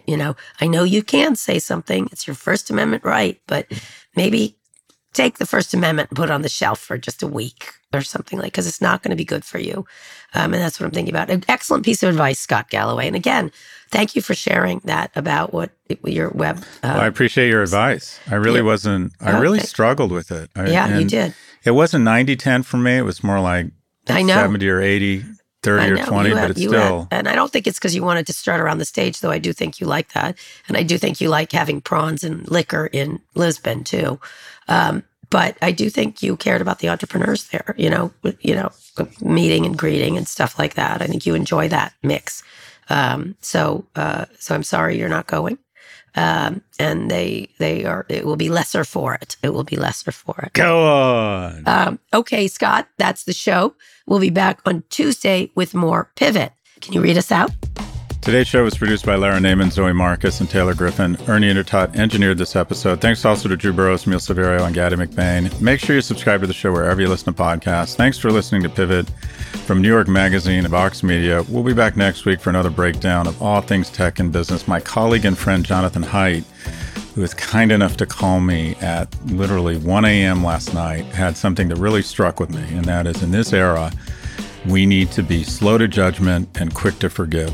You 0.08 0.18
know, 0.18 0.36
I 0.60 0.68
know 0.68 0.84
you 0.84 1.04
can 1.04 1.36
say 1.36 1.60
something. 1.60 2.08
It's 2.12 2.26
your 2.26 2.36
First 2.36 2.70
Amendment 2.70 3.04
right, 3.04 3.40
but 3.48 3.68
maybe 4.16 4.58
take 5.14 5.38
the 5.38 5.46
First 5.46 5.74
Amendment 5.74 6.10
and 6.10 6.18
put 6.18 6.30
it 6.30 6.32
on 6.32 6.42
the 6.42 6.50
shelf 6.50 6.80
for 6.80 6.98
just 6.98 7.24
a 7.24 7.28
week 7.28 7.72
or 7.94 8.02
something 8.02 8.40
like 8.40 8.48
because 8.54 8.68
it's 8.68 8.82
not 8.82 9.04
going 9.04 9.12
to 9.12 9.16
be 9.16 9.24
good 9.26 9.46
for 9.46 9.60
you. 9.60 9.86
Um, 10.34 10.54
and 10.54 10.56
that's 10.56 10.80
what 10.80 10.86
I'm 10.88 10.92
thinking 10.92 11.14
about. 11.14 11.30
An 11.30 11.44
excellent 11.48 11.86
piece 11.86 12.02
of 12.04 12.10
advice, 12.10 12.40
Scott 12.40 12.70
Galloway. 12.70 13.08
And 13.08 13.16
again, 13.16 13.52
thank 13.92 14.16
you 14.16 14.22
for 14.22 14.34
sharing 14.34 14.80
that 14.86 15.12
about 15.16 15.54
what 15.54 15.70
your 16.04 16.30
web. 16.32 16.58
Uh, 16.82 16.94
Well, 16.96 17.02
I 17.02 17.08
appreciate 17.08 17.50
your 17.50 17.62
advice. 17.62 18.20
I 18.30 18.36
really 18.36 18.60
yeah. 18.60 18.66
wasn't, 18.66 19.14
I 19.22 19.34
Oh, 19.38 19.40
really 19.42 19.60
struggled 19.60 20.12
with 20.12 20.32
it. 20.32 20.50
I, 20.56 20.68
yeah, 20.70 20.98
you 20.98 21.06
did. 21.06 21.34
It 21.64 21.72
wasn't 21.72 22.04
90 22.04 22.36
10 22.36 22.64
for 22.64 22.78
me. 22.78 22.98
It 22.98 23.04
was 23.04 23.24
more 23.24 23.40
like 23.40 23.68
I 24.10 24.24
know. 24.24 24.34
70 24.36 24.68
or 24.70 24.82
80, 24.82 25.24
30 25.64 25.84
I 25.84 25.88
or 25.90 26.06
20, 26.06 26.30
You 26.30 26.36
but 26.36 26.52
it's 26.52 26.62
still. 26.62 27.08
and 27.10 27.28
I 27.28 27.36
don't 27.36 27.52
think 27.52 27.68
it's 27.68 27.80
because 27.80 27.96
you 27.96 28.04
wanted 28.04 28.28
to 28.28 28.34
start 28.34 28.60
around 28.60 28.78
the 28.78 28.86
stage, 28.86 29.20
though. 29.20 29.32
I 29.32 29.40
do 29.40 29.54
think 29.54 29.80
you 29.80 29.88
like 29.88 30.14
that, 30.14 30.38
and 30.68 30.78
I 30.78 30.84
do 30.84 30.98
think 30.98 31.20
you 31.22 31.30
like 31.30 31.52
having 31.52 31.82
prawns 31.82 32.24
and 32.24 32.50
liquor 32.50 32.88
in 32.92 33.20
Lisbon 33.36 33.84
too. 33.84 34.20
Um, 34.68 35.04
but 35.30 35.58
I 35.62 35.72
do 35.72 35.90
think 35.90 36.22
you 36.22 36.38
cared 36.38 36.62
about 36.62 36.80
the 36.80 36.90
entrepreneurs 36.90 37.48
there. 37.48 37.74
You 37.78 37.90
know, 37.90 38.12
you 38.42 38.56
know, 38.56 38.72
meeting 39.22 39.66
and 39.66 39.78
greeting 39.78 40.18
and 40.18 40.28
stuff 40.28 40.60
like 40.60 40.76
that. 40.76 41.02
I 41.02 41.08
think 41.08 41.26
you 41.26 41.34
enjoy 41.34 41.70
that 41.70 41.94
mix. 42.04 42.44
Um, 42.90 43.36
so, 43.42 43.86
uh, 43.96 44.26
so 44.38 44.54
I'm 44.54 44.64
sorry 44.64 45.00
you're 45.00 45.10
not 45.10 45.28
going. 45.28 45.58
Um, 46.16 46.62
and 46.78 47.10
they 47.10 47.50
they 47.58 47.86
are. 47.86 48.06
It 48.10 48.26
will 48.26 48.36
be 48.36 48.50
lesser 48.50 48.84
for 48.84 49.16
it. 49.16 49.36
It 49.42 49.50
will 49.50 49.64
be 49.64 49.78
lesser 49.78 50.12
for 50.12 50.36
it. 50.44 50.54
Go 50.54 50.86
on. 50.86 51.64
Um, 51.66 52.00
okay, 52.14 52.48
Scott, 52.48 52.88
that's 52.98 53.24
the 53.24 53.34
show. 53.34 53.76
We'll 54.06 54.20
be 54.20 54.30
back 54.30 54.62
on 54.66 54.84
Tuesday 54.90 55.52
with 55.56 55.74
more 55.74 56.12
Pivot. 56.16 56.54
Can 56.82 56.94
you 56.94 57.02
read 57.02 57.18
us 57.18 57.32
out? 57.32 57.52
Today's 58.24 58.48
show 58.48 58.64
was 58.64 58.78
produced 58.78 59.06
by 59.06 59.16
Lara 59.16 59.38
Naaman, 59.38 59.70
Zoe 59.70 59.92
Marcus, 59.92 60.40
and 60.40 60.50
Taylor 60.50 60.74
Griffin. 60.74 61.18
Ernie 61.28 61.54
Indradat 61.54 61.98
engineered 61.98 62.38
this 62.38 62.56
episode. 62.56 63.02
Thanks 63.02 63.26
also 63.26 63.50
to 63.50 63.58
Drew 63.58 63.74
Burrows, 63.74 64.08
Miel 64.08 64.18
Saavedra, 64.18 64.66
and 64.66 64.74
Gaddy 64.74 64.96
McBain. 64.96 65.60
Make 65.60 65.82
sure 65.82 65.98
you 65.98 66.02
subscribe 66.02 66.40
to 66.40 66.48
the 66.48 66.54
show 66.54 66.72
wherever 66.72 67.02
you 67.02 67.10
listen 67.10 67.34
to 67.34 67.44
podcasts. 67.44 67.96
Thanks 67.96 68.18
for 68.18 68.32
listening 68.32 68.64
to 68.64 68.70
Pivot 68.70 69.10
from 69.66 69.82
New 69.82 69.90
York 69.90 70.08
Magazine 70.08 70.60
and 70.60 70.70
Vox 70.70 71.04
Media. 71.04 71.44
We'll 71.50 71.64
be 71.64 71.74
back 71.74 71.98
next 71.98 72.24
week 72.24 72.40
for 72.40 72.50
another 72.50 72.70
breakdown 72.70 73.28
of 73.28 73.42
all 73.42 73.60
things 73.60 73.90
tech 73.90 74.20
and 74.20 74.32
business. 74.32 74.70
My 74.70 74.80
colleague 74.80 75.26
and 75.26 75.38
friend 75.38 75.66
Jonathan 75.66 76.04
Haidt, 76.04 76.46
who 77.16 77.22
was 77.22 77.34
kind 77.34 77.74
enough 77.74 77.98
to 77.98 78.06
call 78.06 78.40
me 78.40 78.76
at 78.76 79.14
literally 79.26 79.76
1 79.76 80.06
a.m. 80.06 80.46
last 80.46 80.74
night, 80.74 81.04
had 81.08 81.36
something 81.36 81.68
that 81.68 81.76
really 81.76 82.02
struck 82.02 82.40
with 82.40 82.52
me, 82.52 82.64
and 82.74 82.86
that 82.86 83.06
is 83.06 83.22
in 83.22 83.32
this 83.32 83.52
era, 83.52 83.92
we 84.66 84.86
need 84.86 85.12
to 85.12 85.22
be 85.22 85.44
slow 85.44 85.78
to 85.78 85.90
judgment 85.90 86.48
and 86.58 86.74
quick 86.74 86.98
to 87.00 87.10
forgive. 87.10 87.54